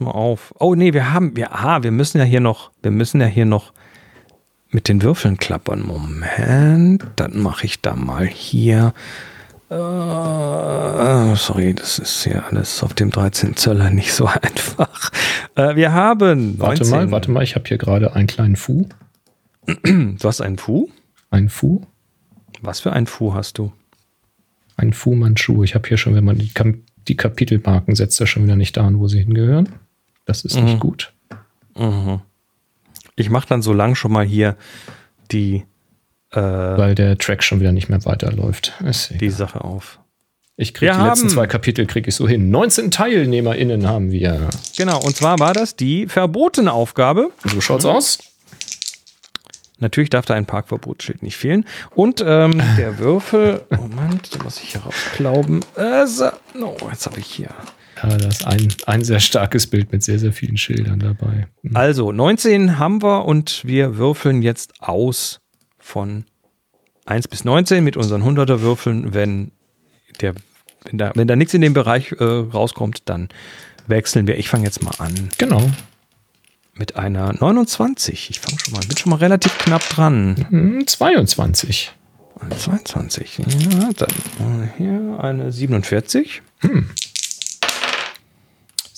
mal 0.01 0.11
auf. 0.11 0.55
Oh 0.59 0.75
nee, 0.75 0.93
wir 0.93 1.13
haben, 1.13 1.37
wir, 1.37 1.53
ah, 1.53 1.83
wir 1.83 1.91
müssen 1.91 2.19
ja 2.19 2.25
hier 2.25 2.41
noch, 2.41 2.71
wir 2.83 2.91
müssen 2.91 3.21
ja 3.21 3.27
hier 3.27 3.45
noch 3.45 3.73
mit 4.71 4.89
den 4.89 5.03
Würfeln 5.03 5.37
klappern. 5.37 5.87
Moment, 5.87 7.05
dann 7.17 7.41
mache 7.41 7.67
ich 7.67 7.81
da 7.81 7.95
mal 7.95 8.27
hier. 8.27 8.93
Uh, 9.71 11.35
sorry, 11.35 11.75
das 11.75 11.99
ist 11.99 12.25
ja 12.25 12.45
alles 12.51 12.83
auf 12.83 12.95
dem 12.95 13.11
13 13.11 13.55
Zöller 13.57 13.91
nicht 13.91 14.15
so 14.15 14.27
einfach. 14.43 15.11
Uh, 15.59 15.77
wir 15.77 15.93
haben. 15.93 16.57
19. 16.57 16.59
Warte 16.59 16.85
mal, 16.87 17.11
warte 17.11 17.31
mal, 17.31 17.43
ich 17.43 17.55
habe 17.55 17.69
hier 17.69 17.77
gerade 17.77 18.15
einen 18.15 18.27
kleinen 18.27 18.57
Fu. 18.57 18.89
du 19.85 20.19
hast 20.23 20.41
einen 20.41 20.57
Fu? 20.57 20.89
Ein 21.31 21.51
Fu? 21.51 21.83
Was 22.63 22.81
für 22.81 22.93
ein 22.93 23.07
Fu 23.07 23.35
hast 23.35 23.59
du? 23.59 23.73
Ein 24.77 24.93
Fu 24.95 25.15
Manchu. 25.15 25.63
Ich 25.65 25.75
habe 25.75 25.87
hier 25.87 25.99
schon, 25.99 26.15
wenn 26.15 26.25
man 26.25 26.39
die, 26.39 26.51
die 27.09 27.17
Kapitelmarken 27.17 27.95
setzt, 27.95 28.21
da 28.21 28.27
schon 28.27 28.45
wieder 28.45 28.57
nicht 28.57 28.77
da 28.77 28.87
an, 28.87 28.99
wo 28.99 29.07
sie 29.09 29.19
hingehören. 29.19 29.69
Das 30.29 30.45
ist 30.45 30.57
mhm. 30.57 30.65
nicht 30.65 30.79
gut. 30.79 31.13
Mhm. 31.75 32.21
Ich 33.17 33.31
mache 33.31 33.49
dann 33.49 33.63
so 33.63 33.73
lang 33.73 33.95
schon 33.95 34.13
mal 34.13 34.27
hier 34.27 34.57
die. 35.33 35.65
Äh, 36.33 36.41
Weil 36.41 36.95
der 36.95 37.17
Track 37.17 37.43
schon 37.43 37.61
wieder 37.61 37.73
nicht 37.73 37.89
mehr 37.89 38.05
weiterläuft. 38.05 38.75
Die 39.21 39.31
Sache 39.31 39.65
auf. 39.65 39.99
Ich 40.57 40.75
kriege 40.75 40.93
die 40.93 41.03
letzten 41.03 41.31
zwei 41.31 41.47
Kapitel 41.47 41.87
kriege 41.87 42.09
ich 42.09 42.15
so 42.15 42.29
hin. 42.29 42.51
19 42.51 42.91
TeilnehmerInnen 42.91 43.89
haben 43.89 44.11
wir. 44.11 44.51
Genau, 44.77 45.01
und 45.01 45.17
zwar 45.17 45.39
war 45.39 45.55
das 45.55 45.77
die 45.77 46.07
verbotene 46.07 46.73
Aufgabe. 46.73 47.31
So 47.45 47.63
schaut's 47.63 47.85
mhm. 47.85 47.91
aus. 47.91 48.19
Natürlich 49.79 50.11
darf 50.11 50.27
da 50.27 50.35
ein 50.35 50.45
Parkverbotsschild 50.45 51.23
nicht 51.23 51.39
fehlen. 51.39 51.65
Und 51.95 52.21
ähm, 52.21 52.61
der 52.77 52.99
Würfel, 52.99 53.63
Moment, 53.71 54.35
da 54.35 54.43
muss 54.43 54.61
ich 54.61 54.73
hier 54.73 54.83
rausklauben. 54.83 55.65
Äh, 55.77 56.07
so, 56.07 56.29
oh, 56.61 56.89
jetzt 56.91 57.07
habe 57.07 57.19
ich 57.19 57.27
hier 57.27 57.49
Ja, 58.03 58.17
das 58.17 58.39
ist 58.41 58.47
ein, 58.47 58.69
ein 58.87 59.05
sehr 59.05 59.21
starkes 59.21 59.67
Bild 59.67 59.93
mit 59.93 60.03
sehr, 60.03 60.19
sehr 60.19 60.33
vielen 60.33 60.57
Schildern 60.57 61.01
dabei. 61.01 61.49
Mhm. 61.63 61.77
Also 61.77 62.13
19 62.13 62.79
haben 62.79 63.03
wir 63.03 63.25
und 63.25 63.63
wir 63.65 63.97
würfeln 63.97 64.43
jetzt 64.43 64.75
aus 64.81 65.41
von 65.79 66.25
1 67.07 67.29
bis 67.29 67.45
19 67.45 67.83
mit 67.83 67.97
unseren 67.97 68.23
100er 68.23 68.61
Würfeln. 68.61 69.15
Wenn, 69.15 69.53
der, 70.21 70.35
wenn, 70.85 70.99
da, 70.99 71.13
wenn 71.15 71.27
da 71.27 71.37
nichts 71.37 71.55
in 71.55 71.61
dem 71.63 71.73
Bereich 71.75 72.13
äh, 72.13 72.25
rauskommt, 72.25 73.03
dann 73.07 73.29
wechseln 73.87 74.27
wir. 74.27 74.39
Ich 74.39 74.49
fange 74.49 74.65
jetzt 74.65 74.83
mal 74.83 74.95
an 74.99 75.31
Genau. 75.39 75.69
mit 76.75 76.97
einer 76.97 77.33
29. 77.33 78.29
Ich 78.31 78.41
fange 78.41 78.59
schon 78.61 78.75
mal, 78.75 78.81
bin 78.87 78.97
schon 78.97 79.11
mal 79.11 79.17
relativ 79.17 79.57
knapp 79.59 79.89
dran. 79.89 80.47
Hm, 80.51 80.87
22. 80.87 81.93
Eine 82.41 82.57
22. 82.57 83.39
Ja, 83.39 83.91
dann 83.97 84.71
hier 84.77 85.19
eine 85.21 85.51
47. 85.51 86.43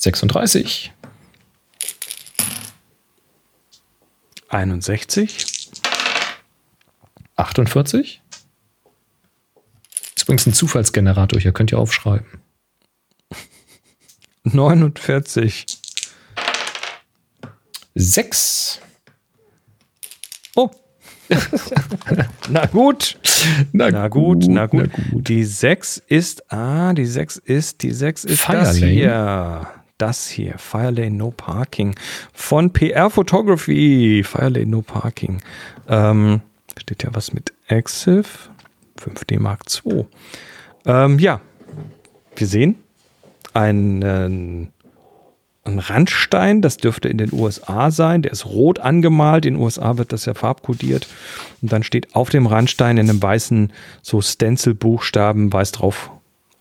36. 0.01 0.93
61. 4.49 5.71
48. 7.37 8.23
Ist 10.17 10.23
übrigens 10.23 10.47
ein 10.47 10.55
Zufallsgenerator, 10.55 11.39
hier 11.39 11.53
könnt 11.53 11.71
ihr 11.71 11.79
aufschreiben. 11.79 12.27
49. 14.45 15.67
6. 17.95 18.81
Oh. 20.57 20.71
na 22.49 22.65
gut. 22.67 23.19
Na 23.73 24.09
gut, 24.09 24.47
na 24.49 24.65
gut. 24.65 24.91
Die 25.13 25.45
6 25.45 25.99
ist, 26.07 26.51
ah, 26.51 26.95
die 26.95 27.05
6 27.05 27.37
ist, 27.37 27.83
die 27.83 27.93
6 27.93 28.25
ist 28.25 28.49
das 28.49 28.79
Firelane. 28.79 28.87
hier. 28.87 29.80
Das 30.01 30.29
hier, 30.29 30.57
Firelane 30.57 31.11
No 31.11 31.31
Parking 31.31 31.95
von 32.33 32.73
PR 32.73 33.11
Photography. 33.11 34.25
Firelane 34.25 34.65
No 34.65 34.81
Parking. 34.81 35.43
Ähm, 35.89 36.41
steht 36.79 37.03
ja 37.03 37.11
was 37.13 37.35
mit 37.35 37.53
Exif 37.69 38.49
5D 38.99 39.39
Mark 39.39 39.65
II. 39.85 40.07
Ähm, 40.87 41.19
ja, 41.19 41.43
wir 42.35 42.47
sehen 42.47 42.77
einen, 43.53 44.73
einen 45.65 45.79
Randstein, 45.79 46.63
das 46.63 46.79
dürfte 46.79 47.09
in 47.09 47.19
den 47.19 47.35
USA 47.35 47.91
sein, 47.91 48.23
der 48.23 48.33
ist 48.33 48.47
rot 48.47 48.79
angemalt, 48.79 49.45
in 49.45 49.55
den 49.55 49.63
USA 49.63 49.99
wird 49.99 50.15
das 50.15 50.25
ja 50.25 50.33
farbkodiert 50.33 51.09
und 51.61 51.73
dann 51.73 51.83
steht 51.83 52.15
auf 52.15 52.31
dem 52.31 52.47
Randstein 52.47 52.97
in 52.97 53.11
einem 53.11 53.23
weißen 53.23 53.71
so 54.01 54.23
Stencil-Buchstaben, 54.23 55.53
weiß 55.53 55.73
drauf 55.73 56.11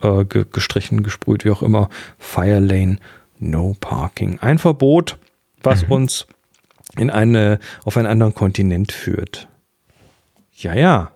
äh, 0.02 0.26
ge 0.26 0.44
gestrichen, 0.50 1.02
gesprüht, 1.02 1.46
wie 1.46 1.50
auch 1.50 1.62
immer, 1.62 1.88
Fire 2.18 2.60
Lane 2.60 2.98
No 3.40 3.74
Parking. 3.80 4.38
Ein 4.40 4.58
Verbot, 4.58 5.18
was 5.62 5.82
uns 5.84 6.26
in 6.96 7.10
eine, 7.10 7.58
auf 7.84 7.96
einen 7.96 8.06
anderen 8.06 8.34
Kontinent 8.34 8.92
führt. 8.92 9.48
Ja, 10.52 10.74
ja. 10.74 11.10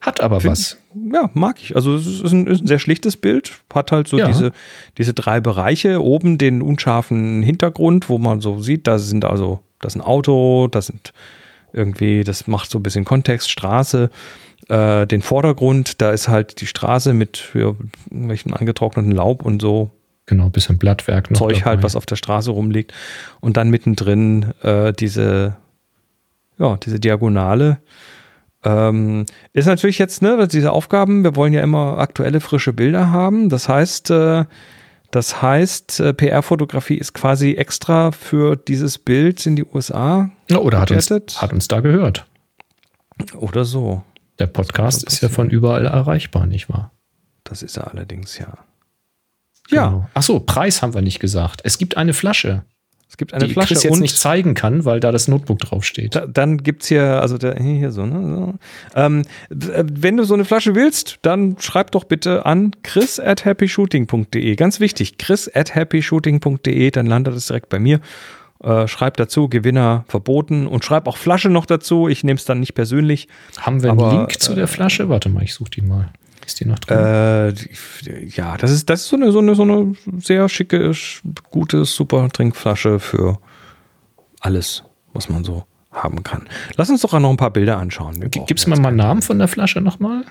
Hat 0.00 0.20
aber 0.20 0.44
was. 0.44 0.78
Ja, 0.94 1.30
mag 1.34 1.60
ich. 1.60 1.74
Also 1.74 1.96
es 1.96 2.06
ist 2.06 2.32
ein, 2.32 2.46
ist 2.46 2.62
ein 2.62 2.66
sehr 2.66 2.78
schlichtes 2.78 3.16
Bild. 3.16 3.52
Hat 3.74 3.92
halt 3.92 4.08
so 4.08 4.18
Ja. 4.18 4.28
diese, 4.28 4.52
diese 4.98 5.14
drei 5.14 5.40
Bereiche. 5.40 6.02
Oben 6.02 6.38
den 6.38 6.62
unscharfen 6.62 7.42
Hintergrund, 7.42 8.08
wo 8.08 8.18
man 8.18 8.40
so 8.40 8.60
sieht, 8.60 8.86
da 8.86 8.98
sind 8.98 9.24
also, 9.24 9.60
das 9.80 9.94
ist 9.94 10.00
ein 10.00 10.06
Auto, 10.06 10.68
das 10.68 10.86
sind 10.86 11.12
irgendwie, 11.72 12.24
das 12.24 12.46
macht 12.46 12.70
so 12.70 12.78
ein 12.78 12.82
bisschen 12.82 13.04
Kontext, 13.04 13.50
Straße. 13.50 14.10
Äh, 14.68 15.06
den 15.06 15.22
Vordergrund, 15.22 16.00
da 16.00 16.10
ist 16.12 16.28
halt 16.28 16.60
die 16.60 16.66
Straße 16.66 17.12
mit 17.12 17.50
ja, 17.54 17.74
irgendwelchen 18.10 18.52
angetrockneten 18.52 19.12
Laub 19.12 19.44
und 19.44 19.60
so 19.62 19.90
Genau, 20.26 20.48
bisschen 20.50 20.78
Blattwerk 20.78 21.30
noch. 21.30 21.38
Zeug 21.38 21.64
halt, 21.64 21.78
dabei. 21.78 21.82
was 21.84 21.96
auf 21.96 22.06
der 22.06 22.16
Straße 22.16 22.50
rumliegt. 22.50 22.92
Und 23.40 23.56
dann 23.56 23.70
mittendrin 23.70 24.52
äh, 24.62 24.92
diese, 24.92 25.56
ja, 26.58 26.76
diese 26.78 26.98
Diagonale. 26.98 27.78
Ähm, 28.64 29.26
ist 29.52 29.66
natürlich 29.66 29.98
jetzt, 29.98 30.22
ne, 30.22 30.48
diese 30.48 30.72
Aufgaben, 30.72 31.22
wir 31.22 31.36
wollen 31.36 31.52
ja 31.52 31.62
immer 31.62 31.98
aktuelle, 31.98 32.40
frische 32.40 32.72
Bilder 32.72 33.10
haben. 33.12 33.48
Das 33.48 33.68
heißt, 33.68 34.10
äh, 34.10 34.44
das 35.12 35.40
heißt, 35.40 36.00
äh, 36.00 36.12
PR-Fotografie 36.12 36.96
ist 36.96 37.14
quasi 37.14 37.52
extra 37.52 38.10
für 38.10 38.56
dieses 38.56 38.98
Bild 38.98 39.46
in 39.46 39.54
die 39.54 39.64
USA 39.64 40.30
Ja, 40.50 40.58
Oder 40.58 40.80
hat 40.80 40.90
uns, 40.90 41.10
hat 41.10 41.52
uns 41.52 41.68
da 41.68 41.80
gehört. 41.80 42.26
oder 43.36 43.64
so. 43.64 44.02
Der 44.38 44.48
Podcast 44.48 45.04
ist 45.04 45.22
ja 45.22 45.28
von 45.28 45.48
überall 45.48 45.86
erreichbar, 45.86 46.46
nicht 46.46 46.68
wahr? 46.68 46.90
Das 47.44 47.62
ist 47.62 47.76
er 47.76 47.92
allerdings, 47.92 48.36
ja. 48.38 48.58
Ja, 49.70 49.86
Genau. 49.88 50.08
Ach 50.14 50.22
so, 50.22 50.40
Preis 50.40 50.82
haben 50.82 50.94
wir 50.94 51.02
nicht 51.02 51.18
gesagt. 51.20 51.60
Es 51.64 51.78
gibt 51.78 51.96
eine 51.96 52.12
Flasche, 52.14 52.62
es 53.08 53.16
gibt 53.16 53.34
eine 53.34 53.46
die 53.46 53.52
Flasche 53.54 53.74
Chris 53.74 53.82
jetzt 53.84 53.92
und 53.92 54.00
nicht 54.00 54.16
zeigen 54.18 54.54
kann, 54.54 54.84
weil 54.84 55.00
da 55.00 55.10
das 55.12 55.26
Notebook 55.28 55.58
draufsteht. 55.60 56.14
Da, 56.14 56.26
dann 56.26 56.58
gibt's 56.58 56.86
hier, 56.88 57.20
also 57.20 57.38
der, 57.38 57.56
hier, 57.56 57.90
so, 57.92 58.04
ne? 58.04 58.36
So. 58.36 58.54
Ähm, 59.00 59.22
w- 59.48 59.84
wenn 59.90 60.16
du 60.16 60.24
so 60.24 60.34
eine 60.34 60.44
Flasche 60.44 60.74
willst, 60.74 61.18
dann 61.22 61.56
schreib 61.60 61.92
doch 61.92 62.04
bitte 62.04 62.44
an 62.46 62.72
chris 62.82 63.18
at 63.20 63.44
happyshooting.de. 63.44 64.54
Ganz 64.56 64.80
wichtig, 64.80 65.18
chris 65.18 65.50
at 65.54 65.74
happyshooting.de, 65.74 66.90
dann 66.90 67.06
landet 67.06 67.34
es 67.34 67.46
direkt 67.46 67.68
bei 67.68 67.78
mir. 67.78 68.00
Äh, 68.62 68.88
schreib 68.88 69.16
dazu, 69.18 69.48
Gewinner 69.48 70.04
verboten 70.08 70.66
und 70.66 70.84
schreib 70.84 71.06
auch 71.06 71.16
Flasche 71.18 71.48
noch 71.50 71.66
dazu. 71.66 72.08
Ich 72.08 72.24
nehme 72.24 72.38
es 72.38 72.44
dann 72.44 72.58
nicht 72.60 72.74
persönlich. 72.74 73.28
Haben 73.58 73.82
wir 73.82 73.90
einen 73.90 74.00
Aber, 74.00 74.12
Link 74.12 74.40
zu 74.40 74.54
der 74.54 74.66
Flasche? 74.66 75.08
Warte 75.08 75.28
mal, 75.28 75.42
ich 75.42 75.52
suche 75.54 75.70
die 75.70 75.82
mal. 75.82 76.10
Ist 76.46 76.60
die 76.60 76.64
noch 76.64 76.78
drin? 76.78 76.96
Äh, 76.98 78.24
ja, 78.26 78.56
das 78.56 78.70
ist, 78.70 78.88
das 78.88 79.00
ist 79.02 79.08
so 79.08 79.16
eine, 79.16 79.32
so 79.32 79.40
eine, 79.40 79.54
so 79.56 79.62
eine 79.62 79.94
sehr 80.18 80.48
schicke, 80.48 80.90
sch- 80.92 81.20
gute, 81.50 81.84
super 81.84 82.28
Trinkflasche 82.28 83.00
für 83.00 83.38
alles, 84.40 84.84
was 85.12 85.28
man 85.28 85.42
so 85.44 85.66
haben 85.90 86.22
kann. 86.22 86.48
Lass 86.76 86.88
uns 86.88 87.00
doch 87.02 87.18
noch 87.18 87.30
ein 87.30 87.36
paar 87.36 87.50
Bilder 87.50 87.78
anschauen. 87.78 88.20
Gibt 88.30 88.50
es 88.58 88.66
mal 88.66 88.76
einen 88.84 88.96
Namen 88.96 89.22
von 89.22 89.38
der 89.38 89.48
Flasche 89.48 89.80
nochmal? 89.80 90.24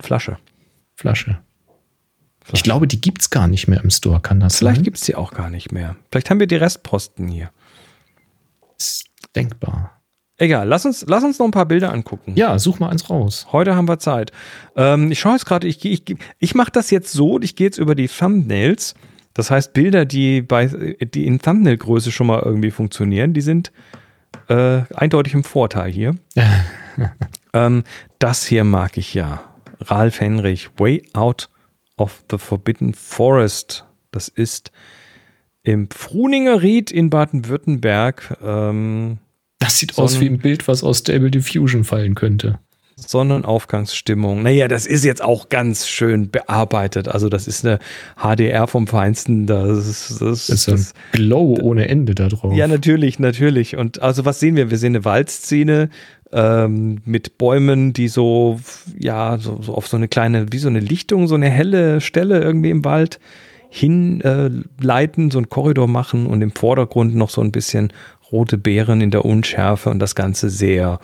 Flasche. 0.00 0.36
Flasche. 0.96 1.38
Ich 2.52 2.62
glaube, 2.62 2.86
die 2.86 3.00
gibt 3.00 3.22
es 3.22 3.30
gar 3.30 3.46
nicht 3.48 3.68
mehr 3.68 3.82
im 3.82 3.88
Store. 3.90 4.20
Kann 4.20 4.38
das 4.40 4.56
Vielleicht 4.58 4.76
sein? 4.76 4.84
gibt 4.84 4.98
es 4.98 5.04
die 5.04 5.14
auch 5.14 5.32
gar 5.32 5.48
nicht 5.48 5.72
mehr. 5.72 5.96
Vielleicht 6.10 6.28
haben 6.28 6.40
wir 6.40 6.46
die 6.46 6.56
Restposten 6.56 7.26
hier. 7.26 7.50
Ist 8.78 9.04
denkbar. 9.34 9.93
Egal, 10.36 10.66
lass 10.66 10.84
uns, 10.84 11.04
lass 11.06 11.22
uns 11.22 11.38
noch 11.38 11.46
ein 11.46 11.52
paar 11.52 11.66
Bilder 11.66 11.92
angucken. 11.92 12.32
Ja, 12.34 12.58
such 12.58 12.80
mal 12.80 12.88
eins 12.88 13.08
raus. 13.08 13.46
Heute 13.52 13.76
haben 13.76 13.86
wir 13.88 14.00
Zeit. 14.00 14.32
Ähm, 14.74 15.12
ich 15.12 15.20
schaue 15.20 15.32
jetzt 15.32 15.46
gerade, 15.46 15.68
ich, 15.68 15.84
ich, 15.84 16.02
ich 16.40 16.54
mache 16.56 16.72
das 16.72 16.90
jetzt 16.90 17.12
so, 17.12 17.40
ich 17.40 17.54
gehe 17.54 17.68
jetzt 17.68 17.78
über 17.78 17.94
die 17.94 18.08
Thumbnails. 18.08 18.94
Das 19.32 19.50
heißt, 19.50 19.72
Bilder, 19.72 20.04
die, 20.04 20.42
bei, 20.42 20.66
die 20.66 21.26
in 21.26 21.38
Thumbnail-Größe 21.38 22.10
schon 22.10 22.26
mal 22.26 22.42
irgendwie 22.44 22.72
funktionieren, 22.72 23.32
die 23.32 23.42
sind 23.42 23.72
äh, 24.48 24.82
eindeutig 24.94 25.34
im 25.34 25.44
Vorteil 25.44 25.90
hier. 25.90 26.16
ähm, 27.52 27.84
das 28.18 28.44
hier 28.44 28.64
mag 28.64 28.96
ich 28.96 29.14
ja. 29.14 29.42
Ralf 29.80 30.20
Henrich, 30.20 30.70
Way 30.78 31.02
Out 31.12 31.48
of 31.96 32.24
the 32.30 32.38
Forbidden 32.38 32.94
Forest. 32.94 33.84
Das 34.10 34.28
ist 34.28 34.72
im 35.62 35.88
Fruninger 35.90 36.60
Ried 36.60 36.90
in 36.90 37.10
Baden-Württemberg. 37.10 38.38
Ähm, 38.42 39.18
Das 39.58 39.78
sieht 39.78 39.96
aus 39.98 40.12
Sonnen- 40.12 40.20
wie 40.22 40.30
ein 40.30 40.38
Bild, 40.38 40.68
was 40.68 40.82
aus 40.84 40.98
Stable 40.98 41.30
Diffusion 41.30 41.84
fallen 41.84 42.14
könnte. 42.14 42.58
Sonnenaufgangsstimmung. 42.96 44.42
Naja, 44.42 44.68
das 44.68 44.86
ist 44.86 45.04
jetzt 45.04 45.22
auch 45.22 45.48
ganz 45.48 45.88
schön 45.88 46.30
bearbeitet. 46.30 47.08
Also 47.08 47.28
das 47.28 47.48
ist 47.48 47.64
eine 47.66 47.78
HDR 48.16 48.66
vom 48.68 48.86
Feinsten. 48.86 49.46
Das, 49.46 49.86
ist- 49.86 50.10
das, 50.20 50.46
Das 50.46 50.48
ist 50.50 50.68
ein 50.68 50.76
das, 50.76 50.94
Glow 51.12 51.58
ohne 51.60 51.88
Ende 51.88 52.14
da 52.14 52.28
drauf. 52.28 52.54
ja, 52.54 52.68
natürlich, 52.68 53.18
natürlich. 53.18 53.76
Und 53.76 54.00
also 54.02 54.24
was 54.24 54.38
sehen 54.40 54.54
wir? 54.56 54.70
Wir 54.70 54.78
sehen 54.78 54.94
eine 54.94 55.04
Waldszene 55.04 55.88
ähm, 56.32 56.98
mit 57.04 57.36
Bäumen, 57.38 57.92
die 57.94 58.08
so, 58.08 58.60
ja, 58.98 59.38
so, 59.38 59.60
so 59.62 59.74
auf 59.74 59.88
so 59.88 59.96
eine 59.96 60.08
kleine, 60.08 60.52
wie 60.52 60.58
so 60.58 60.68
eine 60.68 60.80
Lichtung, 60.80 61.26
so 61.26 61.34
eine 61.34 61.50
helle 61.50 62.00
Stelle 62.00 62.40
irgendwie 62.42 62.70
im 62.70 62.84
Wald 62.84 63.18
hinleiten, 63.70 65.28
äh, 65.28 65.32
so 65.32 65.38
einen 65.38 65.48
Korridor 65.48 65.88
machen 65.88 66.26
und 66.26 66.42
im 66.42 66.52
Vordergrund 66.52 67.14
noch 67.16 67.30
so 67.30 67.40
ein 67.40 67.50
bisschen 67.50 67.92
rote 68.32 68.58
Beeren 68.58 69.00
in 69.00 69.10
der 69.10 69.24
Unschärfe 69.24 69.90
und 69.90 69.98
das 69.98 70.14
Ganze 70.14 70.50
sehr, 70.50 70.98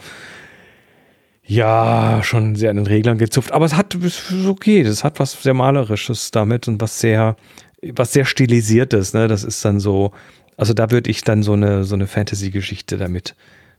ja, 1.44 2.20
schon 2.22 2.56
sehr 2.56 2.70
an 2.70 2.76
den 2.76 2.86
Reglern 2.86 3.18
gezupft. 3.18 3.52
Aber 3.52 3.64
es 3.64 3.74
hat, 3.74 3.94
es 3.97 4.30
ist 4.30 4.47
okay, 4.47 4.82
das 4.82 5.05
hat 5.05 5.20
was 5.20 5.40
sehr 5.42 5.55
Malerisches 5.55 6.30
damit 6.30 6.68
und 6.68 6.80
was 6.80 7.01
sehr, 7.01 7.36
was 7.82 8.12
sehr 8.12 8.24
Stilisiertes, 8.24 9.12
ne? 9.14 9.28
Das 9.28 9.44
ist 9.44 9.64
dann 9.64 9.80
so, 9.80 10.12
also 10.56 10.74
da 10.74 10.90
würde 10.90 11.10
ich 11.10 11.22
dann 11.22 11.42
so 11.42 11.55
eine, 11.55 11.84
so 11.84 11.94
eine 11.94 12.06
Fantasy-Geschichte 12.06 12.97
damit 12.98 13.34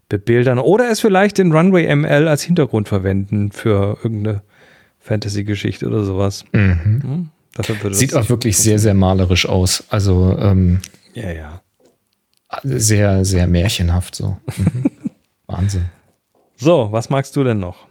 bebildern. 0.10 0.60
Oder 0.60 0.90
es 0.92 1.00
vielleicht 1.00 1.38
den 1.38 1.52
Runway 1.52 1.94
ML 1.96 2.28
als 2.28 2.44
Hintergrund 2.44 2.90
verwenden 2.90 3.52
für 3.52 3.98
irgendeine 4.04 4.42
Fantasy-Geschichte 5.00 5.88
oder 5.88 6.04
sowas. 6.04 6.46
Mhm. 6.52 7.02
Hm? 7.04 7.30
Sieht 7.92 8.16
auch 8.16 8.30
wirklich 8.30 8.58
sehr, 8.58 8.80
sehr 8.80 8.94
malerisch 8.94 9.46
aus. 9.46 9.84
Also 9.90 10.38
ähm, 10.40 10.80
Ja, 11.14 11.32
ja. 11.32 11.62
Sehr, 12.64 13.26
sehr 13.26 13.48
märchenhaft 13.48 14.16
so. 14.16 14.38
Mhm. 14.58 14.92
Wahnsinn. 15.48 15.86
So, 16.58 16.92
was 16.92 17.10
magst 17.10 17.36
du 17.36 17.44
denn 17.44 17.60
noch? 17.60 17.88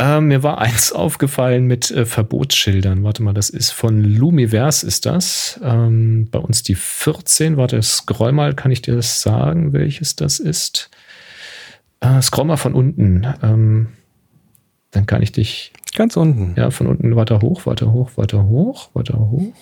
Äh, 0.00 0.20
mir 0.22 0.42
war 0.42 0.58
eins 0.58 0.92
aufgefallen 0.94 1.66
mit 1.66 1.90
äh, 1.90 2.06
Verbotsschildern. 2.06 3.04
Warte 3.04 3.22
mal, 3.22 3.34
das 3.34 3.50
ist 3.50 3.70
von 3.70 4.02
Lumiverse 4.02 4.86
ist 4.86 5.04
das. 5.04 5.60
Ähm, 5.62 6.28
bei 6.30 6.38
uns 6.38 6.62
die 6.62 6.74
14. 6.74 7.58
Warte, 7.58 7.82
scroll 7.82 8.32
mal, 8.32 8.54
kann 8.54 8.70
ich 8.70 8.80
dir 8.80 8.96
das 8.96 9.20
sagen, 9.20 9.72
welches 9.74 10.16
das 10.16 10.38
ist? 10.38 10.90
Äh, 12.00 12.22
scroll 12.22 12.46
mal 12.46 12.56
von 12.56 12.74
unten. 12.74 13.26
Ähm, 13.42 13.88
dann 14.90 15.06
kann 15.06 15.22
ich 15.22 15.32
dich. 15.32 15.72
Ganz 15.94 16.16
unten. 16.16 16.54
Ja, 16.56 16.70
von 16.70 16.86
unten 16.86 17.14
weiter 17.14 17.40
hoch, 17.42 17.66
weiter 17.66 17.92
hoch, 17.92 18.12
weiter 18.16 18.46
hoch, 18.46 18.90
weiter 18.94 19.18
hoch. 19.18 19.52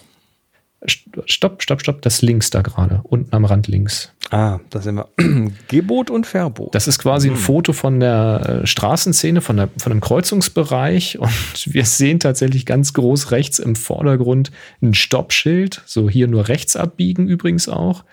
Stopp, 0.87 1.61
stopp, 1.63 1.81
stopp, 1.81 2.03
das 2.03 2.23
links 2.23 2.51
da 2.51 2.63
gerade, 2.63 3.01
unten 3.03 3.35
am 3.35 3.45
Rand 3.45 3.67
links. 3.67 4.13
Ah, 4.31 4.61
da 4.71 4.81
sind 4.81 4.97
wir. 4.97 5.09
Gebot 5.69 6.11
und 6.11 6.27
Verbot. 6.27 6.75
Das 6.75 6.87
ist 6.87 6.99
quasi 6.99 7.29
ein 7.29 7.35
Hm. 7.35 7.41
Foto 7.41 7.73
von 7.73 7.99
der 7.99 8.61
äh, 8.63 8.67
Straßenszene, 8.67 9.41
von, 9.41 9.57
der, 9.57 9.69
von 9.77 9.91
einem 9.91 10.01
Kreuzungsbereich 10.01 11.19
und 11.21 11.33
wir 11.67 11.85
sehen 11.85 12.21
tatsächlich 12.21 12.65
ganz 12.65 12.93
groß 12.93 13.33
rechts 13.33 13.59
im 13.59 13.75
Vordergrund 13.75 14.53
ein 14.81 14.95
Stoppschild, 14.95 15.83
so 15.85 16.09
hier 16.09 16.29
nur 16.29 16.49
rechts 16.49 16.77
abbiegen 16.77 17.27
übrigens 17.27 17.69
auch. 17.69 18.05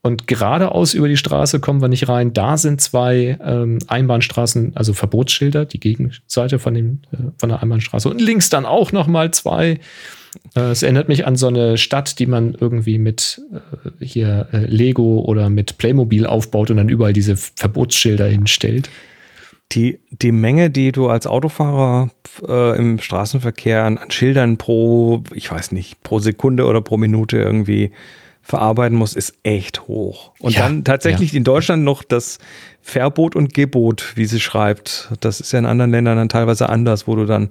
Und 0.00 0.26
geradeaus 0.26 0.92
über 0.92 1.08
die 1.08 1.16
Straße 1.16 1.60
kommen 1.60 1.80
wir 1.80 1.88
nicht 1.88 2.08
rein. 2.08 2.34
Da 2.34 2.58
sind 2.58 2.80
zwei 2.80 3.38
ähm, 3.42 3.78
Einbahnstraßen, 3.86 4.76
also 4.76 4.92
Verbotsschilder, 4.92 5.64
die 5.64 5.80
Gegenseite 5.80 6.58
von, 6.58 6.74
dem, 6.74 7.00
äh, 7.12 7.16
von 7.38 7.48
der 7.48 7.62
Einbahnstraße. 7.62 8.08
Und 8.10 8.20
links 8.20 8.50
dann 8.50 8.66
auch 8.66 8.92
noch 8.92 9.06
mal 9.06 9.30
zwei. 9.30 9.80
Äh, 10.54 10.70
Es 10.70 10.82
erinnert 10.82 11.08
mich 11.08 11.26
an 11.26 11.36
so 11.36 11.48
eine 11.48 11.78
Stadt, 11.78 12.18
die 12.18 12.26
man 12.26 12.54
irgendwie 12.58 12.98
mit 12.98 13.40
äh, 13.52 14.04
hier 14.04 14.48
äh, 14.52 14.58
Lego 14.66 15.20
oder 15.20 15.50
mit 15.50 15.78
Playmobil 15.78 16.26
aufbaut 16.26 16.70
und 16.70 16.76
dann 16.78 16.88
überall 16.88 17.12
diese 17.12 17.36
Verbotsschilder 17.36 18.26
hinstellt. 18.26 18.90
Die, 19.72 19.98
die 20.10 20.32
Menge, 20.32 20.70
die 20.70 20.92
du 20.92 21.08
als 21.08 21.26
Autofahrer 21.26 22.10
äh, 22.46 22.78
im 22.78 23.00
Straßenverkehr 23.00 23.84
an, 23.84 23.98
an 23.98 24.10
Schildern 24.10 24.58
pro, 24.58 25.24
ich 25.34 25.50
weiß 25.50 25.72
nicht, 25.72 26.02
pro 26.02 26.18
Sekunde 26.18 26.66
oder 26.66 26.80
pro 26.80 26.96
Minute 26.96 27.38
irgendwie 27.38 27.90
verarbeiten 28.42 28.96
musst, 28.96 29.16
ist 29.16 29.34
echt 29.42 29.88
hoch. 29.88 30.32
Und 30.38 30.54
Ja, 30.54 30.60
dann 30.60 30.84
tatsächlich 30.84 31.34
in 31.34 31.44
Deutschland 31.44 31.82
noch 31.82 32.02
das 32.02 32.38
Verbot 32.82 33.34
und 33.34 33.54
Gebot, 33.54 34.12
wie 34.16 34.26
sie 34.26 34.38
schreibt. 34.38 35.10
Das 35.20 35.40
ist 35.40 35.52
ja 35.52 35.58
in 35.58 35.66
anderen 35.66 35.90
Ländern 35.90 36.18
dann 36.18 36.28
teilweise 36.28 36.68
anders, 36.68 37.08
wo 37.08 37.16
du 37.16 37.24
dann 37.24 37.48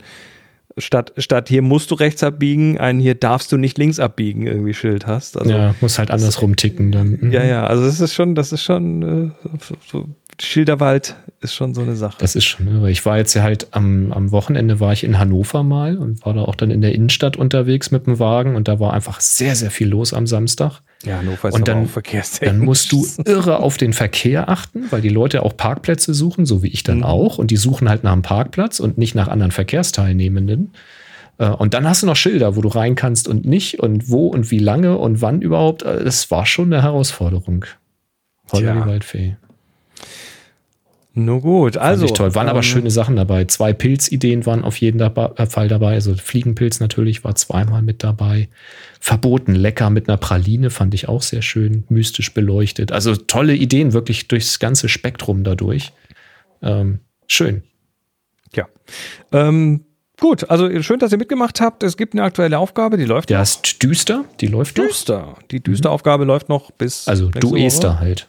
statt, 0.78 1.14
statt 1.18 1.50
hier 1.50 1.62
musst 1.62 1.92
du 1.92 1.96
rechts 1.96 2.24
abbiegen, 2.24 2.78
ein 2.80 3.00
hier 3.00 3.16
darfst 3.16 3.52
du 3.52 3.58
nicht 3.58 3.78
links 3.78 4.00
abbiegen 4.00 4.48
irgendwie 4.48 4.74
Schild 4.74 5.08
hast. 5.08 5.38
Also, 5.38 5.52
ja, 5.52 5.76
muss 5.82 6.00
halt 6.00 6.12
andersrum 6.12 6.56
ticken 6.56 6.92
dann. 6.92 7.18
Mhm. 7.22 7.32
ja, 7.32 7.44
ja, 7.44 7.68
also 7.68 7.84
das 7.84 8.00
ist 8.00 8.14
schon, 8.14 8.36
das 8.36 8.52
ist 8.52 8.64
schon, 8.64 9.34
äh, 9.34 9.58
so, 9.92 10.08
Schilderwald 10.42 11.16
ist 11.42 11.54
schon 11.54 11.74
so 11.74 11.82
eine 11.82 11.96
Sache. 11.96 12.18
Das 12.20 12.36
ist 12.36 12.46
schon 12.46 12.68
irre. 12.68 12.90
Ich 12.90 13.06
war 13.06 13.18
jetzt 13.18 13.34
ja 13.34 13.44
halt 13.44 13.68
am, 13.72 14.12
am 14.12 14.32
Wochenende 14.32 14.80
war 14.80 14.94
ich 14.94 15.04
in 15.04 15.20
Hannover 15.20 15.64
mal 15.64 15.98
und 15.98 16.26
war 16.26 16.34
da 16.34 16.42
auch 16.42 16.56
dann 16.56 16.72
in 16.72 16.82
der 16.82 16.96
Innenstadt 16.96 17.38
unterwegs 17.38 17.92
mit 17.92 18.08
dem 18.08 18.20
Wagen 18.20 18.56
und 18.56 18.68
da 18.68 18.80
war 18.80 18.94
einfach 18.94 19.22
sehr, 19.22 19.56
sehr 19.56 19.72
viel 19.72 19.88
los 19.88 20.14
am 20.14 20.26
Samstag. 20.28 20.82
Ja, 21.04 21.18
Hannover 21.18 21.50
ist 21.50 21.56
Und 21.56 21.68
dann, 21.68 21.90
dann 22.42 22.60
musst 22.60 22.92
du 22.92 23.06
irre 23.26 23.60
auf 23.60 23.78
den 23.78 23.94
Verkehr 23.94 24.50
achten, 24.50 24.86
weil 24.92 25.02
die 25.02 25.10
Leute 25.10 25.44
auch 25.44 25.56
Parkplätze 25.58 26.14
suchen, 26.14 26.46
so 26.46 26.64
wie 26.64 26.68
ich 26.70 26.84
dann 26.84 26.98
Mhm. 26.98 27.04
auch. 27.04 27.38
Und 27.38 27.52
die 27.52 27.58
suchen 27.58 27.90
halt 27.90 28.04
nach 28.04 28.14
einem 28.14 28.22
Parkplatz 28.22 28.80
und 28.80 28.98
nicht 28.98 29.14
nach 29.16 29.28
anderen 29.28 29.52
Verkehrsteilnehmenden. 29.52 30.72
Äh, 31.38 31.50
Und 31.50 31.74
dann 31.74 31.88
hast 31.88 32.04
du 32.04 32.08
noch 32.08 32.16
Schilder, 32.16 32.56
wo 32.56 32.62
du 32.62 32.70
rein 32.70 32.96
kannst 32.96 33.28
und 33.28 33.46
nicht 33.46 33.80
und 33.80 34.10
wo 34.10 34.28
und 34.28 34.52
wie 34.52 34.60
lange 34.60 34.98
und 34.98 35.22
wann 35.22 35.42
überhaupt. 35.42 35.84
Äh, 35.84 36.04
Das 36.04 36.30
war 36.32 36.46
schon 36.46 36.72
eine 36.74 36.84
Herausforderung. 36.84 37.66
Tja. 38.52 38.74
die 38.76 38.88
Waldfee. 38.88 39.38
Nur 41.16 41.42
gut, 41.42 41.78
also. 41.78 42.06
Ich 42.06 42.14
toll. 42.14 42.34
Waren 42.34 42.50
aber 42.50 42.60
ähm, 42.60 42.64
schöne 42.64 42.90
Sachen 42.90 43.16
dabei. 43.16 43.46
Zwei 43.46 43.72
Pilzideen 43.72 44.48
waren 44.48 44.64
auf 44.64 44.78
jeden 44.78 45.00
äh, 45.00 45.46
Fall 45.46 45.68
dabei. 45.68 45.94
Also 45.94 46.16
Fliegenpilz 46.16 46.80
natürlich 46.80 47.24
war 47.24 47.36
zweimal 47.36 47.84
mit 47.84 48.04
dabei. 48.04 48.50
Verboten 49.00 49.54
lecker 49.54 49.92
mit 49.92 50.10
einer 50.10 50.18
Praline 50.18 50.72
fand 50.72 50.96
ich 50.96 51.08
auch 51.08 51.22
sehr 51.22 51.44
schön, 51.44 51.84
mystisch 51.90 52.34
beleuchtet. 52.34 52.92
Also 52.92 53.16
tolle 53.16 53.54
Ideen, 53.54 53.94
wirklich 53.94 54.28
durchs 54.28 54.58
ganze 54.58 54.90
Spektrum 54.90 55.44
dadurch. 55.44 55.94
Ähm, 56.64 57.00
schön. 57.28 57.62
Ja. 58.56 58.68
Ähm, 59.32 59.86
gut, 60.20 60.50
also 60.50 60.82
schön, 60.82 60.98
dass 60.98 61.12
ihr 61.12 61.20
mitgemacht 61.20 61.62
habt. 61.62 61.84
Es 61.84 61.96
gibt 61.96 62.14
eine 62.14 62.24
aktuelle 62.24 62.58
Aufgabe, 62.58 62.98
die 62.98 63.06
läuft 63.06 63.30
Der 63.30 63.38
noch. 63.38 63.44
ist 63.44 63.84
düster, 63.84 64.26
die 64.42 64.48
läuft 64.48 64.80
noch. 64.80 64.88
Düster. 64.88 65.36
Die 65.52 65.62
Düster-Aufgabe 65.62 66.24
läuft 66.24 66.50
noch 66.50 66.72
bis. 66.72 67.08
Also 67.08 67.30
du. 67.30 67.56
Esther 67.56 68.00
halt. 68.00 68.28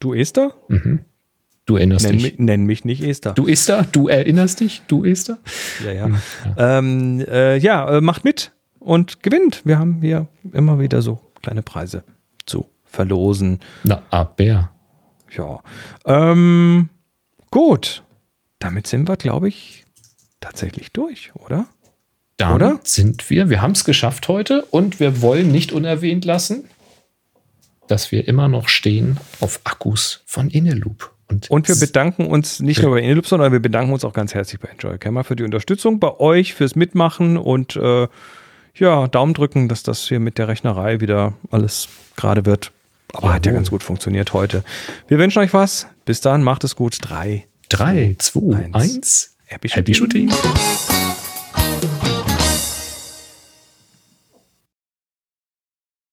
Du 0.00 0.14
Esther? 0.14 0.52
Du 1.68 1.76
erinnerst 1.76 2.06
Nenn, 2.06 2.14
dich. 2.14 2.22
mich- 2.22 2.38
nenn 2.38 2.64
mich 2.64 2.84
nicht 2.86 3.02
Esther. 3.02 3.34
Du 3.34 3.46
Esther, 3.46 3.82
du 3.92 4.08
erinnerst 4.08 4.60
dich, 4.60 4.80
du 4.88 5.04
Esther. 5.04 5.36
Ja, 5.84 5.92
ja. 5.92 6.08
Ähm, 6.56 7.20
äh, 7.28 7.58
ja, 7.58 7.98
äh, 7.98 8.00
macht 8.00 8.24
mit 8.24 8.52
und 8.78 9.22
gewinnt. 9.22 9.60
Wir 9.66 9.78
haben 9.78 10.00
hier 10.00 10.28
immer 10.54 10.80
wieder 10.80 11.02
so 11.02 11.20
kleine 11.42 11.60
Preise 11.62 12.04
zu 12.46 12.70
verlosen. 12.84 13.60
Na, 13.84 14.00
aber. 14.08 14.70
Ja. 15.36 15.60
Ähm, 16.06 16.88
gut. 17.50 18.02
Damit 18.60 18.86
sind 18.86 19.06
wir, 19.06 19.16
glaube 19.18 19.48
ich, 19.48 19.84
tatsächlich 20.40 20.90
durch, 20.92 21.32
oder? 21.34 21.66
Dann 22.38 22.54
Oder? 22.54 22.80
sind 22.82 23.28
wir, 23.28 23.50
wir 23.50 23.60
haben 23.60 23.72
es 23.72 23.84
geschafft 23.84 24.26
heute 24.28 24.64
und 24.70 25.00
wir 25.00 25.20
wollen 25.20 25.52
nicht 25.52 25.72
unerwähnt 25.72 26.24
lassen, 26.24 26.64
dass 27.88 28.10
wir 28.10 28.26
immer 28.26 28.48
noch 28.48 28.68
stehen 28.68 29.18
auf 29.40 29.60
Akkus 29.64 30.22
von 30.24 30.48
Inneloop. 30.48 31.12
Und, 31.28 31.50
Und 31.50 31.68
wir 31.68 31.76
bedanken 31.76 32.26
uns 32.26 32.60
nicht 32.60 32.82
nur 32.82 32.92
bei 32.92 33.00
Ineloop, 33.00 33.26
sondern 33.26 33.52
wir 33.52 33.60
bedanken 33.60 33.92
uns 33.92 34.04
auch 34.04 34.14
ganz 34.14 34.34
herzlich 34.34 34.60
bei 34.60 34.68
Enjoy 34.68 34.96
Camera 34.98 35.24
für 35.24 35.36
die 35.36 35.44
Unterstützung, 35.44 36.00
bei 36.00 36.18
euch 36.18 36.54
fürs 36.54 36.74
Mitmachen 36.74 37.36
und 37.36 37.76
äh, 37.76 38.08
ja, 38.74 39.08
Daumen 39.08 39.34
drücken, 39.34 39.68
dass 39.68 39.82
das 39.82 40.08
hier 40.08 40.20
mit 40.20 40.38
der 40.38 40.48
Rechnerei 40.48 41.00
wieder 41.00 41.34
alles 41.50 41.88
gerade 42.16 42.46
wird. 42.46 42.72
Aber 43.12 43.32
hat 43.32 43.46
ja 43.46 43.52
ganz 43.52 43.70
gut 43.70 43.82
funktioniert 43.82 44.32
heute. 44.32 44.64
Wir 45.06 45.18
wünschen 45.18 45.40
euch 45.40 45.52
was. 45.52 45.86
Bis 46.04 46.20
dann, 46.20 46.42
macht 46.42 46.64
es 46.64 46.76
gut. 46.76 46.98
Drei. 47.00 47.46
3, 47.70 48.16
2, 48.18 48.70
Eins. 48.72 48.74
1. 48.74 49.36
Happy 49.46 49.68
Happy 49.68 49.94
Shooting. 49.94 50.30
Shooting. 50.30 52.17